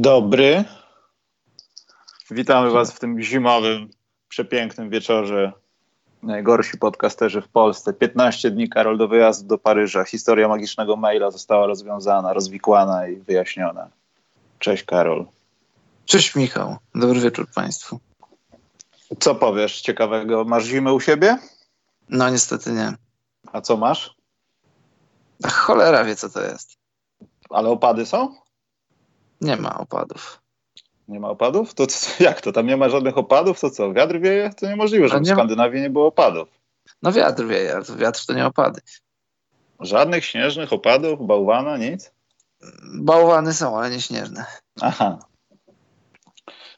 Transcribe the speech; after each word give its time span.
Dzień 0.00 0.04
dobry. 0.04 0.64
Witamy 2.30 2.70
Was 2.70 2.92
w 2.92 2.98
tym 2.98 3.22
zimowym, 3.22 3.90
przepięknym 4.28 4.90
wieczorze. 4.90 5.52
Najgorsi 6.22 6.78
podcasterzy 6.78 7.42
w 7.42 7.48
Polsce. 7.48 7.92
15 7.92 8.50
dni 8.50 8.68
Karol 8.68 8.98
do 8.98 9.08
wyjazdu 9.08 9.48
do 9.48 9.58
Paryża. 9.58 10.04
Historia 10.04 10.48
magicznego 10.48 10.96
maila 10.96 11.30
została 11.30 11.66
rozwiązana, 11.66 12.32
rozwikłana 12.32 13.08
i 13.08 13.16
wyjaśniona. 13.16 13.88
Cześć 14.58 14.84
Karol. 14.84 15.26
Cześć 16.04 16.34
Michał. 16.34 16.76
Dobry 16.94 17.20
wieczór 17.20 17.46
Państwu. 17.54 18.00
Co 19.20 19.34
powiesz 19.34 19.80
ciekawego? 19.80 20.44
Masz 20.44 20.64
zimę 20.64 20.92
u 20.92 21.00
siebie? 21.00 21.38
No 22.08 22.30
niestety 22.30 22.72
nie. 22.72 22.92
A 23.52 23.60
co 23.60 23.76
masz? 23.76 24.14
Ach, 25.44 25.54
cholera 25.54 26.04
wie 26.04 26.16
co 26.16 26.30
to 26.30 26.42
jest. 26.42 26.76
Ale 27.50 27.68
opady 27.68 28.06
są? 28.06 28.39
Nie 29.40 29.56
ma 29.56 29.78
opadów. 29.78 30.40
Nie 31.08 31.20
ma 31.20 31.28
opadów? 31.28 31.74
To, 31.74 31.86
to 31.86 31.92
jak 32.24 32.40
to? 32.40 32.52
Tam 32.52 32.66
nie 32.66 32.76
ma 32.76 32.88
żadnych 32.88 33.18
opadów? 33.18 33.60
To 33.60 33.70
co? 33.70 33.92
Wiatr 33.92 34.18
wieje? 34.20 34.50
To 34.60 34.66
niemożliwe, 34.68 35.08
żeby 35.08 35.20
w 35.20 35.24
nie 35.24 35.30
ma- 35.30 35.36
Skandynawii 35.36 35.80
nie 35.82 35.90
było 35.90 36.06
opadów. 36.06 36.48
No 37.02 37.12
wiatr 37.12 37.46
wieje, 37.46 37.74
ale 37.74 37.96
wiatr 37.96 38.26
to 38.26 38.32
nie 38.34 38.46
opady. 38.46 38.80
Żadnych 39.80 40.24
śnieżnych 40.24 40.72
opadów, 40.72 41.26
bałwana, 41.26 41.76
nic? 41.76 42.12
Bałwany 42.94 43.52
są, 43.54 43.78
ale 43.78 43.90
nie 43.90 44.00
śnieżne. 44.00 44.44
Aha. 44.80 45.18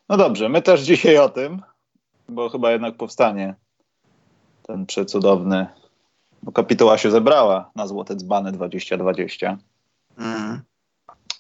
No 0.09 0.17
dobrze, 0.17 0.49
my 0.49 0.63
też 0.63 0.81
dzisiaj 0.81 1.19
o 1.19 1.29
tym, 1.29 1.63
bo 2.29 2.49
chyba 2.49 2.71
jednak 2.73 2.97
powstanie 2.97 3.55
ten 4.63 4.87
przecudowny. 4.87 5.67
Bo 6.43 6.53
kapituła 6.53 6.99
się 6.99 7.11
zebrała 7.11 7.71
na 7.75 7.87
Złote 7.87 8.17
Dzbany 8.17 8.53
2020. 8.53 9.59
Mm. 10.19 10.63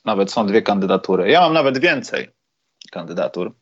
Nawet 0.04 0.32
są 0.32 0.46
dwie 0.46 0.62
kandydatury. 0.62 1.30
Ja 1.30 1.40
mam 1.40 1.52
nawet 1.52 1.78
więcej 1.78 2.30
kandydatur. 2.90 3.52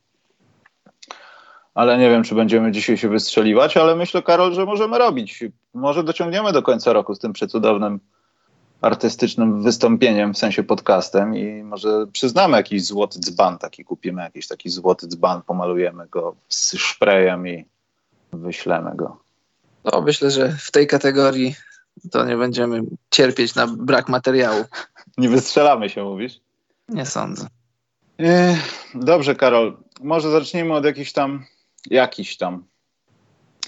Ale 1.74 1.98
nie 1.98 2.10
wiem, 2.10 2.24
czy 2.24 2.34
będziemy 2.34 2.72
dzisiaj 2.72 2.96
się 2.96 3.08
wystrzeliwać, 3.08 3.77
ale 3.77 3.96
myślę, 3.96 4.22
Karol, 4.22 4.55
że 4.55 4.64
możemy 4.64 4.98
robić. 4.98 5.44
Może 5.74 6.05
dociągniemy 6.05 6.52
do 6.52 6.62
końca 6.62 6.92
roku 6.92 7.14
z 7.14 7.18
tym 7.18 7.33
przecudownym 7.33 8.00
artystycznym 8.80 9.62
wystąpieniem, 9.62 10.34
w 10.34 10.38
sensie 10.38 10.62
podcastem 10.62 11.36
i 11.36 11.62
może 11.62 12.06
przyznamy 12.12 12.56
jakiś 12.56 12.84
złoty 12.84 13.18
dzban, 13.18 13.58
taki 13.58 13.84
kupimy 13.84 14.22
jakiś 14.22 14.48
taki 14.48 14.70
złoty 14.70 15.06
dzban, 15.06 15.42
pomalujemy 15.42 16.06
go 16.06 16.36
z 16.48 16.77
szprejem 16.77 17.48
i 17.48 17.64
wyślemy 18.33 18.96
go. 18.96 19.16
No 19.84 20.00
myślę, 20.00 20.30
że 20.30 20.56
w 20.58 20.70
tej 20.70 20.86
kategorii 20.86 21.55
to 22.11 22.24
nie 22.24 22.36
będziemy 22.36 22.83
cierpieć 23.11 23.55
na 23.55 23.66
brak 23.66 24.08
materiału. 24.08 24.64
Nie 25.19 25.28
wystrzelamy 25.28 25.89
się, 25.89 26.05
mówisz? 26.05 26.40
Nie 26.89 27.07
sądzę. 27.07 27.46
Ech, 28.18 28.90
Dobrze, 28.95 29.34
Karol. 29.34 29.77
Może 30.02 30.30
zacznijmy 30.30 30.74
od 30.74 30.84
jakichś 30.84 31.12
tam, 31.12 31.45
jakichś 31.90 32.36
tam 32.36 32.64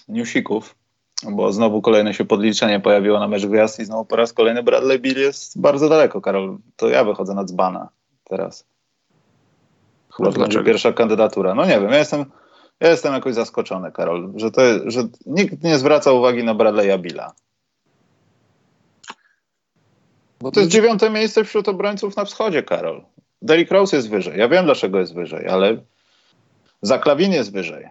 newsików, 0.09 0.75
bo 1.31 1.53
znowu 1.53 1.83
kolejne 1.83 2.15
się 2.15 2.25
podliczenie 2.25 2.81
pojawiło 2.81 3.21
na 3.21 3.29
mecz 3.29 3.47
gwiazd 3.47 3.81
i 3.81 3.85
znowu 3.85 4.05
po 4.05 4.17
raz 4.17 4.33
kolejny 4.33 4.63
Bradley 4.63 5.01
Bill 5.01 5.19
jest 5.19 5.61
bardzo 5.61 5.89
daleko, 5.89 6.21
Karol. 6.21 6.59
To 6.77 6.89
ja 6.89 7.05
wychodzę 7.05 7.35
na 7.35 7.45
dzbana 7.45 7.89
teraz. 8.25 8.65
Chyba 10.17 10.29
to 10.29 10.33
będzie 10.33 10.39
Dlaczego? 10.39 10.65
pierwsza 10.65 10.93
kandydatura. 10.93 11.55
No 11.55 11.65
nie 11.65 11.81
wiem, 11.81 11.91
ja 11.91 11.99
jestem, 11.99 12.25
ja 12.81 12.91
jestem 12.91 13.13
jakoś 13.15 13.35
zaskoczony, 13.35 13.93
Karol, 13.93 14.33
że, 14.37 14.51
to, 14.51 14.63
że 14.87 15.09
nikt 15.27 15.63
nie 15.63 15.79
zwraca 15.79 16.13
uwagi 16.13 16.45
na 16.45 16.55
Bradley'a 16.55 17.01
Billa. 17.01 17.33
Bo 20.43 20.51
to 20.51 20.61
jest 20.61 20.73
dziewiąte 20.73 21.11
miejsce 21.11 21.45
wśród 21.45 21.69
obrońców 21.69 22.17
na 22.17 22.25
wschodzie, 22.25 22.63
Karol. 22.63 23.05
Derrick 23.43 23.73
Rose 23.73 23.97
jest 23.97 24.11
wyżej. 24.11 24.39
Ja 24.39 24.49
wiem, 24.49 24.65
dlaczego 24.65 24.99
jest 24.99 25.15
wyżej, 25.15 25.49
ale 25.49 25.77
Zaklawin 26.83 27.33
jest 27.33 27.53
wyżej. 27.53 27.89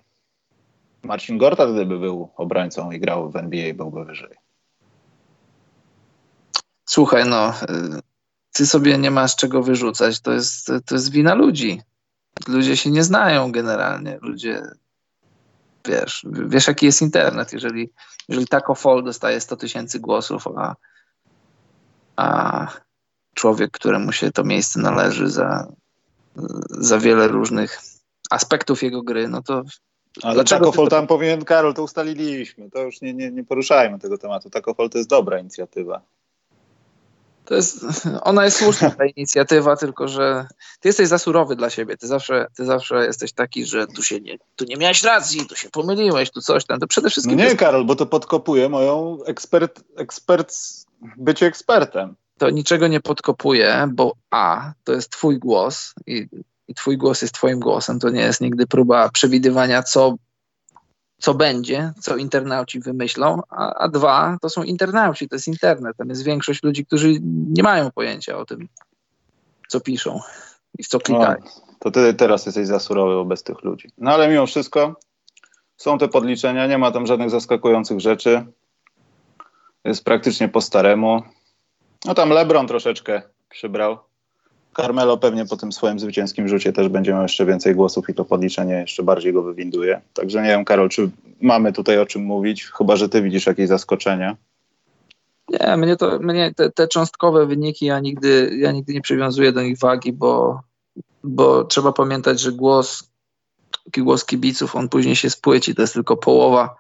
Marcin 1.04 1.38
Gortat, 1.38 1.74
gdyby 1.74 2.00
był 2.00 2.30
obrońcą 2.36 2.92
i 2.92 3.00
grał 3.00 3.32
w 3.32 3.36
NBA, 3.36 3.74
byłby 3.74 4.06
wyżej. 4.06 4.36
Słuchaj, 6.86 7.24
no, 7.26 7.50
y, 7.50 7.54
ty 8.54 8.66
sobie 8.66 8.98
nie 8.98 9.12
masz 9.12 9.36
czego 9.36 9.64
wyrzucać. 9.64 10.20
To 10.20 10.32
jest, 10.32 10.72
to 10.86 10.96
jest 10.96 11.12
wina 11.12 11.34
ludzi. 11.34 11.82
Ludzie 12.48 12.78
się 12.78 12.92
nie 12.92 13.04
znają 13.04 13.52
generalnie. 13.52 14.18
Ludzie, 14.22 14.62
wiesz, 15.86 16.26
wiesz 16.26 16.68
jaki 16.68 16.86
jest 16.86 17.02
internet. 17.02 17.54
Jeżeli, 17.54 17.90
jeżeli 18.30 18.48
Taco 18.48 18.76
Fall 18.76 19.04
dostaje 19.04 19.42
100 19.42 19.58
tysięcy 19.58 20.00
głosów, 20.00 20.48
a, 20.48 20.76
a 22.16 22.68
człowiek, 23.36 23.72
któremu 23.72 24.12
się 24.12 24.32
to 24.32 24.44
miejsce 24.44 24.80
należy 24.82 25.30
za, 25.30 25.68
za 26.70 27.00
wiele 27.00 27.28
różnych 27.28 27.82
aspektów 28.30 28.84
jego 28.84 29.02
gry, 29.04 29.28
no 29.28 29.42
to 29.44 29.64
Ale 30.24 30.34
Dlaczego 30.34 30.72
to- 30.72 30.88
tam 30.88 31.08
powinien, 31.08 31.46
Karol, 31.46 31.74
to 31.74 31.84
ustaliliśmy. 31.84 32.70
To 32.72 32.80
już 32.80 33.02
nie, 33.02 33.14
nie, 33.14 33.32
nie 33.32 33.44
poruszajmy 33.44 34.00
tego 34.00 34.18
tematu. 34.18 34.50
Taco 34.50 34.74
Fall 34.74 34.90
to 34.90 34.98
jest 34.98 35.10
dobra 35.10 35.40
inicjatywa. 35.40 36.02
To 37.46 37.56
jest, 37.56 37.86
ona 38.22 38.46
jest 38.46 38.58
słuszna, 38.58 38.90
ta 38.92 39.06
inicjatywa, 39.06 39.76
tylko 39.76 40.08
że 40.08 40.48
ty 40.80 40.90
jesteś 40.90 41.08
za 41.08 41.18
surowy 41.18 41.56
dla 41.56 41.70
siebie. 41.70 41.98
Ty 41.98 42.08
zawsze, 42.08 42.48
ty 42.58 42.66
zawsze 42.66 43.06
jesteś 43.06 43.34
taki, 43.34 43.66
że 43.66 43.88
tu 43.88 44.04
się 44.04 44.20
nie, 44.20 44.38
tu 44.56 44.66
nie 44.66 44.76
miałeś 44.78 45.04
racji, 45.04 45.46
tu 45.46 45.56
się 45.56 45.70
pomyliłeś, 45.70 46.32
tu 46.32 46.42
coś 46.42 46.66
tam. 46.66 46.80
To 46.80 46.88
przede 46.88 47.06
No 47.06 47.10
wszystkim 47.10 47.38
nie, 47.38 47.44
to, 47.44 47.50
jest, 47.50 47.60
Karol, 47.60 47.86
bo 47.86 47.96
to 47.96 48.06
podkopuje 48.06 48.70
moją 48.70 49.18
ekspert, 49.26 49.84
ekspert, 49.98 50.56
bycie 51.18 51.46
ekspertem. 51.46 52.16
to 52.38 52.50
niczego 52.50 52.88
nie 52.88 53.00
podkopuje, 53.00 53.88
bo 53.94 54.14
a, 54.32 54.74
to 54.84 54.92
jest 54.94 55.10
twój 55.10 55.40
głos 55.40 55.94
i, 56.08 56.28
i 56.68 56.74
twój 56.74 56.98
głos 56.98 57.22
jest 57.22 57.34
twoim 57.34 57.60
głosem. 57.60 58.00
To 58.00 58.10
nie 58.10 58.22
jest 58.22 58.42
nigdy 58.42 58.68
próba 58.68 59.10
przewidywania, 59.10 59.84
co, 59.84 60.16
co 61.18 61.34
będzie, 61.34 61.94
co 62.00 62.18
internauci 62.18 62.80
wymyślą, 62.80 63.42
a, 63.50 63.74
a 63.74 63.88
dwa, 63.88 64.38
to 64.42 64.50
są 64.50 64.64
internauci, 64.64 65.30
to 65.30 65.36
jest 65.36 65.48
internet. 65.48 65.98
Tam 65.98 66.10
jest 66.10 66.24
większość 66.24 66.64
ludzi, 66.64 66.86
którzy 66.86 67.14
nie 67.24 67.64
mają 67.64 67.92
pojęcia 67.92 68.38
o 68.38 68.46
tym, 68.46 68.68
co 69.68 69.80
piszą 69.80 70.20
i 70.80 70.84
w 70.84 70.88
co 70.88 70.98
No, 70.98 71.02
klikają. 71.04 71.38
to 71.80 71.92
ty 71.92 72.14
teraz 72.14 72.46
jesteś 72.46 72.68
za 72.68 72.80
surowy 72.80 73.16
wobec 73.16 73.44
tych 73.44 73.64
ludzi. 73.64 73.90
No 73.98 74.12
ale 74.12 74.30
mimo 74.30 74.46
wszystko 74.46 74.96
są 75.78 75.98
te 75.98 76.08
podliczenia, 76.08 76.68
nie 76.68 76.78
ma 76.78 76.92
tam 76.92 77.08
żadnych 77.08 77.30
zaskakujących 77.30 78.00
rzeczy. 78.00 78.46
Jest 79.86 80.04
praktycznie 80.04 80.50
po 80.50 80.62
staremu. 80.62 81.22
No 82.06 82.14
tam 82.14 82.30
LeBron 82.30 82.68
troszeczkę 82.68 83.22
przybrał. 83.50 83.98
Carmelo 84.76 85.18
pewnie 85.18 85.46
po 85.46 85.58
tym 85.58 85.72
swoim 85.72 86.00
zwycięskim 86.00 86.48
rzucie 86.48 86.74
też 86.74 86.90
będzie 86.90 87.12
miał 87.12 87.22
jeszcze 87.22 87.46
więcej 87.46 87.76
głosów 87.76 88.10
i 88.10 88.14
to 88.14 88.26
podliczenie 88.26 88.74
jeszcze 88.74 89.04
bardziej 89.04 89.34
go 89.34 89.44
wywinduje. 89.44 90.02
Także 90.14 90.42
nie 90.42 90.50
wiem, 90.50 90.66
Karol, 90.66 90.90
czy 90.90 91.10
mamy 91.42 91.74
tutaj 91.74 92.00
o 92.00 92.06
czym 92.06 92.24
mówić, 92.24 92.66
chyba 92.66 92.96
że 92.96 93.10
ty 93.10 93.22
widzisz 93.22 93.46
jakieś 93.46 93.68
zaskoczenia. 93.68 94.38
Nie, 95.50 95.78
mnie, 95.78 95.96
to, 95.96 96.20
mnie 96.20 96.54
te, 96.54 96.72
te 96.72 96.88
cząstkowe 96.88 97.46
wyniki, 97.46 97.86
ja 97.86 98.00
nigdy, 98.00 98.52
ja 98.58 98.72
nigdy 98.72 98.94
nie 98.94 99.02
przywiązuję 99.02 99.52
do 99.52 99.62
nich 99.62 99.80
wagi, 99.80 100.14
bo, 100.14 100.62
bo 101.24 101.64
trzeba 101.64 101.92
pamiętać, 101.92 102.40
że 102.40 102.52
głos, 102.52 103.10
głos 103.98 104.26
kibiców, 104.26 104.76
on 104.76 104.90
później 104.90 105.16
się 105.16 105.30
spłyci, 105.30 105.76
to 105.76 105.82
jest 105.82 105.94
tylko 105.94 106.18
połowa, 106.18 106.76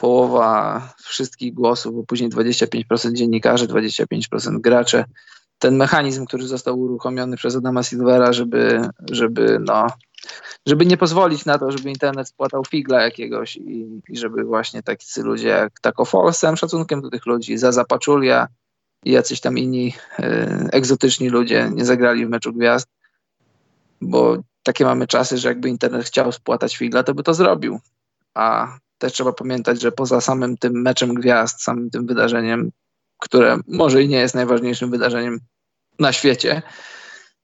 połowa 0.00 0.82
wszystkich 1.02 1.54
głosów, 1.54 1.94
bo 1.94 2.02
później 2.02 2.30
25% 2.30 3.12
dziennikarzy, 3.12 3.68
25% 3.68 4.60
gracze. 4.60 5.04
Ten 5.58 5.76
mechanizm, 5.76 6.26
który 6.26 6.46
został 6.46 6.80
uruchomiony 6.80 7.36
przez 7.36 7.56
Adama 7.56 7.82
Silvera, 7.82 8.32
żeby, 8.32 8.80
żeby, 9.10 9.58
no, 9.66 9.86
żeby 10.66 10.86
nie 10.86 10.96
pozwolić 10.96 11.44
na 11.44 11.58
to, 11.58 11.70
żeby 11.70 11.90
internet 11.90 12.28
spłatał 12.28 12.64
figla 12.64 13.02
jakiegoś 13.02 13.56
i, 13.56 14.00
i 14.08 14.16
żeby 14.16 14.44
właśnie 14.44 14.82
tacy 14.82 15.22
ludzie 15.22 15.48
jak 15.48 15.80
Taco 15.80 16.04
Fall, 16.04 16.34
z 16.34 16.40
szacunkiem 16.40 17.02
do 17.02 17.10
tych 17.10 17.26
ludzi, 17.26 17.58
Zaza 17.58 17.84
Paczulia 17.84 18.48
i 19.04 19.10
jacyś 19.10 19.40
tam 19.40 19.58
inni 19.58 19.94
e, 20.18 20.68
egzotyczni 20.72 21.28
ludzie 21.28 21.70
nie 21.74 21.84
zagrali 21.84 22.26
w 22.26 22.30
meczu 22.30 22.52
gwiazd, 22.52 22.88
bo 24.00 24.36
takie 24.62 24.84
mamy 24.84 25.06
czasy, 25.06 25.38
że 25.38 25.48
jakby 25.48 25.68
internet 25.68 26.06
chciał 26.06 26.32
spłatać 26.32 26.76
figla, 26.76 27.02
to 27.02 27.14
by 27.14 27.22
to 27.22 27.34
zrobił. 27.34 27.80
A 28.34 28.78
też 29.00 29.12
trzeba 29.12 29.32
pamiętać, 29.32 29.80
że 29.80 29.92
poza 29.92 30.20
samym 30.20 30.56
tym 30.56 30.82
meczem 30.82 31.14
gwiazd, 31.14 31.62
samym 31.62 31.90
tym 31.90 32.06
wydarzeniem, 32.06 32.70
które 33.18 33.58
może 33.68 34.02
i 34.02 34.08
nie 34.08 34.18
jest 34.18 34.34
najważniejszym 34.34 34.90
wydarzeniem 34.90 35.40
na 35.98 36.12
świecie, 36.12 36.62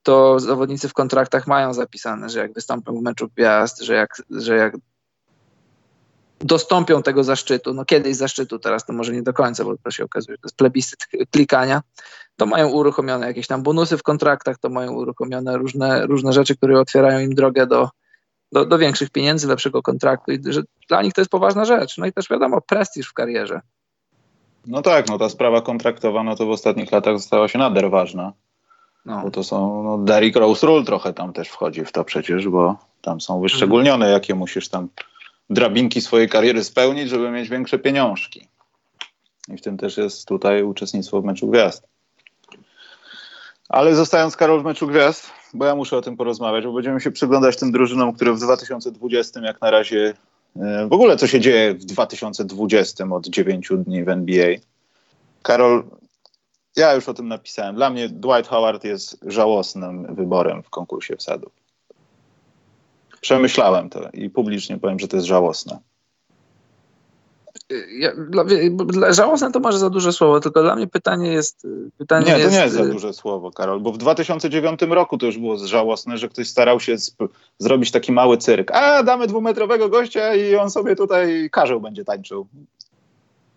to 0.02 0.40
zawodnicy 0.40 0.88
w 0.88 0.92
kontraktach 0.92 1.46
mają 1.46 1.74
zapisane, 1.74 2.28
że 2.28 2.38
jak 2.38 2.52
wystąpią 2.52 2.98
w 2.98 3.02
meczu 3.02 3.28
gwiazd, 3.36 3.82
że 3.82 3.94
jak, 3.94 4.22
że 4.30 4.56
jak 4.56 4.76
dostąpią 6.40 7.02
tego 7.02 7.24
zaszczytu, 7.24 7.74
no 7.74 7.84
kiedyś 7.84 8.16
zaszczytu, 8.16 8.58
teraz 8.58 8.84
to 8.84 8.92
może 8.92 9.12
nie 9.12 9.22
do 9.22 9.32
końca, 9.32 9.64
bo 9.64 9.76
to 9.76 9.90
się 9.90 10.04
okazuje, 10.04 10.34
że 10.34 10.38
to 10.38 10.46
jest 10.46 10.56
plebiscyt 10.56 11.06
klikania, 11.30 11.82
to 12.36 12.46
mają 12.46 12.68
uruchomione 12.68 13.26
jakieś 13.26 13.46
tam 13.46 13.62
bonusy 13.62 13.98
w 13.98 14.02
kontraktach, 14.02 14.58
to 14.58 14.68
mają 14.68 14.92
uruchomione 14.92 15.58
różne, 15.58 16.06
różne 16.06 16.32
rzeczy, 16.32 16.56
które 16.56 16.80
otwierają 16.80 17.20
im 17.20 17.34
drogę 17.34 17.66
do, 17.66 17.88
do, 18.52 18.64
do 18.64 18.78
większych 18.78 19.10
pieniędzy, 19.10 19.48
lepszego 19.48 19.82
kontraktu 19.82 20.32
i 20.32 20.40
że 20.44 20.62
dla 20.88 21.02
nich 21.02 21.12
to 21.12 21.20
jest 21.20 21.31
poważna 21.31 21.64
rzecz. 21.64 21.98
No 21.98 22.06
i 22.06 22.12
też 22.12 22.28
wiadomo, 22.31 22.60
prestiż 22.60 23.08
w 23.08 23.12
karierze. 23.12 23.60
No 24.66 24.82
tak, 24.82 25.08
no 25.08 25.19
ta 25.19 25.28
sprawa 25.28 25.60
kontraktowa, 25.60 26.22
no 26.22 26.37
to 26.37 26.46
w 26.46 26.50
ostatnich 26.50 26.93
latach 26.93 27.20
stała 27.20 27.48
się 27.48 27.58
nader 27.58 27.90
ważna. 27.90 28.32
No. 29.04 29.22
Bo 29.22 29.31
to 29.31 29.44
są, 29.44 29.82
no 29.82 29.98
Derrick 29.98 30.37
Rose 30.37 30.66
Rule 30.66 30.84
trochę 30.84 31.12
tam 31.12 31.32
też 31.32 31.48
wchodzi 31.48 31.84
w 31.84 31.93
to 31.93 32.04
przecież, 32.04 32.48
bo 32.48 32.76
tam 33.02 33.20
są 33.20 33.40
wyszczególnione, 33.40 34.10
jakie 34.10 34.34
musisz 34.34 34.69
tam 34.69 34.88
drabinki 35.50 36.00
swojej 36.00 36.28
kariery 36.28 36.64
spełnić, 36.64 37.08
żeby 37.08 37.31
mieć 37.31 37.49
większe 37.49 37.78
pieniążki. 37.78 38.49
I 39.49 39.56
w 39.56 39.62
tym 39.62 39.76
też 39.76 39.96
jest 39.96 40.28
tutaj 40.28 40.62
uczestnictwo 40.62 41.22
w 41.22 41.25
meczu 41.25 41.49
gwiazd. 41.49 41.87
Ale 43.69 43.94
zostając 43.94 44.37
Karol 44.37 44.62
w 44.62 44.64
meczu 44.64 44.87
gwiazd, 44.87 45.31
bo 45.56 45.64
ja 45.64 45.74
muszę 45.74 45.96
o 45.96 46.02
tym 46.02 46.16
porozmawiać, 46.16 46.64
bo 46.64 46.72
będziemy 46.72 47.00
się 47.00 47.10
przyglądać 47.10 47.56
tym 47.56 47.72
drużynom, 47.72 48.12
które 48.12 48.32
w 48.32 48.38
2020 48.38 49.40
jak 49.40 49.60
na 49.60 49.70
razie 49.70 50.14
e, 50.56 50.86
w 50.86 50.92
ogóle 50.92 51.16
co 51.16 51.26
się 51.26 51.40
dzieje 51.40 51.74
w 51.74 51.84
2020 51.84 53.04
od 53.10 53.26
9 53.26 53.68
dni 53.78 54.04
w 54.04 54.08
NBA. 54.08 54.48
Karol, 55.42 55.84
ja 56.76 56.94
już 56.94 57.08
o 57.08 57.14
tym 57.14 57.28
napisałem. 57.28 57.74
Dla 57.74 57.90
mnie 57.90 58.08
Dwight 58.08 58.48
Howard 58.48 58.84
jest 58.84 59.18
żałosnym 59.26 60.14
wyborem 60.14 60.62
w 60.62 60.70
konkursie 60.70 61.16
wsadów. 61.16 61.52
Przemyślałem 63.20 63.90
to 63.90 64.10
i 64.12 64.30
publicznie 64.30 64.78
powiem, 64.78 64.98
że 64.98 65.08
to 65.08 65.16
jest 65.16 65.26
żałosne. 65.26 65.78
Ja, 67.98 68.12
dla, 68.28 68.44
dla, 68.44 69.12
żałosne 69.12 69.52
to 69.52 69.60
może 69.60 69.78
za 69.78 69.90
duże 69.90 70.12
słowo, 70.12 70.40
tylko 70.40 70.62
dla 70.62 70.76
mnie 70.76 70.86
pytanie 70.86 71.32
jest... 71.32 71.66
Pytanie 71.98 72.26
nie, 72.26 72.32
to 72.32 72.38
jest, 72.38 72.52
nie 72.52 72.58
jest 72.58 72.74
za 72.74 72.84
duże 72.84 73.12
słowo, 73.12 73.50
Karol, 73.50 73.80
bo 73.80 73.92
w 73.92 73.98
2009 73.98 74.80
roku 74.88 75.18
to 75.18 75.26
już 75.26 75.38
było 75.38 75.58
żałosne, 75.58 76.18
że 76.18 76.28
ktoś 76.28 76.48
starał 76.48 76.80
się 76.80 76.96
zrobić 77.58 77.90
taki 77.90 78.12
mały 78.12 78.38
cyrk. 78.38 78.70
A, 78.70 79.02
damy 79.02 79.26
dwumetrowego 79.26 79.88
gościa 79.88 80.34
i 80.34 80.56
on 80.56 80.70
sobie 80.70 80.96
tutaj 80.96 81.48
karzeł 81.52 81.80
będzie 81.80 82.04
tańczył. 82.04 82.46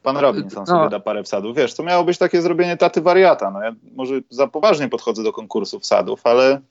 Pan 0.04 0.18
Robinson 0.18 0.64
no. 0.68 0.74
sobie 0.78 0.90
da 0.90 1.00
parę 1.00 1.24
wsadów. 1.24 1.58
Wiesz, 1.58 1.74
to 1.74 1.84
miało 1.84 2.04
być 2.04 2.18
takie 2.18 2.42
zrobienie 2.42 2.78
taty 2.78 3.02
wariata. 3.02 3.52
No 3.52 3.64
ja 3.64 3.76
może 3.96 4.20
za 4.30 4.48
poważnie 4.48 4.90
podchodzę 4.90 5.24
do 5.24 5.34
konkursu 5.34 5.80
wsadów, 5.80 6.22
ale 6.24 6.62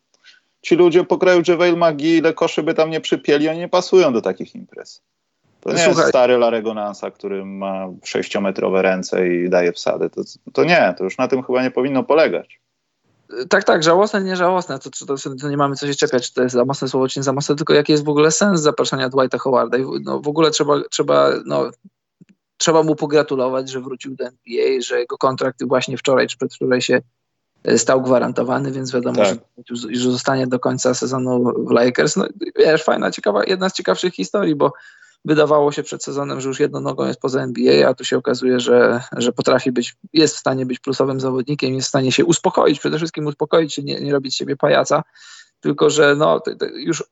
ci 0.62 0.76
ludzie 0.76 1.04
po 1.04 1.19
kraju 1.19 1.42
JaVale 1.48 1.76
McGee, 1.76 2.16
ile 2.16 2.34
koszy 2.34 2.62
by 2.62 2.75
tam 2.75 2.90
nie 2.90 3.00
przypieli, 3.00 3.48
oni 3.48 3.58
nie 3.58 3.69
pasują 3.69 4.12
do 4.12 4.22
takich 4.22 4.54
imprez. 4.54 5.02
To 5.60 5.70
nie 5.70 5.78
Słuchaj. 5.78 5.96
jest 5.96 6.08
stary 6.08 6.38
Larego 6.38 6.75
Nansa, 6.75 7.10
który 7.10 7.44
ma 7.44 7.87
sześciometrowe 8.05 8.82
ręce 8.82 9.28
i 9.28 9.50
daje 9.50 9.72
wsady. 9.72 10.10
To, 10.10 10.22
to 10.52 10.64
nie, 10.64 10.94
to 10.99 11.05
już 11.05 11.19
na 11.19 11.28
tym 11.28 11.43
chyba 11.43 11.62
nie 11.62 11.70
powinno 11.70 12.05
polegać. 12.05 12.60
Tak, 13.49 13.64
tak, 13.64 13.82
żałosne, 13.82 14.22
nie 14.22 14.37
żałosne, 14.37 14.78
to, 14.78 14.90
to, 15.06 15.16
to, 15.40 15.49
nie 15.49 15.56
mamy 15.56 15.76
co 15.76 15.87
się 15.87 15.94
czepiać, 15.94 16.26
czy 16.26 16.34
to 16.34 16.43
jest 16.43 16.55
za 16.55 16.64
mocne 16.64 16.88
słowo, 16.88 17.08
czy 17.08 17.19
nie 17.19 17.25
za 17.25 17.32
mocne, 17.32 17.56
tylko 17.56 17.75
jaki 17.75 17.93
jest 17.93 18.05
w 18.05 18.08
ogóle 18.08 18.31
sens 18.31 18.60
zapraszania 18.60 19.08
Dwighta 19.08 19.38
Howarda. 19.38 19.78
I 19.78 19.84
no, 20.02 20.20
w 20.20 20.28
ogóle 20.28 20.50
trzeba, 20.50 20.75
trzeba, 20.90 21.31
no, 21.44 21.70
trzeba 22.56 22.82
mu 22.82 22.96
pogratulować, 22.96 23.70
że 23.70 23.81
wrócił 23.81 24.16
do 24.16 24.25
NBA, 24.25 24.81
że 24.81 24.99
jego 24.99 25.19
kontrakt 25.19 25.64
właśnie 25.64 25.96
wczoraj 25.96 26.26
czy 26.26 26.37
przedwczoraj 26.37 26.82
się 26.82 27.00
e, 27.64 27.78
stał 27.78 28.02
gwarantowany, 28.02 28.72
więc 28.72 28.93
wiadomo, 28.93 29.16
tak. 29.16 29.38
że, 29.70 29.88
że 29.90 30.11
zostanie 30.11 30.46
do 30.46 30.58
końca 30.58 30.94
sezonu 30.94 31.52
w 31.66 31.70
Lakers. 31.70 32.16
No 32.16 32.26
wiesz, 32.56 32.82
fajna, 32.82 33.11
ciekawa, 33.11 33.44
jedna 33.44 33.69
z 33.69 33.72
ciekawszych 33.72 34.14
historii, 34.14 34.54
bo 34.54 34.72
wydawało 35.28 35.72
się 35.72 35.82
przed 35.82 36.04
sezonem, 36.04 36.40
że 36.40 36.48
już 36.48 36.60
jedną 36.60 36.80
nogą 36.80 37.06
jest 37.06 37.20
poza 37.20 37.42
NBA, 37.42 37.88
a 37.88 37.94
tu 37.94 38.04
się 38.04 38.16
okazuje, 38.16 38.60
że, 38.60 39.02
że 39.16 39.32
potrafi 39.32 39.72
być, 39.72 39.96
jest 40.12 40.36
w 40.36 40.38
stanie 40.38 40.66
być 40.66 40.78
plusowym 40.78 41.20
zawodnikiem, 41.20 41.75
jest 41.75 41.86
w 41.86 41.88
stanie 41.88 42.12
się 42.12 42.25
uspokoić, 42.25 42.80
przede 42.80 42.96
wszystkim 42.96 43.26
uspokoić 43.26 43.75
się, 43.75 43.82
nie, 43.82 44.00
nie 44.00 44.12
robić 44.12 44.36
siebie 44.36 44.56
pajaca, 44.56 45.02
tylko 45.60 45.90
że 45.90 46.16
no, 46.16 46.42
już 46.75 47.04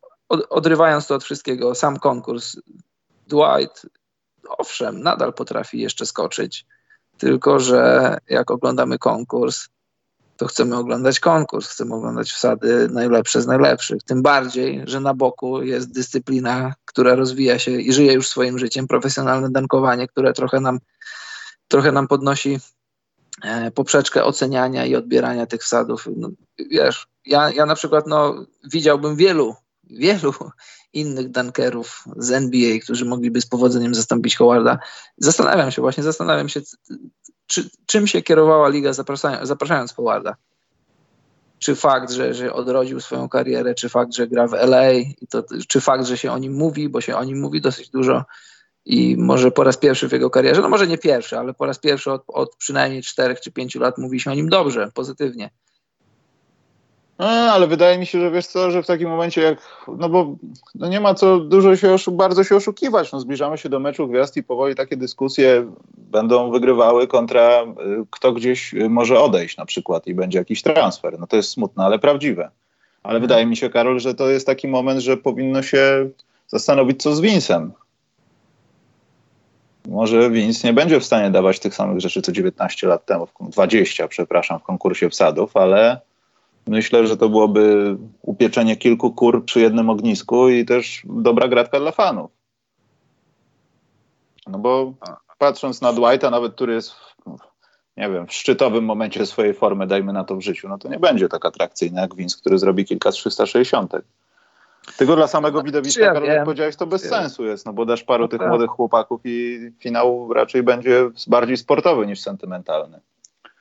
odrywając 0.50 1.06
to 1.06 1.14
od 1.14 1.24
wszystkiego, 1.24 1.74
sam 1.74 1.98
konkurs, 1.98 2.56
Dwight, 3.26 3.86
owszem, 4.48 5.02
nadal 5.02 5.32
potrafi 5.32 5.80
jeszcze 5.80 6.06
skoczyć, 6.06 6.66
tylko 7.18 7.60
że 7.60 8.16
jak 8.28 8.50
oglądamy 8.50 8.98
konkurs, 8.98 9.68
to 10.36 10.46
chcemy 10.46 10.76
oglądać 10.76 11.20
konkurs, 11.20 11.68
chcemy 11.68 11.94
oglądać 11.94 12.30
wsady 12.30 12.88
najlepsze 12.88 13.42
z 13.42 13.46
najlepszych. 13.46 14.02
Tym 14.02 14.22
bardziej, 14.22 14.82
że 14.86 15.00
na 15.00 15.14
boku 15.14 15.62
jest 15.62 15.92
dyscyplina, 15.92 16.74
która 16.84 17.14
rozwija 17.14 17.58
się 17.58 17.70
i 17.70 17.92
żyje 17.92 18.12
już 18.12 18.28
swoim 18.28 18.58
życiem, 18.58 18.86
profesjonalne 18.86 19.50
dankowanie, 19.50 20.08
które 20.08 20.32
trochę 20.32 20.60
nam, 20.60 20.78
trochę 21.68 21.92
nam 21.92 22.08
podnosi 22.08 22.58
e, 23.42 23.70
poprzeczkę 23.70 24.24
oceniania 24.24 24.86
i 24.86 24.96
odbierania 24.96 25.46
tych 25.46 25.62
wsadów. 25.62 26.08
No, 26.16 26.30
wiesz, 26.70 27.06
ja, 27.26 27.50
ja 27.50 27.66
na 27.66 27.74
przykład 27.74 28.06
no, 28.06 28.46
widziałbym 28.64 29.16
wielu, 29.16 29.54
wielu 29.84 30.34
innych 30.92 31.30
dankerów 31.30 32.04
z 32.16 32.30
NBA, 32.30 32.78
którzy 32.82 33.04
mogliby 33.04 33.40
z 33.40 33.46
powodzeniem 33.46 33.94
zastąpić 33.94 34.36
Howarda. 34.36 34.78
Zastanawiam 35.18 35.70
się 35.70 35.82
właśnie, 35.82 36.02
zastanawiam 36.02 36.48
się, 36.48 36.60
czy, 37.46 37.70
czym 37.86 38.06
się 38.06 38.22
kierowała 38.22 38.68
liga 38.68 38.92
zapraszając, 38.92 39.48
zapraszając 39.48 39.94
Howarda. 39.94 40.36
Czy 41.58 41.74
fakt, 41.74 42.10
że, 42.10 42.34
że 42.34 42.52
odrodził 42.52 43.00
swoją 43.00 43.28
karierę, 43.28 43.74
czy 43.74 43.88
fakt, 43.88 44.14
że 44.14 44.26
gra 44.26 44.46
w 44.48 44.54
LA, 44.54 44.84
to, 45.30 45.44
czy 45.68 45.80
fakt, 45.80 46.06
że 46.06 46.18
się 46.18 46.32
o 46.32 46.38
nim 46.38 46.52
mówi, 46.52 46.88
bo 46.88 47.00
się 47.00 47.16
o 47.16 47.24
nim 47.24 47.40
mówi 47.40 47.60
dosyć 47.60 47.88
dużo 47.90 48.24
i 48.84 49.16
może 49.16 49.50
po 49.50 49.64
raz 49.64 49.76
pierwszy 49.76 50.08
w 50.08 50.12
jego 50.12 50.30
karierze, 50.30 50.62
no 50.62 50.68
może 50.68 50.86
nie 50.86 50.98
pierwszy, 50.98 51.38
ale 51.38 51.54
po 51.54 51.66
raz 51.66 51.78
pierwszy 51.78 52.12
od, 52.12 52.22
od 52.26 52.56
przynajmniej 52.56 53.02
czterech 53.02 53.40
czy 53.40 53.52
pięciu 53.52 53.80
lat 53.80 53.98
mówi 53.98 54.20
się 54.20 54.30
o 54.30 54.34
nim 54.34 54.48
dobrze, 54.48 54.90
pozytywnie. 54.94 55.50
No, 57.18 57.26
ale 57.26 57.66
wydaje 57.66 57.98
mi 57.98 58.06
się, 58.06 58.20
że 58.20 58.30
wiesz 58.30 58.46
co, 58.46 58.70
że 58.70 58.82
w 58.82 58.86
takim 58.86 59.08
momencie 59.08 59.42
jak, 59.42 59.58
no 59.98 60.08
bo 60.08 60.36
no 60.74 60.88
nie 60.88 61.00
ma 61.00 61.14
co 61.14 61.38
dużo 61.38 61.76
się, 61.76 61.96
bardzo 62.12 62.44
się 62.44 62.56
oszukiwać, 62.56 63.12
no 63.12 63.20
zbliżamy 63.20 63.58
się 63.58 63.68
do 63.68 63.80
meczu 63.80 64.08
gwiazd 64.08 64.36
i 64.36 64.42
powoli 64.42 64.74
takie 64.74 64.96
dyskusje 64.96 65.72
będą 65.96 66.50
wygrywały 66.50 67.06
kontra 67.06 67.62
y, 67.62 67.66
kto 68.10 68.32
gdzieś 68.32 68.74
może 68.88 69.20
odejść 69.20 69.56
na 69.56 69.66
przykład 69.66 70.06
i 70.06 70.14
będzie 70.14 70.38
jakiś 70.38 70.62
transfer. 70.62 71.18
No 71.18 71.26
to 71.26 71.36
jest 71.36 71.50
smutne, 71.50 71.84
ale 71.84 71.98
prawdziwe. 71.98 72.50
Ale 73.02 73.20
wydaje 73.20 73.46
mi 73.46 73.56
się, 73.56 73.70
Karol, 73.70 74.00
że 74.00 74.14
to 74.14 74.30
jest 74.30 74.46
taki 74.46 74.68
moment, 74.68 75.00
że 75.00 75.16
powinno 75.16 75.62
się 75.62 76.08
zastanowić, 76.48 77.02
co 77.02 77.14
z 77.14 77.20
Winsem. 77.20 77.72
Może 79.88 80.30
Vince 80.30 80.68
nie 80.68 80.74
będzie 80.74 81.00
w 81.00 81.04
stanie 81.04 81.30
dawać 81.30 81.60
tych 81.60 81.74
samych 81.74 82.00
rzeczy 82.00 82.22
co 82.22 82.32
19 82.32 82.86
lat 82.86 83.06
temu, 83.06 83.28
20, 83.40 84.08
przepraszam, 84.08 84.58
w 84.58 84.62
konkursie 84.62 85.10
wsadów, 85.10 85.56
ale 85.56 86.00
Myślę, 86.66 87.06
że 87.06 87.16
to 87.16 87.28
byłoby 87.28 87.96
upieczenie 88.22 88.76
kilku 88.76 89.12
kur 89.12 89.44
przy 89.44 89.60
jednym 89.60 89.90
ognisku 89.90 90.48
i 90.48 90.64
też 90.64 91.02
dobra 91.04 91.48
gratka 91.48 91.80
dla 91.80 91.92
fanów. 91.92 92.30
No 94.46 94.58
bo 94.58 94.92
patrząc 95.38 95.80
na 95.80 95.92
Dwighta, 95.92 96.30
nawet 96.30 96.54
który 96.54 96.74
jest, 96.74 96.94
nie 97.96 98.10
wiem, 98.10 98.26
w 98.26 98.32
szczytowym 98.32 98.84
momencie 98.84 99.26
swojej 99.26 99.54
formy, 99.54 99.86
dajmy 99.86 100.12
na 100.12 100.24
to 100.24 100.36
w 100.36 100.40
życiu, 100.40 100.68
no 100.68 100.78
to 100.78 100.88
nie 100.88 100.98
będzie 100.98 101.28
tak 101.28 101.46
atrakcyjny 101.46 102.00
jak 102.00 102.14
Vince, 102.14 102.38
który 102.40 102.58
zrobi 102.58 102.84
kilka 102.84 103.12
z 103.12 103.14
360. 103.14 103.92
Tylko 104.98 105.16
dla 105.16 105.26
samego 105.26 105.62
widowiska, 105.62 106.04
ja 106.04 106.12
Karol, 106.12 106.28
jak 106.28 106.44
powiedziałeś, 106.44 106.76
to 106.76 106.86
bez 106.86 107.02
wiem. 107.02 107.10
sensu 107.10 107.44
jest, 107.44 107.66
no 107.66 107.72
bo 107.72 107.86
dasz 107.86 108.02
paru 108.04 108.24
no 108.24 108.28
tych 108.28 108.38
tak. 108.38 108.48
młodych 108.48 108.70
chłopaków 108.70 109.20
i 109.24 109.58
finał 109.78 110.32
raczej 110.32 110.62
będzie 110.62 111.10
bardziej 111.26 111.56
sportowy 111.56 112.06
niż 112.06 112.20
sentymentalny. 112.20 113.00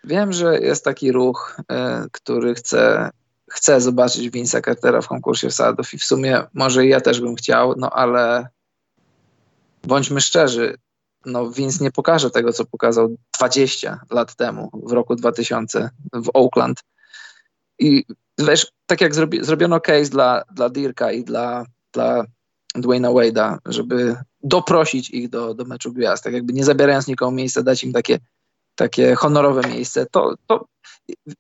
Wiem, 0.05 0.33
że 0.33 0.59
jest 0.59 0.83
taki 0.83 1.11
ruch, 1.11 1.57
y, 1.59 1.65
który 2.11 2.55
chce, 2.55 3.09
chce 3.51 3.81
zobaczyć 3.81 4.31
Vince'a 4.31 4.65
Cartera 4.65 5.01
w 5.01 5.07
konkursie 5.07 5.49
wsadów 5.49 5.93
i 5.93 5.97
w 5.97 6.03
sumie 6.03 6.43
może 6.53 6.85
ja 6.85 7.01
też 7.01 7.21
bym 7.21 7.35
chciał, 7.35 7.73
no 7.77 7.89
ale 7.89 8.47
bądźmy 9.83 10.21
szczerzy, 10.21 10.77
no 11.25 11.51
Vince 11.51 11.83
nie 11.83 11.91
pokaże 11.91 12.31
tego, 12.31 12.53
co 12.53 12.65
pokazał 12.65 13.15
20 13.37 13.99
lat 14.09 14.35
temu, 14.35 14.69
w 14.83 14.91
roku 14.91 15.15
2000 15.15 15.89
w 16.13 16.29
Oakland. 16.33 16.83
I 17.79 18.05
wiesz, 18.37 18.71
tak 18.85 19.01
jak 19.01 19.15
zrobi, 19.15 19.45
zrobiono 19.45 19.79
case 19.79 20.09
dla, 20.09 20.43
dla 20.53 20.69
Dirka 20.69 21.11
i 21.11 21.23
dla, 21.23 21.65
dla 21.93 22.25
Dwayna 22.75 23.09
Wade'a, 23.09 23.57
żeby 23.65 24.15
doprosić 24.43 25.09
ich 25.09 25.29
do, 25.29 25.53
do 25.53 25.65
meczu 25.65 25.93
gwiazd, 25.93 26.23
tak 26.23 26.33
jakby 26.33 26.53
nie 26.53 26.65
zabierając 26.65 27.07
nikomu 27.07 27.31
miejsca, 27.31 27.63
dać 27.63 27.83
im 27.83 27.93
takie 27.93 28.19
takie 28.75 29.15
honorowe 29.15 29.61
miejsce, 29.69 30.05
to, 30.11 30.35
to 30.47 30.65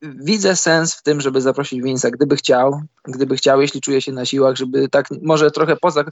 widzę 0.01 0.55
sens 0.55 0.95
w 0.95 1.03
tym, 1.03 1.21
żeby 1.21 1.41
zaprosić 1.41 1.83
Vince'a, 1.83 2.11
gdyby 2.11 2.35
chciał, 2.35 2.81
gdyby 3.03 3.35
chciał, 3.35 3.61
jeśli 3.61 3.81
czuje 3.81 4.01
się 4.01 4.11
na 4.11 4.25
siłach, 4.25 4.55
żeby 4.55 4.89
tak 4.89 5.07
może 5.21 5.51
trochę 5.51 5.75
poza, 5.75 6.03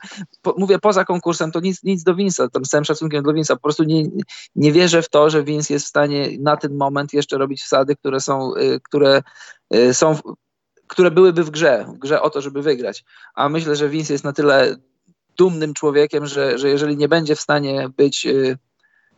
po, 0.41 0.55
mówię 0.57 0.79
poza 0.79 1.05
konkursem, 1.05 1.51
to 1.51 1.59
nic, 1.59 1.83
nic 1.83 2.03
do 2.03 2.15
Vince'a, 2.15 2.49
tam 2.49 2.65
z 2.65 2.69
całym 2.69 2.85
szacunkiem 2.85 3.23
do 3.23 3.31
Vince'a, 3.31 3.53
po 3.53 3.61
prostu 3.61 3.83
nie, 3.83 4.03
nie 4.55 4.71
wierzę 4.71 5.01
w 5.01 5.09
to, 5.09 5.29
że 5.29 5.43
Vince 5.43 5.73
jest 5.73 5.85
w 5.85 5.89
stanie 5.89 6.29
na 6.39 6.57
ten 6.57 6.77
moment 6.77 7.13
jeszcze 7.13 7.37
robić 7.37 7.63
wsady, 7.63 7.95
które 7.95 8.19
są, 8.19 8.55
y, 8.55 8.79
które 8.83 9.21
y, 9.75 9.93
są, 9.93 10.19
które 10.87 11.11
byłyby 11.11 11.43
w 11.43 11.49
grze, 11.49 11.85
w 11.95 11.99
grze 11.99 12.21
o 12.21 12.29
to, 12.29 12.41
żeby 12.41 12.61
wygrać, 12.61 13.03
a 13.35 13.49
myślę, 13.49 13.75
że 13.75 13.89
Vince 13.89 14.13
jest 14.13 14.23
na 14.23 14.33
tyle 14.33 14.75
dumnym 15.37 15.73
człowiekiem, 15.73 16.25
że, 16.25 16.57
że 16.57 16.69
jeżeli 16.69 16.97
nie 16.97 17.07
będzie 17.07 17.35
w 17.35 17.41
stanie 17.41 17.89
być 17.97 18.25
y, 18.25 18.57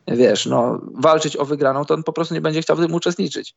wiesz, 0.06 0.46
no, 0.46 0.80
walczyć 0.94 1.36
o 1.36 1.44
wygraną, 1.44 1.84
to 1.84 1.94
on 1.94 2.02
po 2.02 2.12
prostu 2.12 2.34
nie 2.34 2.40
będzie 2.40 2.62
chciał 2.62 2.76
w 2.76 2.80
tym 2.80 2.94
uczestniczyć. 2.94 3.54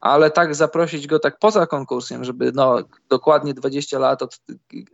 ale 0.00 0.30
tak 0.30 0.54
zaprosić 0.54 1.06
go 1.06 1.18
tak 1.18 1.38
poza 1.38 1.66
konkursem, 1.66 2.24
żeby 2.24 2.52
no, 2.54 2.78
dokładnie 3.08 3.54
20 3.54 3.98
lat 3.98 4.22
od, 4.22 4.40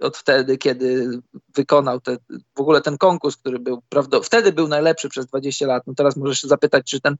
od 0.01 0.17
wtedy, 0.17 0.59
kiedy 0.59 1.21
wykonał 1.55 2.01
te, 2.01 2.17
w 2.57 2.61
ogóle 2.61 2.81
ten 2.81 2.99
konkurs, 2.99 3.37
który 3.37 3.59
był, 3.59 3.83
prawda, 3.89 4.21
wtedy 4.21 4.53
był 4.53 4.69
najlepszy 4.69 5.09
przez 5.09 5.27
20 5.27 5.67
lat. 5.67 5.83
No 5.87 5.95
teraz 5.95 6.17
możesz 6.17 6.41
się 6.41 6.49
zapytać, 6.49 6.91
czy 6.91 7.01
ten 7.01 7.17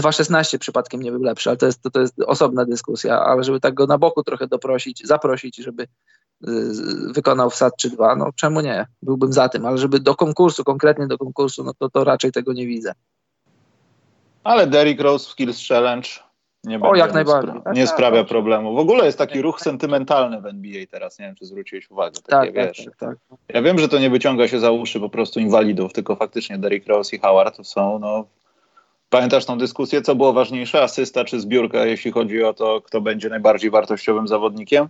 2.16 0.00 0.58
przypadkiem 0.58 1.02
nie 1.02 1.12
był 1.12 1.22
lepszy, 1.22 1.50
ale 1.50 1.56
to 1.56 1.66
jest, 1.66 1.82
to, 1.82 1.90
to 1.90 2.00
jest 2.00 2.14
osobna 2.26 2.64
dyskusja, 2.64 3.20
ale 3.20 3.44
żeby 3.44 3.60
tak 3.60 3.74
go 3.74 3.86
na 3.86 3.98
boku 3.98 4.22
trochę 4.22 4.46
doprosić, 4.46 5.06
zaprosić, 5.06 5.56
żeby 5.56 5.86
wykonał 7.14 7.50
wsad 7.50 7.76
czy 7.76 7.90
dwa, 7.90 8.16
no 8.16 8.30
czemu 8.36 8.60
nie? 8.60 8.86
Byłbym 9.02 9.32
za 9.32 9.48
tym, 9.48 9.66
ale 9.66 9.78
żeby 9.78 10.00
do 10.00 10.14
konkursu, 10.14 10.64
konkretnie 10.64 11.06
do 11.06 11.18
konkursu, 11.18 11.64
no 11.64 11.74
to, 11.78 11.90
to 11.90 12.04
raczej 12.04 12.32
tego 12.32 12.52
nie 12.52 12.66
widzę. 12.66 12.92
Ale 14.44 14.66
Derrick 14.66 15.00
Rose 15.00 15.28
w 15.28 15.28
Skills 15.28 15.68
Challenge 15.68 16.08
nie, 16.64 16.80
o, 16.80 16.96
jak 16.96 17.14
najbardziej. 17.14 17.60
Spra 17.60 17.72
nie 17.72 17.86
tak, 17.86 17.94
sprawia 17.94 18.18
tak, 18.18 18.28
problemu. 18.28 18.74
W 18.74 18.78
ogóle 18.78 19.06
jest 19.06 19.18
taki 19.18 19.42
ruch 19.42 19.60
sentymentalny 19.60 20.40
w 20.40 20.46
NBA 20.46 20.86
teraz. 20.90 21.18
Nie 21.18 21.26
wiem, 21.26 21.34
czy 21.34 21.46
zwróciłeś 21.46 21.90
uwagę. 21.90 22.20
Takie, 22.26 22.52
tak, 22.52 22.54
wiesz, 22.54 22.84
tak, 22.84 22.96
tak, 22.96 23.38
Ja 23.48 23.62
wiem, 23.62 23.78
że 23.78 23.88
to 23.88 23.98
nie 23.98 24.10
wyciąga 24.10 24.48
się 24.48 24.60
za 24.60 24.70
uszy 24.70 25.00
po 25.00 25.08
prostu 25.08 25.40
inwalidów, 25.40 25.92
tylko 25.92 26.16
faktycznie 26.16 26.58
Derrick 26.58 26.86
Rose 26.86 27.16
i 27.16 27.18
Howard 27.18 27.56
to 27.56 27.64
są, 27.64 27.98
no... 27.98 28.24
Pamiętasz 29.10 29.44
tą 29.44 29.58
dyskusję, 29.58 30.02
co 30.02 30.14
było 30.14 30.32
ważniejsze, 30.32 30.82
asysta 30.82 31.24
czy 31.24 31.40
zbiórka, 31.40 31.86
jeśli 31.86 32.12
chodzi 32.12 32.44
o 32.44 32.54
to, 32.54 32.80
kto 32.80 33.00
będzie 33.00 33.28
najbardziej 33.28 33.70
wartościowym 33.70 34.28
zawodnikiem? 34.28 34.88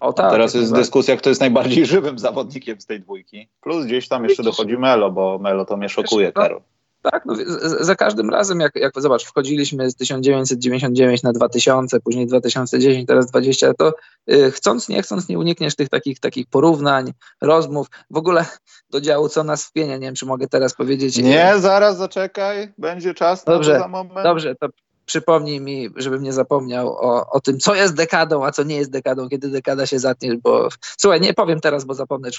O, 0.00 0.12
tak, 0.12 0.30
teraz 0.30 0.54
jest 0.54 0.74
dyskusja, 0.74 1.16
kto 1.16 1.28
jest 1.28 1.40
najbardziej 1.40 1.86
żywym 1.94 2.18
zawodnikiem 2.18 2.80
z 2.80 2.86
tej 2.86 3.00
dwójki. 3.00 3.48
Plus 3.60 3.86
gdzieś 3.86 4.08
tam 4.08 4.24
jeszcze 4.24 4.42
dochodzi 4.42 4.78
Melo, 4.78 5.10
bo 5.10 5.38
Melo 5.38 5.64
to 5.64 5.76
mnie 5.76 5.88
szokuje, 5.88 6.32
Karol. 6.32 6.60
Tak, 7.02 7.24
no, 7.26 7.34
za 7.80 7.94
każdym 7.94 8.30
razem, 8.30 8.60
jak, 8.60 8.76
jak 8.76 8.92
zobacz, 8.96 9.24
wchodziliśmy 9.24 9.90
z 9.90 9.94
1999 9.94 11.22
na 11.22 11.32
2000, 11.32 12.00
później 12.00 12.26
2010, 12.26 13.06
teraz 13.06 13.26
20, 13.26 13.74
to 13.74 13.92
y, 14.32 14.50
chcąc, 14.50 14.88
nie 14.88 15.02
chcąc, 15.02 15.28
nie 15.28 15.38
unikniesz 15.38 15.76
tych 15.76 15.88
takich, 15.88 16.20
takich 16.20 16.46
porównań, 16.46 17.12
rozmów. 17.40 17.86
W 18.10 18.16
ogóle 18.16 18.44
do 18.90 19.00
działu, 19.00 19.28
co 19.28 19.44
nas 19.44 19.64
wpienia, 19.64 19.94
nie 19.94 20.06
wiem, 20.06 20.14
czy 20.14 20.26
mogę 20.26 20.48
teraz 20.48 20.74
powiedzieć. 20.74 21.18
Nie, 21.18 21.54
zaraz 21.58 21.96
zaczekaj, 21.96 22.72
będzie 22.78 23.14
czas 23.14 23.44
dobrze, 23.44 23.72
na 23.72 23.78
to 23.78 23.82
za 23.82 23.88
moment. 23.88 24.22
Dobrze, 24.22 24.54
to 24.54 24.68
przypomnij 25.10 25.60
mi, 25.60 25.88
żebym 25.96 26.22
nie 26.22 26.32
zapomniał 26.32 26.88
o, 26.88 27.30
o 27.30 27.40
tym, 27.40 27.58
co 27.58 27.74
jest 27.74 27.94
dekadą, 27.94 28.44
a 28.44 28.52
co 28.52 28.62
nie 28.62 28.76
jest 28.76 28.90
dekadą, 28.90 29.28
kiedy 29.28 29.48
dekada 29.48 29.86
się 29.86 29.98
zatnie, 29.98 30.36
bo 30.42 30.68
słuchaj, 30.98 31.20
nie 31.20 31.34
powiem 31.34 31.60
teraz, 31.60 31.84
bo 31.84 31.94
zapomnę. 31.94 32.30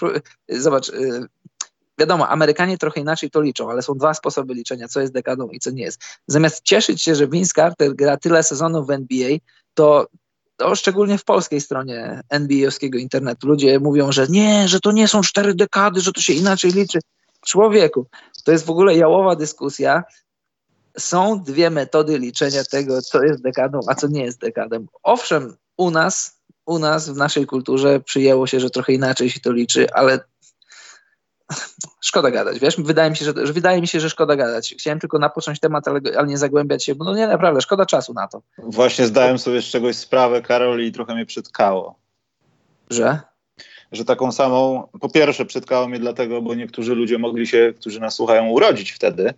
Zobacz, 0.49 0.89
y, 0.89 1.27
Wiadomo, 1.99 2.29
Amerykanie 2.29 2.77
trochę 2.77 3.01
inaczej 3.01 3.29
to 3.29 3.41
liczą, 3.41 3.69
ale 3.69 3.81
są 3.81 3.93
dwa 3.93 4.13
sposoby 4.13 4.53
liczenia, 4.53 4.87
co 4.87 5.01
jest 5.01 5.13
dekadą 5.13 5.47
i 5.49 5.59
co 5.59 5.71
nie 5.71 5.83
jest. 5.83 6.01
Zamiast 6.27 6.63
cieszyć 6.63 7.01
się, 7.01 7.15
że 7.15 7.27
Vince 7.27 7.53
Carter 7.55 7.95
gra 7.95 8.17
tyle 8.17 8.43
sezonów 8.43 8.87
w 8.87 8.91
NBA, 8.91 9.37
to 9.73 10.07
to 10.55 10.75
szczególnie 10.75 11.17
w 11.17 11.23
polskiej 11.23 11.61
stronie 11.61 12.21
NBA-owskiego 12.29 12.97
internetu 12.97 13.47
ludzie 13.47 13.79
mówią, 13.79 14.11
że 14.11 14.27
nie, 14.27 14.67
że 14.67 14.79
to 14.79 14.91
nie 14.91 15.07
są 15.07 15.21
cztery 15.21 15.53
dekady, 15.53 16.01
że 16.01 16.11
to 16.11 16.21
się 16.21 16.33
inaczej 16.33 16.71
liczy. 16.71 16.99
Człowieku, 17.45 18.07
to 18.45 18.51
jest 18.51 18.65
w 18.65 18.69
ogóle 18.69 18.95
jałowa 18.95 19.35
dyskusja. 19.35 20.03
Są 20.97 21.43
dwie 21.43 21.69
metody 21.69 22.19
liczenia 22.19 22.63
tego, 22.63 23.01
co 23.01 23.23
jest 23.23 23.41
dekadą, 23.41 23.79
a 23.87 23.95
co 23.95 24.07
nie 24.07 24.23
jest 24.23 24.39
dekadą. 24.39 24.85
Owszem, 25.03 25.55
u 25.77 25.91
nas, 25.91 26.41
u 26.65 26.79
nas 26.79 27.09
w 27.09 27.15
naszej 27.15 27.45
kulturze 27.45 27.99
przyjęło 27.99 28.47
się, 28.47 28.59
że 28.59 28.69
trochę 28.69 28.93
inaczej 28.93 29.29
się 29.29 29.39
to 29.39 29.51
liczy, 29.51 29.93
ale 29.93 30.19
szkoda 32.01 32.31
gadać, 32.31 32.59
wiesz, 32.59 32.75
wydaje 32.77 33.09
mi 33.09 33.17
się, 33.17 33.25
że, 33.25 33.33
że, 33.43 33.53
wydaje 33.53 33.81
mi 33.81 33.87
się, 33.87 33.99
że 33.99 34.09
szkoda 34.09 34.35
gadać. 34.35 34.75
Chciałem 34.79 34.99
tylko 34.99 35.19
napocząć 35.19 35.59
temat, 35.59 35.87
ale, 35.87 35.99
ale, 36.17 36.27
nie 36.27 36.37
zagłębiać 36.37 36.85
się, 36.85 36.95
bo 36.95 37.05
no 37.05 37.15
nie, 37.15 37.27
naprawdę, 37.27 37.61
szkoda 37.61 37.85
czasu 37.85 38.13
na 38.13 38.27
to. 38.27 38.41
Właśnie 38.57 39.05
zdałem 39.07 39.39
sobie 39.39 39.61
z 39.61 39.65
czegoś 39.65 39.95
sprawę, 39.95 40.41
Karol, 40.41 40.83
i 40.83 40.91
trochę 40.91 41.15
mnie 41.15 41.25
przytkało. 41.25 41.99
Że? 42.89 43.19
Że 43.91 44.05
taką 44.05 44.31
samą, 44.31 44.87
po 45.01 45.09
pierwsze 45.09 45.45
przytkało 45.45 45.87
mnie 45.87 45.99
dlatego, 45.99 46.41
bo 46.41 46.55
niektórzy 46.55 46.95
ludzie 46.95 47.17
mogli 47.17 47.47
się, 47.47 47.73
którzy 47.79 47.99
nas 47.99 48.13
słuchają, 48.13 48.49
urodzić 48.49 48.91
wtedy, 48.91 49.33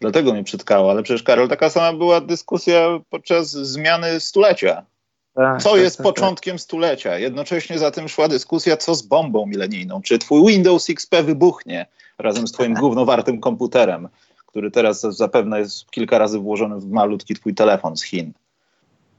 dlatego 0.00 0.32
mnie 0.32 0.44
przytkało, 0.44 0.90
ale 0.90 1.02
przecież 1.02 1.22
Karol, 1.22 1.48
taka 1.48 1.70
sama 1.70 1.98
była 1.98 2.20
dyskusja 2.20 3.00
podczas 3.10 3.50
zmiany 3.50 4.20
stulecia. 4.20 4.86
Tak, 5.34 5.62
co 5.62 5.70
tak, 5.70 5.80
jest 5.80 5.96
tak, 5.96 6.06
tak. 6.06 6.14
początkiem 6.14 6.58
stulecia. 6.58 7.18
Jednocześnie 7.18 7.78
za 7.78 7.90
tym 7.90 8.08
szła 8.08 8.28
dyskusja, 8.28 8.76
co 8.76 8.94
z 8.94 9.02
bombą 9.02 9.46
milenijną. 9.46 10.02
Czy 10.02 10.18
twój 10.18 10.52
Windows 10.52 10.90
XP 10.90 11.14
wybuchnie 11.22 11.86
razem 12.18 12.48
z 12.48 12.52
twoim 12.52 12.74
głównowartym 12.74 13.40
komputerem, 13.40 14.08
który 14.46 14.70
teraz 14.70 15.00
zapewne 15.00 15.58
jest 15.58 15.90
kilka 15.90 16.18
razy 16.18 16.38
włożony 16.38 16.80
w 16.80 16.90
malutki 16.90 17.34
twój 17.34 17.54
telefon 17.54 17.96
z 17.96 18.02
Chin. 18.02 18.32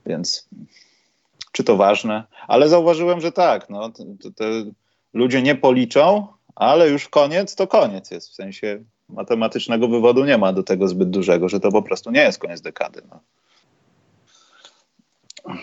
Więc 0.05 0.47
czy 1.51 1.63
to 1.63 1.77
ważne? 1.77 2.23
Ale 2.47 2.69
zauważyłem, 2.69 3.21
że 3.21 3.31
tak. 3.31 3.69
No, 3.69 3.89
te, 3.89 4.03
te 4.35 4.45
ludzie 5.13 5.41
nie 5.41 5.55
policzą, 5.55 6.27
ale 6.55 6.89
już 6.89 7.09
koniec 7.09 7.55
to 7.55 7.67
koniec 7.67 8.11
jest. 8.11 8.29
W 8.29 8.33
sensie 8.33 8.83
matematycznego 9.09 9.87
wywodu 9.87 10.25
nie 10.25 10.37
ma 10.37 10.53
do 10.53 10.63
tego 10.63 10.87
zbyt 10.87 11.09
dużego, 11.09 11.49
że 11.49 11.59
to 11.59 11.71
po 11.71 11.81
prostu 11.81 12.11
nie 12.11 12.21
jest 12.21 12.39
koniec 12.39 12.61
dekady. 12.61 13.01
No. 13.09 13.19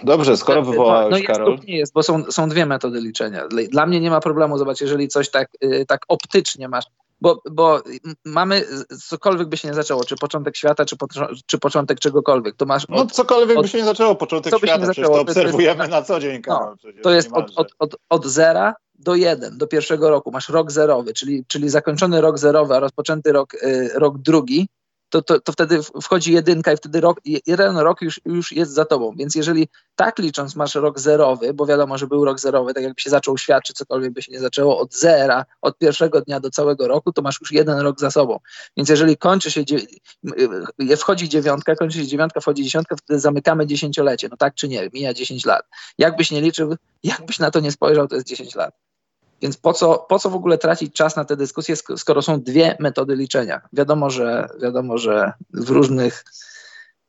Dobrze, 0.04 0.36
skoro 0.36 0.62
wywołałeś, 0.62 1.12
no, 1.12 1.18
no 1.18 1.24
Karol. 1.26 1.58
Nie 1.66 1.76
jest, 1.76 1.92
bo 1.92 2.02
są, 2.02 2.24
są 2.24 2.48
dwie 2.48 2.66
metody 2.66 3.00
liczenia. 3.00 3.48
Dla 3.70 3.86
mnie 3.86 4.00
nie 4.00 4.10
ma 4.10 4.20
problemu, 4.20 4.58
zobacz, 4.58 4.80
jeżeli 4.80 5.08
coś 5.08 5.30
tak, 5.30 5.48
y, 5.64 5.84
tak 5.88 6.04
optycznie 6.08 6.68
masz, 6.68 6.84
bo, 7.22 7.42
bo 7.50 7.82
mamy, 8.24 8.64
cokolwiek 9.08 9.48
by 9.48 9.56
się 9.56 9.68
nie 9.68 9.74
zaczęło, 9.74 10.04
czy 10.04 10.16
początek 10.16 10.56
świata, 10.56 10.84
czy, 10.84 10.96
po, 10.96 11.06
czy 11.46 11.58
początek 11.58 12.00
czegokolwiek, 12.00 12.56
to 12.56 12.66
masz... 12.66 12.88
No, 12.88 12.96
od, 12.96 13.08
no 13.08 13.14
cokolwiek 13.14 13.58
od, 13.58 13.62
by 13.62 13.68
się 13.68 13.78
nie 13.78 13.84
zaczęło, 13.84 14.14
początek 14.14 14.58
świata, 14.58 14.76
nie 14.76 14.86
zaczęło, 14.86 15.14
to 15.16 15.22
obserwujemy 15.22 15.88
na 15.88 16.02
co 16.02 16.20
dzień, 16.20 16.42
Karol. 16.42 16.76
No, 16.84 16.92
to 17.02 17.10
jest 17.10 17.32
od, 17.32 17.52
od, 17.56 17.72
od, 17.78 17.96
od 18.08 18.26
zera 18.26 18.74
do 18.94 19.14
jeden, 19.14 19.58
do 19.58 19.66
pierwszego 19.66 20.10
roku. 20.10 20.30
Masz 20.30 20.48
rok 20.48 20.72
zerowy, 20.72 21.12
czyli, 21.12 21.44
czyli 21.48 21.68
zakończony 21.68 22.20
rok 22.20 22.38
zerowy, 22.38 22.74
a 22.74 22.80
rozpoczęty 22.80 23.32
rok, 23.32 23.54
y, 23.54 23.90
rok 23.94 24.18
drugi, 24.18 24.68
to, 25.12 25.22
to, 25.22 25.40
to 25.40 25.52
wtedy 25.52 25.80
wchodzi 26.02 26.32
jedynka 26.32 26.72
i 26.72 26.76
wtedy 26.76 27.00
rok, 27.00 27.20
jeden 27.46 27.76
rok 27.76 28.02
już, 28.02 28.20
już 28.24 28.52
jest 28.52 28.72
za 28.72 28.84
tobą. 28.84 29.14
Więc 29.16 29.34
jeżeli 29.34 29.68
tak 29.96 30.18
licząc 30.18 30.56
masz 30.56 30.74
rok 30.74 31.00
zerowy, 31.00 31.54
bo 31.54 31.66
wiadomo, 31.66 31.98
że 31.98 32.06
był 32.06 32.24
rok 32.24 32.40
zerowy, 32.40 32.74
tak 32.74 32.82
jakby 32.82 33.00
się 33.00 33.10
zaczął 33.10 33.38
świat, 33.38 33.64
czy 33.64 33.72
cokolwiek 33.72 34.12
by 34.12 34.22
się 34.22 34.32
nie 34.32 34.40
zaczęło, 34.40 34.78
od 34.78 34.94
zera, 34.94 35.44
od 35.62 35.78
pierwszego 35.78 36.20
dnia 36.20 36.40
do 36.40 36.50
całego 36.50 36.88
roku, 36.88 37.12
to 37.12 37.22
masz 37.22 37.40
już 37.40 37.52
jeden 37.52 37.78
rok 37.78 38.00
za 38.00 38.10
sobą. 38.10 38.38
Więc 38.76 38.88
jeżeli 38.88 39.16
kończy 39.16 39.50
się, 39.50 39.64
wchodzi 40.96 41.28
dziewiątka, 41.28 41.74
kończy 41.74 41.98
się 41.98 42.06
dziewiątka, 42.06 42.40
wchodzi 42.40 42.64
dziesiątka, 42.64 42.96
wtedy 42.96 43.20
zamykamy 43.20 43.66
dziesięciolecie. 43.66 44.28
No 44.30 44.36
tak 44.36 44.54
czy 44.54 44.68
nie, 44.68 44.90
mija 44.92 45.14
dziesięć 45.14 45.44
lat. 45.44 45.66
Jakbyś 45.98 46.30
nie 46.30 46.40
liczył, 46.40 46.76
jakbyś 47.02 47.38
na 47.38 47.50
to 47.50 47.60
nie 47.60 47.72
spojrzał, 47.72 48.08
to 48.08 48.14
jest 48.14 48.26
dziesięć 48.26 48.54
lat. 48.54 48.74
Więc 49.42 49.56
po 49.56 49.72
co, 49.72 50.06
po 50.08 50.18
co 50.18 50.30
w 50.30 50.34
ogóle 50.34 50.58
tracić 50.58 50.94
czas 50.94 51.16
na 51.16 51.24
te 51.24 51.36
dyskusje, 51.36 51.76
skoro 51.96 52.22
są 52.22 52.40
dwie 52.40 52.76
metody 52.80 53.16
liczenia? 53.16 53.60
Wiadomo, 53.72 54.10
że, 54.10 54.48
wiadomo, 54.62 54.98
że 54.98 55.32
w 55.50 55.70
różnych 55.70 56.24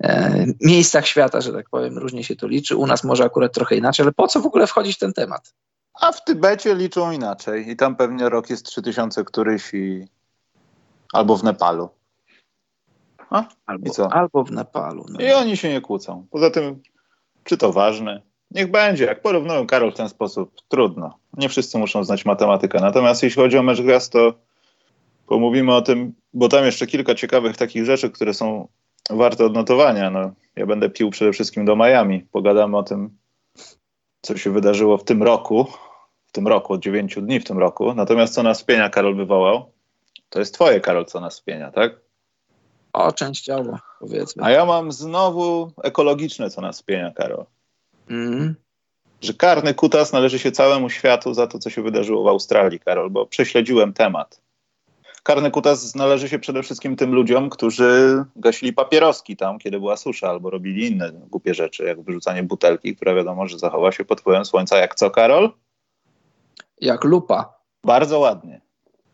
e, 0.03 0.45
miejscach 0.61 1.07
świata, 1.07 1.41
że 1.41 1.53
tak 1.53 1.69
powiem, 1.69 1.97
różnie 1.97 2.23
się 2.23 2.35
to 2.35 2.47
liczy. 2.47 2.75
U 2.75 2.87
nas 2.87 3.03
może 3.03 3.23
akurat 3.23 3.53
trochę 3.53 3.75
inaczej, 3.75 4.03
ale 4.03 4.11
po 4.11 4.27
co 4.27 4.41
w 4.41 4.45
ogóle 4.45 4.67
wchodzić 4.67 4.95
w 4.95 4.99
ten 4.99 5.13
temat? 5.13 5.53
A 5.93 6.11
w 6.11 6.23
Tybecie 6.23 6.75
liczą 6.75 7.11
inaczej 7.11 7.69
i 7.69 7.75
tam 7.75 7.95
pewnie 7.95 8.29
rok 8.29 8.49
jest 8.49 8.65
3000 8.65 9.23
któryś 9.23 9.73
i... 9.73 10.07
albo 11.13 11.37
w 11.37 11.43
Nepalu. 11.43 11.89
A? 13.29 13.43
Albo, 13.65 14.13
albo 14.13 14.43
w 14.43 14.51
Nepalu. 14.51 15.05
No. 15.09 15.19
I 15.19 15.31
oni 15.31 15.57
się 15.57 15.69
nie 15.69 15.81
kłócą. 15.81 16.27
Poza 16.31 16.49
tym, 16.49 16.81
czy 17.43 17.57
to 17.57 17.71
ważne? 17.71 18.21
Niech 18.53 18.71
będzie. 18.71 19.05
Jak 19.05 19.21
porównują 19.21 19.67
Karol 19.67 19.91
w 19.91 19.97
ten 19.97 20.09
sposób, 20.09 20.51
trudno. 20.67 21.17
Nie 21.37 21.49
wszyscy 21.49 21.77
muszą 21.77 22.03
znać 22.03 22.25
matematykę. 22.25 22.79
Natomiast 22.81 23.23
jeśli 23.23 23.41
chodzi 23.41 23.57
o 23.57 23.63
mecz 23.63 23.81
gwiazd, 23.81 24.13
to 24.13 24.33
pomówimy 25.27 25.75
o 25.75 25.81
tym, 25.81 26.13
bo 26.33 26.49
tam 26.49 26.65
jeszcze 26.65 26.87
kilka 26.87 27.15
ciekawych 27.15 27.57
takich 27.57 27.85
rzeczy, 27.85 28.09
które 28.09 28.33
są 28.33 28.67
warte 29.09 29.45
odnotowania. 29.45 30.09
No, 30.09 30.31
ja 30.55 30.65
będę 30.65 30.89
pił 30.89 31.09
przede 31.09 31.31
wszystkim 31.31 31.65
do 31.65 31.75
Miami. 31.75 32.25
Pogadamy 32.31 32.77
o 32.77 32.83
tym, 32.83 33.17
co 34.21 34.37
się 34.37 34.51
wydarzyło 34.51 34.97
w 34.97 35.03
tym 35.03 35.23
roku, 35.23 35.67
w 36.25 36.31
tym 36.31 36.47
roku, 36.47 36.73
od 36.73 36.81
dziewięciu 36.81 37.21
dni 37.21 37.39
w 37.39 37.43
tym 37.43 37.57
roku. 37.57 37.93
Natomiast 37.93 38.33
co 38.33 38.43
nas 38.43 38.61
wpienia 38.61 38.89
Karol 38.89 39.15
wywołał, 39.15 39.71
to 40.29 40.39
jest 40.39 40.53
twoje, 40.53 40.79
Karol, 40.79 41.05
co 41.05 41.19
nas 41.19 41.39
wpienia, 41.39 41.71
tak? 41.71 41.99
O, 42.93 43.11
częściowo, 43.11 43.77
powiedzmy. 43.99 44.43
A 44.43 44.51
ja 44.51 44.65
mam 44.65 44.91
znowu 44.91 45.71
ekologiczne, 45.83 46.49
co 46.49 46.61
nas 46.61 46.81
wpienia, 46.81 47.11
Karol. 47.11 47.45
Mm. 48.09 48.55
Że 49.21 49.33
karny 49.33 49.73
kutas 49.73 50.13
należy 50.13 50.39
się 50.39 50.51
całemu 50.51 50.89
światu 50.89 51.33
za 51.33 51.47
to, 51.47 51.59
co 51.59 51.69
się 51.69 51.81
wydarzyło 51.81 52.23
w 52.23 52.27
Australii, 52.27 52.79
Karol, 52.79 53.09
bo 53.09 53.25
prześledziłem 53.25 53.93
temat. 53.93 54.41
Karny 55.23 55.51
kutas 55.51 55.95
należy 55.95 56.29
się 56.29 56.39
przede 56.39 56.63
wszystkim 56.63 56.95
tym 56.95 57.13
ludziom, 57.13 57.49
którzy 57.49 58.23
gasili 58.35 58.73
papieroski 58.73 59.37
tam, 59.37 59.59
kiedy 59.59 59.79
była 59.79 59.97
susza, 59.97 60.29
albo 60.29 60.49
robili 60.49 60.87
inne 60.91 61.11
głupie 61.11 61.53
rzeczy, 61.53 61.83
jak 61.83 62.01
wyrzucanie 62.01 62.43
butelki, 62.43 62.95
która 62.95 63.15
wiadomo, 63.15 63.47
że 63.47 63.59
zachowa 63.59 63.91
się 63.91 64.05
pod 64.05 64.21
wpływem 64.21 64.45
słońca. 64.45 64.77
Jak 64.77 64.95
co, 64.95 65.11
Karol? 65.11 65.51
Jak 66.81 67.03
lupa. 67.03 67.53
Bardzo 67.83 68.19
ładnie. 68.19 68.61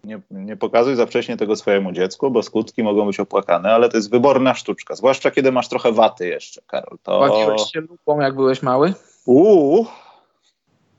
Nie, 0.04 0.22
nie 0.32 0.58
pokazuj 0.58 0.96
za 0.96 1.06
wcześnie 1.06 1.38
tego 1.38 1.56
swojemu 1.56 1.92
dziecku, 1.92 2.32
bo 2.32 2.44
skutki 2.44 2.84
mogą 2.84 3.06
być 3.06 3.20
opłakane, 3.20 3.74
ale 3.74 3.90
to 3.90 3.98
jest 3.98 4.12
wyborna 4.12 4.56
sztuczka, 4.56 4.96
zwłaszcza 4.96 5.32
kiedy 5.32 5.52
masz 5.52 5.68
trochę 5.68 5.92
waty 5.92 6.28
jeszcze, 6.28 6.62
Karol. 6.68 6.98
To... 7.04 7.20
Bawiłeś 7.20 7.62
się 7.72 7.82
lupą, 7.82 8.20
jak 8.20 8.36
byłeś 8.36 8.62
mały? 8.62 8.94
Uuu, 9.26 9.88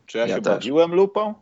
czy 0.06 0.18
ja, 0.18 0.26
Ja 0.26 0.36
się 0.36 0.42
też. 0.42 0.54
bawiłem 0.54 0.94
lupą? 0.94 1.34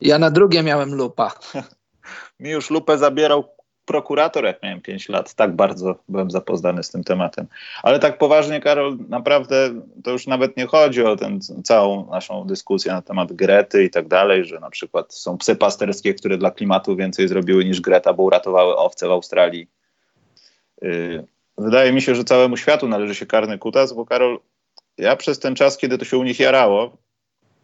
Ja 0.00 0.18
na 0.18 0.30
drugie 0.30 0.62
miałem 0.62 0.94
lupa. 0.94 1.32
Mi 2.40 2.50
już 2.50 2.70
lupę 2.70 2.98
zabierał 2.98 3.44
prokurator, 3.86 4.44
jak 4.44 4.62
miałem 4.62 4.80
5 4.80 5.08
lat. 5.08 5.34
Tak 5.34 5.56
bardzo 5.56 5.94
byłem 6.08 6.30
zapoznany 6.30 6.82
z 6.82 6.90
tym 6.90 7.04
tematem. 7.04 7.46
Ale 7.82 7.98
tak 7.98 8.18
poważnie, 8.18 8.60
Karol, 8.60 8.98
naprawdę 9.08 9.80
to 10.04 10.10
już 10.10 10.26
nawet 10.26 10.56
nie 10.56 10.66
chodzi 10.66 11.02
o 11.02 11.16
tę 11.16 11.38
całą 11.64 12.10
naszą 12.10 12.44
dyskusję 12.44 12.92
na 12.92 13.02
temat 13.02 13.32
Grety 13.32 13.84
i 13.84 13.90
tak 13.90 14.08
dalej, 14.08 14.44
że 14.44 14.60
na 14.60 14.70
przykład 14.70 15.14
są 15.14 15.38
psy 15.38 15.56
pasterskie, 15.56 16.14
które 16.14 16.38
dla 16.38 16.50
klimatu 16.50 16.96
więcej 16.96 17.28
zrobiły 17.28 17.64
niż 17.64 17.80
Greta, 17.80 18.12
bo 18.12 18.22
uratowały 18.22 18.76
owce 18.76 19.08
w 19.08 19.10
Australii. 19.10 19.68
Yy, 20.82 21.26
Wydaje 21.58 21.92
mi 21.92 22.02
się, 22.02 22.14
że 22.14 22.24
całemu 22.24 22.56
światu 22.56 22.88
należy 22.88 23.14
się 23.14 23.26
karny 23.26 23.58
kutas, 23.58 23.92
bo 23.92 24.06
Karol, 24.06 24.38
ja 24.98 25.16
przez 25.16 25.38
ten 25.38 25.54
czas, 25.54 25.76
kiedy 25.76 25.98
to 25.98 26.04
się 26.04 26.18
u 26.18 26.24
nich 26.24 26.40
jarało, 26.40 26.96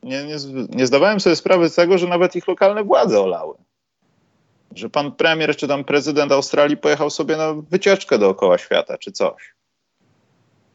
nie, 0.02 0.24
nie, 0.24 0.36
nie 0.68 0.86
zdawałem 0.86 1.20
sobie 1.20 1.36
sprawy 1.36 1.68
z 1.68 1.74
tego, 1.74 1.98
że 1.98 2.06
nawet 2.06 2.36
ich 2.36 2.48
lokalne 2.48 2.84
władze 2.84 3.20
olały 3.20 3.54
że 4.74 4.90
pan 4.90 5.12
premier 5.12 5.56
czy 5.56 5.68
tam 5.68 5.84
prezydent 5.84 6.32
Australii 6.32 6.76
pojechał 6.76 7.10
sobie 7.10 7.36
na 7.36 7.54
wycieczkę 7.54 8.18
dookoła 8.18 8.58
świata 8.58 8.98
czy 8.98 9.12
coś. 9.12 9.54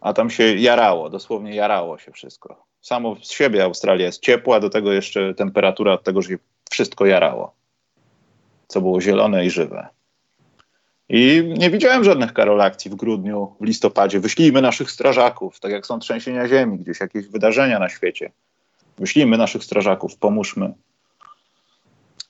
A 0.01 0.13
tam 0.13 0.29
się 0.29 0.55
jarało, 0.55 1.09
dosłownie 1.09 1.55
jarało 1.55 1.97
się 1.97 2.11
wszystko. 2.11 2.65
Samo 2.81 3.15
z 3.23 3.31
siebie 3.31 3.63
Australia 3.63 4.05
jest 4.05 4.21
ciepła, 4.21 4.59
do 4.59 4.69
tego 4.69 4.93
jeszcze 4.93 5.33
temperatura 5.33 5.93
od 5.93 6.03
tego, 6.03 6.21
że 6.21 6.29
się 6.29 6.37
wszystko 6.69 7.05
jarało. 7.05 7.55
Co 8.67 8.81
było 8.81 9.01
zielone 9.01 9.45
i 9.45 9.49
żywe. 9.49 9.87
I 11.09 11.53
nie 11.57 11.69
widziałem 11.69 12.03
żadnych 12.03 12.33
Karol 12.33 12.61
akcji 12.61 12.91
w 12.91 12.95
grudniu, 12.95 13.55
w 13.61 13.65
listopadzie. 13.65 14.19
Wyślijmy 14.19 14.61
naszych 14.61 14.91
strażaków, 14.91 15.59
tak 15.59 15.71
jak 15.71 15.85
są 15.85 15.99
trzęsienia 15.99 16.47
ziemi, 16.47 16.79
gdzieś 16.79 16.99
jakieś 16.99 17.27
wydarzenia 17.27 17.79
na 17.79 17.89
świecie. 17.89 18.31
Wyślijmy 18.97 19.37
naszych 19.37 19.63
strażaków, 19.63 20.17
pomóżmy. 20.17 20.73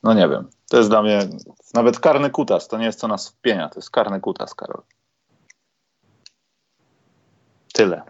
No 0.08 0.14
nie 0.14 0.30
wiem. 0.30 0.50
To 0.70 0.78
jest 0.78 0.90
dla 0.90 1.02
mnie 1.02 1.20
nawet 1.74 2.00
karny 2.00 2.30
kutas. 2.30 2.68
To 2.68 2.78
nie 2.78 2.86
jest 2.86 3.00
co 3.00 3.08
nas 3.08 3.30
wpienia. 3.30 3.70
To 3.70 3.80
jest 3.80 3.90
karny 3.90 4.20
kutas, 4.20 4.56
Karol. 4.56 4.82
Tyle. 7.74 8.02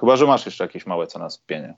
Chyba, 0.00 0.16
że 0.16 0.26
masz 0.26 0.46
jeszcze 0.46 0.64
jakieś 0.64 0.86
małe 0.86 1.06
co 1.06 1.18
nas 1.18 1.38
wpienia. 1.38 1.74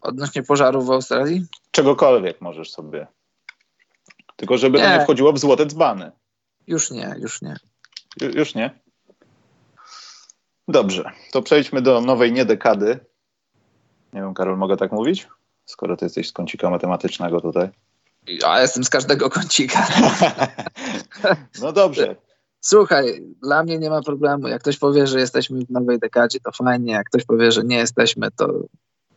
Odnośnie 0.00 0.42
pożarów 0.42 0.86
w 0.86 0.90
Australii? 0.90 1.46
Czegokolwiek 1.70 2.40
możesz 2.40 2.70
sobie. 2.70 3.06
Tylko 4.36 4.58
żeby 4.58 4.78
to 4.78 4.84
Nie. 4.84 4.98
nie 4.98 5.04
wchodziło 5.04 5.32
w 5.32 5.38
złote 5.38 5.66
dzbany. 5.66 6.12
Już 6.66 6.90
nie, 6.90 7.14
już 7.18 7.42
nie. 7.42 7.56
Ju, 8.20 8.30
już 8.30 8.54
nie? 8.54 8.80
Dobrze. 10.68 11.10
To 11.32 11.42
przejdźmy 11.42 11.82
do 11.82 12.00
nowej 12.00 12.32
niedekady. 12.32 13.00
Nie 14.12 14.20
wiem, 14.20 14.34
Karol, 14.34 14.58
mogę 14.58 14.76
tak 14.76 14.92
mówić? 14.92 15.28
Skoro 15.64 15.96
ty 15.96 16.04
jesteś 16.04 16.28
z 16.28 16.32
kącika 16.32 16.70
matematycznego 16.70 17.40
tutaj. 17.40 17.70
Ja 18.26 18.60
jestem 18.60 18.84
z 18.84 18.90
każdego 18.90 19.30
kącika. 19.30 19.86
No 21.62 21.72
dobrze. 21.72 22.16
Słuchaj, 22.60 23.22
dla 23.42 23.62
mnie 23.62 23.78
nie 23.78 23.90
ma 23.90 24.02
problemu. 24.02 24.48
Jak 24.48 24.62
ktoś 24.62 24.78
powie, 24.78 25.06
że 25.06 25.20
jesteśmy 25.20 25.64
w 25.64 25.70
nowej 25.70 25.98
dekadzie, 25.98 26.38
to 26.40 26.52
fajnie. 26.52 26.92
Jak 26.92 27.06
ktoś 27.06 27.24
powie, 27.24 27.52
że 27.52 27.64
nie 27.64 27.76
jesteśmy, 27.76 28.28
to, 28.36 28.48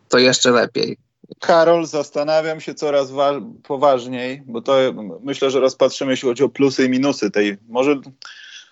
to 0.10 0.18
jeszcze 0.18 0.52
lepiej. 0.52 0.98
Karol, 1.40 1.86
zastanawiam 1.86 2.62
się 2.62 2.74
coraz 2.74 3.12
wa- 3.12 3.42
poważniej, 3.64 4.44
bo 4.46 4.62
to 4.62 4.78
myślę, 5.24 5.52
że 5.52 5.60
rozpatrzymy, 5.60 6.12
jeśli 6.12 6.30
chodzi 6.30 6.44
o 6.44 6.50
plusy 6.50 6.86
i 6.86 6.90
minusy 6.90 7.32
tej. 7.32 7.58
Może 7.70 7.96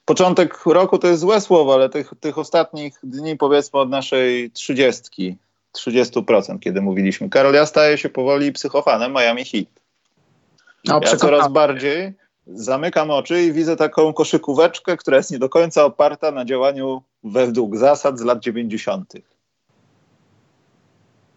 początek 0.05 0.65
roku 0.65 0.97
to 0.97 1.07
jest 1.07 1.21
złe 1.21 1.41
słowo, 1.41 1.73
ale 1.73 1.89
tych, 1.89 2.13
tych 2.19 2.37
ostatnich 2.37 2.93
dni, 3.03 3.37
powiedzmy 3.37 3.79
od 3.79 3.89
naszej 3.89 4.51
trzydziestki, 4.51 5.37
30%, 5.77 6.59
kiedy 6.59 6.81
mówiliśmy. 6.81 7.29
Karol, 7.29 7.53
ja 7.53 7.65
staję 7.65 7.97
się 7.97 8.09
powoli 8.09 8.51
psychofanem 8.51 9.11
Miami 9.11 9.45
Heat. 9.45 9.82
No, 10.85 10.99
Ja 11.03 11.17
coraz 11.17 11.51
bardziej 11.51 12.13
zamykam 12.47 13.11
oczy 13.11 13.43
i 13.43 13.53
widzę 13.53 13.75
taką 13.75 14.13
koszykóweczkę, 14.13 14.97
która 14.97 15.17
jest 15.17 15.31
nie 15.31 15.39
do 15.39 15.49
końca 15.49 15.85
oparta 15.85 16.31
na 16.31 16.45
działaniu 16.45 17.03
według 17.23 17.77
zasad 17.77 18.19
z 18.19 18.21
lat 18.21 18.39
90. 18.39 19.13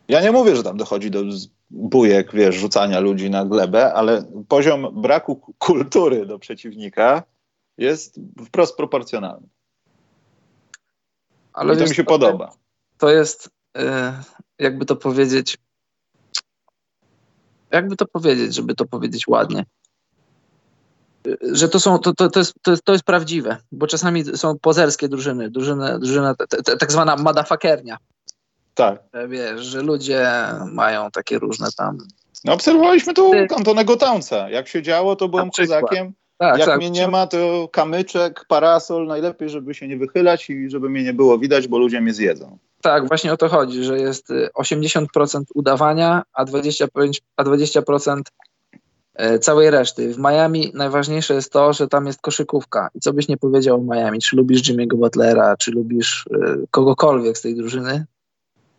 Ja 0.09 0.21
nie 0.21 0.33
mówię, 0.33 0.57
że 0.57 0.63
tam 0.63 0.77
dochodzi 0.77 1.11
do 1.11 1.23
bujek, 1.71 2.33
wiesz, 2.33 2.55
rzucania 2.55 3.01
ludzi 3.01 3.31
na 3.31 3.45
glebę, 3.45 3.95
ale 3.95 4.25
poziom 4.49 5.03
braku 5.03 5.55
kultury 5.59 6.27
do 6.27 6.39
przeciwnika 6.39 7.23
jest 7.79 8.21
wprost 8.47 8.77
proporcjonalny. 8.77 9.49
Ale 11.53 11.75
I 11.75 11.77
to 11.77 11.83
mi 11.83 11.95
się 11.95 12.05
co, 12.05 12.09
podoba. 12.09 12.53
To 12.99 13.11
jest, 13.11 13.51
e, 13.77 14.23
jakby 14.59 14.87
to 14.87 14.97
powiedzieć, 14.97 15.59
jakby 17.71 17.97
to 17.97 18.07
powiedzieć, 18.07 18.55
żeby 18.55 18.75
to 18.75 18.85
powiedzieć 18.85 19.29
ładnie. 19.29 19.65
E, 21.29 21.37
Że 21.53 21.69
to 21.69 21.81
są, 21.81 21.99
to, 21.99 22.15
to, 22.15 22.31
to, 22.31 22.39
jest, 22.39 22.55
to, 22.63 22.71
jest, 22.71 22.85
to 22.85 22.93
jest 22.93 23.05
prawdziwe, 23.05 23.57
bo 23.73 23.87
czasami 23.87 24.25
są 24.25 24.59
pozerskie 24.59 25.09
drużyny, 25.09 25.51
drużyna 25.51 26.35
t, 26.35 26.47
t, 26.47 26.77
tak 26.77 26.93
zwana 26.93 27.17
madafakernia. 27.17 27.97
Tak. 28.75 29.03
że 29.15 29.29
Wiesz, 29.29 29.61
że 29.61 29.83
ludzie 29.83 30.29
mają 30.73 31.11
takie 31.11 31.39
różne 31.39 31.69
tam. 31.77 31.99
No, 32.45 32.53
obserwowaliśmy 32.53 33.15
tu 33.15 33.33
Antonego 33.57 33.97
Townsa. 33.97 34.51
Jak 34.51 34.69
się 34.69 34.83
działo, 34.83 35.17
to 35.17 35.29
byłem 35.29 35.51
kozakiem. 35.51 36.13
Tak, 36.39 36.59
Jak 36.59 36.69
tak. 36.69 36.79
mnie 36.79 36.91
nie 36.91 37.09
ma, 37.09 37.27
to 37.27 37.69
kamyczek, 37.73 38.45
parasol, 38.49 39.07
najlepiej, 39.07 39.49
żeby 39.49 39.75
się 39.75 39.89
nie 39.89 39.97
wychylać 39.97 40.51
i 40.51 40.71
żeby 40.71 40.89
mnie 40.89 41.03
nie 41.03 41.13
było 41.13 41.39
widać, 41.39 41.69
bo 41.69 41.79
ludzie 41.79 42.01
mnie 42.01 42.15
zjedzą. 42.15 42.59
Tak, 42.83 43.09
właśnie 43.09 43.33
o 43.33 43.37
to 43.37 43.49
chodzi, 43.49 43.85
że 43.85 43.99
jest 43.99 44.31
y, 44.31 44.49
80% 44.59 45.43
udawania, 45.55 46.23
a 46.33 46.45
25%, 46.45 46.89
a 47.37 47.45
20% 47.45 48.21
e, 49.15 49.39
całej 49.39 49.71
reszty. 49.71 50.15
W 50.15 50.19
Miami 50.19 50.71
najważniejsze 50.75 51.35
jest 51.35 51.53
to, 51.53 51.73
że 51.73 51.89
tam 51.89 52.07
jest 52.07 52.21
koszykówka. 52.21 52.89
I 52.95 53.01
co 53.01 53.13
byś 53.13 53.29
nie 53.29 53.37
powiedział 53.37 53.77
o 53.77 53.95
Miami, 53.95 54.19
czy 54.19 54.37
lubisz 54.37 54.63
Jimmy'ego 54.63 54.97
Butlera, 54.97 55.57
czy 55.57 55.71
lubisz 55.71 56.25
e, 56.35 56.57
kogokolwiek 56.71 57.39
z 57.39 57.43
tej 57.43 57.55
drużyny, 57.55 58.05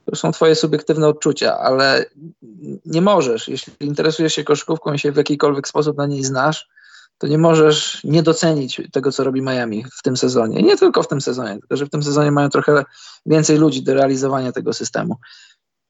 to 0.06 0.16
są 0.16 0.32
twoje 0.32 0.56
subiektywne 0.56 1.08
odczucia, 1.08 1.58
ale 1.58 2.06
nie 2.86 3.02
możesz, 3.02 3.48
jeśli 3.48 3.74
interesujesz 3.80 4.34
się 4.34 4.44
koszykówką 4.44 4.94
i 4.94 5.00
się 5.00 5.12
w 5.12 5.18
jakikolwiek 5.18 5.68
sposób 5.68 5.98
na 5.98 6.06
niej 6.06 6.24
znasz, 6.24 6.70
to 7.18 7.28
nie 7.28 7.38
możesz 7.38 8.04
nie 8.04 8.24
docenić 8.24 8.82
tego, 8.92 9.12
co 9.12 9.24
robi 9.24 9.42
Miami 9.42 9.86
w 9.98 10.02
tym 10.02 10.18
sezonie. 10.18 10.60
I 10.60 10.64
nie 10.64 10.78
tylko 10.78 11.04
w 11.04 11.08
tym 11.08 11.22
sezonie, 11.22 11.60
tylko 11.60 11.78
że 11.78 11.86
w 11.86 11.90
tym 11.90 12.04
sezonie 12.04 12.32
mają 12.32 12.50
trochę 12.50 12.84
więcej 13.26 13.58
ludzi 13.58 13.84
do 13.84 13.94
realizowania 13.94 14.52
tego 14.52 14.74
systemu. 14.74 15.16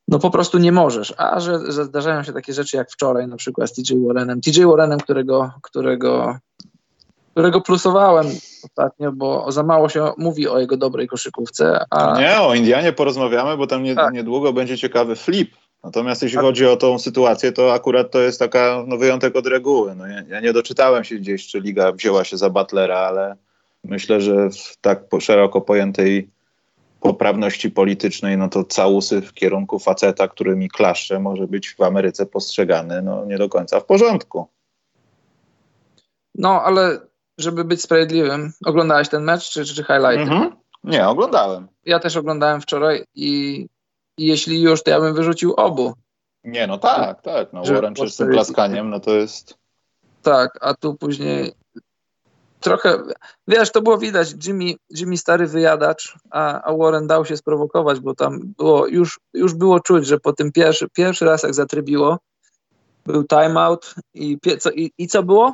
No 0.07 0.19
po 0.19 0.29
prostu 0.29 0.57
nie 0.57 0.71
możesz. 0.71 1.13
A 1.17 1.39
że, 1.39 1.71
że 1.71 1.85
zdarzają 1.85 2.23
się 2.23 2.33
takie 2.33 2.53
rzeczy 2.53 2.77
jak 2.77 2.91
wczoraj, 2.91 3.27
na 3.27 3.37
przykład 3.37 3.69
z 3.69 3.73
TJ 3.73 3.93
Warrenem. 4.07 4.41
TJ 4.41 4.65
Warrenem, 4.65 4.99
którego, 4.99 5.51
którego, 5.61 6.37
którego 7.31 7.61
plusowałem 7.61 8.27
ostatnio, 8.63 9.11
bo 9.11 9.51
za 9.51 9.63
mało 9.63 9.89
się 9.89 10.11
mówi 10.17 10.47
o 10.47 10.59
jego 10.59 10.77
dobrej 10.77 11.07
koszykówce. 11.07 11.85
A 11.89 12.19
Nie, 12.19 12.41
o 12.41 12.55
Indianie 12.55 12.93
porozmawiamy, 12.93 13.57
bo 13.57 13.67
tam 13.67 13.83
nie, 13.83 13.95
Tak. 13.95 14.13
niedługo 14.13 14.53
będzie 14.53 14.77
ciekawy 14.77 15.15
flip. 15.15 15.55
Natomiast 15.83 16.23
jeśli 16.23 16.37
chodzi 16.37 16.65
o 16.65 16.77
tą 16.77 16.99
sytuację, 16.99 17.51
to 17.51 17.73
akurat 17.73 18.11
to 18.11 18.19
jest 18.19 18.39
taka 18.39 18.83
no, 18.87 18.97
wyjątek 18.97 19.35
od 19.35 19.47
reguły. 19.47 19.95
No, 19.95 20.07
ja, 20.07 20.23
ja 20.29 20.39
nie 20.39 20.53
doczytałem 20.53 21.03
się 21.03 21.15
gdzieś, 21.15 21.47
czy 21.47 21.59
liga 21.59 21.91
wzięła 21.91 22.23
się 22.23 22.37
za 22.37 22.49
Butlera, 22.49 22.97
ale 22.97 23.35
myślę, 23.83 24.21
że 24.21 24.49
w 24.49 24.77
tak 24.81 25.03
szeroko 25.19 25.61
pojętej 25.61 26.29
poprawności 26.99 27.71
politycznej, 27.71 28.37
no 28.37 28.49
to 28.49 28.63
całusy 28.63 29.21
w 29.21 29.33
kierunku 29.33 29.79
faceta, 29.79 30.27
który 30.27 30.55
mi 30.55 30.69
klaszcze, 30.69 31.19
może 31.19 31.47
być 31.47 31.75
w 31.75 31.81
Ameryce 31.81 32.25
postrzegany 32.25 33.01
no, 33.01 33.25
nie 33.25 33.37
do 33.37 33.49
końca 33.49 33.79
w 33.79 33.85
porządku. 33.85 34.47
no, 36.35 36.61
ale 36.63 36.99
żeby 37.37 37.63
być 37.63 37.81
sprawiedliwym, 37.81 38.53
oglądałeś 38.65 39.09
ten 39.09 39.23
mecz 39.23 39.49
czy, 39.49 39.65
czy 39.65 39.83
highlighty? 39.83 40.21
Mhm. 40.21 40.55
Nie, 40.83 41.07
oglądałem. 41.07 41.67
Ja 41.85 41.99
też 41.99 42.17
oglądałem 42.17 42.61
wczoraj 42.61 43.03
i 43.15 43.67
jeśli 44.17 44.61
już, 44.61 44.83
to 44.83 44.89
ja 44.91 44.99
bym 45.01 45.13
wyrzucił 45.13 45.53
obu. 45.53 45.93
Nie, 46.43 46.67
no 46.67 46.77
tak, 46.77 47.21
tak. 47.21 47.53
No, 47.53 47.63
Warren 47.63 47.93
czystym 47.95 48.27
postawić- 48.27 48.33
klaskaniem, 48.33 48.89
no 48.89 48.99
to 48.99 49.11
jest... 49.11 49.55
Tak, 50.21 50.57
a 50.61 50.73
tu 50.73 50.95
później 50.95 51.51
trochę, 52.59 52.97
wiesz, 53.47 53.71
to 53.71 53.81
było 53.81 53.97
widać, 53.97 54.47
Jimmy, 54.47 54.73
Jimmy 54.89 55.17
stary 55.17 55.47
wyjadacz, 55.47 56.15
a, 56.29 56.61
a 56.61 56.77
Warren 56.77 57.07
dał 57.07 57.25
się 57.25 57.37
sprowokować, 57.37 57.99
bo 57.99 58.15
tam 58.15 58.39
było, 58.57 58.87
już, 58.87 59.19
już 59.33 59.53
było 59.53 59.79
czuć, 59.79 60.07
że 60.07 60.19
po 60.19 60.33
tym 60.33 60.51
pierwszy, 60.51 60.87
pierwszy 60.89 61.25
raz 61.25 61.43
jak 61.43 61.53
zatrybiło, 61.53 62.17
był 63.05 63.23
timeout 63.23 63.95
i, 64.13 64.37
pie, 64.39 64.57
co, 64.57 64.71
i, 64.71 64.91
i 64.97 65.07
co 65.07 65.23
było? 65.23 65.53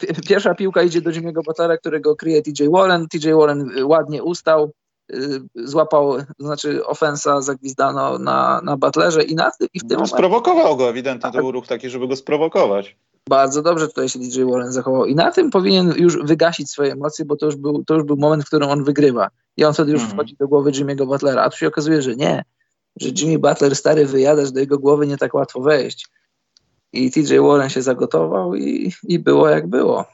Pi- 0.00 0.14
Pierwsza 0.28 0.54
piłka 0.54 0.82
idzie 0.82 1.00
do 1.00 1.10
Jimmy'ego 1.10 1.42
Butlera, 1.44 1.76
którego 1.76 2.16
kryje 2.16 2.42
TJ 2.42 2.68
Warren, 2.70 3.08
TJ 3.08 3.32
Warren 3.32 3.70
ładnie 3.84 4.22
ustał, 4.22 4.70
złapał, 5.54 6.16
to 6.38 6.44
znaczy 6.44 6.86
ofensa 6.86 7.40
zagwizdano 7.42 8.18
na, 8.18 8.60
na 8.64 8.76
Butlerze 8.76 9.22
i, 9.22 9.34
na, 9.34 9.50
i 9.74 9.80
w 9.80 9.82
tym 9.82 9.90
No, 9.90 9.96
momencie 9.96 10.16
sprowokował 10.16 10.76
go, 10.76 10.88
ewidentnie 10.88 11.30
to 11.30 11.32
Tak. 11.32 11.42
był 11.42 11.52
ruch 11.52 11.66
taki, 11.66 11.90
żeby 11.90 12.08
go 12.08 12.16
sprowokować. 12.16 12.96
Bardzo 13.28 13.62
dobrze 13.62 13.88
tutaj 13.88 14.08
się 14.08 14.18
DJ 14.18 14.42
Warren 14.44 14.72
zachował 14.72 15.06
i 15.06 15.14
na 15.14 15.30
tym 15.30 15.50
powinien 15.50 15.94
już 15.96 16.18
wygasić 16.18 16.70
swoje 16.70 16.92
emocje, 16.92 17.24
bo 17.24 17.36
to 17.36 17.46
już 17.46 17.56
był, 17.56 17.84
to 17.84 17.94
już 17.94 18.04
był 18.04 18.16
moment, 18.16 18.44
w 18.44 18.46
którym 18.46 18.70
on 18.70 18.84
wygrywa. 18.84 19.28
I 19.56 19.64
on 19.64 19.74
wtedy 19.74 19.92
już 19.92 20.00
mhm. 20.00 20.16
wchodzi 20.16 20.36
do 20.36 20.48
głowy 20.48 20.70
Jimmy'ego 20.70 21.06
Butlera, 21.06 21.42
a 21.42 21.50
tu 21.50 21.56
się 21.56 21.68
okazuje, 21.68 22.02
że 22.02 22.16
nie, 22.16 22.44
że 22.96 23.08
Jimmy 23.08 23.38
Butler 23.38 23.76
stary 23.76 24.06
wyjada, 24.06 24.46
że 24.46 24.52
do 24.52 24.60
jego 24.60 24.78
głowy 24.78 25.06
nie 25.06 25.16
tak 25.16 25.34
łatwo 25.34 25.60
wejść. 25.60 26.08
I 26.92 27.10
TJ 27.10 27.38
Warren 27.38 27.70
się 27.70 27.82
zagotował 27.82 28.54
i, 28.54 28.92
i 29.02 29.18
było 29.18 29.48
jak 29.48 29.66
było. 29.66 30.04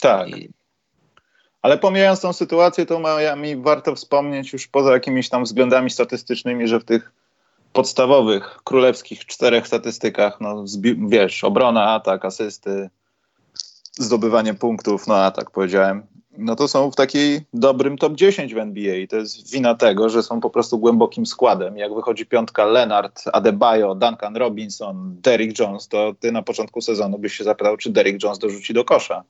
Tak. 0.00 0.28
I... 0.28 0.55
Ale 1.66 1.78
pomijając 1.78 2.20
tą 2.20 2.32
sytuację, 2.32 2.86
to 2.86 3.00
Miami 3.00 3.56
warto 3.56 3.94
wspomnieć 3.94 4.52
już 4.52 4.68
poza 4.68 4.92
jakimiś 4.92 5.28
tam 5.28 5.44
względami 5.44 5.90
statystycznymi, 5.90 6.68
że 6.68 6.80
w 6.80 6.84
tych 6.84 7.12
podstawowych, 7.72 8.58
królewskich 8.64 9.26
czterech 9.26 9.66
statystykach, 9.66 10.40
no 10.40 10.64
wiesz, 11.08 11.44
obrona, 11.44 11.90
atak, 11.94 12.24
asysty, 12.24 12.90
zdobywanie 13.98 14.54
punktów, 14.54 15.06
no 15.06 15.16
atak 15.16 15.50
powiedziałem, 15.50 16.06
no 16.38 16.56
to 16.56 16.68
są 16.68 16.90
w 16.90 16.96
takiej 16.96 17.40
dobrym 17.54 17.98
top 17.98 18.14
10 18.14 18.54
w 18.54 18.58
NBA 18.58 18.94
i 18.96 19.08
to 19.08 19.16
jest 19.16 19.52
wina 19.52 19.74
tego, 19.74 20.08
że 20.08 20.22
są 20.22 20.40
po 20.40 20.50
prostu 20.50 20.78
głębokim 20.78 21.26
składem. 21.26 21.76
Jak 21.76 21.94
wychodzi 21.94 22.26
piątka 22.26 22.64
Leonard, 22.64 23.22
Adebayo, 23.32 23.94
Duncan 23.94 24.36
Robinson, 24.36 25.16
Derrick 25.20 25.58
Jones, 25.58 25.88
to 25.88 26.14
ty 26.20 26.32
na 26.32 26.42
początku 26.42 26.80
sezonu 26.80 27.18
byś 27.18 27.32
się 27.32 27.44
zapytał, 27.44 27.76
czy 27.76 27.90
Derrick 27.90 28.22
Jones 28.22 28.38
dorzuci 28.38 28.74
do 28.74 28.84
kosza. 28.84 29.24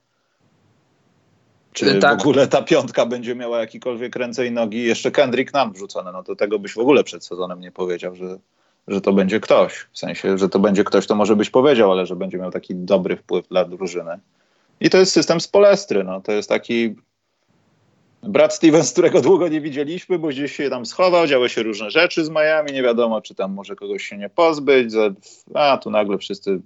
Czy 1.76 1.98
tak. 1.98 2.18
w 2.18 2.20
ogóle 2.20 2.46
ta 2.46 2.62
piątka 2.62 3.06
będzie 3.06 3.34
miała 3.34 3.60
jakikolwiek 3.60 4.16
ręce 4.16 4.46
i 4.46 4.50
nogi? 4.50 4.82
Jeszcze 4.82 5.10
Kendrick 5.10 5.52
nam 5.54 5.72
wrzucone, 5.72 6.12
no 6.12 6.22
to 6.22 6.36
tego 6.36 6.58
byś 6.58 6.72
w 6.72 6.78
ogóle 6.78 7.04
przed 7.04 7.24
sezonem 7.24 7.60
nie 7.60 7.72
powiedział, 7.72 8.14
że, 8.14 8.38
że 8.88 9.00
to 9.00 9.12
będzie 9.12 9.40
ktoś. 9.40 9.86
W 9.92 9.98
sensie, 9.98 10.38
że 10.38 10.48
to 10.48 10.58
będzie 10.58 10.84
ktoś, 10.84 11.06
to 11.06 11.14
może 11.14 11.36
byś 11.36 11.50
powiedział, 11.50 11.92
ale 11.92 12.06
że 12.06 12.16
będzie 12.16 12.38
miał 12.38 12.50
taki 12.50 12.74
dobry 12.74 13.16
wpływ 13.16 13.48
dla 13.48 13.64
drużyny. 13.64 14.18
I 14.80 14.90
to 14.90 14.98
jest 14.98 15.12
system 15.12 15.40
z 15.40 15.48
Polestry. 15.48 16.04
No. 16.04 16.20
To 16.20 16.32
jest 16.32 16.48
taki 16.48 16.96
brat 18.22 18.54
Stevens, 18.54 18.92
którego 18.92 19.20
długo 19.20 19.48
nie 19.48 19.60
widzieliśmy, 19.60 20.18
bo 20.18 20.28
gdzieś 20.28 20.56
się 20.56 20.70
tam 20.70 20.86
schował, 20.86 21.26
działy 21.26 21.48
się 21.48 21.62
różne 21.62 21.90
rzeczy 21.90 22.24
z 22.24 22.30
Miami, 22.30 22.72
nie 22.72 22.82
wiadomo, 22.82 23.20
czy 23.20 23.34
tam 23.34 23.52
może 23.52 23.76
kogoś 23.76 24.02
się 24.02 24.18
nie 24.18 24.28
pozbyć. 24.28 24.94
A 25.54 25.78
tu 25.78 25.90
nagle 25.90 26.18
wszyscy 26.18 26.60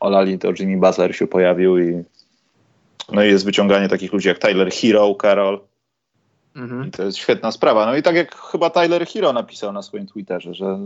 olali, 0.00 0.38
to 0.38 0.48
Jimmy 0.58 0.76
Butler 0.76 1.16
się 1.16 1.26
pojawił 1.26 1.78
i 1.78 2.04
no 3.12 3.24
i 3.24 3.28
jest 3.28 3.44
wyciąganie 3.44 3.88
takich 3.88 4.12
ludzi 4.12 4.28
jak 4.28 4.38
Tyler 4.38 4.70
Hero, 4.72 5.14
Carol. 5.22 5.60
Mhm. 6.56 6.88
I 6.88 6.90
to 6.90 7.02
jest 7.02 7.18
świetna 7.18 7.52
sprawa. 7.52 7.86
No 7.86 7.96
i 7.96 8.02
tak 8.02 8.16
jak 8.16 8.36
chyba 8.36 8.70
Tyler 8.70 9.06
Hero 9.06 9.32
napisał 9.32 9.72
na 9.72 9.82
swoim 9.82 10.06
Twitterze, 10.06 10.54
że 10.54 10.78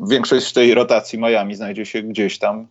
większość 0.00 0.52
tej 0.52 0.74
rotacji 0.74 1.18
Miami 1.18 1.54
znajdzie 1.54 1.86
się 1.86 2.02
gdzieś 2.02 2.38
tam 2.38 2.66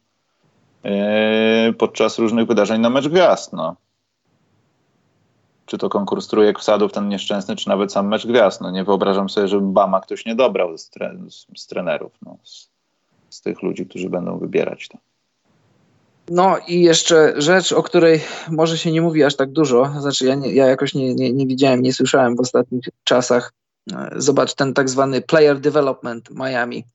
yy, 0.84 1.74
podczas 1.74 2.20
różnych 2.20 2.48
wydarzeń 2.48 2.82
na 2.82 2.90
mecz 2.90 3.08
gwiazd. 3.08 3.54
No. 3.54 3.76
Czy 5.66 5.78
to 5.78 5.90
konkurs 5.90 6.28
trójek 6.28 6.60
wsadów, 6.60 6.92
ten 6.92 7.10
nieszczęsny, 7.10 7.56
czy 7.56 7.70
nawet 7.70 7.92
sam 7.92 8.08
mecz 8.08 8.28
gwiazd. 8.28 8.62
No 8.62 8.72
nie 8.72 8.84
wyobrażam 8.84 9.30
sobie, 9.30 9.48
żeby 9.48 9.68
Bama 9.68 10.02
ktoś 10.02 10.26
nie 10.26 10.36
dobrał 10.36 10.78
z, 10.78 10.90
tre 10.90 11.18
z, 11.28 11.46
z 11.62 11.68
trenerów, 11.68 12.12
no, 12.26 12.38
z, 12.44 12.70
z, 13.30 13.42
tych 13.42 13.62
ludzi, 13.62 13.86
którzy 13.86 14.10
będą 14.10 14.38
wybierać 14.38 14.88
to. 14.88 14.98
No 16.34 16.58
i 16.68 16.82
jeszcze 16.82 17.34
rzecz, 17.38 17.72
o 17.72 17.84
której 17.84 18.22
może 18.50 18.78
się 18.78 18.92
nie 18.92 19.02
mówi 19.02 19.24
aż 19.24 19.36
tak 19.36 19.52
dużo, 19.52 19.94
znaczy 20.00 20.26
ja, 20.26 20.36
nie, 20.36 20.54
ja 20.54 20.66
jakoś 20.68 20.94
nie, 20.94 21.16
nie, 21.16 21.34
nie 21.34 21.48
widziałem, 21.48 21.82
nie 21.82 21.94
słyszałem 21.94 22.36
w 22.36 22.40
ostatnich 22.40 22.84
czasach. 23.04 23.54
Zobacz 24.16 24.54
ten 24.54 24.74
tak 24.74 24.90
zwany 24.90 25.22
player 25.22 25.60
development 25.60 26.30
Miami. 26.30 26.86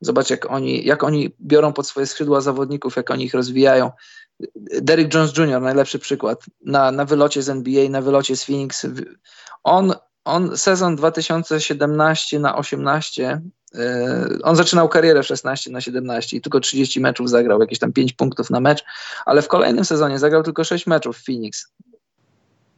Zobacz, 0.00 0.30
jak 0.30 0.50
oni, 0.50 0.84
jak 0.84 1.04
oni 1.04 1.30
biorą 1.40 1.72
pod 1.72 1.86
swoje 1.86 2.06
skrzydła 2.06 2.40
zawodników, 2.40 2.96
jak 2.96 3.10
oni 3.10 3.24
ich 3.24 3.34
rozwijają. 3.34 3.90
Derrick 4.80 5.14
Jones 5.14 5.36
Jr., 5.36 5.62
najlepszy 5.62 5.98
przykład. 5.98 6.44
Na, 6.64 6.90
na 6.90 7.04
wylocie 7.04 7.42
z 7.42 7.48
NBA, 7.48 7.88
na 7.88 8.02
wylocie 8.02 8.36
z 8.36 8.44
Phoenix. 8.44 8.86
On, 9.64 9.92
on 10.24 10.56
sezon 10.56 10.96
2017 10.96 12.38
na 12.38 12.56
18 12.56 13.40
E, 13.74 14.28
on 14.42 14.56
zaczynał 14.56 14.88
karierę 14.88 15.22
w 15.22 15.26
16 15.26 15.70
na 15.70 15.80
17 15.80 16.36
i 16.36 16.40
tylko 16.40 16.60
30 16.60 17.00
meczów 17.00 17.30
zagrał, 17.30 17.60
jakieś 17.60 17.78
tam 17.78 17.92
5 17.92 18.12
punktów 18.12 18.50
na 18.50 18.60
mecz, 18.60 18.84
ale 19.26 19.42
w 19.42 19.48
kolejnym 19.48 19.84
sezonie 19.84 20.18
zagrał 20.18 20.42
tylko 20.42 20.64
6 20.64 20.86
meczów 20.86 21.18
w 21.18 21.24
Phoenix. 21.24 21.66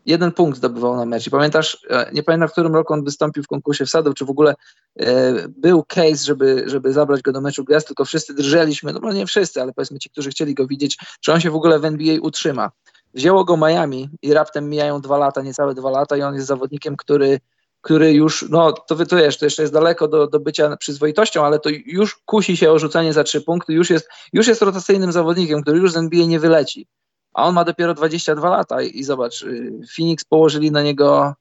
Jeden 0.07 0.33
punkt 0.33 0.59
zdobywał 0.59 0.97
na 0.97 1.05
mecz. 1.05 1.27
I 1.27 1.31
pamiętasz, 1.31 1.87
e, 1.91 2.11
nie 2.13 2.23
pamiętam 2.23 2.49
w 2.49 2.53
którym 2.53 2.75
roku 2.75 2.93
on 2.93 3.05
wystąpił 3.05 3.43
w 3.43 3.47
konkursie 3.47 3.87
wsadów, 3.87 4.15
czy 4.15 4.25
w 4.25 4.31
ogóle 4.31 4.55
e, 5.01 5.35
był 5.49 5.85
case, 5.85 6.25
żeby, 6.25 6.65
żeby 6.67 6.93
zabrać 6.93 7.23
go 7.23 7.33
do 7.33 7.41
meczu 7.41 7.65
gwiazd, 7.65 7.87
tylko 7.87 8.05
wszyscy 8.05 8.35
drżeliśmy, 8.35 8.93
no 8.93 9.13
nie 9.13 9.27
wszyscy, 9.27 9.63
ale 9.63 9.73
powiedzmy 9.73 9.99
ci, 9.99 10.11
którzy 10.11 10.31
chcieli 10.31 10.55
go 10.55 10.67
widzieć, 10.67 10.99
czy 11.21 11.33
on 11.33 11.41
się 11.41 11.51
w 11.51 11.57
ogóle 11.57 11.79
w 11.79 11.85
NBA 11.85 12.17
utrzyma. 12.23 12.71
Wzięło 13.17 13.45
go 13.45 13.57
Miami 13.57 14.11
i 14.23 14.35
raptem 14.35 14.69
mijają 14.69 15.01
dwa 15.01 15.19
lata, 15.19 15.43
niecałe 15.43 15.75
dwa 15.75 15.91
lata 15.91 16.17
i 16.17 16.23
on 16.23 16.35
jest 16.35 16.47
zawodnikiem, 16.47 16.97
który 16.97 17.41
który 17.81 18.13
już, 18.13 18.45
no 18.51 18.73
to 18.73 18.97
to 18.97 19.17
wiesz, 19.17 19.39
to 19.39 19.45
jeszcze 19.45 19.63
jest 19.63 19.75
daleko 19.75 20.09
do, 20.09 20.27
do 20.27 20.41
bycia 20.41 20.77
przyzwoitością, 20.77 21.45
ale 21.45 21.59
to 21.59 21.71
już 21.87 22.17
kusi 22.17 22.57
się 22.57 22.71
o 22.71 22.79
rzucanie 22.79 23.13
za 23.13 23.25
trzy 23.25 23.41
punkty, 23.41 23.73
już 23.73 23.91
jest, 23.91 24.09
już 24.33 24.47
jest 24.47 24.63
rotacyjnym 24.63 25.13
zawodnikiem, 25.13 25.63
który 25.63 25.79
już 25.79 25.93
z 25.93 25.97
NBA 25.97 26.27
nie 26.27 26.41
wyleci. 26.41 26.87
A 27.35 27.45
on 27.45 27.55
ma 27.55 27.65
dopiero 27.65 27.95
22 27.95 28.51
lata 28.51 28.83
i, 28.83 28.99
i 28.99 29.05
zobacz, 29.05 29.43
y, 29.43 29.81
Phoenix 29.97 30.25
położyli 30.25 30.71
na 30.71 30.83
niego 30.83 31.35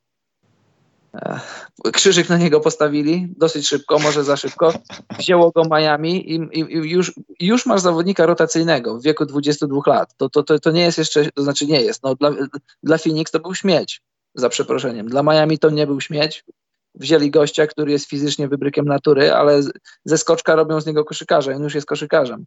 krzyżyk 1.93 2.30
na 2.30 2.38
niego 2.38 2.60
postawili 2.60 3.28
dosyć 3.38 3.67
szybko, 3.67 3.99
może 3.99 4.23
za 4.23 4.38
szybko. 4.38 4.73
Wzięło 5.19 5.51
go 5.51 5.63
Miami 5.71 6.32
i, 6.32 6.36
i, 6.36 6.60
i 6.60 6.89
już, 6.89 7.13
już 7.39 7.65
masz 7.65 7.82
zawodnika 7.82 8.25
rotacyjnego 8.25 8.99
w 8.99 9.04
wieku 9.04 9.25
22 9.25 9.80
lat. 9.88 10.17
To, 10.17 10.30
to, 10.30 10.43
to, 10.43 10.60
to 10.60 10.71
nie 10.71 10.82
jest 10.82 10.97
jeszcze, 10.97 11.32
to 11.32 11.43
znaczy 11.43 11.65
nie 11.65 11.82
jest, 11.82 12.04
no 12.04 12.15
dla, 12.15 12.32
dla 12.84 12.97
Phoenix 12.97 13.32
to 13.32 13.39
był 13.39 13.56
śmieć 13.56 14.01
za 14.36 14.49
przeproszeniem. 14.49 15.10
Dla 15.10 15.23
Miami 15.23 15.60
to 15.60 15.69
nie 15.69 15.88
był 15.88 16.01
śmieć. 16.01 16.43
Wzięli 16.95 17.32
gościa, 17.32 17.67
który 17.67 17.91
jest 17.91 18.10
fizycznie 18.10 18.47
wybrykiem 18.47 18.86
natury, 18.86 19.34
ale 19.34 19.62
ze 20.06 20.17
skoczka 20.17 20.56
robią 20.56 20.82
z 20.82 20.86
niego 20.86 21.06
koszykarza. 21.06 21.51
On 21.51 21.63
już 21.63 21.75
jest 21.75 21.88
koszykarzem. 21.88 22.45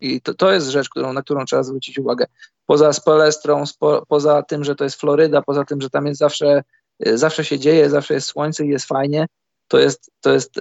I 0.00 0.20
to, 0.20 0.34
to 0.34 0.52
jest 0.52 0.68
rzecz, 0.68 0.88
którą, 0.88 1.12
na 1.12 1.22
którą 1.22 1.44
trzeba 1.44 1.62
zwrócić 1.62 1.98
uwagę. 1.98 2.26
Poza 2.66 2.92
Spelestrą, 2.92 3.66
spo, 3.66 4.06
poza 4.08 4.42
tym, 4.42 4.64
że 4.64 4.74
to 4.74 4.84
jest 4.84 5.00
Floryda, 5.00 5.42
poza 5.42 5.64
tym, 5.64 5.80
że 5.80 5.90
tam 5.90 6.06
jest 6.06 6.18
zawsze, 6.18 6.62
zawsze 7.00 7.44
się 7.44 7.58
dzieje, 7.58 7.90
zawsze 7.90 8.14
jest 8.14 8.26
słońce 8.26 8.66
i 8.66 8.68
jest 8.68 8.86
fajnie, 8.86 9.26
to 9.68 9.78
jest, 9.78 10.10
to 10.20 10.32
jest, 10.32 10.60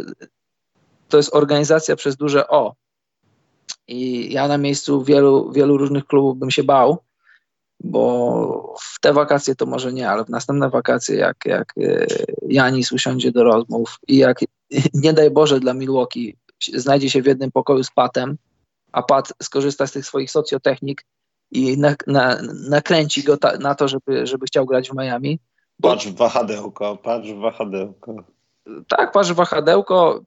to 1.10 1.17
jest 1.17 1.36
organizacja 1.36 1.95
przez 1.95 2.15
duże 2.15 2.48
O. 2.48 2.76
I 3.88 4.34
ja 4.34 4.48
na 4.48 4.58
miejscu 4.58 5.04
wielu, 5.04 5.52
wielu 5.52 5.78
różnych 5.78 6.06
klubów 6.06 6.38
bym 6.38 6.52
się 6.52 6.63
bał, 6.63 6.98
bo 7.80 8.76
w 8.82 9.00
te 9.00 9.13
wakacje 9.13 9.56
to 9.56 9.65
może 9.65 9.93
nie, 9.93 10.10
ale 10.10 10.26
w 10.26 10.30
następne 10.30 10.69
wakacje, 10.69 11.15
jak, 11.15 11.38
jak 11.45 11.74
e, 11.78 12.06
Janis 12.48 12.91
usiądzie 12.91 13.32
do 13.32 13.43
rozmów 13.43 14.00
i 14.08 14.17
jak 14.17 14.39
nie 14.93 15.13
daj 15.13 15.32
Boże 15.32 15.60
dla 15.60 15.74
Milwaukee 15.74 16.38
znajdzie 16.74 17.10
się 17.10 17.21
w 17.21 17.26
jednym 17.26 17.52
pokoju 17.52 17.84
z 17.84 17.91
Patem, 17.91 18.38
a 18.91 19.04
Pat 19.04 19.34
skorzysta 19.43 19.88
z 19.88 19.91
tych 19.91 20.06
swoich 20.06 20.32
socjotechnik 20.32 21.06
i 21.52 21.78
na, 21.78 21.95
na, 22.08 22.41
nakręci 22.69 23.24
go 23.24 23.38
ta, 23.38 23.58
na 23.58 23.76
to, 23.76 23.88
żeby, 23.88 24.28
żeby 24.28 24.45
chciał 24.45 24.65
grać 24.65 24.89
w 24.89 24.95
Miami. 24.95 25.39
Patrz 25.81 26.07
w 26.07 26.15
wahadełko, 26.15 26.97
patrz 26.97 27.29
w 27.29 27.39
wahadełko. 27.39 28.15
Tak, 28.88 29.11
patrz 29.11 29.31
w 29.31 29.35
wahadełko, 29.35 30.21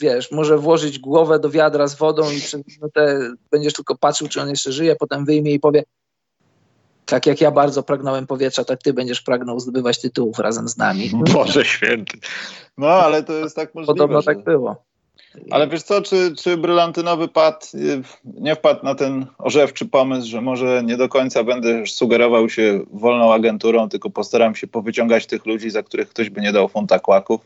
wiesz, 0.00 0.32
może 0.32 0.58
włożyć 0.58 0.98
głowę 0.98 1.38
do 1.38 1.50
wiadra 1.50 1.86
z 1.86 1.94
wodą 1.94 2.30
i 2.30 2.40
przez 2.40 2.62
minutę 2.66 3.20
będziesz 3.50 3.72
tylko 3.72 3.96
patrzył, 3.96 4.28
czy 4.28 4.42
on 4.42 4.48
jeszcze 4.48 4.72
żyje, 4.72 4.96
potem 4.96 5.24
wyjmie 5.24 5.52
i 5.52 5.60
powie, 5.60 5.84
tak 7.06 7.26
jak 7.26 7.40
ja 7.40 7.50
bardzo 7.50 7.82
pragnąłem 7.82 8.26
powietrza, 8.26 8.64
tak 8.64 8.82
ty 8.82 8.92
będziesz 8.92 9.22
pragnął 9.22 9.60
zdobywać 9.60 10.00
tytułów 10.00 10.38
razem 10.38 10.68
z 10.68 10.76
nami. 10.76 11.10
Boże 11.32 11.64
święty. 11.64 12.18
No, 12.78 12.88
ale 12.88 13.22
to 13.22 13.32
jest 13.32 13.56
tak 13.56 13.74
możliwe. 13.74 13.94
Podobno 13.94 14.20
że... 14.20 14.24
tak 14.24 14.44
było. 14.44 14.84
Ale 15.50 15.68
wiesz 15.68 15.82
co, 15.82 16.02
czy, 16.02 16.34
czy 16.36 16.56
brylantynowy 16.56 17.28
pad 17.28 17.72
y, 17.74 18.02
nie 18.24 18.54
wpadł 18.54 18.84
na 18.84 18.94
ten 18.94 19.26
orzewczy 19.38 19.86
pomysł, 19.86 20.28
że 20.28 20.40
może 20.40 20.82
nie 20.84 20.96
do 20.96 21.08
końca 21.08 21.44
będę 21.44 21.86
sugerował 21.86 22.48
się 22.48 22.80
wolną 22.92 23.32
agenturą, 23.32 23.88
tylko 23.88 24.10
postaram 24.10 24.54
się 24.54 24.66
powyciągać 24.66 25.26
tych 25.26 25.46
ludzi, 25.46 25.70
za 25.70 25.82
których 25.82 26.08
ktoś 26.08 26.30
by 26.30 26.40
nie 26.40 26.52
dał 26.52 26.68
funta 26.68 26.98
kłaków? 26.98 27.40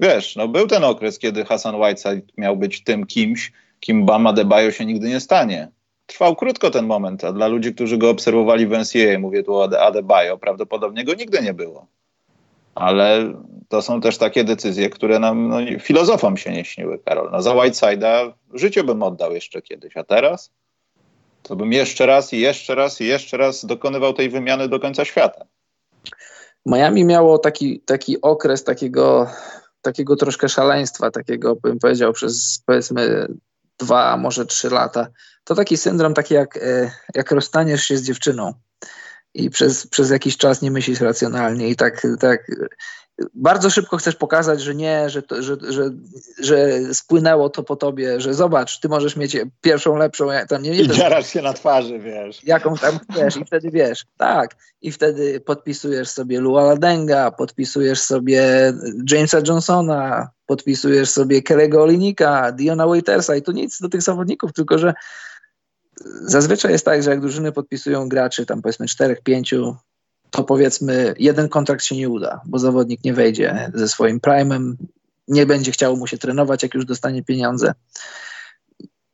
Wiesz, 0.00 0.36
no 0.36 0.48
był 0.48 0.66
ten 0.66 0.84
okres, 0.84 1.18
kiedy 1.18 1.44
Hassan 1.44 1.74
Whiteside 1.74 2.22
miał 2.36 2.56
być 2.56 2.84
tym 2.84 3.06
kimś, 3.06 3.52
kim 3.80 4.06
Bama 4.06 4.32
Debajo 4.32 4.70
się 4.70 4.86
nigdy 4.86 5.08
nie 5.08 5.20
stanie 5.20 5.68
trwał 6.08 6.36
krótko 6.36 6.70
ten 6.70 6.86
moment, 6.86 7.24
a 7.24 7.32
dla 7.32 7.46
ludzi, 7.46 7.74
którzy 7.74 7.98
go 7.98 8.10
obserwowali 8.10 8.66
w 8.66 8.70
NCAA, 8.70 9.18
mówię 9.18 9.42
tu 9.42 9.54
o 9.54 9.80
Adebayo, 9.80 10.38
prawdopodobnie 10.38 11.04
go 11.04 11.14
nigdy 11.14 11.42
nie 11.42 11.54
było. 11.54 11.86
Ale 12.78 13.34
to 13.68 13.82
są 13.82 14.00
też 14.00 14.18
takie 14.18 14.44
decyzje, 14.44 14.90
które 14.90 15.18
nam, 15.18 15.48
no, 15.48 15.58
filozofom 15.80 16.36
się 16.36 16.52
nie 16.52 16.64
śniły, 16.64 16.98
Karol. 17.04 17.30
No, 17.32 17.42
za 17.42 17.50
Whiteside'a 17.50 18.32
życie 18.54 18.84
bym 18.84 19.02
oddał 19.02 19.34
jeszcze 19.34 19.62
kiedyś, 19.62 19.96
a 19.96 20.04
teraz 20.04 20.50
to 21.42 21.56
bym 21.56 21.72
jeszcze 21.72 22.06
raz 22.06 22.32
i 22.32 22.40
jeszcze 22.40 22.74
raz 22.74 23.00
i 23.00 23.06
jeszcze 23.06 23.36
raz 23.36 23.64
dokonywał 23.64 24.12
tej 24.12 24.30
wymiany 24.30 24.68
do 24.68 24.80
końca 24.80 25.04
świata. 25.04 25.44
Miami 26.66 27.04
miało 27.04 27.38
taki, 27.38 27.80
taki 27.80 28.20
okres 28.20 28.64
takiego, 28.64 29.30
takiego 29.82 30.16
troszkę 30.16 30.48
szaleństwa, 30.48 31.10
takiego 31.10 31.56
bym 31.56 31.78
powiedział 31.78 32.12
przez 32.12 32.62
powiedzmy 32.66 33.28
dwa, 33.78 34.16
może 34.16 34.46
trzy 34.46 34.70
lata. 34.70 35.06
To 35.44 35.54
taki 35.54 35.76
syndrom, 35.76 36.14
taki 36.14 36.34
jak, 36.34 36.56
e, 36.56 36.90
jak 37.14 37.30
rozstaniesz 37.30 37.82
się 37.82 37.96
z 37.96 38.02
dziewczyną 38.02 38.54
i 39.34 39.50
przez, 39.50 39.86
przez 39.86 40.10
jakiś 40.10 40.36
czas 40.36 40.62
nie 40.62 40.70
myślisz 40.70 41.00
racjonalnie 41.00 41.68
i 41.68 41.76
tak, 41.76 42.06
tak 42.20 42.50
bardzo 43.34 43.70
szybko 43.70 43.96
chcesz 43.96 44.14
pokazać, 44.14 44.62
że 44.62 44.74
nie, 44.74 45.10
że, 45.10 45.22
to, 45.22 45.42
że, 45.42 45.56
że, 45.68 45.90
że 46.38 46.68
spłynęło 46.94 47.50
to 47.50 47.62
po 47.62 47.76
tobie, 47.76 48.20
że 48.20 48.34
zobacz, 48.34 48.80
ty 48.80 48.88
możesz 48.88 49.16
mieć 49.16 49.36
pierwszą, 49.60 49.96
lepszą, 49.96 50.26
tam 50.48 50.62
nie, 50.62 50.70
nie 50.70 50.80
I 50.80 50.88
dziarasz 50.88 51.26
się 51.26 51.42
na 51.42 51.52
twarzy, 51.52 51.98
wiesz. 51.98 52.44
Jaką 52.44 52.74
tam 52.76 52.98
chcesz 52.98 53.36
i 53.36 53.44
wtedy 53.44 53.70
wiesz, 53.70 54.04
tak, 54.16 54.56
i 54.82 54.92
wtedy 54.92 55.40
podpisujesz 55.40 56.08
sobie 56.08 56.40
Lua 56.40 56.76
Denga, 56.76 57.30
podpisujesz 57.30 58.00
sobie 58.00 58.72
Jamesa 59.10 59.38
Johnsona, 59.46 60.30
podpisujesz 60.46 61.10
sobie 61.10 61.42
Kelly'ego 61.42 61.82
Olinika, 61.82 62.52
Diona 62.52 62.86
Waitersa 62.86 63.36
i 63.36 63.42
tu 63.42 63.52
nic 63.52 63.80
do 63.80 63.88
tych 63.88 64.02
zawodników, 64.02 64.52
tylko 64.52 64.78
że 64.78 64.94
zazwyczaj 66.22 66.72
jest 66.72 66.84
tak, 66.84 67.02
że 67.02 67.10
jak 67.10 67.20
drużyny 67.20 67.52
podpisują 67.52 68.08
graczy, 68.08 68.46
tam 68.46 68.62
powiedzmy 68.62 68.86
czterech, 68.86 69.22
pięciu, 69.22 69.76
to 70.30 70.44
powiedzmy 70.44 71.14
jeden 71.18 71.48
kontrakt 71.48 71.84
się 71.84 71.96
nie 71.96 72.08
uda, 72.08 72.40
bo 72.46 72.58
zawodnik 72.58 73.04
nie 73.04 73.14
wejdzie 73.14 73.70
ze 73.74 73.88
swoim 73.88 74.20
primem, 74.20 74.76
nie 75.28 75.46
będzie 75.46 75.72
chciał 75.72 75.96
mu 75.96 76.06
się 76.06 76.18
trenować, 76.18 76.62
jak 76.62 76.74
już 76.74 76.84
dostanie 76.84 77.22
pieniądze. 77.22 77.74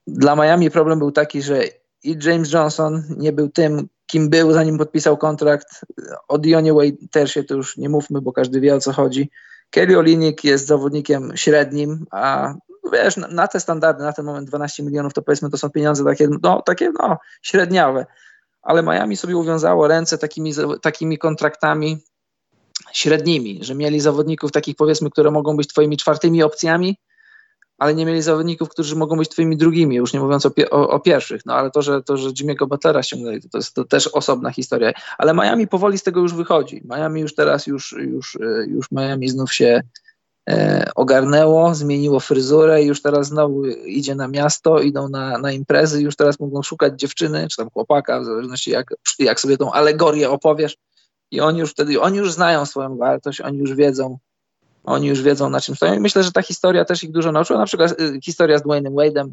Dla 0.07 0.37
Miami 0.37 0.71
problem 0.71 0.99
był 0.99 1.13
taki, 1.13 1.43
że 1.43 1.65
i 2.05 2.19
James 2.23 2.53
Johnson 2.53 3.03
nie 3.17 3.33
był 3.33 3.49
tym, 3.49 3.89
kim 4.07 4.29
był, 4.29 4.53
zanim 4.53 4.79
podpisał 4.79 5.17
kontrakt. 5.17 5.81
O 6.29 6.39
Dionie 6.39 6.73
Waitersie 6.73 7.45
to 7.45 7.55
już 7.55 7.77
nie 7.77 7.89
mówmy, 7.89 8.21
bo 8.21 8.33
każdy 8.33 8.61
wie 8.61 8.75
o 8.75 8.81
co 8.81 8.93
chodzi. 8.93 9.31
Kelly 9.71 9.99
Olinik 9.99 10.45
jest 10.45 10.67
zawodnikiem 10.67 11.33
średnim, 11.35 12.07
a 12.11 12.55
wiesz, 12.93 13.17
na, 13.17 13.29
na, 13.29 13.49
te 13.49 13.61
standardy, 13.61 14.03
na 14.03 14.13
ten 14.13 14.25
moment 14.25 14.49
12 14.49 14.83
milionów, 14.83 15.13
to 15.15 15.23
powiedzmy 15.23 15.51
to 15.51 15.59
są 15.59 15.71
pieniądze 15.71 16.05
takie, 16.05 16.29
no, 16.43 16.63
takie 16.63 16.93
no, 16.99 17.19
średniawe 17.43 18.07
ale 18.65 18.83
Miami 18.83 19.17
sobie 19.17 19.37
uwiązało 19.37 19.89
ręce 19.89 20.19
takimi, 20.19 20.53
takimi 20.83 21.19
kontraktami 21.19 21.99
średnimi, 22.93 23.59
że 23.63 23.75
mieli 23.75 24.01
zawodników 24.01 24.53
takich 24.53 24.77
powiedzmy, 24.77 25.11
które 25.11 25.31
mogą 25.31 25.57
być 25.57 25.69
twoimi 25.69 25.97
czwartymi 25.97 26.43
opcjami, 26.43 26.97
ale 27.79 27.95
nie 27.95 28.07
mieli 28.07 28.23
zawodników, 28.23 28.69
którzy 28.69 28.97
mogą 28.97 29.17
być 29.17 29.29
twoimi 29.29 29.57
drugimi, 29.57 29.97
już 29.97 30.13
nie 30.13 30.21
mówiąc 30.21 30.47
o, 30.47 30.51
o, 30.71 30.89
o 30.91 31.01
pierwszych. 31.01 31.47
No 31.47 31.55
ale 31.55 31.71
to, 31.71 31.83
że, 31.83 32.03
to, 32.03 32.17
że 32.17 32.29
Jimmy'ego 32.29 32.69
Butlera 32.69 33.03
ściągnęli, 33.03 33.41
to, 33.41 33.49
to 33.49 33.59
jest 33.59 33.75
to 33.75 33.85
też 33.85 34.07
osobna 34.07 34.51
historia. 34.51 34.93
Ale 35.19 35.35
Miami 35.35 35.69
powoli 35.69 35.99
z 35.99 36.03
tego 36.03 36.21
już 36.21 36.35
wychodzi. 36.35 36.83
Miami 36.85 37.21
już 37.21 37.35
teraz, 37.35 37.67
już, 37.67 37.93
już, 37.93 38.39
już 38.67 38.91
Miami 38.93 39.29
znów 39.29 39.55
się 39.55 39.67
e, 39.67 39.83
ogarnęło, 40.95 41.75
zmieniło 41.75 42.21
fryzurę 42.21 42.83
i 42.83 42.87
już 42.87 43.03
teraz 43.03 43.27
znowu 43.27 43.67
idzie 43.67 44.15
na 44.15 44.29
miasto, 44.29 44.81
idą 44.81 45.09
na, 45.09 45.39
na 45.39 45.53
imprezy, 45.53 46.03
już 46.03 46.17
teraz 46.17 46.41
mogą 46.41 46.63
szukać 46.63 47.01
dziewczyny, 47.01 47.49
czy 47.49 47.57
tam 47.57 47.71
chłopaka, 47.71 48.21
w 48.21 48.25
zależności 48.25 48.71
jak, 48.71 48.95
jak 49.19 49.41
sobie 49.41 49.57
tą 49.57 49.73
alegorię 49.73 50.31
opowiesz. 50.31 50.77
I 51.31 51.41
oni 51.41 51.59
już 51.59 51.71
wtedy, 51.71 52.01
oni 52.01 52.19
już 52.19 52.33
znają 52.33 52.67
swoją 52.67 52.97
wartość, 52.97 53.41
oni 53.41 53.59
już 53.59 53.75
wiedzą, 53.75 54.19
oni 54.85 55.09
już 55.09 55.23
wiedzą 55.23 55.51
na 55.51 55.61
czym 55.61 55.77
stoją. 55.77 55.95
I 55.95 56.01
myślę, 56.01 56.23
że 56.23 56.33
ta 56.33 56.43
historia 56.43 56.85
też 56.85 57.05
ich 57.05 57.13
dużo 57.13 57.33
nauczyła. 57.33 57.59
Na 57.59 57.67
przykład 57.67 58.01
y, 58.01 58.21
historia 58.25 58.59
z 58.59 58.63
Dwaynem 58.63 58.93
Wade'em. 58.93 59.31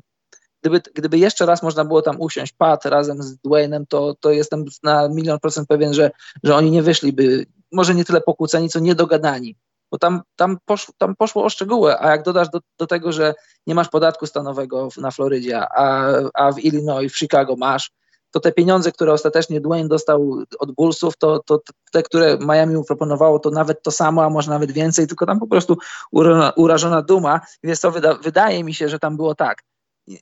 Gdyby, 0.61 0.81
gdyby 0.93 1.17
jeszcze 1.17 1.45
raz 1.45 1.63
można 1.63 1.85
było 1.85 2.01
tam 2.01 2.21
usiąść, 2.21 2.53
Pat 2.57 2.85
razem 2.85 3.23
z 3.23 3.37
Dwaynem, 3.37 3.85
to, 3.85 4.15
to 4.19 4.31
jestem 4.31 4.65
na 4.83 5.09
milion 5.09 5.39
procent 5.39 5.67
pewien, 5.67 5.93
że, 5.93 6.11
że 6.43 6.55
oni 6.55 6.71
nie 6.71 6.83
wyszliby, 6.83 7.45
może 7.71 7.95
nie 7.95 8.05
tyle 8.05 8.21
pokłóceni, 8.21 8.69
co 8.69 8.79
niedogadani 8.79 9.55
bo 9.91 9.97
tam, 9.97 10.21
tam, 10.35 10.57
poszło, 10.65 10.93
tam 10.97 11.15
poszło 11.15 11.43
o 11.43 11.49
szczegóły, 11.49 11.99
a 11.99 12.11
jak 12.11 12.23
dodasz 12.23 12.49
do, 12.49 12.59
do 12.79 12.87
tego, 12.87 13.11
że 13.11 13.33
nie 13.67 13.75
masz 13.75 13.89
podatku 13.89 14.25
stanowego 14.25 14.89
na 14.97 15.11
Florydzie, 15.11 15.59
a, 15.59 16.13
a 16.33 16.51
w 16.51 16.59
Illinois, 16.59 17.13
w 17.13 17.17
Chicago 17.17 17.55
masz, 17.55 17.91
to 18.31 18.39
te 18.39 18.51
pieniądze, 18.51 18.91
które 18.91 19.13
ostatecznie 19.13 19.61
Dwayne 19.61 19.89
dostał 19.89 20.37
od 20.59 20.71
Bullsów, 20.71 21.17
to, 21.17 21.39
to 21.45 21.59
te, 21.91 22.03
które 22.03 22.37
Miami 22.37 22.75
mu 22.75 22.83
proponowało, 22.83 23.39
to 23.39 23.49
nawet 23.49 23.83
to 23.83 23.91
samo, 23.91 24.23
a 24.23 24.29
może 24.29 24.51
nawet 24.51 24.71
więcej, 24.71 25.07
tylko 25.07 25.25
tam 25.25 25.39
po 25.39 25.47
prostu 25.47 25.77
urażona, 26.11 26.53
urażona 26.55 27.01
duma. 27.01 27.41
Wiesz 27.63 27.79
co, 27.79 27.91
wyda, 27.91 28.13
wydaje 28.13 28.63
mi 28.63 28.73
się, 28.73 28.89
że 28.89 28.99
tam 28.99 29.17
było 29.17 29.35
tak 29.35 29.63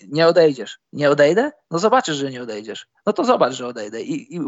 nie 0.08 0.28
odejdziesz. 0.28 0.80
Nie 0.94 1.10
odejdę? 1.10 1.52
No 1.72 1.80
zobaczysz, 1.80 2.18
że 2.18 2.32
nie 2.32 2.44
odejdziesz. 2.44 2.88
No 3.06 3.14
to 3.14 3.24
zobacz, 3.24 3.54
że 3.54 3.68
odejdę. 3.68 4.02
I, 4.02 4.36
i 4.36 4.40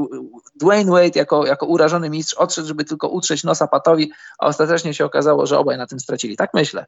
Dwayne 0.56 0.92
Wade 0.92 1.20
jako, 1.20 1.46
jako 1.46 1.66
urażony 1.66 2.10
mistrz 2.10 2.34
odszedł, 2.34 2.68
żeby 2.68 2.86
tylko 2.86 3.08
utrzeć 3.08 3.44
nosa 3.44 3.68
Patowi, 3.68 4.12
a 4.40 4.46
ostatecznie 4.46 4.94
się 4.94 5.06
okazało, 5.06 5.46
że 5.46 5.60
obaj 5.60 5.78
na 5.78 5.88
tym 5.88 6.00
stracili. 6.00 6.38
Tak 6.38 6.54
myślę. 6.54 6.86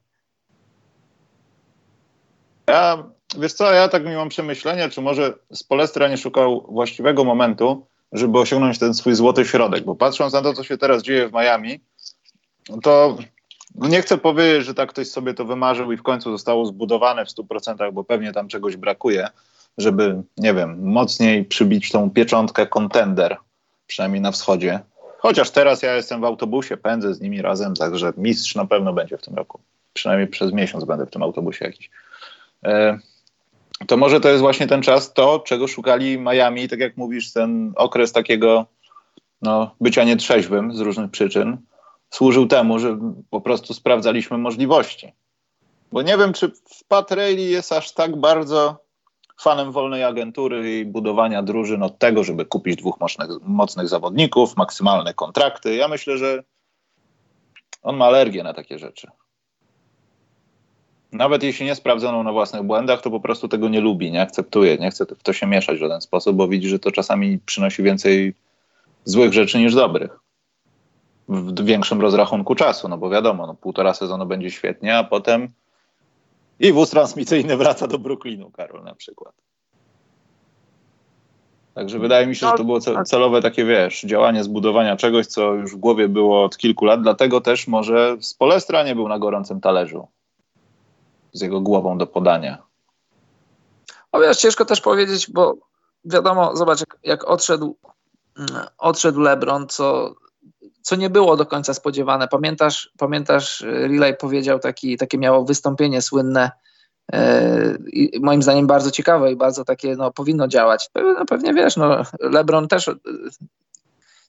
Ja, 2.67 3.03
wiesz 3.37 3.53
co, 3.53 3.71
ja 3.71 3.89
tak 3.89 4.05
mi 4.05 4.15
mam 4.15 4.29
przemyślenia, 4.29 4.89
czy 4.89 5.01
może 5.01 5.33
Spolestra 5.53 6.07
nie 6.07 6.17
szukał 6.17 6.65
właściwego 6.69 7.23
momentu, 7.23 7.85
żeby 8.11 8.39
osiągnąć 8.39 8.79
ten 8.79 8.93
swój 8.93 9.15
złoty 9.15 9.45
środek, 9.45 9.83
bo 9.83 9.95
patrząc 9.95 10.33
na 10.33 10.41
to, 10.41 10.53
co 10.53 10.63
się 10.63 10.77
teraz 10.77 11.03
dzieje 11.03 11.29
w 11.29 11.33
Miami, 11.33 11.79
to 12.83 13.17
no 13.75 13.87
nie 13.87 14.01
chcę 14.01 14.17
powiedzieć, 14.17 14.65
że 14.65 14.73
tak 14.73 14.89
ktoś 14.89 15.07
sobie 15.07 15.33
to 15.33 15.45
wymarzył 15.45 15.91
i 15.91 15.97
w 15.97 16.03
końcu 16.03 16.31
zostało 16.31 16.65
zbudowane 16.65 17.25
w 17.25 17.29
100%, 17.29 17.93
bo 17.93 18.03
pewnie 18.03 18.33
tam 18.33 18.47
czegoś 18.47 18.77
brakuje, 18.77 19.27
żeby, 19.77 20.21
nie 20.37 20.53
wiem, 20.53 20.91
mocniej 20.91 21.45
przybić 21.45 21.91
tą 21.91 22.09
pieczątkę 22.11 22.67
kontender, 22.67 23.37
przynajmniej 23.87 24.21
na 24.21 24.31
wschodzie. 24.31 24.79
Chociaż 25.19 25.51
teraz 25.51 25.81
ja 25.81 25.95
jestem 25.95 26.21
w 26.21 26.25
autobusie, 26.25 26.77
pędzę 26.77 27.13
z 27.13 27.21
nimi 27.21 27.41
razem, 27.41 27.73
także 27.73 28.13
mistrz 28.17 28.55
na 28.55 28.65
pewno 28.65 28.93
będzie 28.93 29.17
w 29.17 29.21
tym 29.21 29.35
roku. 29.35 29.59
Przynajmniej 29.93 30.27
przez 30.27 30.53
miesiąc 30.53 30.85
będę 30.85 31.05
w 31.05 31.11
tym 31.11 31.23
autobusie 31.23 31.65
jakiś. 31.65 31.89
E, 32.65 32.99
to 33.87 33.97
może 33.97 34.19
to 34.19 34.29
jest 34.29 34.41
właśnie 34.41 34.67
ten 34.67 34.81
czas, 34.81 35.13
to 35.13 35.39
czego 35.39 35.67
szukali 35.67 36.19
Miami, 36.19 36.69
tak 36.69 36.79
jak 36.79 36.97
mówisz, 36.97 37.33
ten 37.33 37.73
okres 37.75 38.11
takiego 38.11 38.65
no, 39.41 39.75
bycia 39.81 40.03
nietrzeźwym 40.03 40.75
z 40.75 40.79
różnych 40.79 41.11
przyczyn 41.11 41.57
służył 42.13 42.47
temu, 42.47 42.79
że 42.79 42.97
po 43.29 43.41
prostu 43.41 43.73
sprawdzaliśmy 43.73 44.37
możliwości. 44.37 45.13
Bo 45.91 46.01
nie 46.01 46.17
wiem, 46.17 46.33
czy 46.33 46.51
Pat 46.87 47.11
Rayleigh 47.11 47.51
jest 47.51 47.71
aż 47.71 47.91
tak 47.91 48.15
bardzo 48.15 48.77
fanem 49.41 49.71
wolnej 49.71 50.03
agentury 50.03 50.79
i 50.79 50.85
budowania 50.85 51.43
drużyn 51.43 51.83
od 51.83 51.99
tego, 51.99 52.23
żeby 52.23 52.45
kupić 52.45 52.75
dwóch 52.75 52.99
mocnych, 52.99 53.29
mocnych 53.41 53.87
zawodników, 53.87 54.57
maksymalne 54.57 55.13
kontrakty. 55.13 55.75
Ja 55.75 55.87
myślę, 55.87 56.17
że 56.17 56.43
on 57.83 57.97
ma 57.97 58.05
alergię 58.05 58.43
na 58.43 58.53
takie 58.53 58.79
rzeczy. 58.79 59.07
Nawet 61.11 61.43
jeśli 61.43 61.65
nie 61.65 61.75
sprawdzono 61.75 62.23
na 62.23 62.31
własnych 62.31 62.63
błędach, 62.63 63.01
to 63.01 63.11
po 63.11 63.19
prostu 63.19 63.47
tego 63.47 63.69
nie 63.69 63.81
lubi, 63.81 64.11
nie 64.11 64.21
akceptuje, 64.21 64.77
nie 64.77 64.91
chce 64.91 65.05
w 65.05 65.23
to 65.23 65.33
się 65.33 65.47
mieszać 65.47 65.77
w 65.77 65.79
żaden 65.79 66.01
sposób, 66.01 66.35
bo 66.35 66.47
widzi, 66.47 66.69
że 66.69 66.79
to 66.79 66.91
czasami 66.91 67.39
przynosi 67.39 67.83
więcej 67.83 68.33
złych 69.05 69.33
rzeczy 69.33 69.59
niż 69.59 69.75
dobrych 69.75 70.22
w 71.29 71.63
większym 71.63 72.01
rozrachunku 72.01 72.55
czasu, 72.55 72.87
no 72.87 72.97
bo 72.97 73.09
wiadomo, 73.09 73.47
no 73.47 73.53
półtora 73.53 73.93
sezonu 73.93 74.25
będzie 74.25 74.51
świetnie, 74.51 74.97
a 74.97 75.03
potem 75.03 75.49
i 76.59 76.73
wóz 76.73 76.89
transmisyjny 76.89 77.57
wraca 77.57 77.87
do 77.87 77.99
Brooklynu, 77.99 78.51
Karol 78.51 78.83
na 78.83 78.95
przykład. 78.95 79.33
Także 81.73 81.99
wydaje 81.99 82.27
mi 82.27 82.35
się, 82.35 82.47
że 82.47 82.53
to 82.57 82.63
było 82.63 82.79
celowe 83.05 83.41
takie, 83.41 83.65
wiesz, 83.65 84.01
działanie 84.01 84.43
zbudowania 84.43 84.95
czegoś, 84.95 85.27
co 85.27 85.53
już 85.53 85.75
w 85.75 85.79
głowie 85.79 86.09
było 86.09 86.43
od 86.43 86.57
kilku 86.57 86.85
lat, 86.85 87.01
dlatego 87.01 87.41
też 87.41 87.67
może 87.67 88.17
z 88.19 88.33
Polestra 88.33 88.83
nie 88.83 88.95
był 88.95 89.07
na 89.07 89.19
gorącym 89.19 89.61
talerzu 89.61 90.07
z 91.33 91.41
jego 91.41 91.61
głową 91.61 91.97
do 91.97 92.07
podania. 92.07 92.57
O 94.11 94.19
wiesz, 94.19 94.37
ciężko 94.37 94.65
też 94.65 94.81
powiedzieć, 94.81 95.31
bo 95.31 95.55
wiadomo, 96.05 96.55
zobacz, 96.55 96.79
jak, 96.79 96.97
jak 97.03 97.29
odszedł, 97.29 97.77
mm, 98.37 98.65
odszedł 98.77 99.19
LeBron, 99.19 99.67
co 99.67 100.15
co 100.83 100.95
nie 100.95 101.09
było 101.09 101.37
do 101.37 101.45
końca 101.45 101.73
spodziewane. 101.73 102.27
Pamiętasz, 102.27 102.91
pamiętasz 102.97 103.61
y, 103.61 103.87
Relay 103.87 104.17
powiedział 104.17 104.59
taki, 104.59 104.97
takie 104.97 105.17
miało 105.17 105.45
wystąpienie 105.45 106.01
słynne, 106.01 106.51
e, 107.13 107.77
i 107.87 108.19
moim 108.21 108.41
zdaniem 108.41 108.67
bardzo 108.67 108.91
ciekawe 108.91 109.31
i 109.31 109.35
bardzo 109.35 109.65
takie 109.65 109.95
no, 109.95 110.11
powinno 110.11 110.47
działać. 110.47 110.89
No, 110.95 111.25
pewnie 111.25 111.53
wiesz, 111.53 111.77
no, 111.77 112.03
LeBron 112.19 112.67
też 112.67 112.87
y, 112.87 112.93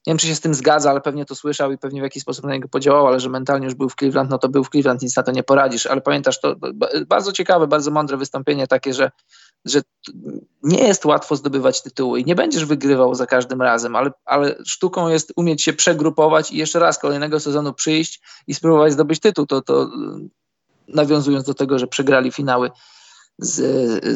nie 0.07 0.11
wiem, 0.11 0.17
czy 0.17 0.27
się 0.27 0.35
z 0.35 0.41
tym 0.41 0.53
zgadza, 0.53 0.89
ale 0.89 1.01
pewnie 1.01 1.25
to 1.25 1.35
słyszał 1.35 1.71
i 1.71 1.77
pewnie 1.77 2.01
w 2.01 2.03
jakiś 2.03 2.23
sposób 2.23 2.45
na 2.45 2.53
niego 2.53 2.67
podziałał, 2.67 3.07
ale 3.07 3.19
że 3.19 3.29
mentalnie 3.29 3.65
już 3.65 3.75
był 3.75 3.89
w 3.89 3.95
Cleveland, 3.95 4.29
no 4.29 4.37
to 4.37 4.49
był 4.49 4.63
w 4.63 4.69
Cleveland, 4.69 5.01
nic 5.01 5.15
na 5.15 5.23
to 5.23 5.31
nie 5.31 5.43
poradzisz. 5.43 5.85
Ale 5.85 6.01
pamiętasz, 6.01 6.39
to 6.39 6.55
bardzo 7.07 7.31
ciekawe, 7.31 7.67
bardzo 7.67 7.91
mądre 7.91 8.17
wystąpienie 8.17 8.67
takie, 8.67 8.93
że 8.93 9.11
że 9.65 9.81
nie 10.63 10.87
jest 10.87 11.05
łatwo 11.05 11.35
zdobywać 11.35 11.81
tytuły 11.81 12.19
i 12.19 12.25
nie 12.25 12.35
będziesz 12.35 12.65
wygrywał 12.65 13.15
za 13.15 13.25
każdym 13.25 13.61
razem, 13.61 13.95
ale, 13.95 14.11
ale 14.25 14.55
sztuką 14.65 15.07
jest 15.07 15.33
umieć 15.35 15.63
się 15.63 15.73
przegrupować 15.73 16.51
i 16.51 16.57
jeszcze 16.57 16.79
raz 16.79 16.99
kolejnego 16.99 17.39
sezonu 17.39 17.73
przyjść 17.73 18.21
i 18.47 18.53
spróbować 18.53 18.93
zdobyć 18.93 19.19
tytuł. 19.19 19.45
To, 19.45 19.61
to 19.61 19.89
nawiązując 20.87 21.45
do 21.45 21.53
tego, 21.53 21.79
że 21.79 21.87
przegrali 21.87 22.31
finały 22.31 22.71
z, 23.37 23.55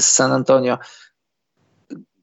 z 0.03 0.05
San 0.05 0.31
Antonio. 0.31 0.77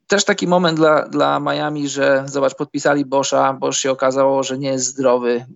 Też 0.07 0.25
taki 0.25 0.47
moment 0.47 0.77
dla, 0.79 1.09
dla 1.09 1.41
Miami, 1.41 1.89
że 1.89 2.25
zobacz, 2.27 2.55
podpisali 2.55 3.05
Boscha, 3.05 3.53
Bosch 3.53 3.79
się 3.79 3.91
okazało, 3.91 4.43
że 4.43 4.59
nie 4.59 4.69
jest 4.69 4.87
zdrowy. 4.87 5.47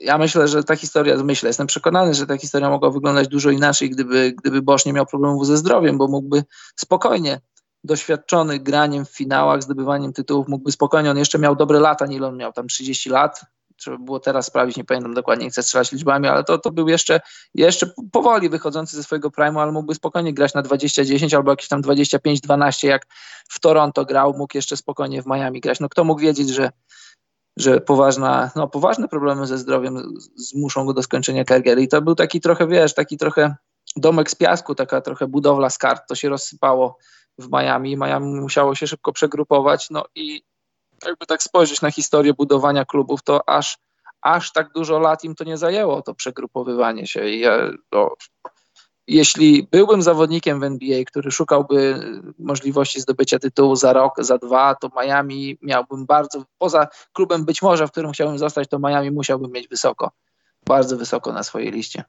ja 0.00 0.18
myślę, 0.18 0.48
że 0.48 0.64
ta 0.64 0.76
historia, 0.76 1.16
myślę, 1.16 1.48
jestem 1.48 1.66
przekonany, 1.66 2.14
że 2.14 2.26
ta 2.26 2.38
historia 2.38 2.70
mogła 2.70 2.90
wyglądać 2.90 3.28
dużo 3.28 3.50
inaczej, 3.50 3.90
gdyby, 3.90 4.32
gdyby 4.32 4.62
Bosch 4.62 4.86
nie 4.86 4.92
miał 4.92 5.06
problemów 5.06 5.46
ze 5.46 5.56
zdrowiem, 5.56 5.98
bo 5.98 6.08
mógłby 6.08 6.44
spokojnie, 6.76 7.40
doświadczony 7.84 8.58
graniem 8.58 9.04
w 9.04 9.10
finałach, 9.10 9.62
zdobywaniem 9.62 10.12
tytułów, 10.12 10.48
mógłby 10.48 10.72
spokojnie, 10.72 11.10
on 11.10 11.18
jeszcze 11.18 11.38
miał 11.38 11.56
dobre 11.56 11.80
lata, 11.80 12.06
nie 12.06 12.26
on 12.26 12.36
miał 12.36 12.52
tam 12.52 12.68
30 12.68 13.10
lat, 13.10 13.40
trzeba 13.84 13.98
było 13.98 14.20
teraz 14.20 14.46
sprawdzić, 14.46 14.76
nie 14.76 14.84
pamiętam 14.84 15.14
dokładnie, 15.14 15.44
nie 15.44 15.50
chcę 15.50 15.62
strzelać 15.62 15.92
liczbami, 15.92 16.28
ale 16.28 16.44
to, 16.44 16.58
to 16.58 16.70
był 16.70 16.88
jeszcze, 16.88 17.20
jeszcze 17.54 17.90
powoli 18.12 18.48
wychodzący 18.48 18.96
ze 18.96 19.02
swojego 19.02 19.30
primu, 19.30 19.60
ale 19.60 19.72
mógłby 19.72 19.94
spokojnie 19.94 20.34
grać 20.34 20.54
na 20.54 20.62
20-10 20.62 21.36
albo 21.36 21.50
jakieś 21.50 21.68
tam 21.68 21.82
25-12, 21.82 22.86
jak 22.86 23.06
w 23.48 23.60
Toronto 23.60 24.04
grał, 24.04 24.34
mógł 24.38 24.56
jeszcze 24.56 24.76
spokojnie 24.76 25.22
w 25.22 25.26
Miami 25.26 25.60
grać. 25.60 25.80
No 25.80 25.88
kto 25.88 26.04
mógł 26.04 26.20
wiedzieć, 26.20 26.48
że 26.48 26.70
że 27.56 27.80
poważna, 27.80 28.50
no, 28.56 28.68
poważne 28.68 29.08
problemy 29.08 29.46
ze 29.46 29.58
zdrowiem 29.58 30.14
zmuszą 30.36 30.84
go 30.84 30.92
do 30.92 31.02
skończenia 31.02 31.44
kariery. 31.44 31.82
I 31.82 31.88
to 31.88 32.02
był 32.02 32.14
taki 32.14 32.40
trochę, 32.40 32.66
wiesz, 32.66 32.94
taki 32.94 33.16
trochę 33.16 33.56
domek 33.96 34.30
z 34.30 34.34
piasku, 34.34 34.74
taka 34.74 35.00
trochę 35.00 35.26
budowla 35.26 35.70
z 35.70 35.78
kart. 35.78 36.02
To 36.08 36.14
się 36.14 36.28
rozsypało 36.28 36.98
w 37.38 37.48
Miami. 37.52 37.96
Miami 37.96 38.40
musiało 38.40 38.74
się 38.74 38.86
szybko 38.86 39.12
przegrupować. 39.12 39.90
No 39.90 40.04
i 40.14 40.42
jakby 41.06 41.26
tak 41.26 41.42
spojrzeć 41.42 41.82
na 41.82 41.90
historię 41.90 42.34
budowania 42.34 42.84
klubów, 42.84 43.22
to 43.22 43.48
aż, 43.48 43.78
aż 44.22 44.52
tak 44.52 44.72
dużo 44.72 44.98
lat 44.98 45.24
im 45.24 45.34
to 45.34 45.44
nie 45.44 45.56
zajęło, 45.56 46.02
to 46.02 46.14
przegrupowywanie 46.14 47.06
się. 47.06 47.28
I 47.28 47.40
ja, 47.40 47.58
no, 47.92 48.10
jeśli 49.06 49.68
byłbym 49.70 50.02
zawodnikiem 50.02 50.60
w 50.60 50.64
NBA, 50.64 51.04
który 51.04 51.30
szukałby 51.30 52.00
możliwości 52.38 53.00
zdobycia 53.00 53.38
tytułu 53.38 53.76
za 53.76 53.92
rok, 53.92 54.14
za 54.18 54.38
dwa, 54.38 54.74
to 54.74 54.88
Miami 55.02 55.58
miałbym 55.62 56.06
bardzo, 56.06 56.44
poza 56.58 56.88
klubem 57.12 57.44
być 57.44 57.62
może, 57.62 57.86
w 57.86 57.90
którym 57.90 58.12
chciałbym 58.12 58.38
zostać, 58.38 58.68
to 58.68 58.78
Miami 58.78 59.10
musiałbym 59.10 59.52
mieć 59.52 59.68
wysoko, 59.68 60.10
bardzo 60.66 60.96
wysoko 60.96 61.32
na 61.32 61.42
swojej 61.42 61.70
liście. 61.70 62.04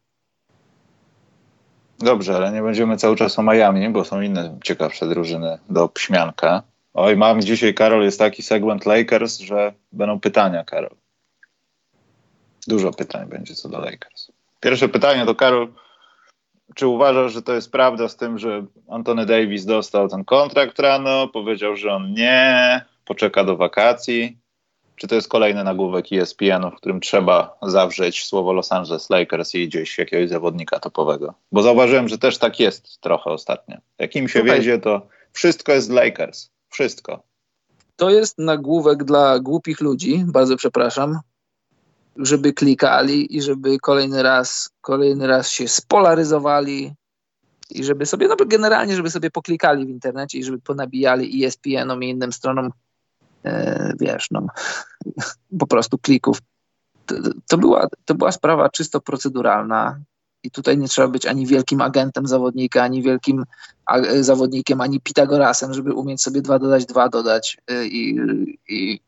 Dobrze, 1.99 2.35
ale 2.35 2.51
nie 2.51 2.61
będziemy 2.61 2.97
cały 2.97 3.15
czas 3.15 3.39
o 3.39 3.43
Miami, 3.43 3.89
bo 3.89 4.05
są 4.05 4.21
inne 4.21 4.59
ciekawsze 4.63 5.07
drużyny 5.07 5.59
do 5.69 5.89
pśmianka. 5.89 6.63
Oj, 6.97 7.17
mam 7.17 7.41
dzisiaj, 7.41 7.73
Karol, 7.73 8.03
jest 8.03 8.19
taki 8.19 8.43
segment 8.43 8.85
Lakers, 8.85 9.39
że 9.39 9.73
będą 9.91 10.19
pytania, 10.19 10.63
Karol. 10.63 10.95
Dużo 12.67 12.91
pytań 12.91 13.29
będzie 13.29 13.55
co 13.55 13.69
do 13.69 13.79
Lakers. 13.79 14.31
Pierwsze 14.59 14.89
pytanie 14.89 15.25
do 15.25 15.35
Karol 15.35 15.73
czy 16.75 16.87
uważasz, 16.87 17.33
że 17.33 17.41
to 17.41 17.53
jest 17.53 17.71
prawda 17.71 18.09
z 18.09 18.15
tym, 18.15 18.39
że 18.39 18.65
Antony 18.89 19.25
Davis 19.25 19.65
dostał 19.65 20.07
ten 20.07 20.25
kontrakt 20.25 20.79
rano, 20.79 21.27
powiedział, 21.27 21.75
że 21.75 21.93
on 21.93 22.13
nie, 22.13 22.81
poczeka 23.05 23.43
do 23.43 23.57
wakacji? 23.57 24.37
Czy 24.95 25.07
to 25.07 25.15
jest 25.15 25.29
kolejny 25.29 25.63
nagłówek 25.63 26.05
ESPN, 26.11 26.71
w 26.71 26.75
którym 26.75 26.99
trzeba 26.99 27.57
zawrzeć 27.61 28.25
słowo 28.25 28.53
Los 28.53 28.71
Angeles 28.71 29.09
Lakers 29.09 29.55
i 29.55 29.67
gdzieś 29.67 29.97
jakiegoś 29.97 30.29
zawodnika 30.29 30.79
topowego? 30.79 31.33
Bo 31.51 31.61
zauważyłem, 31.61 32.09
że 32.09 32.17
też 32.17 32.37
tak 32.37 32.59
jest 32.59 33.01
trochę 33.01 33.29
ostatnio. 33.29 33.77
Jak 33.99 34.15
im 34.15 34.29
się 34.29 34.41
okay. 34.41 34.55
wiedzie, 34.55 34.79
to 34.79 35.07
wszystko 35.33 35.71
jest 35.71 35.89
Lakers. 35.89 36.54
Wszystko. 36.75 37.23
To 37.95 38.09
jest 38.09 38.37
nagłówek 38.37 39.03
dla 39.03 39.39
głupich 39.39 39.81
ludzi, 39.81 40.23
bardzo 40.27 40.57
przepraszam, 40.57 41.19
żeby 42.17 42.53
klikali 42.53 43.37
i 43.37 43.41
żeby 43.41 43.79
kolejny 43.79 44.23
raz, 44.23 44.69
kolejny 44.81 45.27
raz 45.27 45.49
się 45.49 45.67
spolaryzowali 45.67 46.93
i 47.69 47.83
żeby 47.83 48.05
sobie, 48.05 48.27
no 48.27 48.35
generalnie, 48.45 48.95
żeby 48.95 49.09
sobie 49.09 49.31
poklikali 49.31 49.85
w 49.85 49.89
internecie 49.89 50.37
i 50.37 50.43
żeby 50.43 50.59
ponabijali 50.59 51.45
ESPN-om 51.45 52.03
i 52.03 52.09
innym 52.09 52.33
stronom, 52.33 52.71
e, 53.45 53.93
wiesz, 53.99 54.27
no, 54.31 54.47
po 55.59 55.67
prostu 55.67 55.97
klików. 55.97 56.37
To, 57.05 57.15
to, 57.47 57.57
była, 57.57 57.87
to 58.05 58.15
była 58.15 58.31
sprawa 58.31 58.69
czysto 58.69 59.01
proceduralna 59.01 59.99
i 60.45 60.51
tutaj 60.51 60.77
nie 60.77 60.87
trzeba 60.87 61.07
być 61.07 61.25
ani 61.25 61.47
wielkim 61.47 61.81
agentem 61.81 62.27
zawodnika, 62.27 62.83
ani 62.83 63.01
wielkim 63.01 63.43
zawodnikiem, 64.21 64.81
ani 64.81 65.01
Pitagorasem, 65.01 65.73
żeby 65.73 65.93
umieć 65.93 66.21
sobie 66.21 66.41
dwa 66.41 66.59
dodać 66.59 66.85
dwa 66.85 67.09
dodać 67.09 67.57
e, 67.67 67.85
i, 67.85 68.19
i 68.69 68.99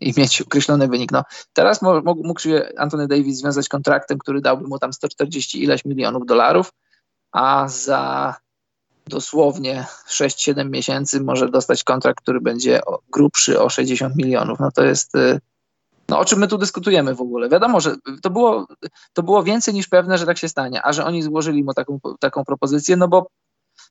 i 0.00 0.12
mieć 0.16 0.42
określony 0.42 0.88
wynik. 0.88 1.12
No, 1.12 1.24
teraz 1.52 1.82
mógł, 1.82 2.38
się 2.40 2.68
Anthony 2.76 3.08
Davis 3.08 3.38
związać 3.38 3.68
kontraktem, 3.68 4.18
który 4.18 4.40
dałby 4.40 4.68
mu 4.68 4.78
tam 4.78 4.92
140 4.92 5.62
ileś 5.62 5.84
milionów 5.84 6.26
dolarów, 6.26 6.72
a 7.32 7.68
za 7.68 8.34
dosłownie 9.06 9.86
6-7 10.08 10.70
miesięcy 10.70 11.20
może 11.20 11.48
dostać 11.48 11.84
kontrakt, 11.84 12.20
który 12.20 12.40
będzie 12.40 12.80
grubszy 13.12 13.60
o 13.60 13.68
60 13.68 14.16
milionów. 14.16 14.60
No 14.60 14.70
to 14.72 14.84
jest. 14.84 15.12
No 16.08 16.18
o 16.18 16.24
czym 16.24 16.38
my 16.38 16.48
tu 16.48 16.58
dyskutujemy 16.58 17.14
w 17.14 17.20
ogóle? 17.20 17.48
Wiadomo, 17.48 17.80
że 17.80 17.94
to 18.22 18.30
było, 18.30 18.66
to 19.12 19.22
było 19.22 19.42
więcej 19.42 19.74
niż 19.74 19.88
pewne, 19.88 20.18
że 20.18 20.26
tak 20.26 20.38
się 20.38 20.48
stanie, 20.48 20.80
a 20.84 20.92
że 20.92 21.04
oni 21.04 21.22
złożyli 21.22 21.64
mu 21.64 21.74
taką, 21.74 21.98
taką 22.20 22.44
propozycję, 22.44 22.96
no 22.96 23.08
bo 23.08 23.26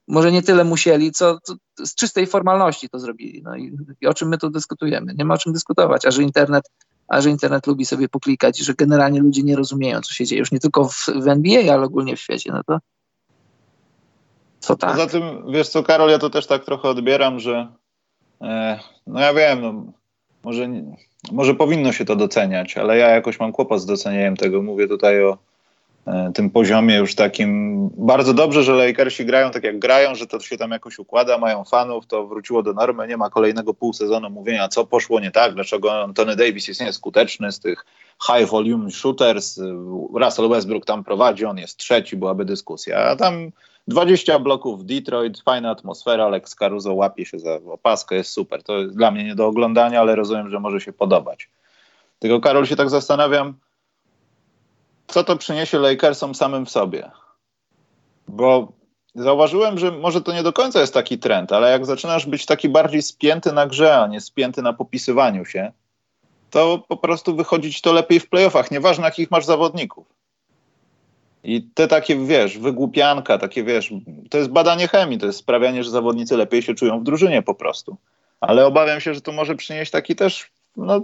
może 0.07 0.31
nie 0.31 0.43
tyle 0.43 0.63
musieli, 0.63 1.11
co, 1.11 1.37
z 1.79 1.95
czystej 1.95 2.27
formalności 2.27 2.89
to 2.89 2.99
zrobili. 2.99 3.41
No 3.43 3.55
i, 3.55 3.77
i, 4.01 4.07
o 4.07 4.13
czym 4.13 4.29
my 4.29 4.37
tu 4.37 4.49
dyskutujemy? 4.49 5.13
Nie 5.17 5.25
ma 5.25 5.33
o 5.33 5.37
czym 5.37 5.53
dyskutować, 5.53 6.05
a 6.05 6.11
że 6.11 6.23
internet, 6.23 6.63
a 7.07 7.21
że 7.21 7.29
internet 7.29 7.67
lubi 7.67 7.85
sobie 7.85 8.09
poklikać 8.09 8.61
i 8.61 8.63
że 8.63 8.73
generalnie 8.73 9.19
ludzie 9.19 9.43
nie 9.43 9.55
rozumieją, 9.55 10.01
co 10.01 10.13
się 10.13 10.25
dzieje, 10.25 10.39
już 10.39 10.51
nie 10.51 10.59
tylko 10.59 10.89
w, 10.89 11.05
w 11.05 11.27
NBA, 11.27 11.73
ale 11.73 11.83
ogólnie 11.83 12.15
w 12.15 12.19
świecie, 12.19 12.51
no 12.51 12.63
to 12.63 12.79
co 14.59 14.75
tak. 14.75 14.91
Poza 14.91 15.07
tym, 15.07 15.51
wiesz 15.51 15.69
co, 15.69 15.83
Karol, 15.83 16.09
ja 16.09 16.19
to 16.19 16.29
też 16.29 16.47
tak 16.47 16.65
trochę 16.65 16.89
odbieram, 16.89 17.39
że 17.39 17.73
e, 18.41 18.79
no 19.07 19.19
ja 19.19 19.33
wiem, 19.33 19.61
no, 19.61 19.93
może, 20.43 20.69
może 21.31 21.55
powinno 21.55 21.91
się 21.91 22.05
to 22.05 22.15
doceniać, 22.15 22.77
ale 22.77 22.97
ja 22.97 23.09
jakoś 23.09 23.39
mam 23.39 23.51
kłopot 23.51 23.81
z 23.81 23.85
docenieniem 23.85 24.37
tego. 24.37 24.61
Mówię 24.61 24.87
tutaj 24.87 25.23
o 25.23 25.37
E, 26.07 26.31
tym 26.33 26.49
poziomie 26.49 26.95
już 26.95 27.15
takim. 27.15 27.89
Bardzo 27.97 28.33
dobrze, 28.33 28.63
że 28.63 28.73
Lakersi 28.73 29.25
grają 29.25 29.51
tak 29.51 29.63
jak 29.63 29.79
grają, 29.79 30.15
że 30.15 30.27
to 30.27 30.39
się 30.39 30.57
tam 30.57 30.71
jakoś 30.71 30.99
układa, 30.99 31.37
mają 31.37 31.63
fanów, 31.63 32.05
to 32.05 32.27
wróciło 32.27 32.63
do 32.63 32.73
normy, 32.73 33.07
nie 33.07 33.17
ma 33.17 33.29
kolejnego 33.29 33.73
pół 33.73 33.93
sezonu 33.93 34.29
mówienia, 34.29 34.67
co 34.67 34.85
poszło 34.85 35.19
nie 35.19 35.31
tak, 35.31 35.53
dlaczego 35.53 36.09
Tony 36.15 36.35
Davis 36.35 36.67
jest 36.67 36.81
nieskuteczny 36.81 37.51
z 37.51 37.59
tych 37.59 37.85
high 38.27 38.49
volume 38.49 38.91
shooters, 38.91 39.59
Russell 40.13 40.49
Westbrook 40.49 40.85
tam 40.85 41.03
prowadzi, 41.03 41.45
on 41.45 41.57
jest 41.57 41.77
trzeci, 41.77 42.17
byłaby 42.17 42.45
dyskusja, 42.45 42.97
a 42.97 43.15
tam 43.15 43.51
20 43.87 44.39
bloków 44.39 44.85
Detroit, 44.85 45.41
fajna 45.41 45.71
atmosfera, 45.71 46.25
Alex 46.25 46.55
Caruso 46.55 46.93
łapie 46.93 47.25
się 47.25 47.39
za 47.39 47.55
opaskę, 47.55 48.15
jest 48.15 48.31
super, 48.31 48.63
to 48.63 48.77
jest 48.77 48.95
dla 48.95 49.11
mnie 49.11 49.23
nie 49.23 49.35
do 49.35 49.47
oglądania, 49.47 50.01
ale 50.01 50.15
rozumiem, 50.15 50.49
że 50.49 50.59
może 50.59 50.81
się 50.81 50.93
podobać. 50.93 51.49
Tylko 52.19 52.39
Karol 52.39 52.65
się 52.65 52.75
tak 52.75 52.89
zastanawiam, 52.89 53.53
co 55.07 55.23
to 55.23 55.37
przyniesie 55.37 55.79
Lakersom 55.79 56.35
samym 56.35 56.65
w 56.65 56.69
sobie. 56.69 57.11
Bo 58.27 58.73
zauważyłem, 59.15 59.79
że 59.79 59.91
może 59.91 60.21
to 60.21 60.33
nie 60.33 60.43
do 60.43 60.53
końca 60.53 60.81
jest 60.81 60.93
taki 60.93 61.19
trend, 61.19 61.51
ale 61.51 61.71
jak 61.71 61.85
zaczynasz 61.85 62.25
być 62.25 62.45
taki 62.45 62.69
bardziej 62.69 63.01
spięty 63.01 63.51
na 63.51 63.67
grze, 63.67 63.97
a 63.97 64.07
nie 64.07 64.21
spięty 64.21 64.61
na 64.61 64.73
popisywaniu 64.73 65.45
się, 65.45 65.71
to 66.49 66.83
po 66.87 66.97
prostu 66.97 67.35
wychodzić 67.35 67.81
to 67.81 67.93
lepiej 67.93 68.19
w 68.19 68.29
playoffach, 68.29 68.71
nieważne 68.71 69.05
jakich 69.05 69.31
masz 69.31 69.45
zawodników. 69.45 70.10
I 71.43 71.63
te 71.73 71.87
takie, 71.87 72.15
wiesz, 72.15 72.57
wygłupianka, 72.57 73.37
takie, 73.37 73.63
wiesz, 73.63 73.93
to 74.29 74.37
jest 74.37 74.49
badanie 74.49 74.87
chemii, 74.87 75.17
to 75.17 75.25
jest 75.25 75.39
sprawianie, 75.39 75.83
że 75.83 75.89
zawodnicy 75.89 76.37
lepiej 76.37 76.61
się 76.61 76.75
czują 76.75 76.99
w 76.99 77.03
drużynie 77.03 77.41
po 77.41 77.55
prostu. 77.55 77.97
Ale 78.41 78.65
obawiam 78.65 78.99
się, 78.99 79.13
że 79.13 79.21
to 79.21 79.31
może 79.31 79.55
przynieść 79.55 79.91
taki 79.91 80.15
też 80.15 80.51
no, 80.77 81.01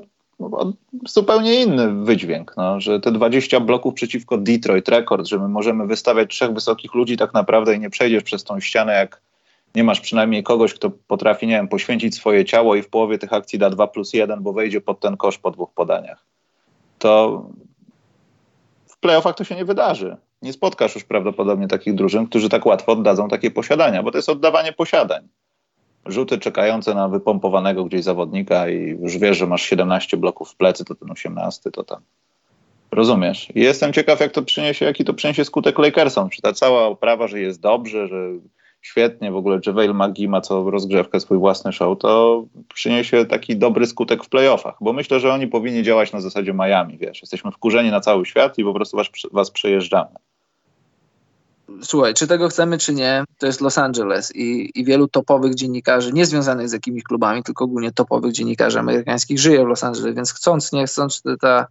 zupełnie 1.07 1.61
inny 1.61 2.05
wydźwięk, 2.05 2.53
no, 2.57 2.81
że 2.81 2.99
te 2.99 3.11
20 3.11 3.59
bloków 3.59 3.93
przeciwko 3.93 4.37
Detroit, 4.37 4.89
rekord, 4.89 5.27
że 5.27 5.39
my 5.39 5.47
możemy 5.47 5.87
wystawiać 5.87 6.29
trzech 6.29 6.53
wysokich 6.53 6.93
ludzi 6.93 7.17
tak 7.17 7.33
naprawdę 7.33 7.75
i 7.75 7.79
nie 7.79 7.89
przejdziesz 7.89 8.23
przez 8.23 8.43
tą 8.43 8.59
ścianę, 8.59 8.93
jak 8.93 9.21
nie 9.75 9.83
masz 9.83 9.99
przynajmniej 9.99 10.43
kogoś, 10.43 10.73
kto 10.73 10.89
potrafi, 11.07 11.47
nie 11.47 11.55
wiem, 11.55 11.67
poświęcić 11.67 12.15
swoje 12.15 12.45
ciało 12.45 12.75
i 12.75 12.81
w 12.81 12.89
połowie 12.89 13.17
tych 13.17 13.33
akcji 13.33 13.59
da 13.59 13.69
2 13.69 13.87
plus 13.87 14.13
1, 14.13 14.43
bo 14.43 14.53
wejdzie 14.53 14.81
pod 14.81 14.99
ten 14.99 15.17
kosz 15.17 15.37
po 15.37 15.51
dwóch 15.51 15.71
podaniach. 15.71 16.23
To 16.99 17.43
w 18.87 18.97
playoffach 18.97 19.35
to 19.35 19.43
się 19.43 19.55
nie 19.55 19.65
wydarzy. 19.65 20.17
Nie 20.47 20.53
spotkasz 20.53 20.95
już 20.95 21.03
prawdopodobnie 21.03 21.67
takich 21.67 21.95
drużyn, 21.95 22.27
którzy 22.27 22.49
tak 22.49 22.65
łatwo 22.65 22.91
oddadzą 22.91 23.27
takie 23.27 23.51
posiadania, 23.51 24.03
bo 24.03 24.11
to 24.11 24.17
jest 24.17 24.29
oddawanie 24.29 24.73
posiadań 24.73 25.27
rzuty 26.05 26.37
czekające 26.37 26.93
na 26.93 27.07
wypompowanego 27.07 27.85
gdzieś 27.85 28.03
zawodnika 28.03 28.69
i 28.69 28.97
już 29.01 29.17
wiesz, 29.17 29.37
że 29.37 29.47
masz 29.47 29.61
17 29.61 30.17
bloków 30.17 30.51
w 30.51 30.55
plecy, 30.55 30.85
to 30.85 30.95
ten 30.95 31.11
18 31.11 31.71
to 31.71 31.83
tam. 31.83 32.01
Rozumiesz? 32.91 33.47
I 33.55 33.61
jestem 33.61 33.93
ciekaw, 33.93 34.19
jak 34.19 34.31
to 34.31 34.41
przyniesie, 34.41 34.85
jaki 34.85 35.05
to 35.05 35.13
przyniesie 35.13 35.45
skutek 35.45 35.79
Lakersom. 35.79 36.29
Czy 36.29 36.41
ta 36.41 36.53
cała 36.53 36.85
oprawa, 36.85 37.27
że 37.27 37.39
jest 37.39 37.61
dobrze, 37.61 38.07
że 38.07 38.29
świetnie, 38.81 39.31
w 39.31 39.35
ogóle 39.35 39.59
JaVale 39.65 39.93
McGee 39.93 40.27
ma 40.27 40.41
co 40.41 40.71
rozgrzewkę 40.71 41.19
swój 41.19 41.37
własny 41.37 41.73
show, 41.73 41.99
to 41.99 42.43
przyniesie 42.73 43.25
taki 43.25 43.57
dobry 43.57 43.85
skutek 43.85 44.23
w 44.23 44.29
playoffach, 44.29 44.75
bo 44.81 44.93
myślę, 44.93 45.19
że 45.19 45.33
oni 45.33 45.47
powinni 45.47 45.83
działać 45.83 46.13
na 46.13 46.21
zasadzie 46.21 46.53
Miami, 46.53 46.97
wiesz, 46.97 47.21
jesteśmy 47.21 47.51
wkurzeni 47.51 47.91
na 47.91 47.99
cały 47.99 48.25
świat 48.25 48.57
i 48.57 48.63
po 48.63 48.73
prostu 48.73 48.97
was, 48.97 49.07
was 49.31 49.51
przejeżdżamy 49.51 50.09
słuchaj, 51.81 52.13
czy 52.13 52.27
tego 52.27 52.49
chcemy, 52.49 52.77
czy 52.77 52.93
nie, 52.93 53.23
to 53.37 53.45
jest 53.45 53.61
Los 53.61 53.77
Angeles 53.77 54.35
i, 54.35 54.71
i 54.75 54.85
wielu 54.85 55.07
topowych 55.07 55.55
dziennikarzy, 55.55 56.13
nie 56.13 56.25
związanych 56.25 56.69
z 56.69 56.73
jakimiś 56.73 57.03
klubami, 57.03 57.43
tylko 57.43 57.63
ogólnie 57.63 57.91
topowych 57.91 58.31
dziennikarzy 58.31 58.79
amerykańskich 58.79 59.39
żyje 59.39 59.65
w 59.65 59.67
Los 59.67 59.83
Angeles, 59.83 60.15
więc 60.15 60.33
chcąc, 60.33 60.71
nie 60.71 60.85
chcąc, 60.85 61.23
ta, 61.41 61.67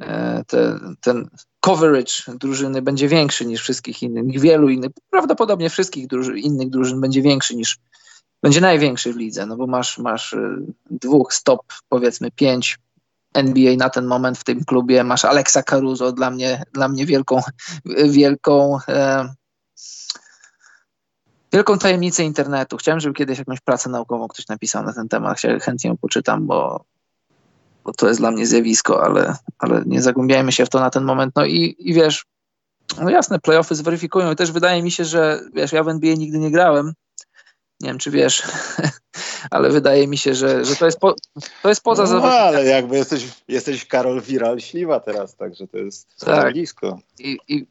e, 0.00 0.44
te, 0.46 0.78
ten 1.00 1.28
coverage 1.60 2.12
drużyny 2.40 2.82
będzie 2.82 3.08
większy 3.08 3.46
niż 3.46 3.60
wszystkich 3.62 4.02
innych, 4.02 4.40
wielu 4.40 4.68
innych, 4.68 4.90
prawdopodobnie 5.10 5.70
wszystkich 5.70 6.06
innych 6.36 6.70
drużyn 6.70 7.00
będzie 7.00 7.22
większy 7.22 7.56
niż, 7.56 7.78
będzie 8.42 8.60
największy 8.60 9.12
w 9.12 9.16
lidze, 9.16 9.46
no 9.46 9.56
bo 9.56 9.66
masz, 9.66 9.98
masz 9.98 10.32
e, 10.32 10.56
dwóch 10.90 11.34
stop, 11.34 11.62
powiedzmy 11.88 12.30
pięć 12.30 12.78
NBA 13.34 13.76
na 13.76 13.90
ten 13.90 14.06
moment 14.06 14.38
w 14.38 14.44
tym 14.44 14.64
klubie, 14.64 15.04
masz 15.04 15.24
Alexa 15.24 15.62
Caruso, 15.62 16.12
dla 16.12 16.30
mnie, 16.30 16.62
dla 16.72 16.88
mnie 16.88 17.06
wielką, 17.06 17.40
wielką 18.04 18.78
e, 18.88 19.28
wielką 21.52 21.78
tajemnicę 21.78 22.24
internetu. 22.24 22.76
Chciałem, 22.76 23.00
żeby 23.00 23.14
kiedyś 23.14 23.38
jakąś 23.38 23.60
pracę 23.60 23.90
naukową 23.90 24.28
ktoś 24.28 24.48
napisał 24.48 24.84
na 24.84 24.92
ten 24.92 25.08
temat. 25.08 25.40
Chętnie 25.62 25.90
ją 25.90 25.96
poczytam, 25.96 26.46
bo, 26.46 26.84
bo 27.84 27.92
to 27.92 28.08
jest 28.08 28.20
dla 28.20 28.30
mnie 28.30 28.46
zjawisko, 28.46 29.04
ale, 29.04 29.36
ale 29.58 29.82
nie 29.86 30.02
zagłębiajmy 30.02 30.52
się 30.52 30.66
w 30.66 30.68
to 30.68 30.80
na 30.80 30.90
ten 30.90 31.04
moment. 31.04 31.32
No 31.36 31.44
i, 31.44 31.76
i 31.78 31.94
wiesz, 31.94 32.26
no 33.02 33.10
jasne, 33.10 33.38
playoffy 33.38 33.74
zweryfikują 33.74 34.32
i 34.32 34.36
też 34.36 34.52
wydaje 34.52 34.82
mi 34.82 34.90
się, 34.90 35.04
że 35.04 35.40
wiesz, 35.54 35.72
ja 35.72 35.84
w 35.84 35.88
NBA 35.88 36.14
nigdy 36.14 36.38
nie 36.38 36.50
grałem, 36.50 36.92
nie 37.80 37.88
wiem, 37.88 37.98
czy 37.98 38.10
wiesz, 38.10 38.42
ale 39.50 39.70
wydaje 39.70 40.08
mi 40.08 40.18
się, 40.18 40.34
że, 40.34 40.64
że 40.64 40.76
to, 40.76 40.86
jest 40.86 40.98
po, 40.98 41.14
to 41.62 41.68
jest 41.68 41.82
poza 41.82 42.04
No 42.04 42.24
ale 42.24 42.64
jakby 42.64 42.96
jesteś, 42.96 43.28
jesteś 43.48 43.86
Karol 43.86 44.20
Viral 44.20 44.60
Śliwa 44.60 45.00
teraz, 45.00 45.36
także 45.36 45.68
to 45.68 45.78
jest 45.78 46.16
tak. 46.16 46.52
blisko. 46.52 46.98
I, 47.18 47.38
I 47.48 47.66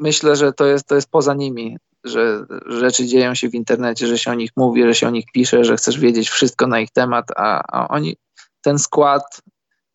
myślę, 0.00 0.36
że 0.36 0.52
to 0.52 0.66
jest, 0.66 0.86
to 0.86 0.94
jest 0.94 1.08
poza 1.08 1.34
nimi 1.34 1.78
że 2.06 2.46
rzeczy 2.66 3.06
dzieją 3.06 3.34
się 3.34 3.48
w 3.48 3.54
internecie, 3.54 4.06
że 4.06 4.18
się 4.18 4.30
o 4.30 4.34
nich 4.34 4.50
mówi, 4.56 4.82
że 4.82 4.94
się 4.94 5.06
o 5.06 5.10
nich 5.10 5.24
pisze, 5.32 5.64
że 5.64 5.76
chcesz 5.76 5.98
wiedzieć 5.98 6.28
wszystko 6.28 6.66
na 6.66 6.80
ich 6.80 6.90
temat, 6.90 7.26
a, 7.36 7.62
a 7.72 7.88
oni, 7.88 8.16
ten 8.62 8.78
skład, 8.78 9.42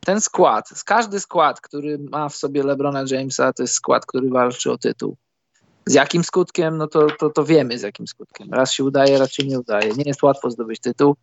ten 0.06 0.22
skład, 0.22 0.70
każdy 0.86 1.20
skład, 1.20 1.62
który 1.62 2.00
ma 2.00 2.30
w 2.30 2.36
sobie 2.36 2.64
LeBrona 2.64 3.04
Jamesa, 3.08 3.54
to 3.54 3.64
jest 3.64 3.74
skład, 3.74 4.06
który 4.06 4.30
walczy 4.30 4.72
o 4.72 4.78
tytuł. 4.78 5.18
Z 5.92 5.94
jakim 5.94 6.24
skutkiem? 6.24 6.78
No 6.78 6.88
to, 6.88 7.08
to, 7.20 7.30
to 7.30 7.46
wiemy 7.46 7.80
z 7.80 7.82
jakim 7.82 8.08
skutkiem. 8.08 8.54
Raz 8.54 8.72
się 8.72 8.84
udaje, 8.84 9.28
się 9.28 9.48
nie 9.48 9.60
udaje. 9.60 9.94
Nie 9.94 10.04
jest 10.06 10.24
łatwo 10.24 10.52
zdobyć 10.52 10.80
tytuł, 10.80 11.16